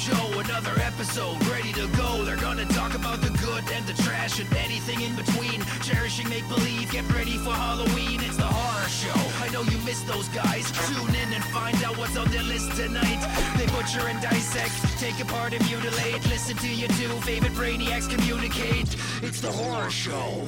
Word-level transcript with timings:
Joe, 0.00 0.40
another 0.40 0.72
episode 0.80 1.36
ready 1.48 1.74
to 1.74 1.86
go. 1.88 2.24
They're 2.24 2.38
gonna 2.38 2.64
talk 2.64 2.94
about 2.94 3.20
the 3.20 3.28
good 3.36 3.62
and 3.70 3.86
the 3.86 3.92
trash 4.02 4.40
and 4.40 4.50
anything 4.54 5.02
in 5.02 5.14
between. 5.14 5.60
Cherishing 5.82 6.26
make 6.30 6.48
believe, 6.48 6.90
get 6.90 7.06
ready 7.12 7.36
for 7.36 7.52
Halloween. 7.52 8.18
It's 8.22 8.38
the 8.38 8.48
horror 8.48 8.88
show. 8.88 9.44
I 9.44 9.50
know 9.52 9.60
you 9.60 9.76
missed 9.84 10.06
those 10.06 10.26
guys. 10.28 10.72
Tune 10.88 11.14
in 11.14 11.34
and 11.34 11.44
find 11.52 11.76
out 11.84 11.98
what's 11.98 12.16
on 12.16 12.30
their 12.30 12.42
list 12.44 12.74
tonight. 12.76 13.20
They 13.58 13.66
butcher 13.66 14.08
and 14.08 14.18
dissect, 14.22 14.72
take 14.98 15.20
apart 15.20 15.52
and 15.52 15.62
mutilate. 15.68 16.26
Listen 16.30 16.56
to 16.56 16.68
your 16.68 16.88
two 16.96 17.12
favorite 17.20 17.52
brainiacs 17.52 18.08
communicate. 18.08 18.96
It's 19.22 19.42
the 19.42 19.52
horror 19.52 19.90
show. 19.90 20.46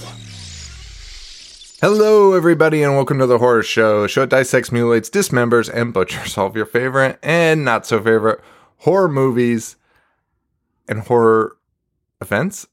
Hello, 1.82 2.32
everybody, 2.32 2.82
and 2.82 2.94
welcome 2.94 3.18
to 3.18 3.26
the 3.26 3.38
Horror 3.38 3.64
Show. 3.64 4.06
Show 4.06 4.22
that 4.22 4.30
dissects, 4.30 4.72
mutilates, 4.72 5.10
dismembers, 5.10 5.68
and 5.68 5.92
butchers 5.92 6.38
all 6.38 6.46
of 6.46 6.56
your 6.56 6.64
favorite 6.64 7.18
and 7.22 7.66
not 7.66 7.84
so 7.84 7.98
favorite 7.98 8.40
horror 8.82 9.08
movies 9.08 9.76
and 10.88 11.00
horror 11.00 11.56
events. 12.20 12.66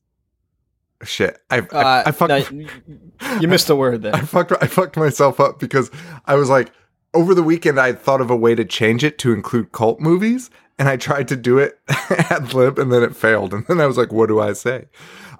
Shit, 1.04 1.40
I 1.49 1.58
I, 1.58 1.59
Uh, 1.59 2.04
I 2.08 2.12
fucked 2.12 2.52
no, 2.52 2.68
you 3.40 3.48
missed 3.48 3.70
a 3.70 3.76
word 3.76 4.02
there. 4.02 4.16
I 4.22 4.22
fucked 4.22 4.52
I 4.62 4.68
fucked 4.68 4.98
myself 4.98 5.40
up 5.40 5.59
because 5.59 5.90
I 6.26 6.35
was 6.35 6.49
like 6.49 6.72
over 7.13 7.34
the 7.34 7.44
weekend 7.44 7.80
I 7.80 7.94
thought 7.94 8.22
of 8.22 8.30
a 8.30 8.35
way 8.35 8.54
to 8.55 8.66
change 8.66 9.04
it 9.04 9.18
to 9.20 9.32
include 9.32 9.72
cult 9.72 9.99
movies, 9.99 10.49
and 10.77 10.90
I 10.90 10.98
tried 10.98 11.27
to 11.30 11.35
do 11.35 11.58
it 11.58 11.80
ad 11.88 12.54
lib, 12.54 12.77
and 12.80 12.91
then 12.91 13.02
it 13.04 13.16
failed, 13.16 13.54
and 13.54 13.66
then 13.68 13.80
I 13.80 13.85
was 13.85 13.98
like, 13.98 14.12
what 14.12 14.27
do 14.27 14.40
I 14.40 14.54
say? 14.54 14.88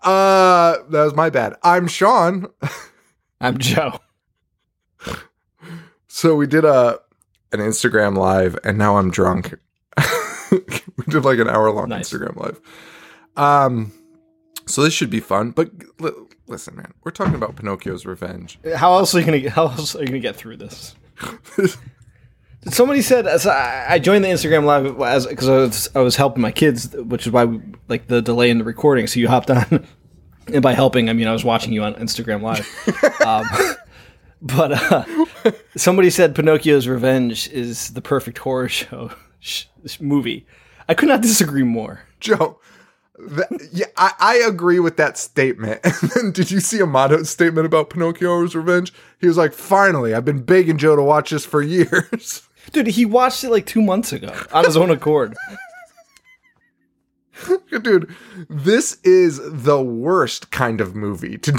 Uh, 0.04 0.78
that 0.90 1.04
was 1.04 1.14
my 1.14 1.30
bad. 1.30 1.56
I'm 1.62 1.88
Sean. 1.88 2.48
I'm 3.42 3.58
Joe. 3.58 4.00
So 6.08 6.36
we 6.36 6.48
did 6.48 6.64
a 6.64 7.00
an 7.52 7.60
Instagram 7.60 8.16
live, 8.18 8.58
and 8.64 8.78
now 8.78 8.98
I'm 8.98 9.12
drunk. 9.12 9.56
we 10.52 11.04
did 11.08 11.24
like 11.26 11.40
an 11.40 11.48
hour 11.50 11.72
long 11.72 11.90
Nice. 11.90 12.10
Instagram 12.10 12.36
live. 12.36 12.60
Um, 13.38 13.92
so 14.66 14.84
this 14.84 14.94
should 14.94 15.10
be 15.10 15.20
fun. 15.20 15.52
But 15.52 15.72
li- 16.00 16.12
listen, 16.48 16.76
man, 16.76 16.94
we're 17.04 17.12
talking 17.12 17.36
about 17.36 17.56
Pinocchio's 17.56 18.06
revenge. 18.06 18.60
How 18.76 18.94
else 18.94 19.14
are 19.16 19.20
you 19.20 19.26
gonna? 19.26 19.50
How 19.50 19.64
else 19.68 19.96
are 19.96 20.02
you 20.02 20.08
gonna 20.08 20.20
get 20.20 20.36
through 20.36 20.58
this? 20.58 20.96
Somebody 22.66 23.02
said 23.02 23.26
as 23.26 23.48
I 23.48 23.86
I 23.94 24.00
joined 24.00 24.24
the 24.26 24.30
Instagram 24.30 24.66
live 24.66 25.00
as 25.02 25.26
because 25.26 25.48
I 25.48 25.58
was 25.58 25.90
I 25.96 26.00
was 26.00 26.16
helping 26.18 26.42
my 26.42 26.52
kids, 26.52 26.94
which 26.94 27.26
is 27.26 27.32
why 27.32 27.46
we, 27.46 27.62
like 27.88 28.08
the 28.08 28.22
delay 28.22 28.50
in 28.50 28.58
the 28.58 28.66
recording. 28.66 29.08
So 29.08 29.20
you 29.22 29.30
hopped 29.30 29.50
on, 29.50 29.88
and 30.54 30.62
by 30.62 30.74
helping, 30.74 31.10
I 31.10 31.14
mean 31.14 31.28
I 31.28 31.32
was 31.32 31.46
watching 31.46 31.72
you 31.72 31.84
on 31.84 31.96
Instagram 31.96 32.42
live. 32.42 32.68
um, 33.26 33.46
but 34.42 34.72
uh, 34.74 35.52
somebody 35.78 36.10
said 36.10 36.36
Pinocchio's 36.36 36.88
Revenge 36.88 37.48
is 37.50 37.92
the 37.94 38.02
perfect 38.02 38.38
horror 38.40 38.68
show 38.70 39.12
sh- 39.40 39.66
movie. 40.00 40.46
I 40.88 40.94
could 40.94 41.10
not 41.10 41.22
disagree 41.30 41.64
more. 41.64 42.02
Joe, 42.20 42.60
that, 43.18 43.48
yeah, 43.72 43.86
I, 43.98 44.14
I 44.20 44.36
agree 44.48 44.80
with 44.80 44.98
that 44.98 45.18
statement. 45.18 45.82
And 45.84 46.12
then 46.12 46.32
did 46.32 46.52
you 46.52 46.60
see 46.60 46.80
Amato's 46.80 47.30
statement 47.30 47.66
about 47.66 47.90
Pinocchio's 47.90 48.56
revenge? 48.56 48.94
He 49.20 49.28
was 49.28 49.38
like, 49.38 49.54
"Finally, 49.54 50.14
I've 50.14 50.26
been 50.26 50.44
begging 50.44 50.78
Joe 50.78 50.96
to 50.96 51.02
watch 51.02 51.30
this 51.32 51.46
for 51.46 51.62
years." 51.64 52.48
Dude, 52.72 52.88
he 52.88 53.06
watched 53.06 53.44
it 53.44 53.50
like 53.50 53.66
two 53.66 53.82
months 53.82 54.14
ago 54.14 54.34
on 54.52 54.64
his 54.66 54.78
own 54.78 54.90
accord. 54.92 55.36
Dude, 57.82 58.14
this 58.50 58.98
is 59.04 59.40
the 59.44 59.82
worst 59.82 60.52
kind 60.52 60.82
of 60.82 60.94
movie 60.96 61.38
to 61.38 61.52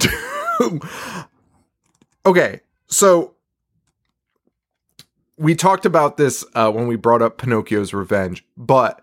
do. 0.61 0.81
okay, 2.27 2.61
so 2.87 3.35
we 5.41 5.55
talked 5.55 5.87
about 5.87 6.19
this 6.19 6.45
uh, 6.55 6.71
when 6.71 6.87
we 6.87 6.97
brought 6.97 7.23
up 7.23 7.39
Pinocchio's 7.39 7.95
Revenge, 7.95 8.45
but 8.59 9.03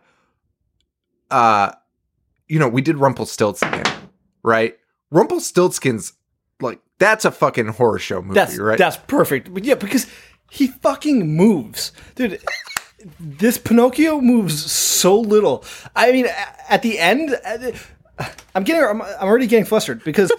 uh, 1.32 1.72
you 2.48 2.60
know, 2.60 2.68
we 2.68 2.82
did 2.82 2.98
Rumpelstiltskin, 2.98 3.84
right? 4.44 4.78
Rumpelstiltskin's 5.10 6.14
like 6.62 6.80
that's 7.00 7.26
a 7.26 7.32
fucking 7.32 7.70
horror 7.70 7.98
show 7.98 8.22
movie, 8.22 8.36
That's 8.36 8.58
right? 8.60 8.78
that's 8.78 8.98
perfect. 8.98 9.52
But 9.52 9.66
yeah, 9.66 9.76
because 9.76 10.06
he 10.52 10.68
fucking 10.68 11.36
moves, 11.36 11.92
dude. 12.14 12.40
this 13.20 13.58
Pinocchio 13.58 14.22
moves 14.22 14.72
so 14.72 15.20
little. 15.20 15.66
I 15.96 16.12
mean, 16.12 16.28
at 16.70 16.84
the 16.84 17.00
end, 17.00 17.36
uh, 17.46 17.72
I'm 18.54 18.64
getting, 18.64 18.84
I'm, 18.84 19.02
I'm 19.02 19.28
already 19.28 19.48
getting 19.48 19.66
flustered 19.66 20.04
because 20.04 20.32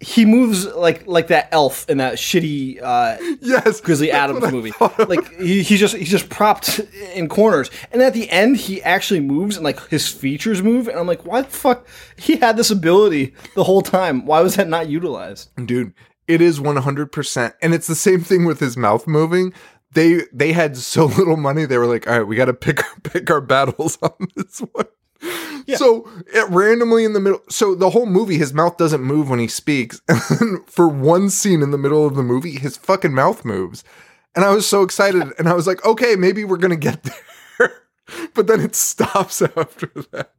he 0.00 0.24
moves 0.24 0.64
like 0.66 1.06
like 1.06 1.28
that 1.28 1.48
elf 1.50 1.88
in 1.88 1.98
that 1.98 2.14
shitty 2.14 2.80
uh, 2.82 3.16
yes, 3.40 3.80
Grizzly 3.80 4.10
Adams 4.10 4.52
movie. 4.52 4.72
Like 4.98 5.32
he, 5.34 5.62
he's 5.62 5.80
just 5.80 5.96
he's 5.96 6.10
just 6.10 6.28
propped 6.28 6.80
in 7.14 7.28
corners, 7.28 7.70
and 7.92 8.00
at 8.02 8.14
the 8.14 8.30
end 8.30 8.56
he 8.56 8.82
actually 8.82 9.20
moves, 9.20 9.56
and 9.56 9.64
like 9.64 9.88
his 9.88 10.08
features 10.08 10.62
move, 10.62 10.88
and 10.88 10.98
I'm 10.98 11.06
like, 11.06 11.24
why 11.24 11.42
the 11.42 11.48
fuck? 11.48 11.86
He 12.16 12.36
had 12.36 12.56
this 12.56 12.70
ability 12.70 13.34
the 13.54 13.64
whole 13.64 13.82
time. 13.82 14.24
Why 14.26 14.40
was 14.40 14.56
that 14.56 14.68
not 14.68 14.88
utilized? 14.88 15.50
dude 15.66 15.92
it 16.28 16.42
is 16.42 16.60
100% 16.60 17.54
and 17.62 17.74
it's 17.74 17.86
the 17.86 17.94
same 17.94 18.20
thing 18.20 18.44
with 18.44 18.60
his 18.60 18.76
mouth 18.76 19.06
moving 19.06 19.52
they 19.92 20.22
they 20.32 20.52
had 20.52 20.76
so 20.76 21.04
little 21.18 21.36
money 21.36 21.64
they 21.64 21.78
were 21.78 21.86
like 21.86 22.06
all 22.06 22.18
right 22.18 22.28
we 22.28 22.36
got 22.36 22.44
to 22.44 22.54
pick 22.54 22.80
pick 23.02 23.30
our 23.30 23.40
battles 23.40 23.98
on 24.02 24.28
this 24.36 24.60
one 24.60 24.86
so 25.76 26.08
it 26.32 26.48
randomly 26.48 27.04
in 27.04 27.12
the 27.12 27.20
middle 27.20 27.42
so 27.48 27.74
the 27.74 27.90
whole 27.90 28.06
movie 28.06 28.38
his 28.38 28.54
mouth 28.54 28.76
doesn't 28.76 29.02
move 29.02 29.28
when 29.28 29.38
he 29.38 29.48
speaks. 29.48 30.00
And 30.40 30.68
for 30.68 30.88
one 30.88 31.30
scene 31.30 31.62
in 31.62 31.70
the 31.70 31.78
middle 31.78 32.06
of 32.06 32.14
the 32.14 32.22
movie 32.22 32.58
his 32.58 32.76
fucking 32.76 33.14
mouth 33.14 33.44
moves. 33.44 33.84
And 34.34 34.44
i 34.44 34.54
was 34.54 34.66
so 34.68 34.82
excited 34.82 35.22
and 35.38 35.48
i 35.48 35.54
was 35.54 35.66
like 35.66 35.84
okay 35.84 36.16
maybe 36.16 36.44
we're 36.44 36.56
gonna 36.56 36.76
get 36.76 37.02
there. 37.02 37.14
But 38.34 38.46
then 38.46 38.60
it 38.60 38.74
stops 38.74 39.42
after 39.42 39.90
that. 40.12 40.32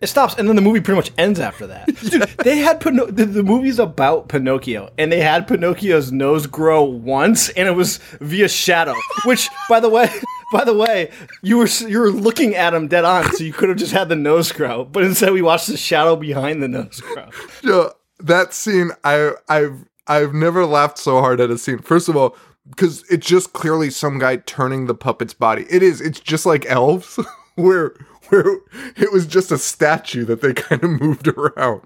It 0.00 0.06
stops, 0.08 0.34
and 0.38 0.48
then 0.48 0.56
the 0.56 0.62
movie 0.62 0.80
pretty 0.80 0.96
much 0.96 1.12
ends 1.18 1.40
after 1.40 1.66
that. 1.66 1.86
Dude, 1.86 2.22
they 2.44 2.58
had 2.58 2.80
Pino- 2.80 3.06
the, 3.06 3.24
the 3.24 3.42
movie's 3.42 3.78
about 3.78 4.28
Pinocchio, 4.28 4.90
and 4.98 5.10
they 5.10 5.20
had 5.20 5.46
Pinocchio's 5.48 6.12
nose 6.12 6.46
grow 6.46 6.84
once, 6.84 7.48
and 7.50 7.66
it 7.66 7.72
was 7.72 7.98
via 8.20 8.48
shadow. 8.48 8.94
Which, 9.24 9.48
by 9.68 9.80
the 9.80 9.88
way, 9.88 10.10
by 10.52 10.64
the 10.64 10.74
way, 10.74 11.10
you 11.42 11.58
were 11.58 11.66
you 11.66 11.98
were 11.98 12.10
looking 12.10 12.54
at 12.54 12.74
him 12.74 12.88
dead 12.88 13.04
on, 13.04 13.32
so 13.32 13.44
you 13.44 13.52
could 13.52 13.68
have 13.68 13.78
just 13.78 13.92
had 13.92 14.08
the 14.08 14.16
nose 14.16 14.52
grow, 14.52 14.84
but 14.84 15.02
instead 15.02 15.32
we 15.32 15.42
watched 15.42 15.66
the 15.66 15.76
shadow 15.76 16.16
behind 16.16 16.62
the 16.62 16.68
nose 16.68 17.00
grow. 17.00 17.28
Yeah, 17.62 17.88
that 18.20 18.54
scene 18.54 18.92
I 19.04 19.32
I've 19.48 19.84
I've 20.06 20.34
never 20.34 20.64
laughed 20.64 20.98
so 20.98 21.20
hard 21.20 21.40
at 21.40 21.50
a 21.50 21.58
scene. 21.58 21.78
First 21.78 22.08
of 22.08 22.16
all, 22.16 22.36
because 22.68 23.04
it's 23.10 23.26
just 23.26 23.52
clearly 23.52 23.90
some 23.90 24.18
guy 24.18 24.36
turning 24.36 24.86
the 24.86 24.94
puppet's 24.94 25.34
body. 25.34 25.66
It 25.68 25.82
is. 25.82 26.00
It's 26.00 26.20
just 26.20 26.46
like 26.46 26.66
elves, 26.66 27.18
where 27.54 27.94
where 28.28 28.58
it 28.96 29.12
was 29.12 29.26
just 29.26 29.52
a 29.52 29.58
statue 29.58 30.24
that 30.24 30.40
they 30.40 30.52
kind 30.54 30.82
of 30.82 31.00
moved 31.00 31.28
around, 31.28 31.82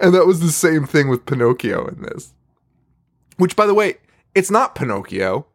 and 0.00 0.14
that 0.14 0.26
was 0.26 0.40
the 0.40 0.50
same 0.50 0.86
thing 0.86 1.08
with 1.08 1.26
Pinocchio 1.26 1.86
in 1.88 2.02
this. 2.02 2.32
Which, 3.36 3.56
by 3.56 3.66
the 3.66 3.74
way, 3.74 3.96
it's 4.34 4.50
not 4.50 4.74
Pinocchio, 4.74 5.46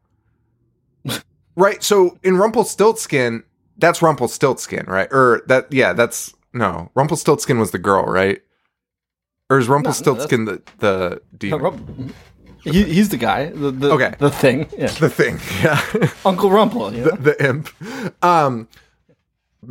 right? 1.59 1.83
So 1.83 2.17
in 2.23 2.37
Rumpelstiltskin, 2.37 3.43
that's 3.77 4.01
Rumpelstiltskin, 4.01 4.85
right? 4.87 5.07
Or 5.11 5.41
that 5.47 5.71
yeah, 5.71 5.93
that's 5.93 6.33
no 6.53 6.89
Rumpelstiltskin 6.95 7.59
was 7.59 7.71
the 7.71 7.79
girl, 7.79 8.03
right? 8.05 8.41
Or 9.49 9.59
is 9.59 9.67
Rumpelstiltskin 9.67 10.45
the 10.45 10.61
the 10.79 11.21
demon? 11.37 12.13
He, 12.63 12.83
he's 12.83 13.07
the 13.09 13.17
guy, 13.17 13.45
the, 13.51 13.71
the 13.71 13.91
Okay. 13.91 14.13
the 14.19 14.29
thing, 14.29 14.67
yeah. 14.77 14.87
the 14.87 15.09
thing, 15.09 15.39
yeah, 15.63 15.79
Uncle 16.25 16.49
Rumple. 16.49 16.93
You 16.93 17.05
know? 17.05 17.11
the 17.11 17.41
imp. 17.43 17.69
Um, 18.23 18.67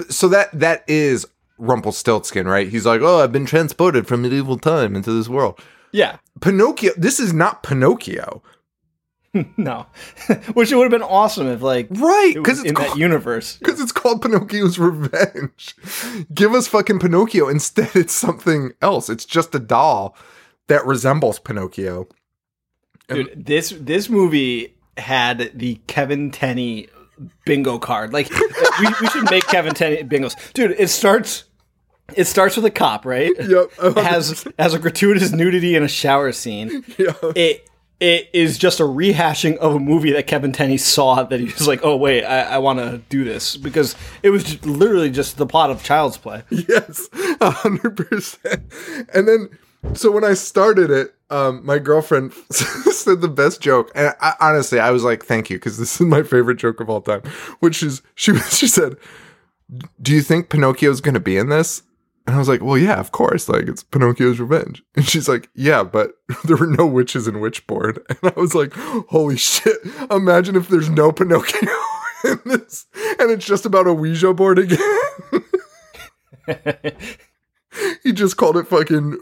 so 0.08 0.26
that 0.28 0.48
that 0.58 0.84
is 0.88 1.26
Rumpelstiltskin, 1.58 2.48
right? 2.48 2.66
He's 2.68 2.86
like, 2.86 3.02
oh, 3.02 3.20
I've 3.22 3.32
been 3.32 3.44
transported 3.46 4.06
from 4.06 4.22
medieval 4.22 4.56
time 4.58 4.96
into 4.96 5.12
this 5.12 5.28
world. 5.28 5.60
yeah, 5.92 6.16
Pinocchio. 6.40 6.92
This 6.96 7.20
is 7.20 7.32
not 7.34 7.62
Pinocchio, 7.62 8.42
no, 9.56 9.86
which 10.54 10.72
it 10.72 10.76
would 10.76 10.84
have 10.84 10.90
been 10.90 11.02
awesome 11.02 11.46
if 11.48 11.62
like 11.62 11.88
right? 11.90 12.32
Because 12.34 12.60
in 12.60 12.68
it's 12.68 12.80
that 12.80 12.96
universe. 12.96 13.56
because 13.58 13.80
it's 13.80 13.92
called 13.92 14.22
Pinocchio's 14.22 14.78
Revenge. 14.78 15.76
Give 16.32 16.54
us 16.54 16.68
fucking 16.68 16.98
Pinocchio. 16.98 17.48
Instead, 17.48 17.90
it's 17.94 18.14
something 18.14 18.72
else. 18.80 19.08
It's 19.08 19.24
just 19.24 19.54
a 19.54 19.58
doll 19.58 20.16
that 20.68 20.84
resembles 20.86 21.38
Pinocchio. 21.38 22.08
Dude, 23.08 23.46
this 23.46 23.70
this 23.78 24.08
movie 24.08 24.76
had 24.96 25.52
the 25.54 25.80
Kevin 25.86 26.30
Tenney 26.30 26.88
bingo 27.44 27.78
card. 27.78 28.12
Like 28.12 28.30
we, 28.30 28.86
we 29.00 29.08
should 29.08 29.30
make 29.30 29.46
Kevin 29.46 29.74
Tenney 29.74 30.02
bingos. 30.04 30.52
Dude, 30.52 30.72
it 30.78 30.88
starts 30.88 31.44
it 32.14 32.24
starts 32.26 32.56
with 32.56 32.64
a 32.64 32.70
cop, 32.70 33.04
right? 33.04 33.32
Yep. 33.38 33.70
It 33.82 33.96
has 33.98 34.46
has 34.58 34.74
a 34.74 34.78
gratuitous 34.78 35.32
nudity 35.32 35.74
in 35.74 35.82
a 35.82 35.88
shower 35.88 36.32
scene. 36.32 36.84
Yeah. 36.96 37.12
It 37.34 37.67
it 38.00 38.30
is 38.32 38.58
just 38.58 38.78
a 38.78 38.84
rehashing 38.84 39.56
of 39.56 39.74
a 39.74 39.78
movie 39.80 40.12
that 40.12 40.26
Kevin 40.26 40.52
Tenney 40.52 40.76
saw 40.76 41.24
that 41.24 41.40
he 41.40 41.46
was 41.46 41.66
like, 41.66 41.80
oh 41.82 41.96
wait, 41.96 42.24
I, 42.24 42.42
I 42.42 42.58
want 42.58 42.78
to 42.78 42.98
do 43.08 43.24
this 43.24 43.56
because 43.56 43.96
it 44.22 44.30
was 44.30 44.44
just 44.44 44.64
literally 44.64 45.10
just 45.10 45.36
the 45.36 45.46
plot 45.46 45.70
of 45.70 45.82
Child's 45.82 46.16
Play. 46.16 46.42
Yes, 46.50 47.08
a 47.40 47.50
hundred 47.50 47.96
percent. 47.96 48.62
And 49.12 49.26
then, 49.26 49.48
so 49.94 50.10
when 50.10 50.24
I 50.24 50.34
started 50.34 50.90
it, 50.90 51.14
um, 51.30 51.64
my 51.64 51.78
girlfriend 51.78 52.32
said 52.50 53.20
the 53.20 53.28
best 53.28 53.60
joke, 53.60 53.90
and 53.94 54.14
I, 54.20 54.34
honestly, 54.40 54.78
I 54.78 54.90
was 54.90 55.04
like, 55.04 55.24
"Thank 55.24 55.50
you," 55.50 55.56
because 55.56 55.78
this 55.78 56.00
is 56.00 56.06
my 56.06 56.22
favorite 56.22 56.56
joke 56.56 56.80
of 56.80 56.88
all 56.88 57.00
time. 57.00 57.22
Which 57.60 57.82
is, 57.82 58.02
she 58.14 58.34
she 58.50 58.68
said, 58.68 58.96
do 60.00 60.14
you 60.14 60.22
think 60.22 60.48
Pinocchio's 60.48 61.00
going 61.00 61.14
to 61.14 61.20
be 61.20 61.36
in 61.36 61.48
this? 61.48 61.82
And 62.28 62.34
I 62.34 62.38
was 62.40 62.48
like, 62.48 62.60
well, 62.62 62.76
yeah, 62.76 63.00
of 63.00 63.10
course. 63.10 63.48
Like, 63.48 63.68
it's 63.68 63.82
Pinocchio's 63.82 64.38
revenge. 64.38 64.82
And 64.94 65.08
she's 65.08 65.30
like, 65.30 65.48
yeah, 65.54 65.82
but 65.82 66.12
there 66.44 66.58
were 66.58 66.66
no 66.66 66.86
witches 66.86 67.26
in 67.26 67.36
Witchboard. 67.36 68.04
And 68.22 68.34
I 68.36 68.38
was 68.38 68.54
like, 68.54 68.74
holy 68.74 69.38
shit. 69.38 69.78
Imagine 70.10 70.54
if 70.54 70.68
there's 70.68 70.90
no 70.90 71.10
Pinocchio 71.10 71.70
in 72.24 72.38
this 72.44 72.84
and 73.18 73.30
it's 73.30 73.46
just 73.46 73.64
about 73.64 73.86
a 73.86 73.94
Ouija 73.94 74.34
board 74.34 74.58
again. 74.58 74.78
he 78.02 78.12
just 78.12 78.36
called 78.36 78.58
it 78.58 78.68
fucking 78.68 79.18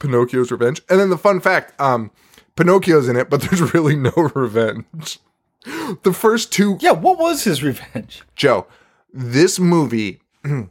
Pinocchio's 0.00 0.50
revenge. 0.50 0.82
And 0.90 0.98
then 0.98 1.10
the 1.10 1.18
fun 1.18 1.38
fact, 1.38 1.80
um, 1.80 2.10
Pinocchio's 2.56 3.08
in 3.08 3.14
it, 3.14 3.30
but 3.30 3.42
there's 3.42 3.72
really 3.72 3.94
no 3.94 4.10
revenge. 4.34 5.20
The 6.02 6.12
first 6.12 6.50
two 6.50 6.78
yeah, 6.80 6.90
what 6.90 7.16
was 7.16 7.44
his 7.44 7.62
revenge? 7.62 8.24
Joe, 8.34 8.66
this 9.12 9.60
movie. 9.60 10.20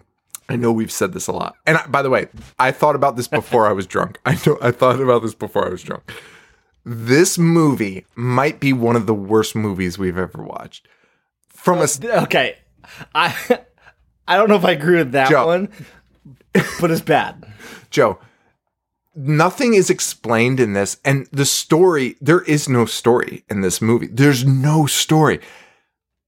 I 0.49 0.55
know 0.55 0.71
we've 0.71 0.91
said 0.91 1.13
this 1.13 1.27
a 1.27 1.31
lot, 1.33 1.55
and 1.65 1.77
I, 1.77 1.87
by 1.87 2.01
the 2.01 2.09
way, 2.09 2.27
I 2.57 2.71
thought 2.71 2.95
about 2.95 3.15
this 3.17 3.27
before 3.27 3.67
I 3.67 3.73
was 3.73 3.85
drunk. 3.85 4.19
I 4.25 4.37
know 4.45 4.57
I 4.61 4.71
thought 4.71 4.99
about 5.01 5.21
this 5.21 5.33
before 5.35 5.65
I 5.65 5.69
was 5.69 5.83
drunk. 5.83 6.11
This 6.85 7.37
movie 7.37 8.05
might 8.15 8.59
be 8.61 8.71
one 8.71 8.95
of 8.95 9.07
the 9.07 9.13
worst 9.13 9.55
movies 9.55 9.97
we've 9.97 10.17
ever 10.17 10.41
watched. 10.41 10.87
From 11.49 11.79
a 11.79 11.83
s- 11.83 12.01
uh, 12.03 12.21
Okay, 12.23 12.57
I 13.13 13.35
I 14.27 14.37
don't 14.37 14.47
know 14.49 14.55
if 14.55 14.63
I 14.65 14.71
agree 14.71 14.97
with 14.97 15.11
that 15.11 15.29
Joe. 15.29 15.47
one, 15.47 15.69
but 16.79 16.91
it's 16.91 17.01
bad. 17.01 17.45
Joe, 17.89 18.19
nothing 19.15 19.73
is 19.73 19.89
explained 19.89 20.61
in 20.61 20.71
this, 20.73 20.97
and 21.03 21.27
the 21.33 21.45
story 21.45 22.15
there 22.21 22.41
is 22.43 22.69
no 22.69 22.85
story 22.85 23.43
in 23.49 23.59
this 23.61 23.81
movie. 23.81 24.07
There's 24.07 24.45
no 24.45 24.85
story. 24.85 25.41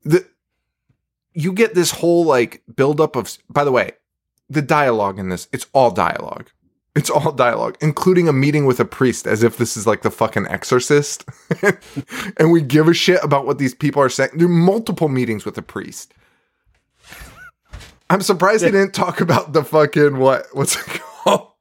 The 0.04 0.26
you 1.34 1.54
get 1.54 1.74
this 1.74 1.92
whole 1.92 2.26
like 2.26 2.64
buildup 2.76 3.16
of. 3.16 3.38
By 3.50 3.64
the 3.64 3.72
way, 3.72 3.92
the 4.50 4.62
dialogue 4.62 5.20
in 5.20 5.30
this 5.30 5.48
it's 5.52 5.68
all 5.74 5.92
dialogue. 5.92 6.50
It's 6.96 7.10
all 7.10 7.32
dialogue, 7.32 7.78
including 7.82 8.28
a 8.28 8.34
meeting 8.34 8.66
with 8.66 8.80
a 8.80 8.86
priest, 8.86 9.28
as 9.28 9.44
if 9.44 9.58
this 9.58 9.78
is 9.78 9.86
like 9.86 10.02
the 10.02 10.12
fucking 10.12 10.48
exorcist. 10.48 11.24
and 12.38 12.52
we 12.52 12.62
give 12.62 12.88
a 12.88 12.94
shit 12.94 13.24
about 13.24 13.46
what 13.46 13.60
these 13.60 13.76
people 13.76 14.02
are 14.02 14.10
saying. 14.10 14.32
There 14.34 14.48
are 14.48 14.50
multiple 14.50 15.08
meetings 15.08 15.46
with 15.46 15.58
a 15.58 15.62
priest. 15.62 16.14
I'm 18.10 18.22
surprised 18.22 18.64
they 18.64 18.72
didn't 18.72 18.96
talk 18.96 19.22
about 19.22 19.54
the 19.54 19.64
fucking 19.64 20.18
what 20.18 20.48
what's 20.54 20.76
it 20.76 21.02
called? 21.02 21.52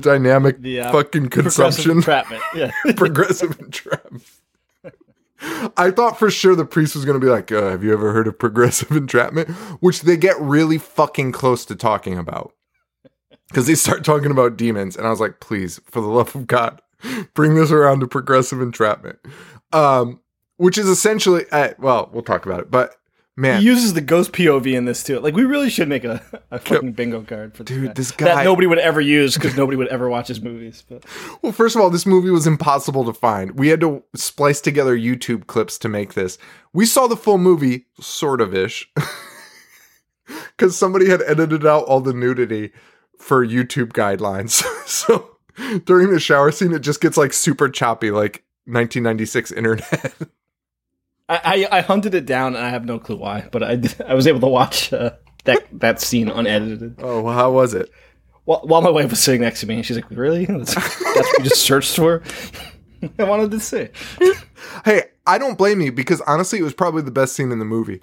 Dynamic 0.00 0.60
The, 0.60 0.80
uh, 0.80 0.92
fucking 0.92 1.30
Progressive 1.30 1.64
consumption 1.64 1.90
entrapment. 1.92 2.42
Yeah. 2.54 2.72
progressive 2.96 3.58
entrapment. 3.60 4.24
I 5.76 5.90
thought 5.90 6.18
for 6.18 6.30
sure 6.30 6.54
the 6.54 6.64
priest 6.64 6.94
was 6.94 7.04
going 7.04 7.18
to 7.18 7.24
be 7.24 7.30
like, 7.30 7.50
uh, 7.52 7.70
"Have 7.70 7.84
you 7.84 7.92
ever 7.92 8.12
heard 8.12 8.26
of 8.26 8.38
progressive 8.38 8.90
entrapment?" 8.96 9.50
Which 9.80 10.02
they 10.02 10.16
get 10.16 10.40
really 10.40 10.78
fucking 10.78 11.32
close 11.32 11.64
to 11.66 11.76
talking 11.76 12.18
about 12.18 12.52
because 13.48 13.66
they 13.66 13.74
start 13.74 14.04
talking 14.04 14.30
about 14.30 14.56
demons, 14.56 14.96
and 14.96 15.06
I 15.06 15.10
was 15.10 15.20
like, 15.20 15.40
"Please, 15.40 15.80
for 15.86 16.00
the 16.00 16.08
love 16.08 16.34
of 16.34 16.46
God, 16.46 16.80
bring 17.34 17.54
this 17.54 17.70
around 17.70 18.00
to 18.00 18.06
progressive 18.06 18.60
entrapment," 18.60 19.18
um, 19.72 20.20
which 20.56 20.78
is 20.78 20.88
essentially, 20.88 21.44
uh, 21.52 21.70
well, 21.78 22.10
we'll 22.12 22.22
talk 22.22 22.46
about 22.46 22.60
it, 22.60 22.70
but 22.70 22.96
man, 23.36 23.60
He 23.60 23.66
uses 23.66 23.94
the 23.94 24.00
ghost 24.00 24.32
POV 24.32 24.74
in 24.74 24.84
this 24.84 25.02
too. 25.02 25.20
Like 25.20 25.34
we 25.34 25.44
really 25.44 25.70
should 25.70 25.88
make 25.88 26.04
a, 26.04 26.22
a 26.50 26.58
fucking 26.58 26.92
bingo 26.92 27.22
card 27.22 27.54
for 27.54 27.64
this 27.64 27.76
Dude, 27.76 27.86
guy. 27.88 27.92
this 27.92 28.10
that 28.12 28.44
nobody 28.44 28.66
would 28.66 28.78
ever 28.78 29.00
use 29.00 29.34
because 29.34 29.56
nobody 29.56 29.76
would 29.76 29.88
ever 29.88 30.08
watch 30.08 30.28
his 30.28 30.40
movies. 30.40 30.84
But 30.88 31.04
Well, 31.42 31.52
first 31.52 31.76
of 31.76 31.82
all, 31.82 31.90
this 31.90 32.06
movie 32.06 32.30
was 32.30 32.46
impossible 32.46 33.04
to 33.04 33.12
find. 33.12 33.58
We 33.58 33.68
had 33.68 33.80
to 33.80 34.02
splice 34.14 34.60
together 34.60 34.96
YouTube 34.96 35.46
clips 35.46 35.78
to 35.78 35.88
make 35.88 36.14
this. 36.14 36.38
We 36.72 36.86
saw 36.86 37.06
the 37.06 37.16
full 37.16 37.38
movie, 37.38 37.86
sort 38.00 38.40
of 38.40 38.54
ish, 38.54 38.90
because 40.26 40.76
somebody 40.76 41.08
had 41.08 41.22
edited 41.22 41.66
out 41.66 41.84
all 41.84 42.00
the 42.00 42.12
nudity 42.12 42.72
for 43.18 43.46
YouTube 43.46 43.92
guidelines. 43.92 44.62
so 44.86 45.36
during 45.84 46.10
the 46.10 46.20
shower 46.20 46.50
scene, 46.52 46.72
it 46.72 46.80
just 46.80 47.00
gets 47.00 47.16
like 47.16 47.32
super 47.32 47.68
choppy, 47.68 48.10
like 48.10 48.44
1996 48.66 49.52
internet. 49.52 50.14
I, 51.28 51.66
I, 51.70 51.78
I 51.78 51.80
hunted 51.80 52.14
it 52.14 52.26
down 52.26 52.54
and 52.54 52.64
I 52.64 52.70
have 52.70 52.84
no 52.84 52.98
clue 52.98 53.16
why. 53.16 53.48
But 53.50 53.62
I 53.62 53.80
I 54.06 54.14
was 54.14 54.26
able 54.26 54.40
to 54.40 54.46
watch 54.46 54.92
uh, 54.92 55.12
that 55.44 55.66
that 55.72 56.00
scene 56.00 56.28
unedited 56.28 56.96
oh, 56.98 57.22
well, 57.22 57.34
how 57.34 57.50
was 57.52 57.74
it? 57.74 57.90
while, 58.46 58.60
while 58.64 58.80
my 58.80 58.90
wife 58.90 59.10
was 59.10 59.20
sitting 59.20 59.42
next 59.42 59.60
to 59.60 59.66
me. 59.66 59.74
and 59.74 59.84
She's 59.84 59.96
like, 59.96 60.10
"Really? 60.10 60.44
That's, 60.46 60.74
that's 60.74 60.96
what 60.96 61.38
you 61.38 61.44
just 61.44 61.60
searched 61.60 61.94
for." 61.94 62.22
I 63.18 63.24
wanted 63.24 63.50
to 63.50 63.60
see. 63.60 63.88
Hey, 64.84 65.02
I 65.26 65.36
don't 65.36 65.58
blame 65.58 65.82
you 65.82 65.92
because 65.92 66.22
honestly, 66.22 66.58
it 66.58 66.62
was 66.62 66.72
probably 66.72 67.02
the 67.02 67.10
best 67.10 67.36
scene 67.36 67.52
in 67.52 67.58
the 67.58 67.64
movie. 67.64 68.00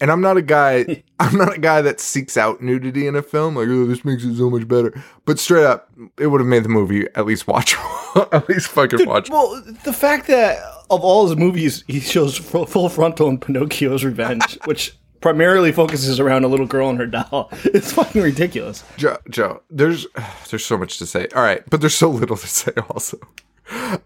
And 0.00 0.10
I'm 0.10 0.20
not 0.20 0.36
a 0.36 0.42
guy. 0.42 1.04
I'm 1.20 1.36
not 1.36 1.54
a 1.54 1.60
guy 1.60 1.80
that 1.82 2.00
seeks 2.00 2.36
out 2.36 2.60
nudity 2.60 3.06
in 3.06 3.14
a 3.14 3.22
film. 3.22 3.54
Like, 3.54 3.68
oh, 3.68 3.86
this 3.86 4.04
makes 4.04 4.24
it 4.24 4.36
so 4.36 4.50
much 4.50 4.66
better. 4.66 4.92
But 5.26 5.38
straight 5.38 5.64
up, 5.64 5.90
it 6.18 6.26
would 6.26 6.40
have 6.40 6.48
made 6.48 6.64
the 6.64 6.68
movie 6.68 7.06
at 7.14 7.24
least 7.24 7.46
watchable. 7.46 8.28
at 8.32 8.48
least 8.48 8.66
fucking 8.68 9.06
watch. 9.06 9.30
Well, 9.30 9.62
the 9.84 9.92
fact 9.92 10.26
that 10.26 10.58
of 10.90 11.02
all 11.02 11.26
his 11.26 11.36
movies, 11.36 11.84
he 11.86 12.00
shows 12.00 12.36
full, 12.36 12.88
frontal 12.88 13.28
in 13.28 13.38
Pinocchio's 13.38 14.04
Revenge, 14.04 14.58
which 14.64 14.96
primarily 15.20 15.72
focuses 15.72 16.18
around 16.18 16.44
a 16.44 16.48
little 16.48 16.66
girl 16.66 16.90
and 16.90 16.98
her 16.98 17.06
doll, 17.06 17.50
It's 17.64 17.92
fucking 17.92 18.22
ridiculous. 18.22 18.84
Joe, 18.96 19.18
Joe, 19.30 19.62
there's 19.70 20.06
there's 20.50 20.64
so 20.64 20.76
much 20.76 20.98
to 20.98 21.06
say. 21.06 21.28
All 21.34 21.42
right, 21.42 21.62
but 21.70 21.80
there's 21.80 21.94
so 21.94 22.10
little 22.10 22.36
to 22.36 22.46
say 22.46 22.72
also. 22.90 23.18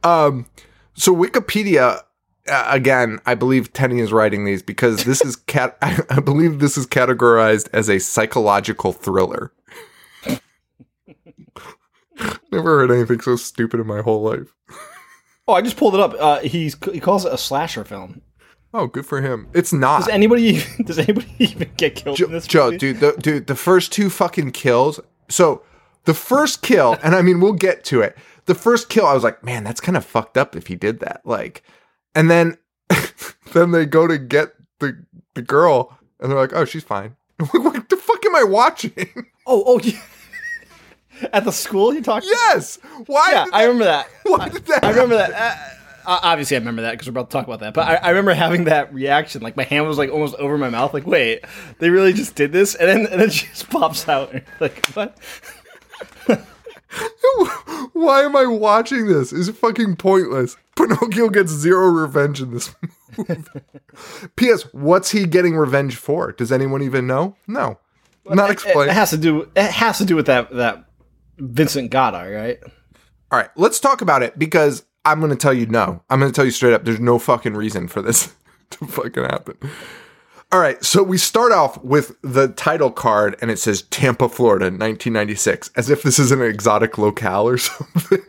Um, 0.04 0.46
so 0.94 1.14
Wikipedia 1.14 2.02
uh, 2.48 2.66
again, 2.68 3.18
I 3.26 3.34
believe 3.34 3.72
Tenney 3.72 4.00
is 4.00 4.12
writing 4.12 4.44
these 4.44 4.62
because 4.62 5.04
this 5.04 5.24
is 5.24 5.36
cat. 5.36 5.76
I, 5.82 6.00
I 6.10 6.20
believe 6.20 6.60
this 6.60 6.76
is 6.76 6.86
categorized 6.86 7.68
as 7.72 7.88
a 7.88 7.98
psychological 7.98 8.92
thriller. 8.92 9.52
Never 12.50 12.78
heard 12.78 12.90
anything 12.90 13.20
so 13.20 13.36
stupid 13.36 13.80
in 13.80 13.86
my 13.86 14.00
whole 14.00 14.22
life. 14.22 14.54
Oh, 15.48 15.54
I 15.54 15.62
just 15.62 15.76
pulled 15.76 15.94
it 15.94 16.00
up. 16.00 16.14
Uh, 16.18 16.40
he's 16.40 16.76
he 16.92 17.00
calls 17.00 17.24
it 17.24 17.32
a 17.32 17.38
slasher 17.38 17.84
film. 17.84 18.22
Oh, 18.74 18.86
good 18.86 19.06
for 19.06 19.22
him. 19.22 19.48
It's 19.54 19.72
not. 19.72 20.00
Does 20.00 20.08
anybody 20.08 20.62
does 20.84 20.98
anybody 20.98 21.28
even 21.38 21.70
get 21.76 21.94
killed 21.94 22.20
in 22.20 22.32
this 22.32 22.46
Joe 22.46 22.66
movie? 22.66 22.78
dude, 22.78 23.00
the, 23.00 23.12
dude, 23.12 23.46
the 23.46 23.54
first 23.54 23.92
two 23.92 24.10
fucking 24.10 24.52
kills. 24.52 25.00
So 25.28 25.62
the 26.04 26.14
first 26.14 26.62
kill, 26.62 26.98
and 27.02 27.14
I 27.14 27.22
mean, 27.22 27.40
we'll 27.40 27.52
get 27.52 27.84
to 27.84 28.00
it. 28.00 28.16
The 28.46 28.54
first 28.54 28.88
kill, 28.88 29.06
I 29.06 29.14
was 29.14 29.24
like, 29.24 29.42
man, 29.42 29.64
that's 29.64 29.80
kind 29.80 29.96
of 29.96 30.04
fucked 30.04 30.36
up 30.36 30.54
if 30.54 30.68
he 30.68 30.76
did 30.76 31.00
that. 31.00 31.22
Like, 31.24 31.62
and 32.14 32.30
then, 32.30 32.58
then 33.52 33.72
they 33.72 33.86
go 33.86 34.06
to 34.06 34.18
get 34.18 34.52
the 34.78 35.04
the 35.34 35.42
girl, 35.42 35.96
and 36.20 36.30
they're 36.30 36.38
like, 36.38 36.52
oh, 36.52 36.64
she's 36.64 36.84
fine. 36.84 37.16
What 37.50 37.88
the 37.88 37.96
fuck 37.96 38.24
am 38.24 38.34
I 38.34 38.44
watching? 38.44 39.26
Oh, 39.46 39.62
oh, 39.66 39.78
yeah. 39.80 40.00
At 41.32 41.44
the 41.44 41.52
school 41.52 41.94
you 41.94 42.02
talked? 42.02 42.26
yes. 42.26 42.78
Why? 43.06 43.28
Yeah, 43.32 43.46
I 43.52 43.62
that- 43.62 43.68
remember 43.68 43.84
that. 43.84 44.08
Why 44.24 44.48
did 44.48 44.66
that? 44.66 44.84
I 44.84 44.90
remember 44.90 45.16
that. 45.16 45.32
Uh, 45.32 46.10
uh, 46.10 46.20
obviously, 46.22 46.56
I 46.56 46.60
remember 46.60 46.82
that 46.82 46.92
because 46.92 47.08
we're 47.08 47.12
about 47.12 47.30
to 47.30 47.32
talk 47.36 47.46
about 47.46 47.60
that. 47.60 47.74
But 47.74 47.88
I, 47.88 47.94
I 47.96 48.08
remember 48.10 48.32
having 48.34 48.64
that 48.64 48.94
reaction. 48.94 49.42
Like 49.42 49.56
my 49.56 49.64
hand 49.64 49.86
was 49.88 49.98
like 49.98 50.10
almost 50.10 50.36
over 50.36 50.56
my 50.56 50.68
mouth. 50.70 50.94
Like, 50.94 51.06
wait, 51.06 51.44
they 51.80 51.90
really 51.90 52.12
just 52.12 52.34
did 52.36 52.52
this? 52.52 52.74
And 52.76 52.88
then 52.88 53.06
and 53.12 53.20
then 53.20 53.30
she 53.30 53.46
just 53.48 53.68
pops 53.70 54.08
out. 54.08 54.32
And 54.32 54.42
like, 54.60 54.86
what? 54.94 55.18
Why 57.92 58.22
am 58.22 58.36
I 58.36 58.46
watching 58.46 59.06
this? 59.06 59.32
It's 59.32 59.48
fucking 59.50 59.96
pointless. 59.96 60.56
Pinocchio 60.76 61.28
gets 61.28 61.50
zero 61.50 61.88
revenge 61.88 62.40
in 62.40 62.52
this 62.52 62.74
movie. 63.16 63.42
P.S. 64.36 64.62
What's 64.72 65.10
he 65.10 65.26
getting 65.26 65.56
revenge 65.56 65.96
for? 65.96 66.32
Does 66.32 66.52
anyone 66.52 66.82
even 66.82 67.06
know? 67.06 67.34
No. 67.46 67.78
Not 68.28 68.50
It, 68.50 68.64
it 68.66 68.90
has 68.90 69.10
to 69.10 69.16
do. 69.18 69.48
It 69.56 69.70
has 69.70 69.98
to 69.98 70.04
do 70.04 70.16
with 70.16 70.26
that 70.26 70.50
that 70.50 70.84
Vincent 71.38 71.90
Goddard, 71.90 72.34
right? 72.34 72.58
All 73.30 73.38
right, 73.38 73.50
let's 73.56 73.80
talk 73.80 74.00
about 74.00 74.22
it 74.22 74.38
because 74.38 74.84
I'm 75.04 75.20
going 75.20 75.30
to 75.30 75.36
tell 75.36 75.52
you 75.52 75.66
no. 75.66 76.02
I'm 76.10 76.20
going 76.20 76.30
to 76.30 76.34
tell 76.34 76.44
you 76.44 76.50
straight 76.50 76.72
up 76.72 76.84
there's 76.84 77.00
no 77.00 77.18
fucking 77.18 77.54
reason 77.54 77.88
for 77.88 78.02
this 78.02 78.34
to 78.70 78.86
fucking 78.86 79.24
happen. 79.24 79.56
All 80.52 80.60
right, 80.60 80.82
so 80.84 81.02
we 81.02 81.18
start 81.18 81.50
off 81.50 81.82
with 81.82 82.16
the 82.22 82.48
title 82.48 82.92
card 82.92 83.36
and 83.42 83.50
it 83.50 83.58
says 83.58 83.82
Tampa, 83.82 84.28
Florida, 84.28 84.66
1996, 84.66 85.70
as 85.74 85.90
if 85.90 86.02
this 86.02 86.20
is 86.20 86.30
an 86.30 86.40
exotic 86.40 86.98
locale 86.98 87.48
or 87.48 87.58
something. 87.58 88.20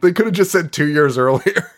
they 0.00 0.12
could 0.12 0.26
have 0.26 0.34
just 0.34 0.52
said 0.52 0.72
two 0.72 0.86
years 0.86 1.18
earlier. 1.18 1.70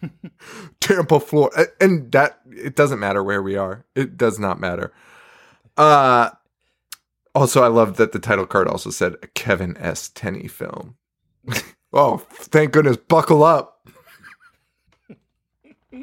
Tampa, 0.80 1.18
Florida. 1.18 1.68
And 1.80 2.12
that, 2.12 2.40
it 2.50 2.76
doesn't 2.76 2.98
matter 2.98 3.22
where 3.22 3.42
we 3.42 3.56
are. 3.56 3.86
It 3.94 4.18
does 4.18 4.38
not 4.38 4.60
matter. 4.60 4.92
Uh, 5.78 6.30
also, 7.34 7.62
I 7.62 7.68
love 7.68 7.96
that 7.96 8.12
the 8.12 8.18
title 8.18 8.46
card 8.46 8.68
also 8.68 8.90
said 8.90 9.14
a 9.22 9.26
Kevin 9.28 9.76
S. 9.78 10.08
Tenney 10.08 10.48
film. 10.48 10.96
oh, 11.92 12.18
thank 12.30 12.72
goodness. 12.72 12.98
Buckle 12.98 13.42
up. 13.42 13.88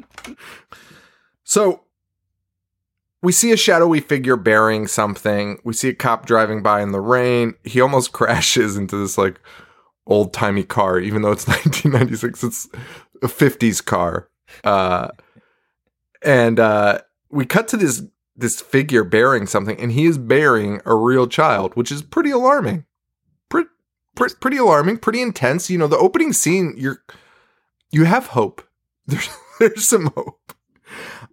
so, 1.44 1.84
we 3.22 3.32
see 3.32 3.52
a 3.52 3.56
shadowy 3.56 4.00
figure 4.00 4.36
bearing 4.36 4.86
something. 4.86 5.60
We 5.62 5.74
see 5.74 5.90
a 5.90 5.94
cop 5.94 6.26
driving 6.26 6.62
by 6.62 6.82
in 6.82 6.92
the 6.92 7.00
rain. 7.00 7.54
He 7.64 7.80
almost 7.80 8.12
crashes 8.12 8.76
into 8.76 8.96
this 8.96 9.18
like 9.18 9.40
old 10.06 10.32
timey 10.32 10.64
car, 10.64 10.98
even 10.98 11.22
though 11.22 11.32
it's 11.32 11.46
1996. 11.46 12.44
It's 12.44 12.68
a 13.22 13.28
50s 13.28 13.84
car. 13.84 14.28
Uh, 14.64 15.08
and 16.22 16.58
uh, 16.58 17.00
we 17.30 17.44
cut 17.44 17.68
to 17.68 17.76
this 17.76 18.02
this 18.40 18.60
figure 18.60 19.04
bearing 19.04 19.46
something, 19.46 19.78
and 19.80 19.92
he 19.92 20.06
is 20.06 20.18
bearing 20.18 20.80
a 20.84 20.94
real 20.94 21.26
child, 21.26 21.74
which 21.74 21.92
is 21.92 22.02
pretty 22.02 22.30
alarming. 22.30 22.84
Pretty, 23.48 23.68
pretty, 24.16 24.34
pretty 24.40 24.56
alarming, 24.56 24.98
pretty 24.98 25.22
intense. 25.22 25.70
You 25.70 25.78
know, 25.78 25.86
the 25.86 25.98
opening 25.98 26.32
scene, 26.32 26.74
you're 26.76 27.02
you 27.90 28.04
have 28.04 28.28
hope. 28.28 28.62
There's 29.06 29.28
there's 29.58 29.86
some 29.88 30.06
hope. 30.14 30.38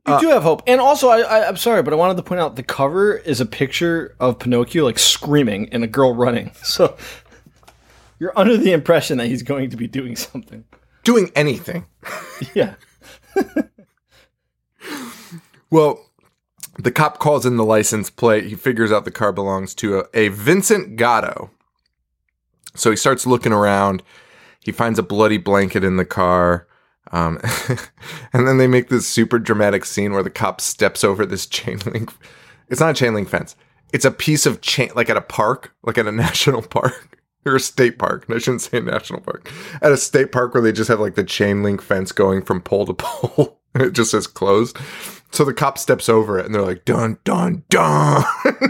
You 0.08 0.14
Uh, 0.14 0.20
do 0.20 0.28
have 0.30 0.44
hope, 0.44 0.62
and 0.68 0.80
also 0.82 1.10
I, 1.10 1.20
I, 1.22 1.48
I'm 1.48 1.58
sorry, 1.58 1.82
but 1.84 1.94
I 1.94 1.96
wanted 1.98 2.18
to 2.18 2.24
point 2.24 2.40
out 2.42 2.56
the 2.56 2.64
cover 2.64 3.16
is 3.18 3.40
a 3.42 3.46
picture 3.46 4.16
of 4.20 4.40
Pinocchio 4.40 4.84
like 4.86 5.00
screaming 5.00 5.70
and 5.72 5.84
a 5.84 5.88
girl 5.88 6.14
running. 6.16 6.52
So 6.64 6.96
you're 8.20 8.38
under 8.38 8.58
the 8.58 8.72
impression 8.74 9.18
that 9.20 9.28
he's 9.28 9.44
going 9.44 9.70
to 9.70 9.78
be 9.78 9.88
doing 9.88 10.16
something. 10.16 10.64
Doing 11.04 11.32
anything. 11.36 11.86
Yeah. 12.56 12.76
Well, 15.70 16.07
the 16.78 16.92
cop 16.92 17.20
calls 17.20 17.46
in 17.46 17.58
the 17.58 17.66
license 17.66 18.10
plate. 18.10 18.46
He 18.46 18.56
figures 18.56 18.92
out 18.92 19.06
the 19.06 19.12
car 19.12 19.32
belongs 19.32 19.74
to 19.76 20.00
a, 20.00 20.06
a 20.14 20.28
Vincent 20.30 20.96
Gatto. 20.96 21.50
So 22.76 22.92
he 22.92 22.96
starts 22.96 23.26
looking 23.26 23.52
around. 23.52 24.04
He 24.64 24.72
finds 24.72 25.00
a 25.00 25.04
bloody 25.04 25.38
blanket 25.38 25.84
in 25.84 25.98
the 25.98 26.06
car. 26.06 26.68
Um, 27.12 27.40
and 28.34 28.48
then 28.48 28.58
they 28.58 28.68
make 28.68 28.90
this 28.90 29.08
super 29.08 29.40
dramatic 29.40 29.86
scene 29.86 30.12
where 30.14 30.24
the 30.24 30.30
cop 30.30 30.62
steps 30.62 31.04
over 31.04 31.26
this 31.26 31.46
chain 31.48 31.80
link. 31.86 32.12
It's 32.70 32.82
not 32.82 32.92
a 32.92 32.94
chain 32.94 33.14
link 33.14 33.30
fence. 33.30 33.56
It's 33.94 34.06
a 34.06 34.12
piece 34.12 34.46
of 34.46 34.62
chain, 34.62 34.92
like 34.96 35.10
at 35.10 35.18
a 35.18 35.22
park, 35.22 35.74
like 35.84 35.98
at 35.98 36.08
a 36.08 36.12
national 36.14 36.62
park 36.62 37.18
or 37.46 37.56
a 37.56 37.60
state 37.60 37.98
park. 37.98 38.26
I 38.30 38.38
shouldn't 38.38 38.62
say 38.62 38.80
national 38.82 39.22
park. 39.22 39.52
At 39.82 39.92
a 39.92 39.98
state 39.98 40.32
park 40.32 40.54
where 40.54 40.62
they 40.62 40.74
just 40.74 40.90
have 40.90 41.00
like 41.00 41.16
the 41.16 41.24
chain 41.24 41.64
link 41.64 41.82
fence 41.82 42.12
going 42.12 42.42
from 42.44 42.62
pole 42.62 42.86
to 42.86 42.94
pole. 42.94 43.60
it 43.76 43.94
just 43.94 44.12
says 44.12 44.28
closed. 44.28 44.78
So 45.32 45.44
the 45.44 45.54
cop 45.54 45.78
steps 45.78 46.10
over 46.10 46.40
it 46.40 46.46
and 46.46 46.56
they're 46.56 46.62
like, 46.62 46.86
dun, 46.86 47.18
dun, 47.24 47.64
dun. 47.70 48.24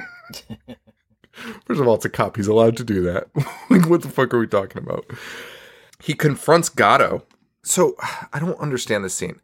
First 1.66 1.80
of 1.80 1.88
all, 1.88 1.96
it's 1.96 2.06
a 2.06 2.10
cop. 2.10 2.36
He's 2.36 2.48
allowed 2.48 2.78
to 2.78 2.84
do 2.84 3.04
that. 3.04 3.28
like, 3.70 3.88
what 3.88 4.02
the 4.02 4.10
fuck 4.10 4.34
are 4.34 4.40
we 4.40 4.48
talking 4.48 4.82
about? 4.82 5.06
He 6.02 6.14
confronts 6.14 6.70
Gatto. 6.70 7.24
So 7.64 7.96
I 8.34 8.40
don't 8.40 8.60
understand 8.60 9.04
this 9.04 9.14
scene. 9.14 9.40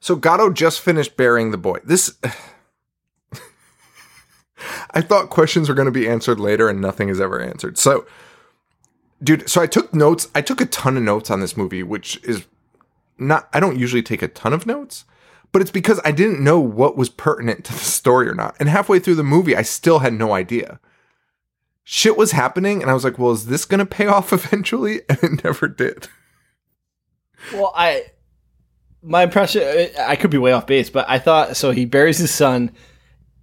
So 0.00 0.16
Gatto 0.16 0.50
just 0.50 0.80
finished 0.80 1.16
burying 1.16 1.50
the 1.50 1.58
boy. 1.58 1.78
This. 1.84 2.16
I 4.92 5.00
thought 5.00 5.28
questions 5.30 5.68
were 5.68 5.74
going 5.74 5.86
to 5.86 5.92
be 5.92 6.08
answered 6.08 6.40
later 6.40 6.68
and 6.68 6.80
nothing 6.80 7.08
is 7.08 7.20
ever 7.20 7.40
answered. 7.40 7.76
So, 7.76 8.06
dude, 9.22 9.48
so 9.48 9.60
I 9.60 9.66
took 9.66 9.92
notes. 9.92 10.28
I 10.34 10.40
took 10.40 10.60
a 10.60 10.66
ton 10.66 10.96
of 10.96 11.02
notes 11.02 11.30
on 11.30 11.40
this 11.40 11.56
movie, 11.56 11.82
which 11.82 12.22
is 12.24 12.46
not, 13.18 13.48
I 13.52 13.60
don't 13.60 13.78
usually 13.78 14.02
take 14.02 14.22
a 14.22 14.28
ton 14.28 14.52
of 14.52 14.66
notes, 14.66 15.04
but 15.54 15.62
it's 15.62 15.70
because 15.70 16.00
I 16.04 16.10
didn't 16.10 16.42
know 16.42 16.58
what 16.58 16.96
was 16.96 17.08
pertinent 17.08 17.64
to 17.66 17.72
the 17.72 17.78
story 17.78 18.28
or 18.28 18.34
not. 18.34 18.56
And 18.58 18.68
halfway 18.68 18.98
through 18.98 19.14
the 19.14 19.22
movie, 19.22 19.54
I 19.54 19.62
still 19.62 20.00
had 20.00 20.12
no 20.12 20.32
idea. 20.32 20.80
Shit 21.84 22.16
was 22.16 22.32
happening, 22.32 22.82
and 22.82 22.90
I 22.90 22.94
was 22.94 23.04
like, 23.04 23.20
well, 23.20 23.30
is 23.30 23.46
this 23.46 23.64
going 23.64 23.78
to 23.78 23.86
pay 23.86 24.06
off 24.08 24.32
eventually? 24.32 25.02
And 25.08 25.22
it 25.22 25.44
never 25.44 25.68
did. 25.68 26.08
Well, 27.52 27.72
I 27.76 28.06
my 29.00 29.22
impression 29.22 29.90
I 29.96 30.16
could 30.16 30.30
be 30.30 30.38
way 30.38 30.50
off 30.50 30.66
base, 30.66 30.90
but 30.90 31.08
I 31.08 31.20
thought 31.20 31.56
so. 31.56 31.70
He 31.70 31.84
buries 31.84 32.18
his 32.18 32.32
son, 32.32 32.72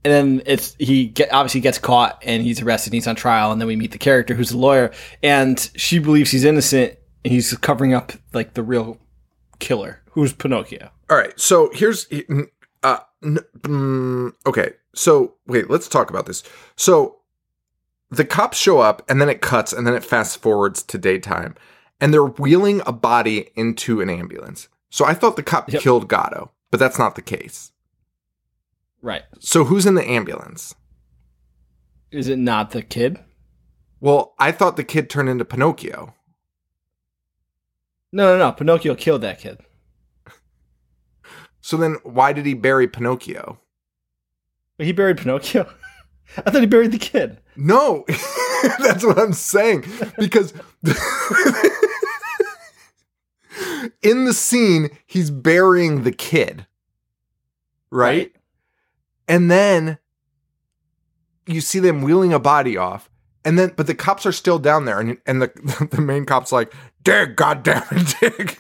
and 0.04 0.12
then 0.14 0.42
it's 0.46 0.76
he 0.80 1.08
get, 1.08 1.32
obviously 1.32 1.62
gets 1.62 1.78
caught 1.78 2.22
and 2.26 2.44
he's 2.44 2.62
arrested. 2.62 2.90
and 2.90 2.96
He's 2.96 3.08
on 3.08 3.16
trial, 3.16 3.54
and 3.54 3.62
then 3.62 3.70
we 3.70 3.78
meet 3.78 3.92
the 3.92 3.98
character 3.98 4.34
who's 4.34 4.52
a 4.52 4.58
lawyer, 4.58 4.92
and 5.24 5.72
she 5.78 5.98
believes 6.00 6.32
he's 6.32 6.44
innocent. 6.44 6.98
And 7.24 7.32
he's 7.32 7.56
covering 7.58 7.94
up 7.94 8.12
like 8.34 8.56
the 8.56 8.64
real 8.64 8.98
killer, 9.60 10.02
who's 10.10 10.34
Pinocchio. 10.34 10.90
All 11.12 11.18
right, 11.18 11.38
so 11.38 11.70
here's 11.74 12.08
uh 12.84 13.00
n- 13.22 13.40
mm, 13.60 14.34
okay. 14.46 14.72
So 14.96 15.36
wait, 15.46 15.70
let's 15.70 15.90
talk 15.90 16.10
about 16.10 16.26
this. 16.26 16.42
So 16.78 17.18
the 18.10 18.24
cops 18.24 18.58
show 18.58 18.80
up, 18.80 19.04
and 19.10 19.20
then 19.22 19.28
it 19.28 19.42
cuts, 19.42 19.74
and 19.74 19.86
then 19.86 19.94
it 19.94 20.06
fast 20.06 20.42
forwards 20.42 20.82
to 20.84 20.98
daytime, 20.98 21.56
and 22.00 22.14
they're 22.14 22.24
wheeling 22.24 22.82
a 22.86 22.94
body 22.94 23.50
into 23.56 24.00
an 24.00 24.10
ambulance. 24.10 24.70
So 24.90 25.04
I 25.06 25.14
thought 25.14 25.36
the 25.36 25.44
cop 25.44 25.70
Yep. 25.72 25.82
killed 25.82 26.08
Gatto, 26.10 26.52
but 26.72 26.80
that's 26.80 26.98
not 26.98 27.16
the 27.16 27.22
case. 27.22 27.74
Right? 29.02 29.24
So 29.40 29.66
who's 29.66 29.86
in 29.86 29.96
the 29.96 30.10
ambulance? 30.10 30.76
Is 32.10 32.30
it 32.30 32.40
not 32.40 32.72
the 32.72 32.82
kid? 32.84 33.20
Well, 34.00 34.34
I 34.40 34.52
thought 34.54 34.78
the 34.78 34.84
kid 34.86 35.10
turned 35.10 35.28
into 35.28 35.44
Pinocchio. 35.46 36.14
No, 38.14 38.38
no, 38.38 38.38
no. 38.38 38.52
Pinocchio 38.54 38.96
killed 38.96 39.22
that 39.22 39.40
kid. 39.40 39.60
So 41.62 41.78
then 41.78 41.98
why 42.04 42.34
did 42.34 42.46
he 42.46 42.54
bury 42.54 42.88
Pinocchio? 42.88 43.60
He 44.78 44.92
buried 44.92 45.18
Pinocchio. 45.18 45.72
I 46.38 46.50
thought 46.50 46.62
he 46.62 46.68
buried 46.68 46.92
the 46.92 46.98
kid. 46.98 47.40
No, 47.56 48.06
that's 48.80 49.06
what 49.06 49.20
I'm 49.20 49.34
saying. 49.34 49.86
Because 50.18 50.54
in 54.02 54.26
the 54.26 54.34
scene, 54.34 54.90
he's 55.06 55.30
burying 55.30 56.04
the 56.04 56.12
kid, 56.12 56.66
right? 57.90 58.34
And 59.28 59.52
then 59.52 60.00
you 61.46 61.60
see 61.60 61.80
them 61.80 62.02
wheeling 62.02 62.34
a 62.34 62.40
body 62.40 62.78
off. 62.78 63.10
And 63.44 63.60
then, 63.60 63.74
but 63.76 63.88
the 63.88 63.96
cops 63.96 64.26
are 64.26 64.32
still 64.32 64.60
down 64.60 64.86
there, 64.86 65.00
and 65.00 65.18
and 65.26 65.42
the 65.42 65.88
the 65.92 66.00
main 66.00 66.26
cop's 66.26 66.52
like, 66.52 66.72
"Dig, 67.04 67.36
goddamn 67.36 67.84
it, 67.92 68.16
dig!" 68.22 68.58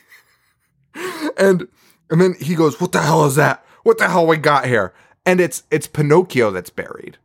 And 1.37 1.67
and 2.11 2.21
then 2.21 2.35
he 2.39 2.53
goes, 2.53 2.79
"What 2.79 2.91
the 2.91 3.01
hell 3.01 3.25
is 3.25 3.35
that? 3.35 3.65
What 3.83 3.97
the 3.97 4.07
hell 4.09 4.27
we 4.27 4.37
got 4.37 4.65
here?" 4.67 4.93
And 5.25 5.41
it's 5.41 5.63
it's 5.71 5.87
Pinocchio 5.87 6.51
that's 6.51 6.69
buried. 6.69 7.17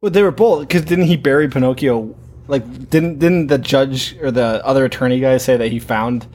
Well, 0.00 0.10
they 0.10 0.22
were 0.22 0.32
both 0.32 0.66
because 0.66 0.82
didn't 0.84 1.04
he 1.06 1.16
bury 1.16 1.48
Pinocchio? 1.48 2.14
Like, 2.48 2.64
didn't 2.90 3.20
didn't 3.20 3.46
the 3.46 3.58
judge 3.58 4.16
or 4.20 4.32
the 4.32 4.60
other 4.66 4.84
attorney 4.84 5.20
guy 5.20 5.36
say 5.36 5.56
that 5.56 5.70
he 5.70 5.78
found 5.78 6.26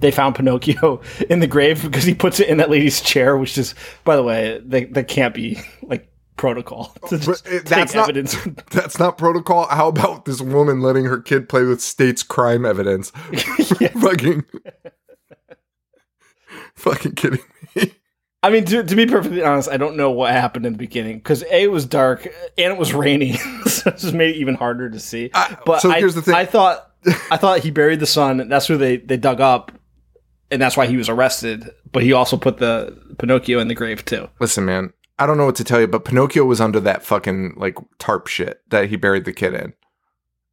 they 0.00 0.10
found 0.10 0.34
Pinocchio 0.34 1.02
in 1.30 1.40
the 1.40 1.46
grave 1.46 1.82
because 1.82 2.04
he 2.04 2.14
puts 2.14 2.40
it 2.40 2.48
in 2.48 2.56
that 2.56 2.70
lady's 2.70 3.00
chair, 3.02 3.36
which 3.36 3.56
is, 3.58 3.74
by 4.04 4.16
the 4.16 4.22
way, 4.22 4.60
they, 4.64 4.84
that 4.86 5.08
can't 5.08 5.34
be 5.34 5.60
like 5.82 6.10
protocol 6.36 6.94
to 7.08 7.18
just 7.18 7.44
But 7.44 7.50
take 7.50 7.64
that's 7.66 7.94
not- 7.94 8.04
evidence. 8.08 8.34
That's 8.70 8.98
not 8.98 9.16
protocol. 9.18 9.66
How 9.68 9.88
about 9.88 10.24
this 10.24 10.40
woman 10.40 10.80
letting 10.80 11.04
her 11.04 11.20
kid 11.20 11.48
play 11.48 11.62
with 11.64 11.80
state's 11.82 12.22
crime 12.22 12.64
evidence? 12.64 13.10
fucking, 14.00 14.44
fucking 17.02 17.14
kidding 17.14 17.40
me. 17.74 17.92
I 18.44 18.50
mean, 18.50 18.64
to, 18.64 18.82
to 18.82 18.96
be 18.96 19.06
perfectly 19.06 19.42
honest, 19.42 19.68
I 19.68 19.76
don't 19.76 19.96
know 19.96 20.10
what 20.10 20.32
happened 20.32 20.66
in 20.66 20.72
the 20.72 20.78
beginning 20.78 21.18
because 21.18 21.42
a 21.44 21.62
it 21.62 21.70
was 21.70 21.86
dark 21.86 22.24
and 22.58 22.72
it 22.72 22.76
was 22.78 22.92
rainy, 22.92 23.34
so 23.66 23.90
it 23.90 23.98
just 23.98 24.14
made 24.14 24.34
it 24.34 24.38
even 24.38 24.54
harder 24.56 24.90
to 24.90 24.98
see. 24.98 25.30
I- 25.34 25.56
but 25.64 25.80
so 25.80 25.90
I, 25.92 25.98
here's 25.98 26.14
the 26.16 26.22
thing. 26.22 26.34
I 26.34 26.44
thought 26.44 26.90
I 27.30 27.36
thought 27.36 27.60
he 27.60 27.70
buried 27.70 28.00
the 28.00 28.06
son. 28.06 28.48
That's 28.48 28.66
who 28.66 28.76
they 28.76 28.96
they 28.96 29.16
dug 29.16 29.40
up, 29.40 29.70
and 30.50 30.60
that's 30.60 30.76
why 30.76 30.86
he 30.86 30.96
was 30.96 31.08
arrested. 31.08 31.70
But 31.92 32.02
he 32.02 32.12
also 32.12 32.36
put 32.36 32.58
the 32.58 32.98
Pinocchio 33.18 33.60
in 33.60 33.68
the 33.68 33.74
grave 33.74 34.04
too. 34.04 34.28
Listen, 34.40 34.64
man, 34.64 34.92
I 35.20 35.26
don't 35.26 35.36
know 35.36 35.46
what 35.46 35.56
to 35.56 35.64
tell 35.64 35.80
you, 35.80 35.86
but 35.86 36.04
Pinocchio 36.04 36.44
was 36.44 36.60
under 36.60 36.80
that 36.80 37.04
fucking 37.04 37.54
like 37.56 37.76
tarp 37.98 38.26
shit 38.26 38.60
that 38.70 38.88
he 38.88 38.96
buried 38.96 39.24
the 39.24 39.32
kid 39.32 39.54
in. 39.54 39.72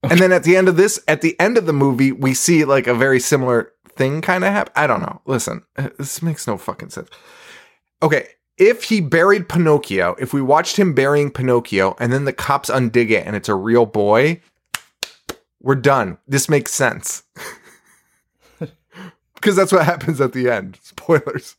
And 0.03 0.19
then 0.19 0.31
at 0.31 0.43
the 0.43 0.55
end 0.55 0.69
of 0.69 0.77
this, 0.77 0.97
at 1.09 1.21
the 1.21 1.37
end 1.41 1.57
of 1.57 1.65
the 1.65 1.73
movie, 1.73 2.11
we 2.13 2.33
see 2.33 2.63
like 2.65 2.87
a 2.87 2.93
very 2.93 3.19
similar 3.19 3.73
thing 3.99 4.21
kind 4.21 4.43
of 4.43 4.51
happen. 4.51 4.73
I 4.75 4.87
don't 4.87 5.01
know. 5.01 5.21
Listen, 5.25 5.63
uh, 5.77 5.89
this 5.97 6.23
makes 6.23 6.47
no 6.47 6.57
fucking 6.57 6.89
sense. 6.89 7.09
Okay, 8.01 8.29
if 8.57 8.85
he 8.85 9.01
buried 9.01 9.49
Pinocchio, 9.49 10.15
if 10.17 10.33
we 10.33 10.41
watched 10.41 10.77
him 10.77 10.93
burying 10.93 11.29
Pinocchio 11.29 11.95
and 11.99 12.11
then 12.11 12.23
the 12.23 12.33
cops 12.33 12.69
undig 12.69 13.11
it 13.11 13.27
and 13.27 13.35
it's 13.35 13.49
a 13.49 13.55
real 13.55 13.85
boy, 13.85 14.41
we're 15.61 15.75
done. 15.75 16.17
This 16.27 16.47
makes 16.47 16.73
sense. 16.73 17.23
because 19.35 19.57
that's 19.57 19.73
what 19.73 19.85
happens 19.85 20.21
at 20.21 20.31
the 20.31 20.49
end. 20.49 20.79
Spoilers. 20.81 21.57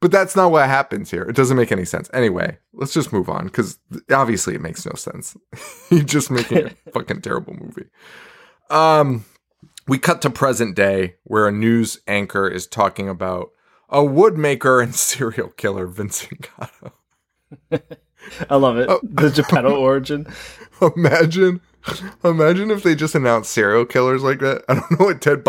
But 0.00 0.10
that's 0.10 0.36
not 0.36 0.50
what 0.50 0.68
happens 0.68 1.10
here. 1.10 1.22
It 1.22 1.34
doesn't 1.34 1.56
make 1.56 1.72
any 1.72 1.86
sense. 1.86 2.10
Anyway, 2.12 2.58
let's 2.74 2.92
just 2.92 3.14
move 3.14 3.30
on 3.30 3.46
because 3.46 3.78
obviously 4.10 4.54
it 4.54 4.60
makes 4.60 4.84
no 4.84 4.92
sense. 4.94 5.34
He's 5.88 6.04
just 6.04 6.30
making 6.30 6.66
a 6.66 6.70
fucking 6.92 7.22
terrible 7.22 7.54
movie. 7.54 7.88
Um, 8.68 9.24
we 9.86 9.98
cut 9.98 10.22
to 10.22 10.30
present 10.30 10.76
day 10.76 11.16
where 11.24 11.46
a 11.46 11.52
news 11.52 12.00
anchor 12.06 12.48
is 12.48 12.66
talking 12.66 13.08
about 13.08 13.50
a 13.88 14.00
woodmaker 14.00 14.82
and 14.82 14.94
serial 14.94 15.48
killer 15.50 15.86
Vincent 15.86 16.48
Gatto. 16.58 16.92
I 18.50 18.56
love 18.56 18.76
it. 18.76 18.88
Oh. 18.88 19.00
The 19.02 19.30
Geppetto 19.30 19.76
origin. 19.76 20.26
Imagine, 20.96 21.60
imagine 22.22 22.70
if 22.70 22.82
they 22.82 22.94
just 22.94 23.14
announced 23.14 23.50
serial 23.50 23.86
killers 23.86 24.22
like 24.22 24.40
that. 24.40 24.62
I 24.68 24.74
don't 24.74 24.90
know 24.90 25.06
what 25.06 25.22
Ted 25.22 25.42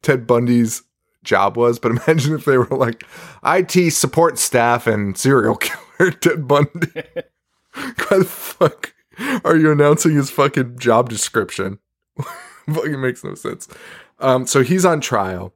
Ted 0.00 0.26
Bundy's 0.26 0.82
job 1.24 1.58
was, 1.58 1.78
but 1.78 1.90
imagine 1.90 2.34
if 2.34 2.46
they 2.46 2.56
were 2.56 2.68
like 2.70 3.04
IT 3.44 3.92
support 3.92 4.38
staff 4.38 4.86
and 4.86 5.18
serial 5.18 5.56
killer 5.56 6.12
Ted 6.12 6.48
Bundy. 6.48 7.02
Why 7.74 8.18
the 8.18 8.24
fuck 8.24 8.94
are 9.44 9.56
you 9.56 9.72
announcing 9.72 10.14
his 10.14 10.30
fucking 10.30 10.78
job 10.78 11.10
description? 11.10 11.80
fucking 12.72 13.00
makes 13.00 13.24
no 13.24 13.34
sense. 13.34 13.68
Um, 14.20 14.46
so 14.46 14.62
he's 14.62 14.84
on 14.84 15.00
trial. 15.00 15.52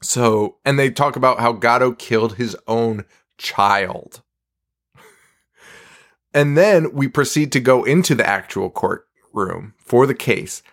So, 0.00 0.56
and 0.64 0.78
they 0.78 0.90
talk 0.90 1.16
about 1.16 1.40
how 1.40 1.52
Gatto 1.52 1.92
killed 1.92 2.36
his 2.36 2.56
own 2.66 3.04
child. 3.38 4.22
And 6.36 6.58
then 6.58 6.92
we 6.92 7.06
proceed 7.06 7.52
to 7.52 7.60
go 7.60 7.84
into 7.84 8.16
the 8.16 8.26
actual 8.28 8.68
courtroom 8.68 9.72
for 9.78 10.04
the 10.04 10.16
case. 10.16 10.64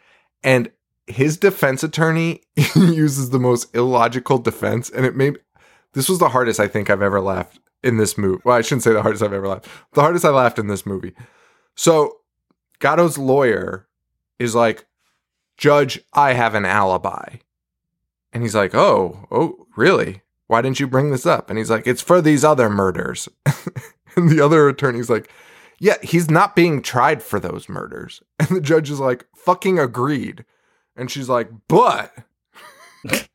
And 0.44 0.72
his 1.06 1.38
defense 1.38 1.84
attorney 1.84 2.42
uses 2.76 3.30
the 3.30 3.38
most 3.38 3.76
illogical 3.76 4.40
defense. 4.40 4.90
And 4.90 5.06
it 5.06 5.16
made 5.16 5.38
this 5.94 6.10
was 6.10 6.20
the 6.20 6.30
hardest 6.30 6.60
I 6.60 6.68
think 6.68 6.90
I've 6.90 7.02
ever 7.02 7.22
laughed 7.22 7.60
in 7.84 7.98
this 7.98 8.18
movie. 8.18 8.42
Well, 8.44 8.56
I 8.56 8.62
shouldn't 8.62 8.84
say 8.84 8.94
the 8.94 9.02
hardest 9.02 9.24
I've 9.24 9.34
ever 9.34 9.48
laughed. 9.48 9.68
The 9.94 10.02
hardest 10.02 10.26
I 10.26 10.30
laughed 10.30 10.60
in 10.60 10.68
this 10.68 10.86
movie. 10.86 11.14
So 11.76 12.18
Gatto's 12.80 13.18
lawyer 13.18 13.88
is 14.40 14.56
like, 14.56 14.86
Judge, 15.62 16.00
I 16.12 16.34
have 16.34 16.56
an 16.56 16.66
alibi. 16.66 17.36
And 18.34 18.42
he's 18.42 18.56
like, 18.56 18.74
Oh, 18.74 19.28
oh, 19.30 19.68
really? 19.78 20.24
Why 20.48 20.64
didn't 20.64 20.80
you 20.80 20.88
bring 20.88 21.12
this 21.12 21.28
up? 21.28 21.50
And 21.50 21.60
he's 21.60 21.70
like, 21.70 21.86
It's 21.86 22.02
for 22.02 22.20
these 22.20 22.44
other 22.44 22.68
murders. 22.68 23.30
and 24.16 24.28
the 24.28 24.42
other 24.42 24.68
attorney's 24.68 25.10
like, 25.10 25.30
Yeah, 25.80 25.98
he's 26.02 26.32
not 26.32 26.56
being 26.56 26.82
tried 26.82 27.22
for 27.22 27.40
those 27.40 27.70
murders. 27.70 28.24
And 28.40 28.50
the 28.50 28.60
judge 28.60 28.90
is 28.90 29.00
like, 29.00 29.28
Fucking 29.36 29.78
agreed. 29.78 30.46
And 30.96 31.12
she's 31.12 31.30
like, 31.30 31.52
But 31.68 32.12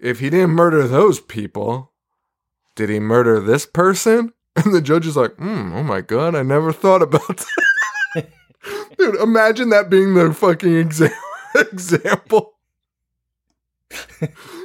if 0.00 0.18
he 0.18 0.28
didn't 0.28 0.50
murder 0.50 0.88
those 0.88 1.20
people, 1.20 1.92
did 2.74 2.90
he 2.90 2.98
murder 2.98 3.38
this 3.38 3.64
person? 3.64 4.32
And 4.56 4.74
the 4.74 4.82
judge 4.82 5.06
is 5.06 5.16
like, 5.16 5.36
mm, 5.36 5.72
Oh 5.72 5.84
my 5.84 6.00
God, 6.00 6.34
I 6.34 6.42
never 6.42 6.72
thought 6.72 7.00
about 7.00 7.36
that. 7.36 7.71
Dude, 8.98 9.16
imagine 9.16 9.70
that 9.70 9.90
being 9.90 10.14
the 10.14 10.32
fucking 10.32 10.70
exa- 10.88 11.12
example. 11.72 12.54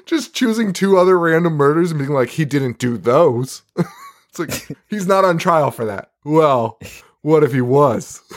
Just 0.05 0.33
choosing 0.33 0.71
two 0.71 0.97
other 0.97 1.17
random 1.19 1.53
murders 1.53 1.91
and 1.91 1.99
being 1.99 2.11
like, 2.13 2.29
he 2.29 2.45
didn't 2.45 2.77
do 2.79 2.97
those. 2.97 3.63
it's 4.29 4.39
like, 4.39 4.77
he's 4.89 5.07
not 5.07 5.25
on 5.25 5.37
trial 5.37 5.71
for 5.71 5.85
that. 5.85 6.11
Well, 6.23 6.79
what 7.21 7.43
if 7.43 7.51
he 7.53 7.61
was? 7.61 8.21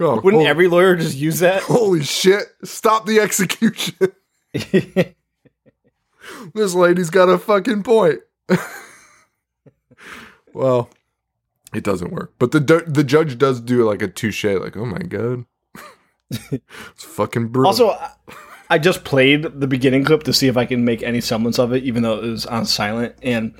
Oh, 0.00 0.16
Wouldn't 0.16 0.40
holy, 0.40 0.46
every 0.46 0.68
lawyer 0.68 0.96
just 0.96 1.16
use 1.16 1.40
that? 1.40 1.62
holy 1.62 2.02
shit. 2.02 2.44
Stop 2.64 3.06
the 3.06 3.20
execution. 3.20 3.94
this 6.54 6.74
lady's 6.74 7.10
got 7.10 7.28
a 7.28 7.38
fucking 7.38 7.84
point. 7.84 8.20
well, 10.52 10.88
it 11.74 11.84
doesn't 11.84 12.12
work. 12.12 12.34
But 12.38 12.52
the 12.52 12.60
the 12.86 13.04
judge 13.04 13.38
does 13.38 13.60
do 13.60 13.84
like 13.88 14.02
a 14.02 14.08
touche, 14.08 14.44
like, 14.44 14.76
oh 14.76 14.84
my 14.86 14.98
god, 14.98 15.44
it's 16.30 17.04
fucking 17.04 17.48
brutal. 17.48 17.66
also, 17.68 17.90
I- 18.68 18.78
just 18.78 19.04
played 19.04 19.42
the 19.60 19.66
beginning 19.66 20.02
clip 20.04 20.22
to 20.24 20.32
see 20.32 20.48
if 20.48 20.56
I 20.56 20.64
can 20.64 20.84
make 20.84 21.02
any 21.02 21.20
semblance 21.20 21.58
of 21.58 21.72
it, 21.74 21.84
even 21.84 22.02
though 22.02 22.18
it 22.18 22.22
was 22.22 22.46
on 22.46 22.64
silent, 22.66 23.14
and 23.22 23.54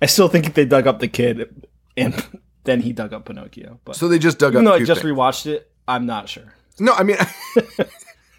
I 0.00 0.06
still 0.06 0.28
think 0.28 0.54
they 0.54 0.64
dug 0.64 0.86
up 0.86 1.00
the 1.00 1.08
kid, 1.08 1.66
and 1.96 2.26
then 2.64 2.80
he 2.80 2.92
dug 2.92 3.12
up 3.12 3.26
Pinocchio. 3.26 3.78
But 3.84 3.96
so 3.96 4.08
they 4.08 4.18
just 4.18 4.38
dug 4.38 4.56
up. 4.56 4.66
I 4.66 4.82
just 4.84 5.02
things. 5.02 5.14
rewatched 5.14 5.46
it, 5.46 5.70
I'm 5.86 6.06
not 6.06 6.28
sure. 6.30 6.54
no, 6.80 6.92
I 6.94 7.02
mean, 7.02 7.16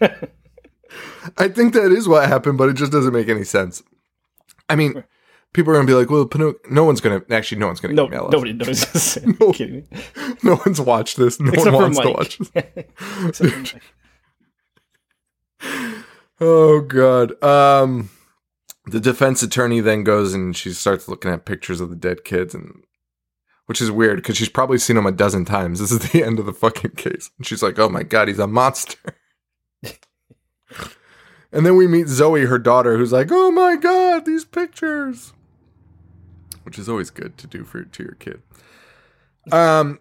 I 1.38 1.48
think 1.48 1.74
that 1.74 1.92
is 1.92 2.08
what 2.08 2.28
happened, 2.28 2.58
but 2.58 2.68
it 2.68 2.74
just 2.74 2.92
doesn't 2.92 3.12
make 3.12 3.28
any 3.28 3.44
sense. 3.44 3.82
I 4.68 4.76
mean, 4.76 5.04
people 5.56 5.72
are 5.72 5.76
gonna 5.76 5.86
be 5.86 5.94
like, 5.94 6.10
well, 6.10 6.24
Pinocchio. 6.26 6.60
No 6.70 6.84
one's 6.84 7.00
gonna 7.00 7.22
actually. 7.30 7.58
No 7.58 7.66
one's 7.66 7.80
gonna 7.80 7.94
No, 7.94 8.06
email 8.06 8.26
us. 8.26 8.32
nobody 8.32 8.52
knows 8.52 8.84
this. 8.92 9.18
No. 9.40 9.52
kidding 9.52 9.86
me? 9.90 10.34
No 10.44 10.60
one's 10.64 10.80
watched 10.80 11.16
this. 11.16 11.40
No 11.40 11.50
Except 11.52 11.72
one 11.74 11.82
wants 11.94 11.98
to 11.98 12.10
watch 12.10 12.38
this. 12.38 12.50
Except 13.26 13.50
for 13.50 13.80
Mike. 15.64 16.02
Oh 16.40 16.80
god. 16.82 17.42
Um 17.42 18.10
the 18.84 19.00
defense 19.00 19.42
attorney 19.42 19.80
then 19.80 20.04
goes 20.04 20.32
and 20.34 20.54
she 20.56 20.72
starts 20.72 21.08
looking 21.08 21.32
at 21.32 21.44
pictures 21.44 21.80
of 21.80 21.90
the 21.90 21.96
dead 21.96 22.22
kids 22.24 22.54
and 22.54 22.84
which 23.64 23.80
is 23.80 23.90
weird 23.90 24.16
because 24.18 24.36
she's 24.36 24.48
probably 24.48 24.78
seen 24.78 24.94
them 24.94 25.06
a 25.06 25.12
dozen 25.12 25.44
times. 25.44 25.80
This 25.80 25.90
is 25.90 25.98
the 26.12 26.22
end 26.22 26.38
of 26.38 26.46
the 26.46 26.52
fucking 26.52 26.92
case. 26.92 27.30
And 27.38 27.44
she's 27.46 27.64
like, 27.64 27.78
"Oh 27.80 27.88
my 27.88 28.04
god, 28.04 28.28
he's 28.28 28.38
a 28.38 28.46
monster." 28.46 28.98
and 31.52 31.66
then 31.66 31.74
we 31.76 31.88
meet 31.88 32.06
Zoe, 32.06 32.44
her 32.46 32.58
daughter, 32.60 32.96
who's 32.96 33.10
like, 33.12 33.28
"Oh 33.32 33.50
my 33.50 33.74
god, 33.74 34.24
these 34.24 34.44
pictures." 34.44 35.32
Which 36.66 36.78
is 36.78 36.88
always 36.88 37.08
good 37.10 37.38
to 37.38 37.46
do 37.46 37.64
for 37.64 37.84
to 37.84 38.02
your 38.02 38.16
kid. 38.18 38.42
Um 39.50 40.00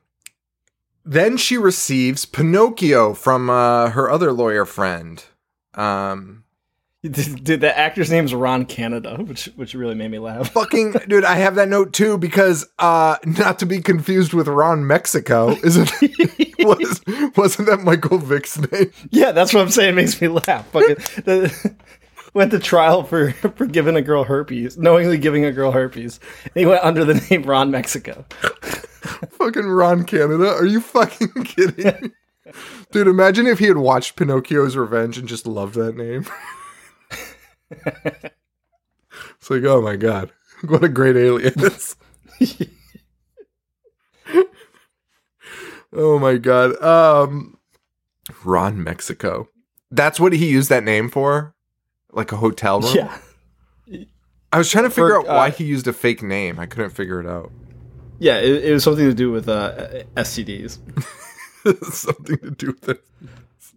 then 1.06 1.38
she 1.38 1.56
receives 1.56 2.25
Pinocchio 2.25 3.13
from 3.13 3.47
uh, 3.49 3.91
her 3.91 4.10
other 4.10 4.34
lawyer 4.34 4.65
friend. 4.65 5.23
Um, 5.75 6.45
Dude, 7.04 7.62
the 7.62 7.78
actor's 7.78 8.10
name's 8.10 8.34
Ron 8.34 8.65
Canada, 8.65 9.17
which 9.17 9.45
which 9.56 9.75
really 9.75 9.93
made 9.93 10.10
me 10.10 10.17
laugh. 10.17 10.51
fucking 10.51 10.93
dude, 11.08 11.23
I 11.23 11.36
have 11.36 11.54
that 11.54 11.69
note 11.69 11.93
too 11.93 12.17
because 12.17 12.65
uh, 12.80 13.17
not 13.25 13.60
to 13.60 13.67
be 13.67 13.80
confused 13.80 14.34
with 14.34 14.47
Ron 14.47 14.88
Mexico, 14.88 15.49
isn't 15.63 15.91
was 16.62 17.01
wasn't 17.36 17.67
that 17.67 17.82
Michael 17.84 18.17
Vick's 18.17 18.58
name? 18.71 18.91
Yeah, 19.12 19.34
that's 19.34 19.54
what 19.54 19.62
I'm 19.62 19.69
saying. 19.69 19.89
It 19.89 19.95
makes 19.95 20.19
me 20.19 20.30
laugh. 20.30 20.67
Fucking 20.71 20.95
the, 21.25 21.75
went 22.39 22.52
to 22.52 22.60
trial 22.60 23.04
for 23.04 23.32
for 23.56 23.65
giving 23.65 23.95
a 23.95 24.02
girl 24.02 24.26
herpes, 24.26 24.78
knowingly 24.78 25.17
giving 25.17 25.45
a 25.45 25.52
girl 25.52 25.71
herpes. 25.71 26.19
And 26.43 26.54
he 26.54 26.65
went 26.65 26.84
under 26.84 27.06
the 27.06 27.26
name 27.30 27.43
Ron 27.43 27.71
Mexico. 27.71 28.26
fucking 29.32 29.67
Ron 29.67 30.04
Canada. 30.04 30.50
Are 30.50 30.65
you 30.65 30.82
fucking 30.82 31.45
kidding? 31.45 32.12
Dude, 32.91 33.08
imagine 33.08 33.48
if 33.48 33.58
he 33.60 33.65
had 33.65 33.78
watched 33.78 34.17
Pinocchio's 34.17 34.78
Revenge 34.78 35.17
and 35.17 35.28
just 35.28 35.48
loved 35.48 35.76
that 35.76 35.95
name. 35.95 36.28
it's 37.71 39.50
like, 39.50 39.63
oh 39.63 39.82
my 39.82 39.95
god, 39.95 40.32
what 40.67 40.84
a 40.84 40.89
great 40.89 41.15
alias. 41.15 41.95
oh 45.93 46.19
my 46.19 46.36
god. 46.36 46.80
Um 46.84 47.58
Ron 48.43 48.84
Mexico. 48.84 49.48
That's 49.89 50.19
what 50.19 50.34
he 50.34 50.50
used 50.50 50.69
that 50.69 50.84
name 50.84 51.10
for? 51.10 51.55
Like 52.15 52.32
a 52.32 52.38
hotel 52.38 52.80
room? 52.80 52.95
Yeah, 52.95 53.17
I 54.51 54.58
was 54.58 54.69
trying 54.71 54.86
to 54.86 54.89
figure 54.89 55.10
For, 55.10 55.19
out 55.19 55.28
why 55.28 55.49
uh, 55.49 55.51
he 55.51 55.65
used 55.65 55.88
a 55.88 55.93
fake 55.93 56.23
name. 56.23 56.60
I 56.60 56.65
couldn't 56.65 56.91
figure 56.91 57.19
it 57.19 57.28
out. 57.28 57.51
yeah. 58.19 58.38
It, 58.38 58.65
it 58.65 58.73
was 58.73 58.84
something 58.84 59.06
to 59.06 59.13
do 59.13 59.32
with 59.32 59.47
uh, 59.47 60.04
STDs. 60.15 60.80
Something 61.91 62.38
to 62.38 62.51
do 62.51 62.67
with 62.67 62.89
it. 62.89 63.04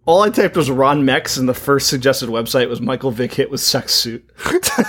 All 0.05 0.21
I 0.21 0.29
typed 0.29 0.55
was 0.55 0.69
Ron 0.69 1.05
Mex, 1.05 1.37
and 1.37 1.49
the 1.49 1.53
first 1.53 1.87
suggested 1.87 2.29
website 2.29 2.69
was 2.69 2.81
Michael 2.81 3.11
Vick 3.11 3.33
hit 3.33 3.49
with 3.49 3.61
sex 3.61 3.93
suit. 3.93 4.29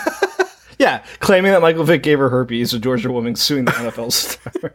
yeah, 0.79 1.03
claiming 1.19 1.53
that 1.53 1.63
Michael 1.63 1.85
Vick 1.85 2.03
gave 2.03 2.19
her 2.19 2.29
herpes, 2.29 2.75
a 2.75 2.79
Georgia 2.79 3.11
woman 3.11 3.37
suing 3.37 3.65
the 3.65 3.71
NFL 3.73 4.13
star. 4.13 4.53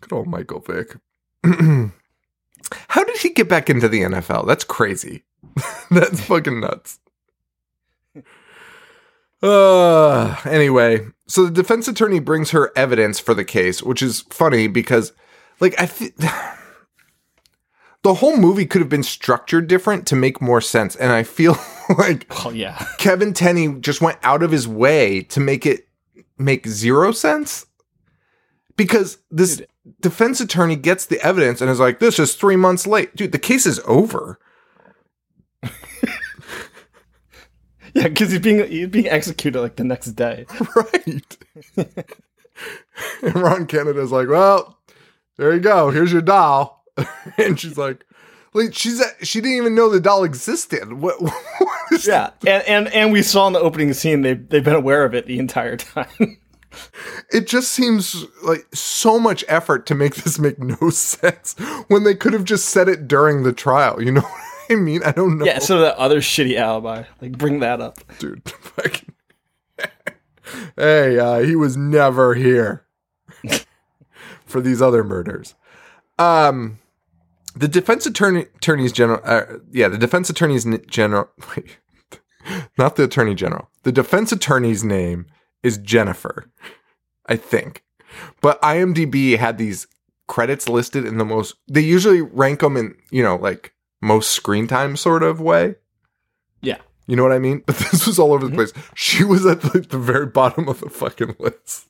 Good 0.00 0.12
old 0.12 0.26
Michael 0.26 0.60
Vick. 0.60 0.96
How 2.88 3.04
did 3.04 3.18
he 3.18 3.30
get 3.30 3.48
back 3.48 3.70
into 3.70 3.88
the 3.88 4.02
NFL? 4.02 4.46
That's 4.46 4.64
crazy. 4.64 5.24
That's 5.90 6.20
fucking 6.20 6.60
nuts. 6.60 6.98
Uh, 9.42 10.36
anyway, 10.46 11.06
so 11.26 11.44
the 11.44 11.50
defense 11.50 11.86
attorney 11.86 12.18
brings 12.18 12.52
her 12.52 12.72
evidence 12.74 13.20
for 13.20 13.34
the 13.34 13.44
case, 13.44 13.82
which 13.82 14.00
is 14.00 14.22
funny 14.30 14.68
because, 14.68 15.12
like, 15.60 15.78
I 15.78 15.84
think 15.84 16.16
the 18.02 18.14
whole 18.14 18.36
movie 18.36 18.64
could 18.64 18.80
have 18.80 18.88
been 18.88 19.02
structured 19.02 19.66
different 19.66 20.06
to 20.06 20.16
make 20.16 20.40
more 20.40 20.60
sense. 20.60 20.96
And 20.96 21.12
I 21.12 21.24
feel 21.24 21.58
like 21.98 22.26
oh 22.44 22.50
yeah, 22.50 22.86
Kevin 22.98 23.34
Tenney 23.34 23.80
just 23.80 24.00
went 24.00 24.18
out 24.22 24.42
of 24.42 24.50
his 24.50 24.68
way 24.68 25.22
to 25.24 25.40
make 25.40 25.66
it 25.66 25.88
make 26.38 26.66
zero 26.66 27.12
sense 27.12 27.66
because 28.76 29.18
this 29.30 29.58
Dude. 29.58 29.68
Defense 30.00 30.40
attorney 30.40 30.76
gets 30.76 31.06
the 31.06 31.20
evidence 31.20 31.60
and 31.60 31.70
is 31.70 31.80
like, 31.80 31.98
"This 31.98 32.18
is 32.18 32.34
three 32.34 32.56
months 32.56 32.86
late, 32.86 33.14
dude. 33.16 33.32
The 33.32 33.38
case 33.38 33.66
is 33.66 33.80
over." 33.86 34.38
yeah, 37.94 38.08
because 38.08 38.30
he's 38.30 38.40
being 38.40 38.66
he's 38.68 38.88
being 38.88 39.08
executed 39.08 39.60
like 39.60 39.76
the 39.76 39.84
next 39.84 40.06
day. 40.12 40.46
right? 40.76 41.36
and 41.76 43.34
Ron 43.34 43.66
Canada's 43.66 44.12
like, 44.12 44.28
"Well, 44.28 44.78
there 45.36 45.52
you 45.52 45.60
go. 45.60 45.90
Here's 45.90 46.12
your 46.12 46.22
doll," 46.22 46.84
and 47.38 47.58
she's 47.58 47.78
like. 47.78 48.04
Like 48.56 48.72
she's 48.72 49.02
she 49.20 49.40
didn't 49.40 49.56
even 49.56 49.74
know 49.74 49.90
the 49.90 49.98
doll 49.98 50.22
existed. 50.22 50.92
What? 50.92 51.20
what 51.20 51.32
is- 51.90 52.06
Yeah, 52.06 52.30
and, 52.46 52.62
and 52.68 52.86
and 52.94 53.10
we 53.12 53.20
saw 53.20 53.48
in 53.48 53.52
the 53.52 53.58
opening 53.58 53.92
scene 53.94 54.22
they 54.22 54.34
they've 54.34 54.62
been 54.62 54.76
aware 54.76 55.04
of 55.04 55.12
it 55.12 55.26
the 55.26 55.40
entire 55.40 55.76
time. 55.76 56.38
it 57.32 57.46
just 57.46 57.70
seems 57.72 58.24
like 58.42 58.66
so 58.74 59.18
much 59.18 59.44
effort 59.48 59.86
to 59.86 59.94
make 59.94 60.14
this 60.16 60.38
make 60.38 60.58
no 60.58 60.76
sense 60.90 61.54
when 61.88 62.04
they 62.04 62.14
could 62.14 62.32
have 62.32 62.44
just 62.44 62.66
said 62.70 62.88
it 62.88 63.06
during 63.08 63.42
the 63.42 63.52
trial. 63.52 64.02
You 64.02 64.12
know 64.12 64.20
what 64.20 64.42
I 64.70 64.74
mean? 64.76 65.02
I 65.04 65.12
don't 65.12 65.38
know. 65.38 65.44
yeah, 65.44 65.58
so 65.58 65.80
that 65.80 65.96
other 65.96 66.20
shitty 66.20 66.56
alibi, 66.56 67.04
like 67.20 67.36
bring 67.38 67.60
that 67.60 67.80
up. 67.80 67.98
dude. 68.18 68.48
Fucking- 68.48 69.12
hey, 70.76 71.18
uh, 71.18 71.38
he 71.40 71.56
was 71.56 71.76
never 71.76 72.34
here 72.34 72.84
for 74.44 74.60
these 74.60 74.80
other 74.80 75.02
murders. 75.02 75.54
Um, 76.18 76.78
the 77.56 77.68
defense 77.68 78.06
attorney, 78.06 78.46
attorney's 78.56 78.92
general, 78.92 79.20
uh, 79.24 79.42
yeah, 79.72 79.88
the 79.88 79.98
defense 79.98 80.30
attorney's 80.30 80.66
n- 80.66 80.82
general, 80.88 81.28
wait, 81.56 81.78
not 82.78 82.96
the 82.96 83.04
attorney 83.04 83.34
general. 83.34 83.68
The 83.82 83.92
defense 83.92 84.32
attorney's 84.32 84.84
name 84.84 85.26
is 85.64 85.78
Jennifer, 85.78 86.48
I 87.26 87.34
think. 87.36 87.82
but 88.40 88.62
IMDb 88.62 89.36
had 89.36 89.58
these 89.58 89.88
credits 90.28 90.68
listed 90.68 91.04
in 91.04 91.18
the 91.18 91.24
most. 91.24 91.56
They 91.66 91.80
usually 91.80 92.20
rank 92.20 92.60
them 92.60 92.76
in 92.76 92.94
you 93.10 93.22
know 93.24 93.34
like 93.36 93.74
most 94.00 94.30
screen 94.30 94.66
time 94.68 94.96
sort 94.96 95.22
of 95.24 95.40
way. 95.40 95.74
Yeah. 96.62 96.78
You 97.06 97.16
know 97.16 97.22
what 97.22 97.32
I 97.32 97.38
mean? 97.38 97.62
But 97.66 97.76
this 97.76 98.06
was 98.06 98.18
all 98.18 98.32
over 98.32 98.46
the 98.48 98.54
place. 98.54 98.72
She 98.94 99.24
was 99.24 99.44
at 99.46 99.64
like 99.74 99.88
the 99.88 99.98
very 99.98 100.26
bottom 100.26 100.68
of 100.68 100.80
the 100.80 100.90
fucking 100.90 101.36
list. 101.40 101.88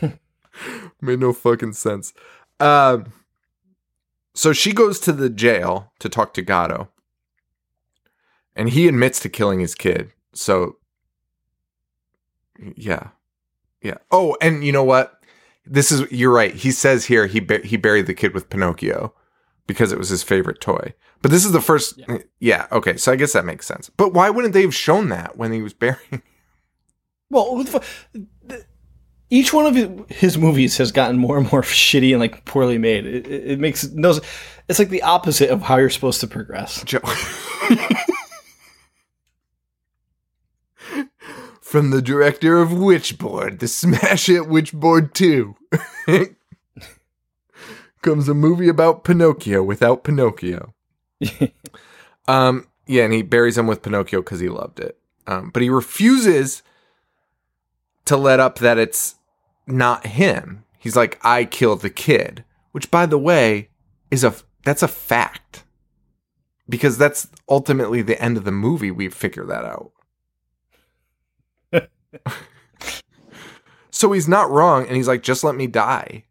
Made 1.00 1.18
no 1.20 1.32
fucking 1.32 1.72
sense. 1.72 2.12
Um, 2.60 3.12
so 4.34 4.52
she 4.52 4.72
goes 4.72 5.00
to 5.00 5.12
the 5.12 5.28
jail 5.30 5.92
to 5.98 6.08
talk 6.08 6.34
to 6.34 6.42
Gatto. 6.42 6.88
And 8.54 8.68
he 8.70 8.86
admits 8.86 9.18
to 9.20 9.28
killing 9.28 9.60
his 9.60 9.74
kid. 9.74 10.12
So, 10.34 10.76
yeah. 12.76 13.08
Yeah. 13.82 13.98
Oh, 14.10 14.36
and 14.40 14.64
you 14.64 14.72
know 14.72 14.84
what? 14.84 15.18
This 15.64 15.92
is, 15.92 16.10
you're 16.10 16.32
right. 16.32 16.54
He 16.54 16.70
says 16.70 17.04
here 17.04 17.26
he, 17.26 17.40
bu- 17.40 17.62
he 17.62 17.76
buried 17.76 18.06
the 18.06 18.14
kid 18.14 18.34
with 18.34 18.50
Pinocchio 18.50 19.14
because 19.66 19.92
it 19.92 19.98
was 19.98 20.08
his 20.08 20.22
favorite 20.22 20.60
toy. 20.60 20.94
But 21.20 21.30
this 21.30 21.44
is 21.44 21.52
the 21.52 21.60
first. 21.60 21.96
Yeah. 21.98 22.06
Eh, 22.08 22.18
yeah. 22.40 22.66
Okay. 22.72 22.96
So 22.96 23.12
I 23.12 23.16
guess 23.16 23.32
that 23.32 23.44
makes 23.44 23.66
sense. 23.66 23.88
But 23.90 24.12
why 24.12 24.28
wouldn't 24.30 24.54
they 24.54 24.62
have 24.62 24.74
shown 24.74 25.08
that 25.10 25.36
when 25.36 25.52
he 25.52 25.62
was 25.62 25.72
burying? 25.74 26.22
Well, 27.30 27.64
each 29.30 29.52
one 29.52 29.66
of 29.66 30.08
his 30.10 30.36
movies 30.36 30.76
has 30.76 30.92
gotten 30.92 31.16
more 31.16 31.38
and 31.38 31.50
more 31.50 31.62
shitty 31.62 32.10
and 32.10 32.20
like 32.20 32.44
poorly 32.44 32.78
made. 32.78 33.06
It, 33.06 33.26
it 33.26 33.58
makes 33.60 33.88
no. 33.90 34.18
It's 34.68 34.78
like 34.78 34.90
the 34.90 35.02
opposite 35.02 35.50
of 35.50 35.62
how 35.62 35.76
you're 35.76 35.90
supposed 35.90 36.20
to 36.20 36.26
progress. 36.26 36.82
Joe. 36.84 37.00
From 41.72 41.88
the 41.88 42.02
director 42.02 42.58
of 42.58 42.68
Witchboard, 42.68 43.60
the 43.60 43.66
smash 43.66 44.26
hit 44.26 44.42
Witchboard 44.42 45.14
2, 45.14 45.56
comes 48.02 48.28
a 48.28 48.34
movie 48.34 48.68
about 48.68 49.04
Pinocchio 49.04 49.62
without 49.62 50.04
Pinocchio. 50.04 50.74
um, 52.28 52.68
yeah, 52.86 53.04
and 53.04 53.14
he 53.14 53.22
buries 53.22 53.56
him 53.56 53.66
with 53.66 53.80
Pinocchio 53.80 54.20
because 54.20 54.40
he 54.40 54.50
loved 54.50 54.80
it. 54.80 54.98
Um, 55.26 55.48
but 55.48 55.62
he 55.62 55.70
refuses 55.70 56.62
to 58.04 58.18
let 58.18 58.38
up 58.38 58.58
that 58.58 58.76
it's 58.76 59.14
not 59.66 60.08
him. 60.08 60.64
He's 60.78 60.94
like, 60.94 61.18
I 61.24 61.46
killed 61.46 61.80
the 61.80 61.88
kid, 61.88 62.44
which 62.72 62.90
by 62.90 63.06
the 63.06 63.16
way 63.16 63.70
is 64.10 64.24
a 64.24 64.34
that's 64.62 64.82
a 64.82 64.88
fact. 64.88 65.64
Because 66.68 66.98
that's 66.98 67.28
ultimately 67.48 68.02
the 68.02 68.20
end 68.20 68.36
of 68.36 68.44
the 68.44 68.52
movie. 68.52 68.90
We 68.90 69.08
figure 69.08 69.46
that 69.46 69.64
out. 69.64 69.92
So 73.90 74.12
he's 74.12 74.28
not 74.28 74.50
wrong, 74.50 74.86
and 74.86 74.96
he's 74.96 75.08
like, 75.08 75.22
just 75.22 75.44
let 75.44 75.54
me 75.54 75.66
die. 75.66 76.24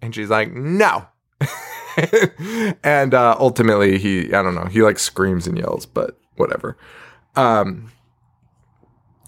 And 0.00 0.14
she's 0.14 0.30
like, 0.30 0.52
no. 0.52 1.06
and 2.84 3.14
uh, 3.14 3.36
ultimately, 3.38 3.98
he, 3.98 4.32
I 4.32 4.42
don't 4.42 4.54
know, 4.54 4.66
he 4.66 4.82
like 4.82 4.98
screams 4.98 5.46
and 5.46 5.58
yells, 5.58 5.86
but 5.86 6.18
whatever. 6.36 6.76
Um, 7.36 7.92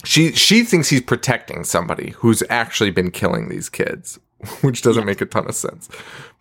she 0.05 0.33
she 0.33 0.65
thinks 0.65 0.91
he's 0.91 1.01
protecting 1.01 1.65
somebody 1.65 2.11
who's 2.11 2.43
actually 2.51 2.91
been 2.91 3.11
killing 3.11 3.49
these 3.49 3.69
kids, 3.69 4.19
which 4.61 4.83
doesn't 4.83 5.07
make 5.07 5.21
a 5.21 5.27
ton 5.27 5.49
of 5.49 5.55
sense. 5.55 5.89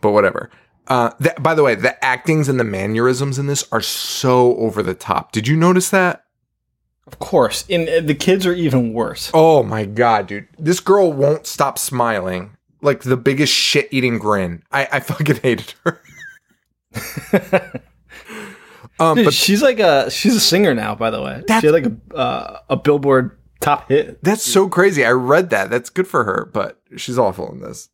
But 0.02 0.12
whatever. 0.12 0.50
Uh, 0.88 1.12
by 1.40 1.56
the 1.56 1.64
way, 1.64 1.76
the 1.76 2.04
actings 2.04 2.50
and 2.50 2.60
the 2.60 2.66
mannerisms 2.66 3.40
in 3.40 3.48
this 3.48 3.66
are 3.72 3.82
so 3.82 4.58
over 4.58 4.84
the 4.84 4.94
top. 4.94 5.32
Did 5.32 5.48
you 5.48 5.56
notice 5.56 5.90
that? 5.92 6.23
Of 7.06 7.20
course. 7.20 7.66
And 7.70 7.90
uh, 7.90 8.02
the 8.02 8.16
kids 8.16 8.46
are 8.46 8.54
even 8.54 8.94
worse. 8.94 9.30
Oh 9.34 9.64
my 9.64 9.86
god, 9.86 10.28
dude. 10.28 10.48
This 10.58 10.80
girl 10.80 11.12
won't 11.12 11.46
stop 11.48 11.78
smiling. 11.78 12.58
Like 12.82 13.02
the 13.02 13.18
biggest 13.18 13.54
shit 13.54 13.88
eating 13.92 14.20
grin. 14.20 14.64
I, 14.72 14.88
I 14.92 15.00
fucking 15.00 15.38
hated 15.38 15.74
her. 15.86 16.02
um, 19.00 19.16
dude, 19.16 19.26
but 19.26 19.34
she's 19.34 19.62
like 19.62 19.80
a 19.80 20.12
she's 20.12 20.36
a 20.36 20.40
singer 20.40 20.74
now, 20.74 20.94
by 20.94 21.10
the 21.10 21.22
way. 21.22 21.44
She 21.48 21.68
had 21.68 21.72
like 21.72 21.86
a 21.86 22.16
uh, 22.16 22.60
a 22.70 22.76
billboard 22.76 23.38
top 23.62 23.90
hit. 23.90 24.22
That's 24.24 24.44
so 24.44 24.68
crazy. 24.68 25.06
I 25.06 25.12
read 25.12 25.50
that. 25.50 25.70
That's 25.70 25.90
good 25.90 26.08
for 26.08 26.24
her, 26.26 26.50
but 26.54 26.82
she's 26.98 27.18
awful 27.18 27.52
in 27.52 27.62
this. 27.62 27.90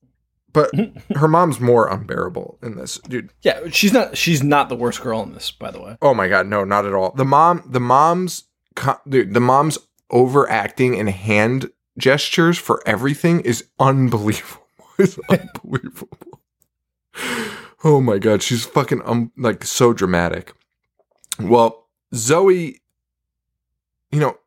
But 0.52 0.72
her 1.16 1.28
mom's 1.28 1.60
more 1.60 1.88
unbearable 1.88 2.58
in 2.62 2.76
this, 2.76 2.98
dude. 3.08 3.32
Yeah, 3.42 3.60
she's 3.70 3.94
not. 3.94 4.18
She's 4.18 4.44
not 4.44 4.70
the 4.70 4.76
worst 4.76 5.02
girl 5.02 5.22
in 5.24 5.34
this, 5.34 5.52
by 5.52 5.72
the 5.72 5.82
way. 5.82 5.98
Oh 6.02 6.14
my 6.14 6.28
god, 6.28 6.48
no, 6.48 6.64
not 6.64 6.86
at 6.86 6.94
all. 6.94 7.12
The 7.12 7.26
mom, 7.26 7.64
the 7.68 7.80
mom's, 7.80 8.46
dude, 9.08 9.34
the 9.34 9.40
mom's 9.40 9.78
overacting 10.10 11.00
and 11.00 11.10
hand 11.10 11.70
gestures 11.98 12.58
for 12.58 12.82
everything 12.86 13.42
is 13.42 13.66
unbelievable. 13.80 14.66
It's 15.02 15.18
unbelievable. 15.30 16.42
oh 17.86 18.02
my 18.02 18.18
god, 18.18 18.44
she's 18.44 18.66
fucking 18.66 19.02
um 19.06 19.32
like 19.38 19.64
so 19.64 19.94
dramatic. 19.94 20.52
Well, 21.40 21.88
Zoe, 22.14 22.82
you 24.12 24.20
know, 24.20 24.38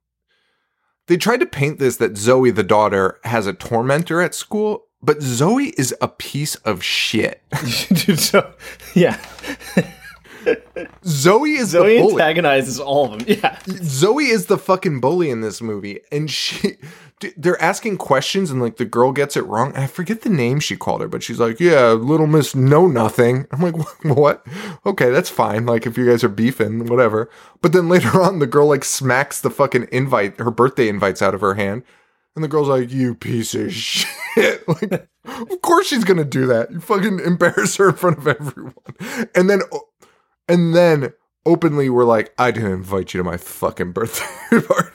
they 1.06 1.16
tried 1.16 1.40
to 1.40 1.46
paint 1.46 1.78
this 1.78 1.96
that 1.96 2.18
Zoe, 2.18 2.50
the 2.50 2.62
daughter, 2.62 3.18
has 3.24 3.46
a 3.46 3.54
tormentor 3.54 4.20
at 4.20 4.34
school, 4.34 4.88
but 5.02 5.22
Zoe 5.22 5.72
is 5.78 5.94
a 6.00 6.08
piece 6.08 6.54
of 6.56 6.82
shit. 6.82 7.42
So, 8.16 8.52
yeah. 8.94 9.18
Zoe 11.04 11.52
is 11.52 11.70
Zoe 11.70 11.98
antagonizes 11.98 12.80
all 12.80 13.12
of 13.12 13.26
them. 13.26 13.38
Yeah. 13.42 13.58
Zoe 13.82 14.26
is 14.26 14.46
the 14.46 14.58
fucking 14.58 15.00
bully 15.00 15.30
in 15.30 15.40
this 15.40 15.60
movie, 15.60 16.00
and 16.10 16.30
she 16.30 16.76
they're 17.36 17.60
asking 17.60 17.98
questions, 17.98 18.50
and 18.50 18.60
like 18.60 18.76
the 18.76 18.84
girl 18.84 19.12
gets 19.12 19.36
it 19.36 19.46
wrong. 19.46 19.74
I 19.76 19.86
forget 19.86 20.22
the 20.22 20.28
name 20.28 20.60
she 20.60 20.76
called 20.76 21.00
her, 21.00 21.08
but 21.08 21.22
she's 21.22 21.38
like, 21.38 21.60
"Yeah, 21.60 21.92
little 21.92 22.26
Miss 22.26 22.54
Know 22.54 22.86
Nothing." 22.86 23.46
I'm 23.52 23.60
like, 23.60 23.76
"What? 24.04 24.46
Okay, 24.84 25.10
that's 25.10 25.30
fine. 25.30 25.66
Like 25.66 25.86
if 25.86 25.96
you 25.96 26.08
guys 26.08 26.24
are 26.24 26.28
beefing, 26.28 26.86
whatever." 26.86 27.30
But 27.60 27.72
then 27.72 27.88
later 27.88 28.20
on, 28.20 28.38
the 28.38 28.46
girl 28.46 28.66
like 28.66 28.84
smacks 28.84 29.40
the 29.40 29.50
fucking 29.50 29.88
invite, 29.92 30.38
her 30.38 30.50
birthday 30.50 30.88
invites 30.88 31.22
out 31.22 31.34
of 31.34 31.40
her 31.40 31.54
hand, 31.54 31.82
and 32.34 32.42
the 32.42 32.48
girl's 32.48 32.68
like, 32.68 32.90
"You 32.90 33.14
piece 33.14 33.54
of 33.54 33.72
shit!" 33.72 34.66
like, 34.68 35.08
of 35.24 35.62
course 35.62 35.86
she's 35.86 36.04
gonna 36.04 36.24
do 36.24 36.46
that. 36.46 36.70
You 36.70 36.80
fucking 36.80 37.20
embarrass 37.20 37.76
her 37.76 37.90
in 37.90 37.96
front 37.96 38.18
of 38.18 38.26
everyone, 38.26 38.74
and 39.34 39.48
then 39.48 39.60
and 40.48 40.74
then 40.74 41.12
openly 41.46 41.88
we're 41.90 42.04
like, 42.04 42.32
I 42.38 42.50
didn't 42.50 42.72
invite 42.72 43.14
you 43.14 43.18
to 43.18 43.24
my 43.24 43.36
fucking 43.36 43.92
birthday 43.92 44.60
party. 44.60 44.90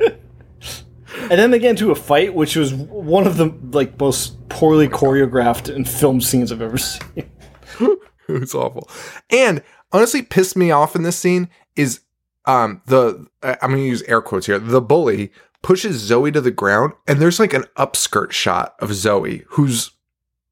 and 0.00 1.30
then 1.38 1.50
they 1.50 1.58
get 1.58 1.70
into 1.70 1.90
a 1.90 1.94
fight, 1.94 2.34
which 2.34 2.56
was 2.56 2.74
one 2.74 3.26
of 3.26 3.36
the 3.36 3.54
like 3.72 3.98
most 3.98 4.48
poorly 4.48 4.88
choreographed 4.88 5.74
and 5.74 5.88
filmed 5.88 6.24
scenes 6.24 6.52
I've 6.52 6.62
ever 6.62 6.78
seen. 6.78 7.02
it 7.80 8.00
was 8.28 8.54
awful. 8.54 8.88
And 9.30 9.62
honestly, 9.92 10.22
pissed 10.22 10.56
me 10.56 10.70
off 10.70 10.96
in 10.96 11.02
this 11.02 11.18
scene 11.18 11.48
is 11.76 12.00
um 12.46 12.82
the 12.86 13.26
I'm 13.42 13.70
gonna 13.70 13.78
use 13.78 14.02
air 14.02 14.20
quotes 14.22 14.46
here. 14.46 14.58
The 14.58 14.80
bully 14.80 15.32
pushes 15.62 15.96
Zoe 15.96 16.32
to 16.32 16.40
the 16.40 16.50
ground, 16.50 16.94
and 17.06 17.20
there's 17.20 17.40
like 17.40 17.52
an 17.52 17.64
upskirt 17.76 18.32
shot 18.32 18.74
of 18.80 18.94
Zoe, 18.94 19.44
who's 19.50 19.90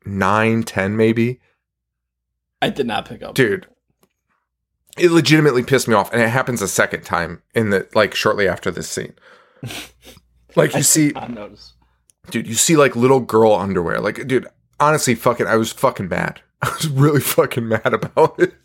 nine, 0.05 0.63
ten, 0.63 0.97
maybe. 0.97 1.41
I 2.61 2.71
did 2.71 2.87
not 2.87 3.07
pick 3.07 3.23
up. 3.23 3.35
Dude, 3.35 3.67
it 4.97 5.11
legitimately 5.11 5.63
pissed 5.63 5.89
me 5.89 5.95
off 5.95 6.13
and 6.13 6.23
it 6.23 6.29
happens 6.29 6.63
a 6.63 6.69
second 6.69 7.03
time 7.03 7.43
in 7.55 7.71
the 7.71 7.89
like 7.95 8.15
shortly 8.15 8.49
after 8.49 8.71
this 8.71 8.89
scene. 8.89 9.15
Like 10.55 10.75
you 10.75 10.83
see 10.83 11.13
dude 12.31 12.47
you 12.47 12.55
see 12.55 12.79
like 12.79 12.97
little 12.97 13.21
girl 13.21 13.53
underwear. 13.53 14.01
Like 14.01 14.27
dude 14.27 14.47
honestly 14.81 15.15
fucking 15.15 15.47
i 15.47 15.57
was 15.57 15.71
fucking 15.71 16.09
mad. 16.09 16.41
I 16.63 16.71
was 16.71 16.89
really 16.89 17.21
fucking 17.21 17.69
mad 17.69 17.93
about 17.93 18.41
it. 18.41 18.55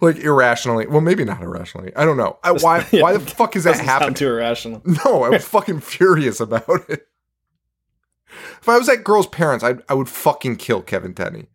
Like 0.00 0.18
irrationally. 0.18 0.86
Well 0.86 1.00
maybe 1.00 1.24
not 1.24 1.42
irrationally. 1.42 1.92
I 1.96 2.04
don't 2.04 2.16
know. 2.16 2.38
I, 2.44 2.52
why 2.52 2.86
yeah, 2.92 3.02
why 3.02 3.14
the 3.14 3.20
fuck 3.20 3.56
is 3.56 3.64
that 3.64 3.80
happening? 3.80 4.14
too 4.14 4.28
irrational. 4.28 4.82
No 4.84 5.24
i 5.24 5.30
was 5.30 5.44
fucking 5.44 5.80
furious 5.80 6.38
about 6.38 6.88
it. 6.88 7.08
If 8.60 8.68
i 8.68 8.78
was 8.78 8.86
that 8.86 9.02
girl's 9.02 9.26
parents 9.26 9.64
i 9.64 9.74
i 9.88 9.94
would 9.94 10.08
fucking 10.08 10.56
kill 10.56 10.80
kevin 10.80 11.12
tenney 11.14 11.48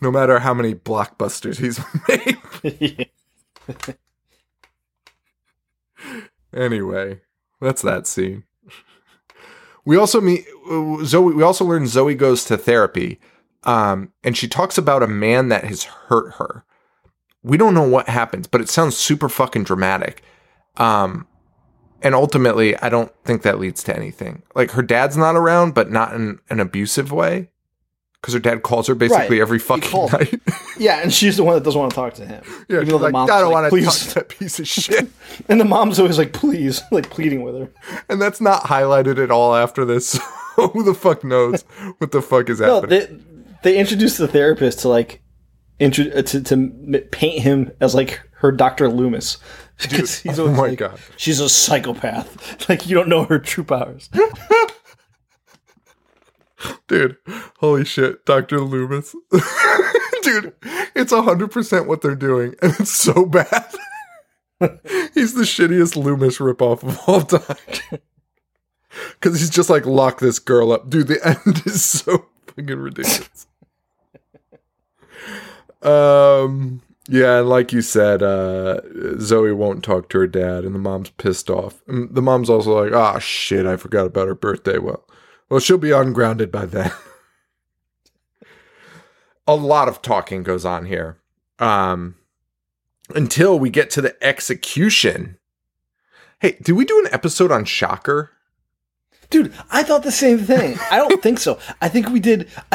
no 0.00 0.10
matter 0.10 0.38
how 0.38 0.54
many 0.54 0.74
blockbusters 0.74 1.58
he's 1.58 1.80
made. 2.68 3.10
anyway, 6.54 7.20
that's 7.60 7.82
that 7.82 8.06
scene. 8.06 8.44
We 9.84 9.96
also 9.96 10.20
meet 10.20 10.46
Zoe. 11.04 11.34
We 11.34 11.42
also 11.42 11.64
learn 11.64 11.86
Zoe 11.86 12.14
goes 12.14 12.44
to 12.46 12.56
therapy, 12.56 13.20
um, 13.64 14.12
and 14.22 14.36
she 14.36 14.48
talks 14.48 14.78
about 14.78 15.02
a 15.02 15.08
man 15.08 15.48
that 15.48 15.64
has 15.64 15.84
hurt 15.84 16.34
her. 16.34 16.64
We 17.42 17.58
don't 17.58 17.74
know 17.74 17.86
what 17.86 18.08
happens, 18.08 18.46
but 18.46 18.62
it 18.62 18.70
sounds 18.70 18.96
super 18.96 19.28
fucking 19.28 19.64
dramatic. 19.64 20.22
Um, 20.76 21.26
and 22.02 22.14
ultimately, 22.14 22.76
I 22.78 22.88
don't 22.88 23.12
think 23.24 23.42
that 23.42 23.58
leads 23.58 23.82
to 23.84 23.96
anything. 23.96 24.42
Like 24.54 24.72
her 24.72 24.82
dad's 24.82 25.16
not 25.16 25.36
around, 25.36 25.74
but 25.74 25.90
not 25.90 26.14
in 26.14 26.38
an 26.48 26.60
abusive 26.60 27.12
way 27.12 27.50
because 28.24 28.32
her 28.34 28.40
dad 28.40 28.62
calls 28.62 28.86
her 28.86 28.94
basically 28.94 29.36
Right. 29.36 29.42
every 29.42 29.58
fucking 29.58 30.06
night. 30.12 30.40
Yeah, 30.78 31.00
and 31.02 31.12
she's 31.12 31.36
the 31.36 31.44
one 31.44 31.54
that 31.54 31.62
doesn't 31.62 31.78
want 31.78 31.92
to 31.92 31.94
talk 31.94 32.14
to 32.14 32.26
him. 32.26 32.42
yeah, 32.68 32.76
Even 32.78 32.88
though 32.88 32.98
the 32.98 33.04
like, 33.04 33.12
mom's 33.12 33.30
I 33.30 33.40
don't 33.40 33.52
like, 33.52 33.70
want 33.70 33.82
to 33.82 34.14
that 34.14 34.28
piece 34.30 34.58
of 34.58 34.66
shit. 34.66 35.08
And 35.48 35.60
the 35.60 35.64
mom's 35.64 36.00
always 36.00 36.16
like, 36.18 36.32
please, 36.32 36.80
like 36.90 37.10
pleading 37.10 37.42
with 37.42 37.54
her. 37.56 37.70
and 38.08 38.20
that's 38.20 38.40
not 38.40 38.62
highlighted 38.64 39.22
at 39.22 39.30
all 39.30 39.54
after 39.54 39.84
this. 39.84 40.08
So 40.56 40.68
who 40.68 40.82
the 40.82 40.94
fuck 40.94 41.22
knows 41.22 41.62
what 41.98 42.12
the 42.12 42.22
fuck 42.22 42.48
is 42.48 42.60
No, 42.60 42.80
happening? 42.80 43.22
they 43.62 43.72
they 43.72 43.78
introduced 43.78 44.18
the 44.18 44.26
therapist 44.28 44.78
to 44.80 44.88
like 44.88 45.20
intro- 45.78 46.10
uh, 46.12 46.22
to 46.22 46.40
to 46.42 47.06
paint 47.12 47.42
him 47.42 47.70
as 47.80 47.94
like 47.94 48.20
her 48.38 48.50
Doctor 48.52 48.88
Loomis. 48.88 49.36
Because 49.82 50.20
he's 50.20 50.38
oh 50.38 50.50
my 50.52 50.68
like, 50.68 50.78
God. 50.78 50.98
she's 51.16 51.40
a 51.40 51.48
psychopath. 51.48 52.68
Like 52.68 52.86
you 52.88 52.94
don't 52.94 53.08
know 53.08 53.24
her 53.24 53.38
true 53.40 53.64
powers. 53.64 54.08
Dude, 56.88 57.16
holy 57.58 57.84
shit, 57.84 58.24
Dr. 58.24 58.60
Loomis. 58.60 59.14
Dude, 60.22 60.54
it's 60.94 61.12
100% 61.12 61.86
what 61.86 62.00
they're 62.02 62.14
doing, 62.14 62.54
and 62.62 62.74
it's 62.78 62.92
so 62.92 63.26
bad. 63.26 63.74
he's 65.14 65.34
the 65.34 65.42
shittiest 65.42 65.96
Loomis 65.96 66.38
ripoff 66.38 66.82
of 66.82 67.08
all 67.08 67.22
time. 67.22 68.00
Because 69.12 69.40
he's 69.40 69.50
just 69.50 69.70
like, 69.70 69.86
lock 69.86 70.20
this 70.20 70.38
girl 70.38 70.72
up. 70.72 70.88
Dude, 70.88 71.08
the 71.08 71.20
end 71.26 71.62
is 71.66 71.84
so 71.84 72.26
fucking 72.46 72.78
ridiculous. 72.78 73.46
um, 75.82 76.80
yeah, 77.08 77.40
and 77.40 77.48
like 77.48 77.72
you 77.72 77.82
said, 77.82 78.22
uh, 78.22 78.80
Zoe 79.18 79.52
won't 79.52 79.84
talk 79.84 80.08
to 80.10 80.18
her 80.20 80.26
dad, 80.26 80.64
and 80.64 80.74
the 80.74 80.78
mom's 80.78 81.10
pissed 81.10 81.50
off. 81.50 81.82
And 81.86 82.14
the 82.14 82.22
mom's 82.22 82.48
also 82.48 82.84
like, 82.84 82.94
ah, 82.94 83.18
shit, 83.18 83.66
I 83.66 83.76
forgot 83.76 84.06
about 84.06 84.28
her 84.28 84.34
birthday. 84.34 84.78
Well, 84.78 85.04
well, 85.54 85.60
she'll 85.60 85.78
be 85.78 85.92
ungrounded 85.92 86.50
by 86.50 86.66
then. 86.66 86.90
A 89.46 89.54
lot 89.54 89.86
of 89.86 90.02
talking 90.02 90.42
goes 90.42 90.64
on 90.64 90.84
here. 90.84 91.18
Um, 91.60 92.16
until 93.14 93.56
we 93.56 93.70
get 93.70 93.88
to 93.90 94.00
the 94.00 94.16
execution. 94.20 95.38
Hey, 96.40 96.58
did 96.60 96.72
we 96.72 96.84
do 96.84 96.98
an 96.98 97.14
episode 97.14 97.52
on 97.52 97.64
Shocker? 97.66 98.32
Dude, 99.30 99.54
I 99.70 99.84
thought 99.84 100.02
the 100.02 100.10
same 100.10 100.40
thing. 100.40 100.76
I 100.90 100.98
don't 100.98 101.22
think 101.22 101.38
so. 101.38 101.60
I 101.80 101.88
think 101.88 102.08
we 102.08 102.18
did 102.18 102.48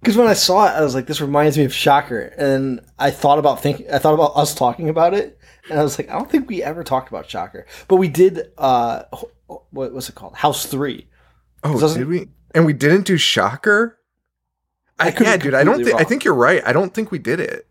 because 0.00 0.16
when 0.16 0.26
I 0.26 0.32
saw 0.32 0.68
it, 0.68 0.70
I 0.70 0.80
was 0.80 0.94
like, 0.94 1.06
"This 1.06 1.20
reminds 1.20 1.58
me 1.58 1.64
of 1.64 1.74
Shocker," 1.74 2.32
and 2.38 2.80
I 2.98 3.10
thought 3.10 3.38
about 3.38 3.60
thinking. 3.60 3.90
I 3.92 3.98
thought 3.98 4.14
about 4.14 4.32
us 4.36 4.54
talking 4.54 4.88
about 4.88 5.12
it, 5.12 5.38
and 5.68 5.78
I 5.78 5.82
was 5.82 5.98
like, 5.98 6.08
"I 6.08 6.14
don't 6.14 6.30
think 6.30 6.48
we 6.48 6.62
ever 6.62 6.82
talked 6.82 7.10
about 7.10 7.28
Shocker," 7.28 7.66
but 7.88 7.96
we 7.96 8.08
did. 8.08 8.52
uh 8.56 9.02
What 9.68 9.92
was 9.92 10.08
it 10.08 10.14
called? 10.14 10.34
House 10.34 10.64
Three. 10.64 11.08
Oh, 11.62 11.94
did 11.94 12.08
we? 12.08 12.28
And 12.54 12.66
we 12.66 12.72
didn't 12.72 13.06
do 13.06 13.16
Shocker? 13.16 13.98
I, 14.98 15.10
be 15.10 15.24
yeah, 15.24 15.36
dude. 15.36 15.54
I 15.54 15.64
don't. 15.64 15.86
I 15.94 16.04
think 16.04 16.24
you're 16.24 16.34
right. 16.34 16.62
I 16.66 16.72
don't 16.72 16.92
think 16.92 17.10
we 17.10 17.18
did 17.18 17.40
it. 17.40 17.66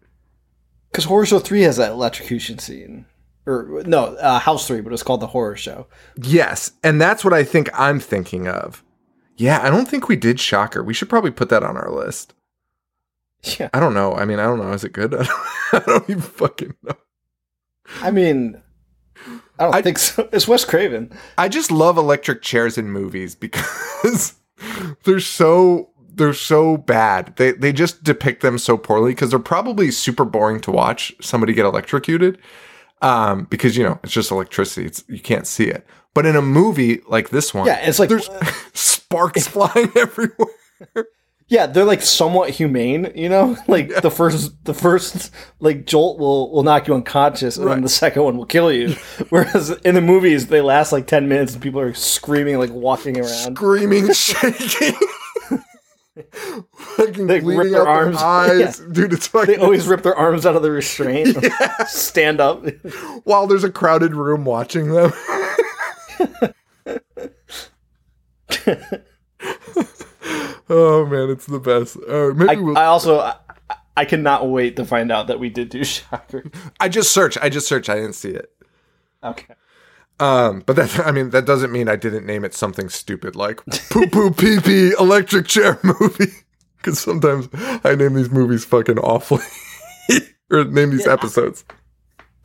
Because 0.92 1.06
Horror 1.06 1.26
Show 1.26 1.40
Three 1.40 1.62
has 1.62 1.78
that 1.78 1.92
electrocution 1.92 2.60
scene, 2.60 3.06
or 3.46 3.84
no, 3.86 4.16
uh, 4.16 4.40
House 4.40 4.68
Three, 4.68 4.82
but 4.82 4.94
it's 4.94 5.04
called 5.04 5.22
the 5.22 5.28
Horror 5.28 5.58
Show. 5.58 5.88
Yes, 6.16 6.72
and 6.84 7.02
that's 7.02 7.24
what 7.24 7.34
I 7.34 7.44
think 7.44 7.70
I'm 7.74 8.00
thinking 8.00 8.48
of. 8.48 8.84
Yeah, 9.36 9.60
I 9.62 9.70
don't 9.70 9.88
think 9.88 10.08
we 10.08 10.16
did 10.16 10.40
Shocker. 10.40 10.84
We 10.84 10.94
should 10.94 11.10
probably 11.10 11.32
put 11.32 11.50
that 11.50 11.64
on 11.64 11.78
our 11.78 11.92
list. 11.92 12.34
Yeah, 13.60 13.70
I 13.72 13.80
don't 13.80 13.94
know. 13.94 14.14
I 14.14 14.26
mean, 14.26 14.40
I 14.40 14.46
don't 14.46 14.58
know. 14.58 14.74
Is 14.74 14.84
it 14.84 14.94
good? 14.94 15.14
I 15.14 15.24
don't, 15.24 15.32
I 15.74 15.80
don't 15.86 16.10
even 16.10 16.22
fucking 16.24 16.74
know. 16.82 16.98
I 18.02 18.10
mean, 18.10 18.62
I 19.60 19.64
don't 19.66 19.76
I- 19.76 19.82
think 19.82 19.98
so. 19.98 20.28
It's 20.34 20.48
Wes 20.48 20.66
Craven. 20.66 21.12
I 21.38 21.50
just 21.50 21.72
love 21.72 21.98
electric 21.98 22.42
chairs 22.42 22.78
in 22.78 22.92
movies 22.92 23.36
because 23.36 24.36
they're 25.04 25.20
so 25.20 25.90
they're 26.14 26.34
so 26.34 26.78
bad. 26.78 27.34
They 27.38 27.52
they 27.52 27.72
just 27.74 28.04
depict 28.04 28.42
them 28.42 28.58
so 28.58 28.78
poorly 28.78 29.12
because 29.12 29.30
they're 29.30 29.40
probably 29.40 29.92
super 29.92 30.26
boring 30.26 30.60
to 30.62 30.72
watch 30.72 31.14
somebody 31.22 31.54
get 31.54 31.66
electrocuted. 31.66 32.38
Um, 33.02 33.44
because 33.52 33.78
you 33.78 33.84
know 33.84 34.00
it's 34.04 34.14
just 34.14 34.32
electricity. 34.32 34.88
It's 34.88 35.04
you 35.08 35.20
can't 35.20 35.46
see 35.46 35.66
it. 35.66 35.86
But 36.16 36.26
in 36.26 36.36
a 36.36 36.42
movie 36.42 37.02
like 37.08 37.30
this 37.30 37.54
one, 37.54 37.68
Yeah, 37.68 37.78
it's 37.88 38.00
like 38.00 38.10
there's 38.10 38.28
sparks 38.74 39.48
flying 39.48 39.92
everywhere. 39.96 41.06
Yeah, 41.50 41.66
they're 41.66 41.86
like 41.86 42.02
somewhat 42.02 42.50
humane, 42.50 43.12
you 43.16 43.30
know. 43.30 43.56
Like 43.68 44.02
the 44.02 44.12
first, 44.12 44.66
the 44.66 44.74
first 44.74 45.32
like 45.60 45.86
jolt 45.86 46.20
will 46.20 46.52
will 46.52 46.64
knock 46.64 46.88
you 46.88 46.94
unconscious, 46.94 47.58
and 47.58 47.68
then 47.68 47.82
the 47.82 47.90
second 47.90 48.24
one 48.24 48.38
will 48.38 48.46
kill 48.46 48.72
you. 48.72 48.96
Whereas 49.30 49.70
in 49.86 49.96
the 49.96 50.02
movies, 50.02 50.48
they 50.48 50.60
last 50.62 50.92
like 50.92 51.08
ten 51.08 51.28
minutes, 51.30 51.54
and 51.54 51.62
people 51.62 51.80
are 51.80 51.94
screaming, 51.94 52.58
like 52.60 52.72
walking 52.72 53.18
around. 53.18 53.56
Screaming, 53.56 54.12
shaking. 54.14 54.94
Fucking 56.76 57.28
They 57.28 57.40
rip 57.42 57.72
their 57.72 57.88
arms. 57.88 58.18
eyes, 58.18 58.80
dude. 58.80 59.14
It's 59.14 59.28
fucking. 59.28 59.56
They 59.56 59.62
always 59.62 59.88
rip 59.88 60.02
their 60.04 60.16
arms 60.16 60.46
out 60.46 60.56
of 60.56 60.64
the 60.64 60.72
restraint, 60.72 61.38
stand 61.88 62.42
up. 62.42 62.66
while 63.24 63.48
there's 63.48 63.64
a 63.64 63.72
crowded 63.72 64.16
room 64.16 64.44
watching 64.44 64.90
them. 64.92 65.12
Oh 70.70 71.06
man, 71.06 71.30
it's 71.30 71.46
the 71.46 71.60
best. 71.60 71.98
Uh, 72.08 72.34
maybe 72.36 72.50
I, 72.50 72.56
we'll, 72.56 72.78
I 72.78 72.84
I, 72.84 72.86
also 72.86 73.20
I, 73.20 73.36
I 73.96 74.06
cannot 74.06 74.50
wait 74.50 74.76
to 74.76 74.86
find 74.86 75.12
out 75.12 75.28
that 75.28 75.40
we 75.40 75.50
did 75.50 75.70
do 75.70 75.84
Shocker. 75.84 76.46
I 76.80 76.90
just 76.90 77.12
searched. 77.12 77.38
I 77.42 77.50
just 77.50 77.68
searched. 77.68 77.90
I 77.90 77.96
didn't 77.96 78.14
see 78.14 78.30
it. 78.30 78.52
Okay. 79.24 79.56
Um, 80.20 80.64
but 80.66 80.76
that 80.76 81.00
I 81.06 81.12
mean 81.12 81.32
that 81.32 81.46
doesn't 81.46 81.72
mean 81.72 81.90
I 81.90 81.96
didn't 81.96 82.26
name 82.26 82.44
it 82.44 82.54
something 82.54 82.90
stupid 82.90 83.36
like 83.36 83.66
poo 83.90 84.08
poo 84.08 84.32
pee 84.32 84.60
pee 84.60 84.94
electric 85.00 85.48
chair 85.48 85.80
movie. 85.84 86.32
Because 86.78 87.00
sometimes 87.00 87.50
I 87.84 87.96
name 87.96 88.14
these 88.14 88.30
movies 88.30 88.64
fucking 88.64 89.00
awfully, 89.00 89.44
or 90.52 90.64
name 90.64 90.92
these 90.92 91.08
episodes. 91.08 91.66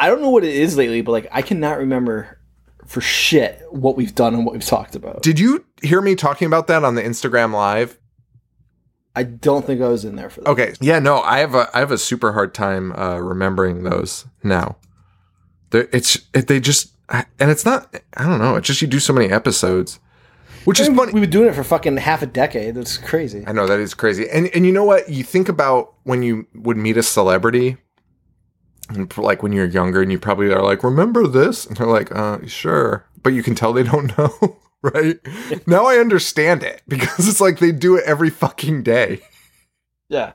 I 0.00 0.08
don't 0.08 0.22
know 0.22 0.30
what 0.30 0.42
it 0.42 0.54
is 0.54 0.76
lately, 0.76 1.02
but 1.02 1.12
like 1.12 1.28
I 1.30 1.42
cannot 1.42 1.78
remember 1.78 2.38
for 2.86 3.00
shit 3.00 3.62
what 3.70 3.96
we've 3.96 4.14
done 4.14 4.34
and 4.34 4.44
what 4.44 4.54
we've 4.54 4.64
talked 4.64 4.96
about. 4.96 5.22
Did 5.22 5.38
you 5.38 5.64
hear 5.82 6.00
me 6.00 6.14
talking 6.14 6.46
about 6.46 6.66
that 6.68 6.82
on 6.82 6.94
the 6.94 7.02
Instagram 7.02 7.52
live? 7.52 7.98
I 9.14 9.24
don't 9.24 9.66
think 9.66 9.80
I 9.82 9.88
was 9.88 10.04
in 10.04 10.16
there 10.16 10.30
for 10.30 10.40
that. 10.40 10.50
Okay. 10.50 10.74
Yeah, 10.80 10.98
no, 10.98 11.20
I 11.20 11.38
have 11.38 11.54
a 11.54 11.68
I 11.74 11.80
have 11.80 11.90
a 11.90 11.98
super 11.98 12.32
hard 12.32 12.54
time 12.54 12.92
uh, 12.92 13.18
remembering 13.18 13.82
those 13.82 14.26
now. 14.42 14.76
They're, 15.70 15.88
it's 15.92 16.18
it, 16.34 16.48
they 16.48 16.60
just 16.60 16.92
and 17.10 17.50
it's 17.50 17.64
not 17.64 17.94
I 18.16 18.24
don't 18.24 18.38
know. 18.38 18.56
It's 18.56 18.66
just 18.66 18.80
you 18.82 18.88
do 18.88 19.00
so 19.00 19.12
many 19.12 19.30
episodes, 19.30 20.00
which 20.64 20.80
is 20.80 20.86
I 20.86 20.90
mean, 20.90 20.98
funny. 20.98 21.12
We've 21.12 21.22
been 21.22 21.30
doing 21.30 21.48
it 21.48 21.54
for 21.54 21.64
fucking 21.64 21.98
half 21.98 22.22
a 22.22 22.26
decade. 22.26 22.74
That's 22.74 22.96
crazy. 22.96 23.44
I 23.46 23.52
know 23.52 23.66
that 23.66 23.80
is 23.80 23.94
crazy. 23.94 24.28
And 24.30 24.48
and 24.54 24.64
you 24.64 24.72
know 24.72 24.84
what? 24.84 25.08
You 25.08 25.24
think 25.24 25.48
about 25.48 25.94
when 26.04 26.22
you 26.22 26.46
would 26.54 26.76
meet 26.76 26.96
a 26.96 27.02
celebrity, 27.02 27.76
and 28.88 29.14
like 29.18 29.42
when 29.42 29.52
you're 29.52 29.66
younger, 29.66 30.00
and 30.00 30.10
you 30.10 30.18
probably 30.18 30.52
are 30.52 30.62
like, 30.62 30.82
"Remember 30.82 31.26
this?" 31.26 31.66
And 31.66 31.76
they're 31.76 31.86
like, 31.86 32.14
"Uh, 32.14 32.46
sure," 32.46 33.06
but 33.22 33.34
you 33.34 33.42
can 33.42 33.54
tell 33.54 33.72
they 33.72 33.82
don't 33.82 34.16
know, 34.18 34.56
right? 34.94 35.18
now 35.66 35.86
I 35.86 35.96
understand 35.96 36.62
it 36.62 36.82
because 36.88 37.28
it's 37.28 37.40
like 37.40 37.58
they 37.58 37.72
do 37.72 37.96
it 37.96 38.04
every 38.04 38.30
fucking 38.30 38.82
day. 38.82 39.20
Yeah. 40.08 40.32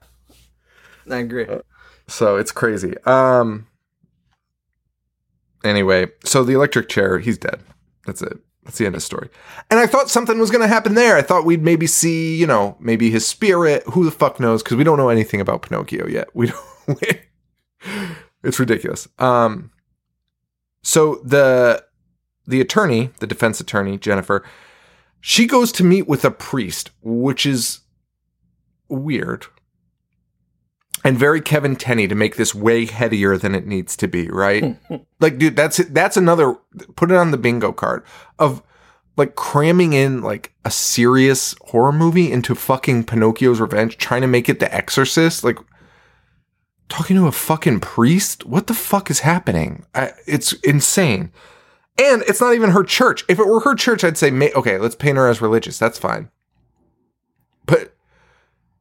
I 1.10 1.18
agree. 1.18 1.46
So 2.08 2.38
it's 2.38 2.52
crazy. 2.52 2.96
Um. 3.06 3.68
Anyway, 5.64 6.08
so 6.24 6.44
the 6.44 6.54
electric 6.54 6.88
chair, 6.88 7.20
he's 7.20 7.38
dead. 7.38 7.60
That's 8.06 8.22
it. 8.22 8.40
That's 8.64 8.78
the 8.78 8.86
end 8.86 8.96
of 8.96 9.02
the 9.02 9.06
story. 9.06 9.30
And 9.70 9.80
I 9.80 9.88
thought 9.88 10.10
something 10.10 10.40
was 10.40 10.52
going 10.52 10.62
to 10.62 10.68
happen 10.68 10.94
there. 10.94 11.16
I 11.16 11.22
thought 11.22 11.46
we'd 11.46 11.64
maybe 11.64 11.88
see, 11.88 12.36
you 12.36 12.46
know, 12.46 12.76
maybe 12.80 13.10
his 13.10 13.26
spirit. 13.26 13.84
Who 13.88 14.04
the 14.06 14.12
fuck 14.12 14.40
knows? 14.40 14.62
Because 14.62 14.78
we 14.78 14.84
don't 14.84 14.98
know 14.98 15.10
anything 15.10 15.42
about 15.42 15.62
Pinocchio 15.62 16.08
yet. 16.08 16.30
We 16.34 16.48
don't. 16.48 17.02
it's 18.44 18.60
ridiculous. 18.60 19.08
Um. 19.20 19.72
So 20.84 21.22
the 21.24 21.84
the 22.48 22.62
attorney, 22.62 23.12
the 23.20 23.28
defense 23.28 23.60
attorney, 23.60 23.98
Jennifer, 23.98 24.44
she 25.20 25.46
goes 25.46 25.72
to 25.74 25.84
meet 25.84 26.08
with 26.08 26.24
a 26.24 26.32
priest, 26.32 26.92
which 27.02 27.46
is 27.46 27.82
weird 28.88 29.48
and 31.08 31.18
very 31.18 31.40
Kevin 31.40 31.78
Tenney 31.78 32.06
to 32.08 32.16
make 32.16 32.36
this 32.36 32.54
way 32.54 32.86
headier 32.86 33.38
than 33.38 33.56
it 33.56 33.66
needs 33.66 33.96
to 33.98 34.10
be, 34.10 34.28
right? 34.30 34.78
like, 35.22 35.38
dude, 35.38 35.56
that's 35.56 35.78
that's 35.78 36.18
another 36.18 36.56
put 36.98 37.12
it 37.12 37.16
on 37.16 37.32
the 37.32 37.38
bingo 37.38 37.72
card 37.72 38.04
of 38.40 38.62
like 39.16 39.36
cramming 39.36 39.94
in 39.94 40.22
like 40.22 40.54
a 40.66 40.72
serious 40.72 41.56
horror 41.68 41.94
movie 41.94 42.30
into 42.30 42.56
fucking 42.56 43.06
Pinocchio's 43.06 43.62
Revenge, 43.62 43.98
trying 43.98 44.22
to 44.22 44.28
make 44.28 44.50
it 44.50 44.60
The 44.60 44.74
Exorcist, 44.74 45.46
like 45.46 45.58
talking 46.90 47.16
to 47.16 47.28
a 47.28 47.32
fucking 47.32 47.80
priest. 47.80 48.46
What 48.46 48.68
the 48.68 48.74
fuck 48.74 49.10
is 49.10 49.22
happening? 49.22 49.86
I, 49.96 50.12
it's 50.26 50.54
insane. 50.54 51.32
And 52.00 52.22
it's 52.28 52.42
not 52.42 52.54
even 52.54 52.72
her 52.72 52.84
church. 52.84 53.26
If 53.28 53.40
it 53.40 53.48
were 53.48 53.62
her 53.62 53.76
church, 53.76 54.04
I'd 54.04 54.18
say, 54.18 54.32
okay, 54.32 54.78
let's 54.78 54.96
paint 54.96 55.18
her 55.18 55.28
as 55.28 55.42
religious. 55.42 55.80
That's 55.80 55.98
fine. 55.98 56.30
But 57.66 57.96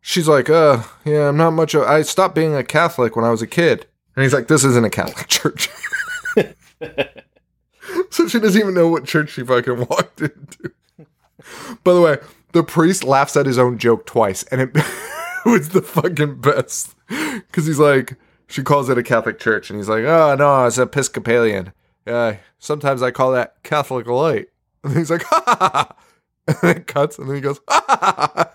she's 0.01 0.29
like, 0.29 0.51
uh, 0.51 0.83
yeah, 1.05 1.29
I'm 1.29 1.37
not 1.37 1.53
much 1.53 1.75
of, 1.75 1.83
I 1.83 2.03
stopped 2.03 2.35
being 2.35 2.55
a 2.55 2.63
Catholic 2.63 3.17
when 3.17 3.25
I 3.25 3.31
was 3.31 3.43
a 3.43 3.47
kid. 3.47 3.87
And 4.15 4.23
he's 4.23 4.35
like, 4.35 4.49
this 4.49 4.65
isn't 4.65 4.85
a 4.85 4.91
Catholic 4.91 5.27
church. 5.29 5.69
so 8.11 8.29
she 8.29 8.39
doesn't 8.39 8.61
even 8.61 8.75
know 8.75 8.89
what 8.89 9.05
church 9.05 9.31
she 9.31 9.43
fucking 9.43 9.87
walked 9.87 10.21
into. 10.21 10.73
By 11.85 11.93
the 11.95 12.01
way, 12.01 12.19
the 12.53 12.63
priest 12.63 13.05
laughs 13.05 13.37
at 13.37 13.47
his 13.47 13.59
own 13.59 13.79
joke 13.79 14.07
twice, 14.07 14.43
and 14.45 14.61
it 14.61 14.71
was 15.47 15.71
the 15.71 15.83
fucking 15.83 16.41
best. 16.41 16.95
Because 17.09 17.67
he's 17.67 17.79
like, 17.79 18.17
she 18.49 18.63
calls 18.63 18.89
it 18.89 18.99
a 18.99 19.03
Catholic 19.03 19.39
church, 19.39 19.71
and 19.71 19.79
he's 19.79 19.89
like, 19.89 20.05
oh 20.05 20.35
no, 20.35 20.67
it's 20.67 20.79
Episcopalian. 20.79 21.73
Yeah, 22.07 22.37
sometimes 22.59 23.03
I 23.03 23.11
call 23.11 23.33
that 23.33 23.63
Catholic 23.63 24.07
light. 24.07 24.49
And 24.85 24.97
he's 24.97 25.11
like, 25.11 25.25
ha 25.25 25.43
ha 25.45 25.57
ha. 25.59 25.97
And 26.47 26.57
then 26.63 26.77
it 26.77 26.87
cuts, 26.87 27.19
and 27.19 27.29
then 27.29 27.35
he 27.35 27.41
goes, 27.43 27.59
ha 27.69 27.85
ha 27.89 28.31
ha. 28.35 28.53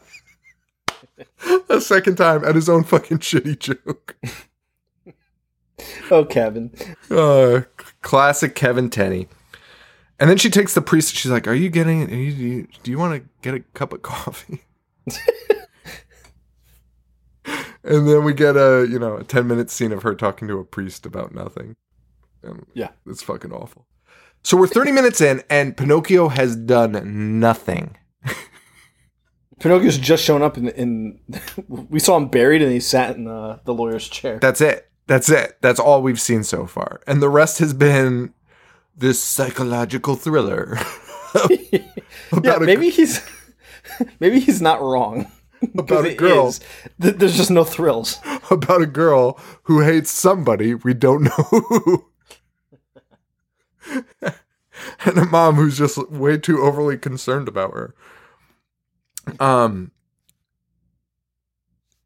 A 1.70 1.82
second 1.82 2.16
time 2.16 2.46
at 2.46 2.56
his 2.56 2.70
own 2.70 2.86
fucking 2.86 3.20
shitty 3.20 3.60
joke. 3.60 4.16
Oh, 6.10 6.24
Kevin. 6.24 6.72
Uh, 7.10 7.62
classic 8.02 8.56
Kevin 8.56 8.90
Tenney. 8.90 9.28
And 10.20 10.30
then 10.30 10.38
she 10.38 10.50
takes 10.50 10.74
the 10.76 10.82
priest. 10.82 11.16
She's 11.16 11.32
like, 11.32 11.48
"Are 11.48 11.54
you 11.54 11.70
getting? 11.70 12.04
Are 12.04 12.16
you, 12.16 12.32
do 12.32 12.44
you, 12.44 12.68
do 12.84 12.92
you 12.92 13.00
want 13.00 13.24
to 13.24 13.30
get 13.42 13.56
a 13.56 13.60
cup 13.74 13.92
of 13.92 14.04
coffee?" 14.04 14.64
and 17.84 18.08
then 18.08 18.24
we 18.24 18.34
get 18.34 18.56
a 18.56 18.88
you 18.88 19.00
know 19.00 19.18
a 19.18 19.24
ten 19.24 19.48
minute 19.48 19.72
scene 19.72 19.92
of 19.92 20.04
her 20.04 20.14
talking 20.14 20.48
to 20.48 20.60
a 20.60 20.64
priest 20.64 21.08
about 21.08 21.34
nothing. 21.34 21.76
And 22.44 22.66
Yeah. 22.74 22.90
it's 23.06 23.22
fucking 23.24 23.52
awful. 23.52 23.86
So 24.44 24.58
we're 24.58 24.68
thirty 24.68 24.92
minutes 24.92 25.22
in, 25.22 25.44
and 25.50 25.78
Pinocchio 25.78 26.30
has 26.30 26.56
done 26.56 27.40
nothing. 27.40 27.96
Pinocchio's 29.60 29.98
just 29.98 30.24
shown 30.24 30.42
up 30.42 30.58
in. 30.58 30.70
in 30.70 31.20
we 31.68 32.00
saw 32.00 32.18
him 32.18 32.28
buried, 32.30 32.62
and 32.62 32.72
he 32.72 32.80
sat 32.80 33.16
in 33.16 33.26
the, 33.26 33.60
the 33.66 33.74
lawyer's 33.74 34.08
chair. 34.08 34.40
That's 34.40 34.62
it. 34.62 34.90
That's 35.08 35.30
it. 35.30 35.58
That's 35.62 35.80
all 35.80 36.02
we've 36.02 36.22
seen 36.22 36.44
so 36.44 36.66
far, 36.66 37.02
and 37.06 37.22
the 37.22 37.30
rest 37.30 37.60
has 37.60 37.74
been 37.74 38.34
this 38.96 39.22
psychological 39.22 40.16
thriller. 40.16 40.78
yeah, 41.50 41.80
about 42.32 42.64
a- 42.64 42.66
maybe 42.66 42.90
he's 42.90 43.22
maybe 44.20 44.40
he's 44.40 44.62
not 44.62 44.82
wrong. 44.82 45.32
About 45.78 46.06
a 46.08 46.16
girl. 46.16 46.52
Th- 47.00 47.16
There's 47.16 47.38
just 47.38 47.52
no 47.52 47.64
thrills. 47.64 48.18
about 48.50 48.82
a 48.82 48.88
girl 48.88 49.40
who 49.64 49.82
hates 49.82 50.10
somebody 50.10 50.74
we 50.74 50.96
don't 50.96 51.24
know 51.24 51.44
who. 51.52 52.06
and 55.06 55.18
a 55.18 55.26
mom 55.26 55.56
who's 55.56 55.78
just 55.78 55.98
way 56.12 56.38
too 56.38 56.62
overly 56.62 56.98
concerned 56.98 57.48
about 57.48 57.74
her. 57.74 57.96
Um 59.40 59.92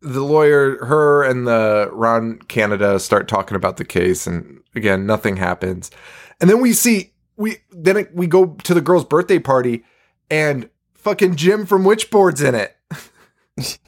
the 0.01 0.23
lawyer, 0.23 0.85
her 0.85 1.23
and 1.23 1.47
the 1.47 1.89
Ron 1.91 2.37
Canada 2.47 2.99
start 2.99 3.27
talking 3.27 3.55
about 3.55 3.77
the 3.77 3.85
case 3.85 4.27
and 4.27 4.61
again 4.75 5.05
nothing 5.05 5.37
happens. 5.37 5.91
And 6.39 6.49
then 6.49 6.61
we 6.61 6.73
see 6.73 7.13
we 7.37 7.57
then 7.71 7.97
it, 7.97 8.15
we 8.15 8.27
go 8.27 8.55
to 8.63 8.73
the 8.73 8.81
girl's 8.81 9.05
birthday 9.05 9.39
party 9.39 9.83
and 10.29 10.69
fucking 10.93 11.35
Jim 11.35 11.65
from 11.65 11.83
Witchboard's 11.83 12.41
in 12.41 12.55
it. 12.55 12.75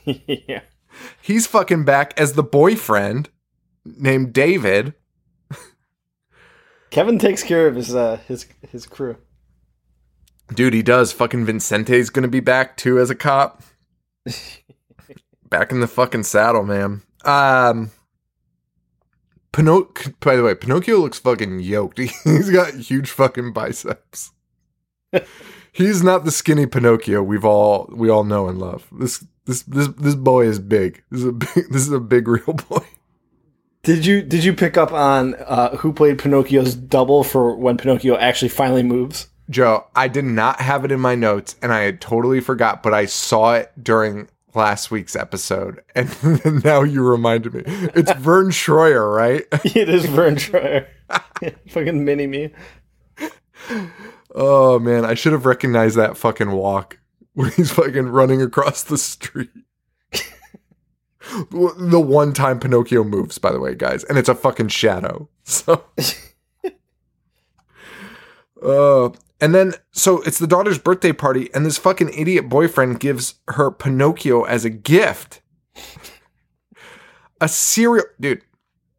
yeah. 0.47 0.61
He's 1.21 1.47
fucking 1.47 1.85
back 1.85 2.19
as 2.19 2.33
the 2.33 2.43
boyfriend 2.43 3.29
named 3.85 4.33
David. 4.33 4.93
Kevin 6.89 7.19
takes 7.19 7.43
care 7.43 7.67
of 7.67 7.75
his 7.75 7.93
uh, 7.93 8.19
his 8.27 8.47
his 8.71 8.85
crew. 8.85 9.17
Dude, 10.53 10.73
he 10.73 10.81
does. 10.81 11.11
Fucking 11.11 11.45
Vincente's 11.45 12.09
gonna 12.09 12.27
be 12.27 12.39
back 12.39 12.77
too 12.77 12.99
as 12.99 13.09
a 13.09 13.15
cop. 13.15 13.63
back 15.49 15.71
in 15.71 15.79
the 15.79 15.87
fucking 15.87 16.23
saddle, 16.23 16.63
man. 16.63 17.01
Um 17.25 17.91
Pinocchio 19.51 20.13
by 20.19 20.35
the 20.35 20.43
way, 20.43 20.55
Pinocchio 20.55 20.99
looks 20.99 21.19
fucking 21.19 21.59
yoked. 21.59 21.99
He's 22.23 22.49
got 22.49 22.73
huge 22.75 23.09
fucking 23.09 23.53
biceps. 23.53 24.31
He's 25.71 26.01
not 26.03 26.25
the 26.25 26.31
skinny 26.31 26.65
Pinocchio 26.65 27.21
we've 27.21 27.45
all 27.45 27.89
we 27.91 28.09
all 28.09 28.23
know 28.23 28.47
and 28.47 28.59
love. 28.59 28.87
This 28.91 29.25
this 29.45 29.63
this 29.63 29.87
this 29.89 30.15
boy 30.15 30.45
is 30.45 30.59
big. 30.59 31.03
This 31.11 31.21
is 31.21 31.27
a 31.27 31.31
big 31.33 31.69
this 31.71 31.81
is 31.81 31.91
a 31.91 31.99
big 31.99 32.27
real 32.27 32.53
boy. 32.69 32.85
Did 33.87 34.05
you 34.05 34.21
did 34.21 34.43
you 34.43 34.53
pick 34.53 34.75
up 34.75 34.91
on 34.91 35.35
uh, 35.35 35.77
who 35.77 35.93
played 35.93 36.19
Pinocchio's 36.19 36.75
double 36.75 37.23
for 37.23 37.55
when 37.55 37.77
Pinocchio 37.77 38.17
actually 38.17 38.49
finally 38.49 38.83
moves? 38.83 39.29
Joe, 39.49 39.87
I 39.95 40.09
did 40.09 40.25
not 40.25 40.59
have 40.59 40.83
it 40.83 40.91
in 40.91 40.99
my 40.99 41.15
notes 41.15 41.55
and 41.61 41.71
I 41.71 41.83
had 41.83 42.01
totally 42.01 42.41
forgot, 42.41 42.83
but 42.83 42.93
I 42.93 43.05
saw 43.05 43.53
it 43.53 43.71
during 43.81 44.27
last 44.53 44.91
week's 44.91 45.15
episode. 45.15 45.81
And 45.95 46.65
now 46.65 46.83
you 46.83 47.01
reminded 47.01 47.53
me. 47.53 47.63
It's 47.65 48.11
Vern 48.17 48.49
Schroyer, 48.49 49.15
right? 49.15 49.45
it 49.63 49.87
is 49.87 50.05
Vern 50.05 50.35
Troyer. 50.35 50.87
Fucking 51.69 52.03
mini 52.03 52.27
me. 52.27 52.51
Oh 54.35 54.79
man, 54.79 55.05
I 55.05 55.13
should 55.13 55.31
have 55.31 55.45
recognized 55.45 55.95
that 55.95 56.17
fucking 56.17 56.51
walk 56.51 56.99
when 57.35 57.51
he's 57.51 57.71
fucking 57.71 58.09
running 58.09 58.41
across 58.41 58.83
the 58.83 58.97
street. 58.97 59.51
the 61.51 61.99
one 61.99 62.33
time 62.33 62.59
Pinocchio 62.59 63.03
moves, 63.03 63.37
by 63.37 63.51
the 63.51 63.59
way, 63.59 63.75
guys, 63.75 64.03
and 64.03 64.17
it's 64.17 64.29
a 64.29 64.35
fucking 64.35 64.69
shadow. 64.69 65.29
So, 65.49 65.85
uh, 68.61 69.09
and 69.39 69.55
then 69.55 69.73
so 69.91 70.21
it's 70.23 70.39
the 70.39 70.47
daughter's 70.47 70.77
birthday 70.77 71.13
party, 71.13 71.49
and 71.53 71.65
this 71.65 71.77
fucking 71.77 72.09
idiot 72.13 72.49
boyfriend 72.49 72.99
gives 72.99 73.35
her 73.49 73.71
Pinocchio 73.71 74.43
as 74.43 74.65
a 74.65 74.69
gift. 74.69 75.41
A 77.39 77.47
serial 77.47 78.05
dude, 78.19 78.41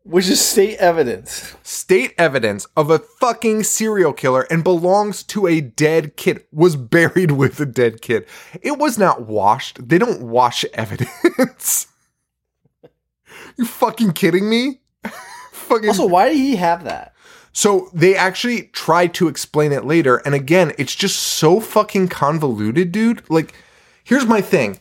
Which 0.05 0.29
is 0.29 0.43
state 0.43 0.79
evidence. 0.79 1.55
state 1.63 2.15
evidence 2.17 2.67
of 2.77 2.89
a 2.89 2.99
fucking 3.01 3.65
serial 3.65 4.13
killer 4.13 4.47
and 4.51 4.63
belongs 4.65 5.23
to 5.25 5.47
a 5.49 5.61
dead 5.61 6.17
kid 6.17 6.45
was 6.53 6.77
buried 6.77 7.33
with 7.43 7.59
a 7.61 7.67
dead 7.67 8.01
kid 8.01 8.25
it 8.63 8.79
was 8.79 8.97
not 8.97 9.27
washed 9.27 9.89
they 9.89 9.99
don't 9.99 10.23
wash 10.23 10.65
evidence 10.73 11.89
you 13.59 13.67
fucking 13.67 14.13
kidding 14.13 14.49
me? 14.49 14.81
Fucking 15.53 15.89
Also, 15.89 16.07
why 16.07 16.31
did 16.31 16.39
he 16.39 16.57
have 16.57 16.85
that? 16.85 17.15
so 17.59 17.91
they 17.93 18.15
actually 18.15 18.65
tried 18.73 19.13
to 19.13 19.27
explain 19.27 19.73
it 19.73 19.85
later 19.85 20.19
and 20.19 20.33
again 20.33 20.73
it's 20.79 20.95
just 20.95 21.19
so 21.19 21.59
fucking 21.59 22.07
convoluted 22.07 22.93
dude. 22.93 23.29
Like 23.29 23.53
here's 24.05 24.27
my 24.27 24.41
thing. 24.41 24.79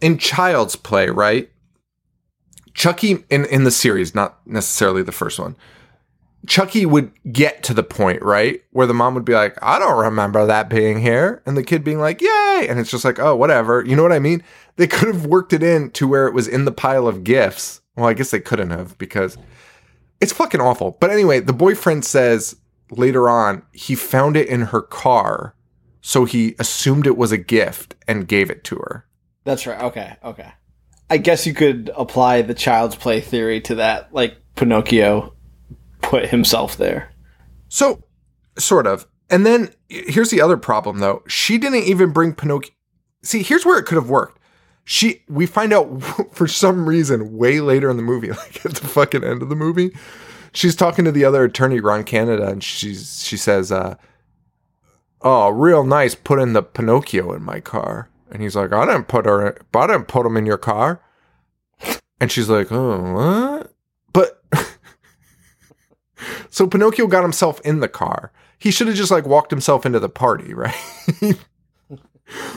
In 0.00 0.18
child's 0.18 0.76
play 0.76 1.08
right? 1.08 1.50
Chucky 2.74 3.24
in, 3.28 3.44
in 3.46 3.64
the 3.64 3.72
series 3.72 4.14
not 4.14 4.38
necessarily 4.46 5.02
the 5.02 5.10
first 5.10 5.38
one 5.38 5.56
chucky 6.46 6.84
would 6.84 7.12
get 7.32 7.62
to 7.64 7.74
the 7.74 7.82
point 7.82 8.22
right? 8.22 8.62
Where 8.70 8.86
the 8.86 8.94
mom 8.94 9.14
would 9.14 9.24
be 9.24 9.34
like 9.34 9.58
i 9.60 9.80
don't 9.80 10.04
remember 10.04 10.46
that 10.46 10.68
being 10.68 11.00
here. 11.00 11.42
And 11.44 11.56
the 11.56 11.64
kid 11.64 11.82
being 11.82 11.98
like 11.98 12.20
yay. 12.20 12.66
And 12.68 12.78
it's 12.78 12.90
just 12.90 13.04
like 13.04 13.18
oh 13.18 13.34
whatever. 13.34 13.84
You 13.84 13.96
know 13.96 14.02
what 14.04 14.12
i 14.12 14.20
mean? 14.20 14.44
They 14.76 14.86
could 14.86 15.08
have 15.08 15.26
worked 15.26 15.52
it 15.52 15.64
in 15.64 15.90
to 15.90 16.06
where 16.06 16.28
it 16.28 16.34
was 16.34 16.46
in 16.46 16.66
the 16.66 16.72
pile 16.72 17.08
of 17.08 17.24
gifts 17.24 17.81
well 17.96 18.06
i 18.06 18.14
guess 18.14 18.30
they 18.30 18.40
couldn't 18.40 18.70
have 18.70 18.96
because 18.98 19.36
it's 20.22 20.32
fucking 20.32 20.60
awful. 20.60 20.96
But 21.00 21.10
anyway, 21.10 21.40
the 21.40 21.52
boyfriend 21.52 22.04
says 22.04 22.56
later 22.90 23.28
on 23.28 23.62
he 23.72 23.96
found 23.96 24.36
it 24.36 24.48
in 24.48 24.62
her 24.62 24.80
car, 24.80 25.56
so 26.00 26.24
he 26.24 26.54
assumed 26.60 27.06
it 27.06 27.16
was 27.16 27.32
a 27.32 27.36
gift 27.36 27.96
and 28.06 28.28
gave 28.28 28.48
it 28.48 28.62
to 28.64 28.76
her. 28.76 29.04
That's 29.44 29.66
right. 29.66 29.82
Okay. 29.82 30.16
Okay. 30.24 30.52
I 31.10 31.16
guess 31.16 31.44
you 31.44 31.52
could 31.52 31.90
apply 31.96 32.42
the 32.42 32.54
child's 32.54 32.94
play 32.94 33.20
theory 33.20 33.60
to 33.62 33.74
that. 33.74 34.14
Like 34.14 34.36
Pinocchio 34.54 35.34
put 36.00 36.28
himself 36.28 36.76
there. 36.76 37.12
So, 37.68 38.04
sort 38.56 38.86
of. 38.86 39.08
And 39.28 39.44
then 39.44 39.70
here's 39.88 40.30
the 40.30 40.40
other 40.40 40.56
problem 40.56 41.00
though. 41.00 41.24
She 41.26 41.58
didn't 41.58 41.82
even 41.82 42.12
bring 42.12 42.34
Pinocchio. 42.34 42.72
See, 43.24 43.42
here's 43.42 43.66
where 43.66 43.78
it 43.78 43.86
could 43.86 43.96
have 43.96 44.08
worked. 44.08 44.38
She 44.84 45.22
we 45.28 45.46
find 45.46 45.72
out 45.72 46.02
for 46.32 46.46
some 46.48 46.88
reason 46.88 47.36
way 47.36 47.60
later 47.60 47.90
in 47.90 47.96
the 47.96 48.02
movie, 48.02 48.30
like 48.30 48.64
at 48.64 48.74
the 48.74 48.88
fucking 48.88 49.24
end 49.24 49.42
of 49.42 49.48
the 49.48 49.56
movie, 49.56 49.92
she's 50.52 50.76
talking 50.76 51.04
to 51.04 51.12
the 51.12 51.24
other 51.24 51.44
attorney, 51.44 51.80
Ron 51.80 52.04
Canada, 52.04 52.48
and 52.48 52.62
she's 52.62 53.24
she 53.24 53.36
says, 53.36 53.70
uh, 53.72 53.96
"Oh, 55.20 55.50
real 55.50 55.84
nice 55.84 56.14
putting 56.14 56.52
the 56.52 56.62
Pinocchio 56.62 57.32
in 57.32 57.42
my 57.42 57.60
car." 57.60 58.08
And 58.30 58.42
he's 58.42 58.56
like, 58.56 58.72
"I 58.72 58.86
didn't 58.86 59.08
put 59.08 59.26
her. 59.26 59.56
I 59.74 59.86
didn't 59.86 60.08
put 60.08 60.26
him 60.26 60.36
in 60.36 60.46
your 60.46 60.58
car." 60.58 61.02
And 62.20 62.30
she's 62.30 62.48
like, 62.48 62.70
"Oh, 62.70 63.12
what?" 63.14 63.72
But 64.12 64.42
so 66.50 66.66
Pinocchio 66.66 67.06
got 67.06 67.22
himself 67.22 67.60
in 67.62 67.80
the 67.80 67.88
car. 67.88 68.32
He 68.58 68.70
should 68.70 68.86
have 68.86 68.96
just 68.96 69.10
like 69.10 69.26
walked 69.26 69.50
himself 69.50 69.84
into 69.84 69.98
the 69.98 70.08
party, 70.08 70.54
right? 70.54 70.74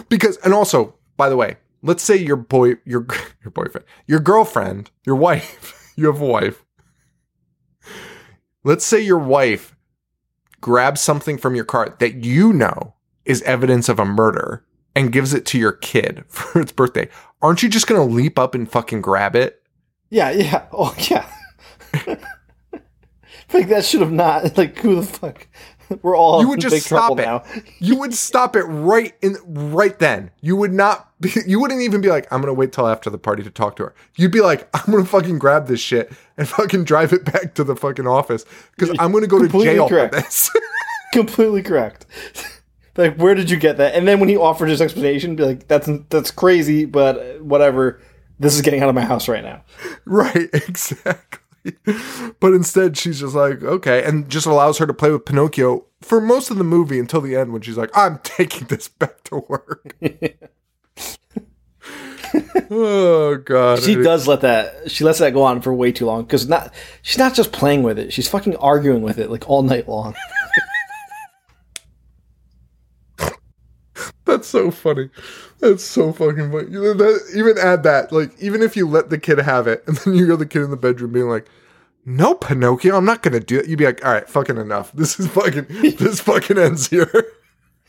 because 0.09 0.37
and 0.37 0.53
also, 0.53 0.95
by 1.17 1.29
the 1.29 1.35
way, 1.35 1.57
let's 1.85 2.03
say 2.03 2.17
your 2.17 2.35
boy 2.35 2.75
your 2.83 3.05
your 3.43 3.51
boyfriend, 3.51 3.85
your 4.07 4.19
girlfriend, 4.19 4.91
your 5.05 5.15
wife, 5.15 5.91
you 5.95 6.07
have 6.07 6.21
a 6.21 6.25
wife. 6.25 6.65
Let's 8.63 8.83
say 8.83 8.99
your 8.99 9.19
wife 9.19 9.75
grabs 10.59 10.99
something 10.99 11.37
from 11.37 11.55
your 11.55 11.65
car 11.65 11.95
that 11.99 12.25
you 12.25 12.51
know 12.51 12.95
is 13.23 13.43
evidence 13.43 13.87
of 13.87 13.99
a 13.99 14.05
murder 14.05 14.65
and 14.95 15.11
gives 15.11 15.33
it 15.33 15.45
to 15.47 15.59
your 15.59 15.73
kid 15.73 16.23
for 16.27 16.59
its 16.59 16.71
birthday. 16.71 17.07
Aren't 17.41 17.61
you 17.61 17.69
just 17.69 17.87
going 17.87 18.01
to 18.01 18.15
leap 18.15 18.39
up 18.39 18.55
and 18.55 18.69
fucking 18.69 19.01
grab 19.01 19.35
it? 19.35 19.61
Yeah. 20.09 20.31
Yeah. 20.31 20.65
Oh 20.71 20.95
yeah. 21.09 21.29
like 23.53 23.67
that 23.69 23.85
should 23.85 24.01
have 24.01 24.11
not. 24.11 24.57
Like 24.57 24.77
who 24.79 24.95
the 24.95 25.03
fuck? 25.03 25.47
We're 26.01 26.17
all 26.17 26.41
you 26.41 26.49
would 26.49 26.59
just 26.59 26.85
stop 26.85 27.19
it. 27.19 27.23
now. 27.23 27.43
You 27.79 27.97
would 27.97 28.13
stop 28.13 28.55
it 28.55 28.63
right 28.63 29.13
in 29.21 29.37
right 29.45 29.97
then. 29.99 30.31
You 30.41 30.55
would 30.55 30.73
not. 30.73 31.11
Be, 31.21 31.31
you 31.47 31.61
wouldn't 31.61 31.81
even 31.81 32.01
be 32.01 32.09
like, 32.09 32.27
"I'm 32.31 32.41
gonna 32.41 32.53
wait 32.53 32.73
till 32.73 32.87
after 32.87 33.09
the 33.09 33.17
party 33.17 33.41
to 33.43 33.49
talk 33.49 33.77
to 33.77 33.83
her." 33.83 33.95
You'd 34.15 34.33
be 34.33 34.41
like, 34.41 34.67
"I'm 34.75 34.91
gonna 34.91 35.05
fucking 35.05 35.39
grab 35.39 35.67
this 35.67 35.79
shit 35.79 36.11
and 36.37 36.47
fucking 36.49 36.83
drive 36.83 37.13
it 37.13 37.23
back 37.23 37.53
to 37.55 37.63
the 37.63 37.75
fucking 37.75 38.05
office 38.05 38.45
because 38.75 38.95
I'm 38.99 39.13
gonna 39.13 39.27
go 39.27 39.39
to 39.39 39.47
jail 39.47 39.87
correct. 39.87 40.13
for 40.13 40.21
this." 40.21 40.51
Completely 41.13 41.63
correct. 41.63 42.05
like, 42.97 43.15
where 43.15 43.33
did 43.33 43.49
you 43.49 43.55
get 43.55 43.77
that? 43.77 43.95
And 43.95 44.05
then 44.05 44.19
when 44.19 44.27
he 44.27 44.35
offered 44.35 44.67
his 44.67 44.81
explanation, 44.81 45.37
be 45.37 45.43
like, 45.43 45.67
"That's 45.69 45.89
that's 46.09 46.31
crazy, 46.31 46.83
but 46.85 47.41
whatever. 47.41 48.01
This 48.37 48.53
is 48.53 48.61
getting 48.61 48.83
out 48.83 48.89
of 48.89 48.95
my 48.95 49.05
house 49.05 49.29
right 49.29 49.43
now." 49.43 49.63
right, 50.05 50.49
exactly. 50.51 51.39
But 52.39 52.53
instead, 52.53 52.97
she's 52.97 53.21
just 53.21 53.35
like, 53.35 53.63
"Okay," 53.63 54.03
and 54.03 54.29
just 54.29 54.45
allows 54.45 54.77
her 54.77 54.85
to 54.85 54.93
play 54.93 55.11
with 55.11 55.25
Pinocchio 55.25 55.85
for 56.01 56.21
most 56.21 56.51
of 56.51 56.57
the 56.57 56.63
movie 56.63 56.99
until 56.99 57.21
the 57.21 57.35
end 57.35 57.53
when 57.53 57.61
she's 57.61 57.77
like, 57.77 57.89
"I'm 57.95 58.19
taking 58.23 58.67
this 58.67 58.87
back 58.87 59.23
to 59.25 59.43
work." 59.47 59.95
oh 62.69 63.37
god. 63.37 63.81
She 63.81 63.95
does 63.95 64.27
let 64.27 64.41
that. 64.41 64.91
She 64.91 65.03
lets 65.03 65.19
that 65.19 65.33
go 65.33 65.43
on 65.43 65.61
for 65.61 65.73
way 65.73 65.91
too 65.91 66.05
long 66.05 66.23
because 66.23 66.47
not. 66.47 66.73
She's 67.01 67.17
not 67.17 67.33
just 67.33 67.51
playing 67.51 67.83
with 67.83 67.97
it. 67.97 68.13
She's 68.13 68.27
fucking 68.27 68.55
arguing 68.57 69.01
with 69.01 69.17
it 69.17 69.31
like 69.31 69.49
all 69.49 69.63
night 69.63 69.87
long. 69.87 70.13
That's 74.35 74.49
so 74.49 74.69
funny. 74.69 75.09
That's 75.59 75.81
so 75.81 76.11
fucking 76.11 76.51
funny. 76.51 76.69
You 76.69 76.81
know, 76.81 76.93
that, 76.93 77.21
even 77.37 77.57
add 77.57 77.83
that, 77.83 78.11
like, 78.11 78.31
even 78.37 78.61
if 78.61 78.75
you 78.75 78.85
let 78.85 79.09
the 79.09 79.17
kid 79.17 79.37
have 79.37 79.65
it, 79.65 79.81
and 79.87 79.95
then 79.95 80.13
you 80.13 80.25
hear 80.25 80.35
the 80.35 80.45
kid 80.45 80.63
in 80.63 80.71
the 80.71 80.75
bedroom 80.75 81.13
being 81.13 81.29
like, 81.29 81.47
"No, 82.05 82.35
Pinocchio, 82.35 82.97
I'm 82.97 83.05
not 83.05 83.23
gonna 83.23 83.39
do 83.39 83.59
it." 83.59 83.67
You'd 83.67 83.79
be 83.79 83.85
like, 83.85 84.03
"All 84.05 84.11
right, 84.11 84.27
fucking 84.27 84.57
enough. 84.57 84.91
This 84.91 85.17
is 85.21 85.27
fucking. 85.29 85.67
this 85.69 86.19
fucking 86.19 86.57
ends 86.57 86.89
here." 86.89 87.27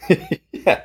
yeah. 0.52 0.82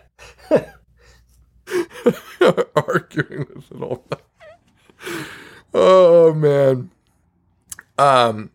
Arguing 2.76 3.46
with 3.54 3.72
it 3.72 3.82
all. 3.84 4.04
night. 4.10 5.28
Oh 5.76 6.34
man. 6.34 6.90
Um. 8.00 8.50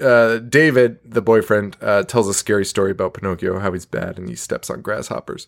Uh, 0.00 0.38
David, 0.38 0.98
the 1.04 1.22
boyfriend, 1.22 1.76
uh, 1.80 2.02
tells 2.04 2.28
a 2.28 2.34
scary 2.34 2.64
story 2.64 2.90
about 2.90 3.14
Pinocchio, 3.14 3.58
how 3.58 3.72
he's 3.72 3.86
bad 3.86 4.18
and 4.18 4.28
he 4.28 4.34
steps 4.34 4.70
on 4.70 4.80
grasshoppers. 4.80 5.46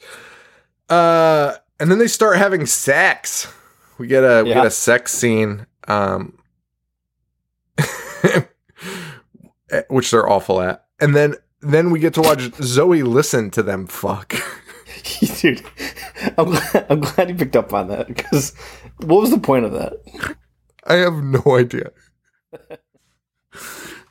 Uh, 0.89 1.55
and 1.81 1.91
then 1.91 1.99
they 1.99 2.07
start 2.07 2.37
having 2.37 2.67
sex. 2.67 3.53
We 3.99 4.07
get 4.07 4.23
a 4.23 4.43
we 4.43 4.51
get 4.51 4.67
a 4.67 4.71
sex 4.71 5.13
scene, 5.13 5.67
um, 5.89 6.39
which 9.89 10.11
they're 10.11 10.29
awful 10.29 10.61
at. 10.61 10.85
And 11.01 11.15
then 11.15 11.37
then 11.61 11.91
we 11.91 12.01
get 12.01 12.15
to 12.15 12.23
watch 12.23 12.53
Zoe 12.57 13.03
listen 13.03 13.51
to 13.53 13.63
them 13.63 13.87
fuck. 13.87 14.35
Dude, 15.41 15.63
I'm 16.39 16.51
glad, 16.51 16.87
I'm 16.89 17.01
glad 17.01 17.29
you 17.29 17.35
picked 17.35 17.57
up 17.57 17.73
on 17.73 17.89
that 17.89 18.07
because 18.09 18.55
what 18.99 19.21
was 19.21 19.31
the 19.31 19.39
point 19.39 19.65
of 19.65 19.73
that? 19.73 19.95
I 20.85 20.95
have 20.95 21.23
no 21.23 21.43
idea. 21.57 21.91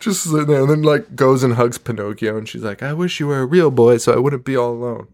Just 0.04 0.24
sitting 0.24 0.48
there, 0.48 0.62
and 0.62 0.70
then 0.70 0.82
like 0.82 1.16
goes 1.16 1.44
and 1.44 1.54
hugs 1.54 1.78
Pinocchio, 1.78 2.38
and 2.38 2.48
she's 2.48 2.64
like, 2.64 2.84
"I 2.84 2.92
wish 2.94 3.20
you 3.20 3.28
were 3.28 3.40
a 3.40 3.46
real 3.46 3.72
boy, 3.72 3.98
so 3.98 4.14
I 4.14 4.20
wouldn't 4.20 4.44
be 4.44 4.58
all 4.58 4.74
alone." 4.74 5.08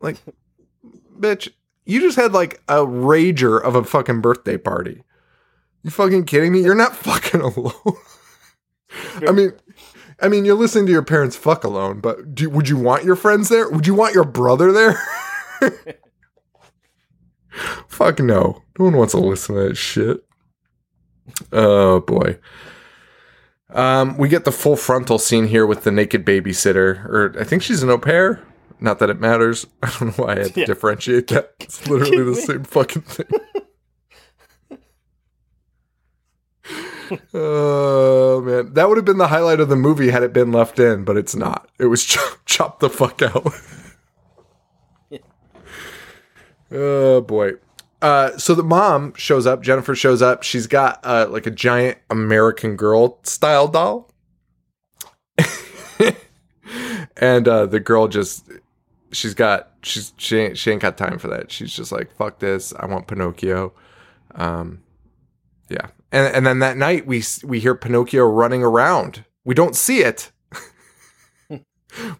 Like, 0.00 0.16
bitch, 1.18 1.48
you 1.84 2.00
just 2.00 2.16
had 2.16 2.32
like 2.32 2.60
a 2.68 2.78
rager 2.78 3.62
of 3.62 3.76
a 3.76 3.84
fucking 3.84 4.20
birthday 4.20 4.56
party. 4.56 5.04
You 5.82 5.90
fucking 5.90 6.24
kidding 6.24 6.52
me? 6.52 6.62
You're 6.62 6.74
not 6.74 6.96
fucking 6.96 7.40
alone. 7.56 7.96
I 9.26 9.30
mean, 9.30 9.52
I 10.20 10.28
mean, 10.28 10.44
you're 10.44 10.56
listening 10.56 10.86
to 10.86 10.92
your 10.92 11.04
parents 11.04 11.36
fuck 11.36 11.64
alone, 11.64 12.00
but 12.00 12.34
do, 12.34 12.50
would 12.50 12.68
you 12.68 12.76
want 12.76 13.04
your 13.04 13.16
friends 13.16 13.48
there? 13.48 13.70
Would 13.70 13.86
you 13.86 13.94
want 13.94 14.14
your 14.14 14.24
brother 14.24 14.72
there? 14.72 15.00
Fuck 17.88 18.20
no. 18.20 18.62
No 18.78 18.84
one 18.86 18.96
wants 18.96 19.12
to 19.12 19.18
listen 19.20 19.54
to 19.56 19.68
that 19.68 19.76
shit. 19.76 20.24
Oh 21.52 22.00
boy. 22.00 22.38
Um, 23.72 24.16
we 24.16 24.28
get 24.28 24.44
the 24.44 24.52
full 24.52 24.76
frontal 24.76 25.18
scene 25.18 25.46
here 25.46 25.64
with 25.66 25.84
the 25.84 25.92
naked 25.92 26.24
babysitter, 26.26 27.04
or 27.06 27.34
I 27.38 27.44
think 27.44 27.62
she's 27.62 27.82
an 27.82 27.90
au 27.90 27.98
pair. 27.98 28.42
Not 28.80 28.98
that 28.98 29.10
it 29.10 29.20
matters. 29.20 29.66
I 29.82 29.90
don't 29.98 30.18
know 30.18 30.24
why 30.24 30.32
I 30.32 30.38
had 30.40 30.54
to 30.54 30.60
Yeah. 30.60 30.66
differentiate 30.66 31.28
that. 31.28 31.54
It's 31.60 31.86
literally 31.86 32.24
the 32.24 32.34
same 32.34 32.64
fucking 32.64 33.02
thing. 33.02 33.26
Oh 37.34 38.40
man, 38.40 38.72
that 38.74 38.88
would 38.88 38.96
have 38.96 39.04
been 39.04 39.18
the 39.18 39.26
highlight 39.28 39.58
of 39.58 39.68
the 39.68 39.74
movie 39.74 40.10
had 40.10 40.22
it 40.22 40.32
been 40.32 40.52
left 40.52 40.78
in, 40.78 41.02
but 41.04 41.16
it's 41.16 41.34
not. 41.34 41.68
It 41.78 41.86
was 41.86 42.04
chop, 42.04 42.38
chopped 42.46 42.78
the 42.80 42.88
fuck 42.88 43.20
out. 43.20 43.52
oh 46.70 47.20
boy. 47.20 47.54
Uh, 48.02 48.36
so 48.38 48.54
the 48.54 48.62
mom 48.62 49.12
shows 49.14 49.46
up. 49.46 49.62
Jennifer 49.62 49.94
shows 49.94 50.22
up. 50.22 50.42
She's 50.42 50.66
got 50.66 51.00
uh, 51.04 51.26
like 51.28 51.46
a 51.46 51.50
giant 51.50 51.98
American 52.08 52.76
Girl 52.76 53.18
style 53.24 53.68
doll, 53.68 54.10
and 57.16 57.46
uh, 57.46 57.66
the 57.66 57.80
girl 57.80 58.08
just 58.08 58.48
she's 59.12 59.34
got 59.34 59.70
she's 59.82 60.12
she 60.16 60.38
ain't, 60.38 60.58
she 60.58 60.70
ain't 60.70 60.82
got 60.82 60.96
time 60.96 61.18
for 61.18 61.28
that. 61.28 61.52
She's 61.52 61.72
just 61.72 61.92
like 61.92 62.14
fuck 62.16 62.38
this. 62.38 62.72
I 62.78 62.86
want 62.86 63.06
Pinocchio. 63.06 63.72
Um, 64.34 64.82
yeah, 65.68 65.88
and 66.10 66.34
and 66.34 66.46
then 66.46 66.60
that 66.60 66.76
night 66.76 67.06
we 67.06 67.22
we 67.44 67.60
hear 67.60 67.74
Pinocchio 67.74 68.24
running 68.24 68.62
around. 68.62 69.24
We 69.44 69.54
don't 69.54 69.76
see 69.76 70.00
it, 70.00 70.30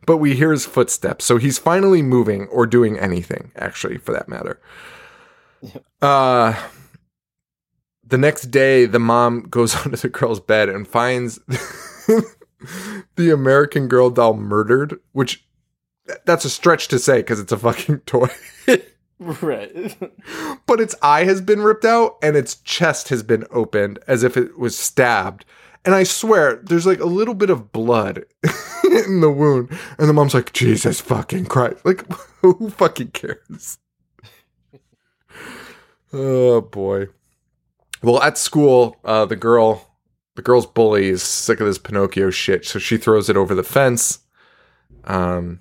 but 0.06 0.18
we 0.18 0.34
hear 0.34 0.50
his 0.52 0.66
footsteps. 0.66 1.24
So 1.24 1.38
he's 1.38 1.58
finally 1.58 2.02
moving 2.02 2.48
or 2.48 2.66
doing 2.66 2.98
anything, 2.98 3.52
actually, 3.56 3.98
for 3.98 4.12
that 4.12 4.28
matter. 4.28 4.60
Uh 6.02 6.54
the 8.10 8.18
next 8.18 8.50
day, 8.50 8.86
the 8.86 8.98
mom 8.98 9.42
goes 9.42 9.74
onto 9.86 9.96
the 9.96 10.08
girl's 10.08 10.40
bed 10.40 10.68
and 10.68 10.86
finds 10.86 11.36
the 13.16 13.30
American 13.32 13.88
Girl 13.88 14.10
doll 14.10 14.34
murdered, 14.34 14.98
which 15.12 15.46
that's 16.26 16.44
a 16.44 16.50
stretch 16.50 16.88
to 16.88 16.98
say 16.98 17.18
because 17.18 17.40
it's 17.40 17.52
a 17.52 17.56
fucking 17.58 18.00
toy. 18.00 18.28
Right. 19.20 19.96
but 20.66 20.80
its 20.80 20.94
eye 21.02 21.24
has 21.24 21.42
been 21.42 21.60
ripped 21.60 21.84
out 21.84 22.16
and 22.22 22.36
its 22.36 22.56
chest 22.56 23.10
has 23.10 23.22
been 23.22 23.44
opened 23.50 23.98
as 24.06 24.22
if 24.22 24.36
it 24.36 24.58
was 24.58 24.76
stabbed. 24.76 25.44
And 25.84 25.94
I 25.94 26.04
swear, 26.04 26.56
there's 26.56 26.86
like 26.86 27.00
a 27.00 27.06
little 27.06 27.34
bit 27.34 27.50
of 27.50 27.70
blood 27.70 28.24
in 28.84 29.20
the 29.20 29.30
wound. 29.30 29.70
And 29.98 30.08
the 30.08 30.14
mom's 30.14 30.32
like, 30.34 30.54
Jesus 30.54 31.00
fucking 31.02 31.46
Christ. 31.46 31.84
Like, 31.84 32.10
who 32.40 32.70
fucking 32.70 33.10
cares? 33.10 33.78
Oh 36.12 36.60
boy. 36.60 37.08
Well, 38.02 38.22
at 38.22 38.38
school, 38.38 38.96
uh, 39.04 39.26
the 39.26 39.36
girl, 39.36 39.94
the 40.36 40.42
girl's 40.42 40.66
bully 40.66 41.08
is 41.08 41.22
sick 41.22 41.60
of 41.60 41.66
this 41.66 41.78
Pinocchio 41.78 42.30
shit, 42.30 42.64
so 42.64 42.78
she 42.78 42.96
throws 42.96 43.28
it 43.28 43.36
over 43.36 43.54
the 43.54 43.62
fence. 43.62 44.20
Um, 45.04 45.60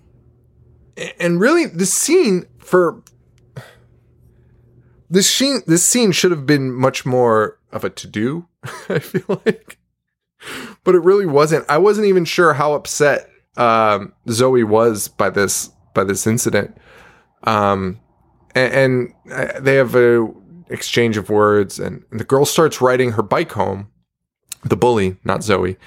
and 1.19 1.39
really, 1.39 1.65
the 1.65 1.85
scene 1.85 2.45
for 2.59 3.03
this 5.09 5.29
scene 5.29 5.61
this 5.65 5.83
scene 5.83 6.11
should 6.11 6.31
have 6.31 6.45
been 6.45 6.71
much 6.71 7.05
more 7.05 7.57
of 7.71 7.83
a 7.83 7.89
to 7.89 8.07
do 8.07 8.47
i 8.89 8.99
feel 8.99 9.41
like 9.45 9.79
but 10.83 10.95
it 10.95 10.99
really 10.99 11.25
wasn't 11.25 11.65
i 11.69 11.77
wasn't 11.77 12.05
even 12.05 12.25
sure 12.25 12.53
how 12.53 12.73
upset 12.73 13.29
um, 13.57 14.13
zoe 14.29 14.63
was 14.63 15.07
by 15.07 15.29
this 15.29 15.69
by 15.93 16.03
this 16.03 16.25
incident 16.25 16.77
um, 17.43 17.99
and, 18.55 18.73
and 18.73 19.13
uh, 19.33 19.59
they 19.59 19.75
have 19.75 19.95
a 19.95 20.31
exchange 20.69 21.17
of 21.17 21.29
words 21.29 21.79
and 21.79 22.03
the 22.11 22.23
girl 22.23 22.45
starts 22.45 22.81
riding 22.81 23.11
her 23.13 23.23
bike 23.23 23.51
home 23.53 23.89
the 24.63 24.77
bully 24.77 25.17
not 25.23 25.43
zoe 25.43 25.77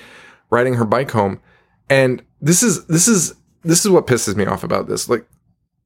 riding 0.51 0.75
her 0.75 0.85
bike 0.85 1.11
home 1.11 1.41
and 1.89 2.23
this 2.41 2.63
is 2.63 2.87
this 2.87 3.07
is 3.07 3.35
this 3.63 3.85
is 3.85 3.91
what 3.91 4.07
pisses 4.07 4.37
me 4.37 4.45
off 4.45 4.65
about 4.65 4.89
this 4.89 5.09
like 5.09 5.27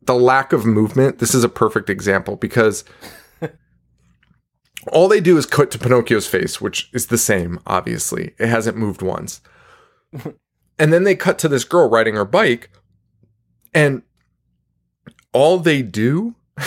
the 0.02 0.14
lack 0.14 0.52
of 0.52 0.64
movement 0.64 1.18
this 1.18 1.34
is 1.34 1.44
a 1.44 1.48
perfect 1.48 1.90
example 1.90 2.36
because 2.36 2.84
all 4.92 5.08
they 5.08 5.20
do 5.20 5.36
is 5.36 5.46
cut 5.46 5.70
to 5.72 5.78
Pinocchio's 5.78 6.26
face, 6.26 6.60
which 6.60 6.90
is 6.92 7.06
the 7.06 7.18
same, 7.18 7.58
obviously. 7.66 8.34
It 8.38 8.48
hasn't 8.48 8.76
moved 8.76 9.02
once. 9.02 9.40
and 10.78 10.92
then 10.92 11.04
they 11.04 11.16
cut 11.16 11.38
to 11.40 11.48
this 11.48 11.64
girl 11.64 11.88
riding 11.88 12.14
her 12.14 12.24
bike, 12.24 12.70
and 13.74 14.02
all 15.32 15.58
they 15.58 15.82
do, 15.82 16.34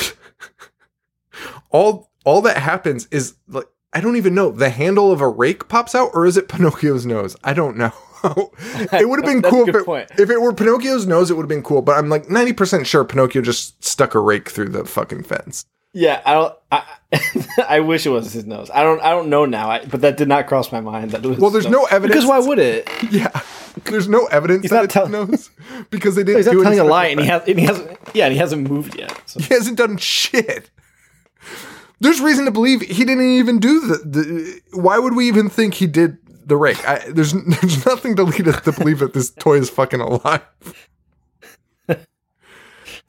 all 1.71 2.08
all 2.25 2.41
that 2.41 2.57
happens 2.57 3.07
is 3.11 3.35
like 3.47 3.67
I 3.91 4.01
don't 4.01 4.17
even 4.17 4.35
know. 4.35 4.51
The 4.51 4.69
handle 4.69 5.11
of 5.11 5.19
a 5.21 5.27
rake 5.27 5.67
pops 5.67 5.95
out, 5.95 6.11
or 6.13 6.25
is 6.25 6.37
it 6.37 6.47
Pinocchio's 6.47 7.05
nose? 7.05 7.35
I 7.43 7.53
don't 7.53 7.75
know. 7.75 7.91
it 8.23 9.09
would 9.09 9.19
have 9.19 9.25
been 9.25 9.41
cool 9.41 9.67
if 9.67 9.75
it, 9.75 9.85
point. 9.85 10.09
if 10.17 10.29
it 10.29 10.39
were 10.41 10.53
Pinocchio's 10.53 11.07
nose. 11.07 11.31
It 11.31 11.35
would 11.35 11.43
have 11.43 11.49
been 11.49 11.63
cool, 11.63 11.81
but 11.81 11.97
I'm 11.97 12.09
like 12.09 12.29
ninety 12.29 12.53
percent 12.53 12.85
sure 12.85 13.03
Pinocchio 13.03 13.41
just 13.41 13.83
stuck 13.83 14.13
a 14.13 14.19
rake 14.19 14.49
through 14.49 14.69
the 14.69 14.85
fucking 14.85 15.23
fence. 15.23 15.65
Yeah, 15.93 16.21
I 16.23 16.33
don't. 16.33 16.55
I, 16.71 16.83
I 17.67 17.79
wish 17.79 18.05
it 18.05 18.09
was 18.09 18.31
his 18.31 18.45
nose. 18.45 18.69
I 18.71 18.83
don't. 18.83 19.01
I 19.01 19.09
don't 19.09 19.29
know 19.29 19.45
now. 19.45 19.71
I, 19.71 19.85
but 19.85 20.01
that 20.01 20.17
did 20.17 20.27
not 20.27 20.45
cross 20.45 20.71
my 20.71 20.81
mind. 20.81 21.11
That 21.11 21.23
was 21.23 21.39
Well, 21.39 21.49
there's 21.49 21.65
no 21.67 21.85
evidence- 21.85 22.25
Because 22.25 22.29
why 22.29 22.39
would 22.47 22.59
it? 22.59 22.87
Yeah, 23.11 23.31
there's 23.85 24.07
no 24.07 24.25
evidence 24.27 24.61
He's 24.63 24.69
that 24.69 24.75
not 24.75 24.83
it's 24.85 24.93
tell- 24.93 25.07
his 25.07 25.11
nose 25.13 25.49
because 25.89 26.15
they 26.15 26.23
didn't 26.23 26.37
He's 26.37 26.45
not 26.45 26.61
telling 26.61 26.79
a 26.79 26.83
lie, 26.83 27.07
and 27.07 27.19
he 27.19 27.25
has. 27.25 27.41
And 27.47 27.57
he 27.57 27.65
hasn't. 27.65 27.97
Yeah, 28.13 28.25
and 28.25 28.33
he 28.33 28.37
hasn't 28.39 28.69
moved 28.69 28.95
yet. 28.99 29.19
So. 29.25 29.39
He 29.39 29.51
hasn't 29.51 29.77
done 29.77 29.97
shit. 29.97 30.69
There's 31.99 32.21
reason 32.21 32.45
to 32.45 32.51
believe 32.51 32.81
he 32.81 33.03
didn't 33.03 33.37
even 33.37 33.59
do 33.59 33.81
the. 33.81 33.97
the 33.97 34.61
why 34.71 34.99
would 34.99 35.15
we 35.15 35.27
even 35.27 35.49
think 35.49 35.75
he 35.75 35.87
did 35.87 36.17
the 36.47 36.55
rake? 36.55 36.87
I, 36.87 36.99
there's 37.09 37.33
there's 37.61 37.85
nothing 37.85 38.15
to 38.15 38.23
lead 38.23 38.47
us 38.47 38.61
to 38.61 38.71
believe 38.71 38.99
that 38.99 39.13
this 39.13 39.31
toy 39.39 39.57
is 39.57 39.69
fucking 39.69 39.99
alive. 39.99 40.41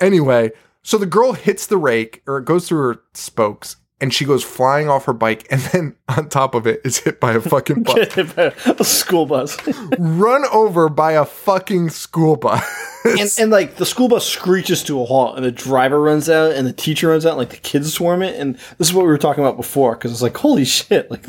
anyway, 0.01 0.51
so 0.83 0.99
the 0.99 1.07
girl 1.07 1.33
hits 1.33 1.67
the 1.67 1.79
rake, 1.79 2.23
or 2.27 2.39
it 2.39 2.45
goes 2.45 2.69
through 2.69 2.81
her 2.81 3.03
spokes, 3.15 3.77
and 4.01 4.13
she 4.15 4.25
goes 4.25 4.43
flying 4.43 4.89
off 4.89 5.05
her 5.07 5.13
bike, 5.13 5.47
and 5.51 5.61
then 5.73 5.97
on 6.09 6.29
top 6.29 6.55
of 6.55 6.67
it 6.67 6.81
is 6.85 6.99
hit 6.99 7.21
by 7.21 7.33
a 7.33 7.41
fucking 7.41 7.83
bus. 7.83 8.17
a 8.17 8.85
school 8.85 9.27
bus, 9.27 9.57
run 9.99 10.45
over 10.53 10.89
by 10.89 11.13
a 11.13 11.25
fucking 11.25 11.91
school 11.91 12.37
bus. 12.37 12.65
and, 13.05 13.31
and 13.39 13.51
like 13.51 13.77
the 13.77 13.87
school 13.87 14.09
bus 14.09 14.27
screeches 14.27 14.83
to 14.85 15.01
a 15.01 15.05
halt, 15.05 15.37
and 15.37 15.45
the 15.45 15.53
driver 15.53 16.01
runs 16.01 16.29
out, 16.29 16.53
and 16.53 16.67
the 16.67 16.73
teacher 16.73 17.09
runs 17.09 17.25
out, 17.27 17.31
and 17.31 17.39
like 17.39 17.51
the 17.51 17.57
kids 17.57 17.93
swarm 17.93 18.23
it, 18.23 18.39
and 18.39 18.57
this 18.79 18.89
is 18.89 18.95
what 18.95 19.03
we 19.03 19.09
were 19.09 19.19
talking 19.19 19.43
about 19.45 19.57
before, 19.57 19.95
because 19.97 20.13
it's 20.13 20.23
like 20.23 20.37
holy 20.37 20.65
shit, 20.65 21.11
like 21.11 21.27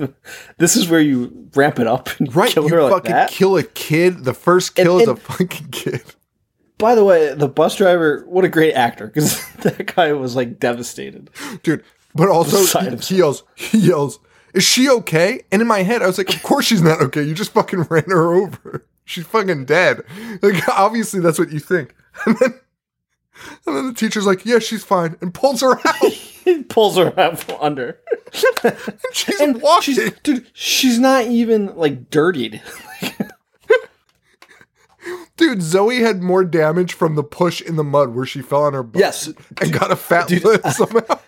this 0.57 0.75
is 0.75 0.89
where 0.89 1.01
you 1.01 1.49
ramp 1.55 1.79
it 1.79 1.87
up 1.87 2.09
and 2.19 2.33
right, 2.35 2.51
kill 2.51 2.63
you 2.67 2.75
her 2.75 2.83
like 2.83 2.91
fucking 2.93 3.11
that. 3.11 3.29
kill 3.29 3.57
a 3.57 3.63
kid. 3.63 4.23
The 4.23 4.33
first 4.33 4.75
kill 4.75 4.99
And- 4.99 5.01
is 5.03 5.07
a 5.07 5.15
fucking 5.15 5.67
kid. 5.71 6.03
By 6.77 6.95
the 6.95 7.03
way, 7.03 7.31
the 7.35 7.47
bus 7.47 7.75
driver, 7.75 8.25
what 8.27 8.43
a 8.43 8.49
great 8.49 8.73
actor, 8.73 9.05
because 9.05 9.45
that 9.57 9.93
guy 9.95 10.13
was 10.13 10.35
like 10.35 10.59
devastated. 10.59 11.29
dude. 11.61 11.83
But 12.15 12.29
also, 12.29 12.79
he, 12.81 12.95
he 12.97 13.17
yells, 13.17 13.43
he 13.55 13.77
yells, 13.79 14.19
"Is 14.53 14.63
she 14.63 14.89
okay?" 14.89 15.41
And 15.51 15.61
in 15.61 15.67
my 15.67 15.83
head, 15.83 16.01
I 16.01 16.07
was 16.07 16.17
like, 16.17 16.33
"Of 16.33 16.43
course 16.43 16.65
she's 16.65 16.81
not 16.81 17.01
okay. 17.01 17.23
You 17.23 17.33
just 17.33 17.53
fucking 17.53 17.83
ran 17.89 18.03
her 18.09 18.33
over. 18.33 18.85
She's 19.05 19.25
fucking 19.25 19.65
dead." 19.65 20.03
Like, 20.41 20.67
obviously, 20.69 21.19
that's 21.19 21.39
what 21.39 21.51
you 21.51 21.59
think. 21.59 21.95
And 22.25 22.35
then, 22.39 22.53
and 23.65 23.75
then 23.75 23.87
the 23.87 23.93
teacher's 23.93 24.25
like, 24.27 24.45
"Yeah, 24.45 24.59
she's 24.59 24.83
fine," 24.83 25.15
and 25.21 25.33
pulls 25.33 25.61
her 25.61 25.79
out. 25.87 25.95
He 26.43 26.63
pulls 26.63 26.97
her 26.97 27.17
out 27.19 27.39
from 27.39 27.55
under. 27.61 27.99
she's 29.13 29.39
And 29.39 29.61
walking. 29.61 29.93
she's, 29.93 30.11
dude, 30.23 30.47
she's 30.53 30.97
not 30.97 31.25
even 31.25 31.67
like 31.75 32.09
dirtied. 32.09 32.61
Dude, 35.37 35.61
Zoe 35.61 35.99
had 36.01 36.21
more 36.21 36.43
damage 36.43 36.93
from 36.93 37.15
the 37.15 37.23
push 37.23 37.61
in 37.61 37.75
the 37.75 37.83
mud 37.83 38.15
where 38.15 38.25
she 38.25 38.41
fell 38.41 38.63
on 38.63 38.73
her 38.73 38.83
butt 38.83 38.99
Yes, 38.99 39.27
and 39.59 39.71
got 39.73 39.91
a 39.91 39.95
fat 39.95 40.29
lip 40.31 40.65
somehow. 40.67 41.19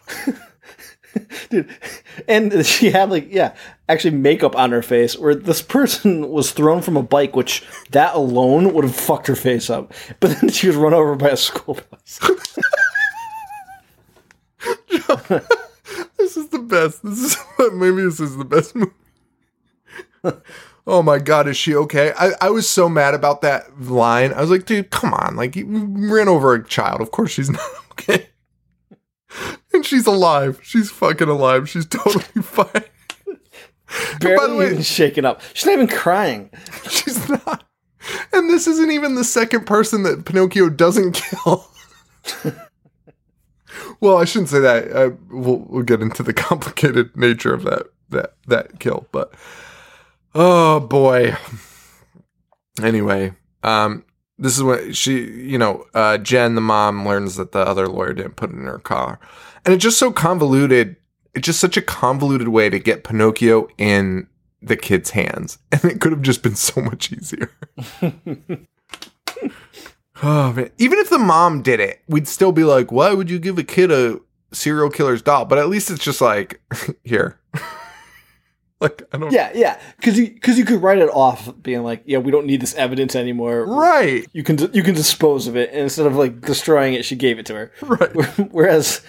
dude. 1.50 1.70
And 2.28 2.66
she 2.74 2.92
had 2.92 3.10
like, 3.10 3.32
yeah, 3.32 3.56
actually 3.90 4.16
makeup 4.16 4.56
on 4.56 4.72
her 4.72 4.82
face. 4.82 5.18
Where 5.18 5.36
this 5.36 5.62
person 5.62 6.30
was 6.30 6.52
thrown 6.52 6.82
from 6.82 6.98
a 6.98 7.04
bike, 7.04 7.36
which 7.36 7.64
that 7.92 8.16
alone 8.16 8.74
would 8.74 8.84
have 8.84 8.96
fucked 8.96 9.28
her 9.28 9.36
face 9.36 9.70
up. 9.70 9.94
But 10.20 10.40
then 10.40 10.50
she 10.50 10.68
was 10.68 10.76
run 10.76 10.94
over 10.94 11.16
by 11.16 11.30
a 11.30 11.38
school 11.38 11.80
bus. 11.90 12.20
This 16.18 16.38
is 16.38 16.48
the 16.50 16.60
best. 16.60 17.04
This 17.04 17.20
is 17.20 17.38
maybe 17.74 18.02
this 18.02 18.20
is 18.20 18.38
the 18.38 18.46
best 18.46 18.76
movie. 18.76 18.92
oh 20.88 21.04
my 21.04 21.20
god, 21.20 21.50
is 21.50 21.58
she 21.58 21.76
okay? 21.76 22.14
I, 22.18 22.32
I 22.40 22.50
was 22.50 22.68
so 22.68 22.88
mad 22.88 23.14
about 23.14 23.42
that 23.42 23.82
line. 23.82 24.32
I 24.32 24.40
was 24.40 24.50
like, 24.50 24.66
dude, 24.66 24.90
come 24.90 25.14
on. 25.14 25.36
Like 25.36 25.56
you 25.56 25.66
ran 25.68 26.30
over 26.30 26.54
a 26.54 26.66
child. 26.66 27.02
Of 27.02 27.12
course 27.12 27.32
she's 27.32 27.50
not 27.50 27.62
okay. 27.92 28.30
And 29.76 29.86
she's 29.86 30.06
alive. 30.06 30.60
She's 30.62 30.92
fucking 30.92 31.30
alive. 31.30 31.68
She's 31.68 31.86
totally 31.88 32.24
fine. 32.44 32.84
Barely 34.20 34.58
way- 34.58 34.66
even 34.72 34.82
shaken 34.84 35.26
up. 35.26 35.42
She's 35.54 35.66
not 35.66 35.74
even 35.74 35.88
crying. 35.88 36.50
She's 36.90 37.28
not. 37.28 37.64
And 38.32 38.50
this 38.50 38.68
isn't 38.68 38.92
even 38.92 39.16
the 39.16 39.24
second 39.24 39.66
person 39.66 40.04
that 40.04 40.26
Pinocchio 40.26 40.70
doesn't 40.70 41.14
kill. 41.14 41.68
well, 44.00 44.18
I 44.18 44.26
shouldn't 44.26 44.50
say 44.50 44.60
that. 44.60 44.96
I, 44.96 45.08
we'll, 45.34 45.60
we'll 45.70 45.84
get 45.84 46.02
into 46.02 46.22
the 46.24 46.34
complicated 46.34 47.16
nature 47.16 47.54
of 47.54 47.64
that 47.64 47.88
that 48.10 48.34
that 48.48 48.80
kill, 48.80 49.08
but 49.12 49.34
oh 50.36 50.80
boy. 50.82 51.36
Anyway, 52.82 53.34
um, 53.64 54.04
this 54.38 54.58
is 54.58 54.64
what 54.64 54.96
she, 54.96 55.20
you 55.24 55.58
know, 55.58 55.86
uh, 55.94 56.18
Jen, 56.18 56.56
the 56.56 56.62
mom, 56.62 57.08
learns 57.08 57.36
that 57.36 57.52
the 57.52 57.60
other 57.60 57.88
lawyer 57.88 58.14
didn't 58.14 58.36
put 58.36 58.50
it 58.50 58.56
in 58.56 58.66
her 58.66 58.80
car, 58.80 59.20
and 59.66 59.74
it's 59.74 59.84
just 59.84 59.98
so 59.98 60.12
convoluted. 60.12 60.96
It's 61.34 61.46
just 61.46 61.60
such 61.60 61.78
a 61.78 61.82
convoluted 61.82 62.50
way 62.50 62.70
to 62.70 62.80
get 62.80 63.04
Pinocchio 63.04 63.68
in 63.78 64.28
the 64.62 64.78
kid's 64.78 65.12
hands, 65.12 65.58
and 65.72 65.84
it 65.86 66.02
could 66.02 66.12
have 66.12 66.22
just 66.22 66.44
been 66.44 66.56
so 66.56 66.82
much 66.82 67.12
easier. 67.12 67.52
oh 70.24 70.54
man! 70.54 70.70
Even 70.78 71.00
if 71.00 71.10
the 71.10 71.20
mom 71.20 71.62
did 71.62 71.80
it, 71.80 72.02
we'd 72.08 72.28
still 72.28 72.52
be 72.52 72.64
like, 72.64 72.92
"Why 72.92 73.14
would 73.14 73.30
you 73.30 73.40
give 73.40 73.58
a 73.58 73.64
kid 73.64 73.92
a 73.92 74.20
serial 74.52 74.90
killer's 74.90 75.22
doll?" 75.22 75.46
But 75.46 75.58
at 75.58 75.70
least 75.70 75.90
it's 75.92 76.04
just 76.04 76.22
like, 76.22 76.62
here. 77.04 77.40
like 78.82 79.04
I 79.12 79.18
don't. 79.18 79.32
Yeah, 79.32 79.52
yeah. 79.54 79.80
Because 79.98 80.18
you 80.18 80.30
because 80.32 80.58
you 80.58 80.66
could 80.66 80.82
write 80.82 80.98
it 80.98 81.10
off, 81.10 81.54
being 81.62 81.84
like, 81.84 82.04
yeah, 82.06 82.18
we 82.18 82.32
don't 82.32 82.46
need 82.46 82.62
this 82.62 82.76
evidence 82.76 83.16
anymore. 83.16 83.66
Right. 83.66 84.28
You 84.34 84.44
can 84.44 84.58
you 84.74 84.84
can 84.84 84.96
dispose 84.96 85.48
of 85.48 85.56
it, 85.56 85.70
and 85.72 85.82
instead 85.82 86.06
of 86.06 86.16
like 86.16 86.42
destroying 86.42 86.94
it, 86.94 87.06
she 87.06 87.16
gave 87.16 87.40
it 87.40 87.46
to 87.48 87.56
her. 87.56 87.72
Right. 87.84 88.12
Whereas 88.52 89.02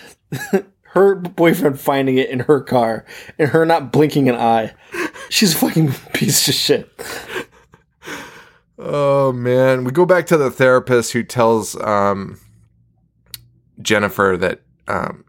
her 0.82 1.14
boyfriend 1.14 1.80
finding 1.80 2.18
it 2.18 2.28
in 2.28 2.40
her 2.40 2.60
car 2.60 3.04
and 3.38 3.48
her 3.50 3.64
not 3.64 3.92
blinking 3.92 4.28
an 4.28 4.34
eye, 4.34 4.74
she's 5.30 5.54
a 5.54 5.56
fucking 5.56 5.92
piece 6.12 6.46
of 6.48 6.54
shit. 6.54 6.90
Oh 8.78 9.32
man, 9.32 9.84
we 9.84 9.92
go 9.92 10.04
back 10.04 10.26
to 10.26 10.36
the 10.36 10.50
therapist 10.50 11.12
who 11.12 11.22
tells 11.22 11.76
um, 11.80 12.38
Jennifer 13.80 14.36
that. 14.38 14.60
Um, 14.86 15.23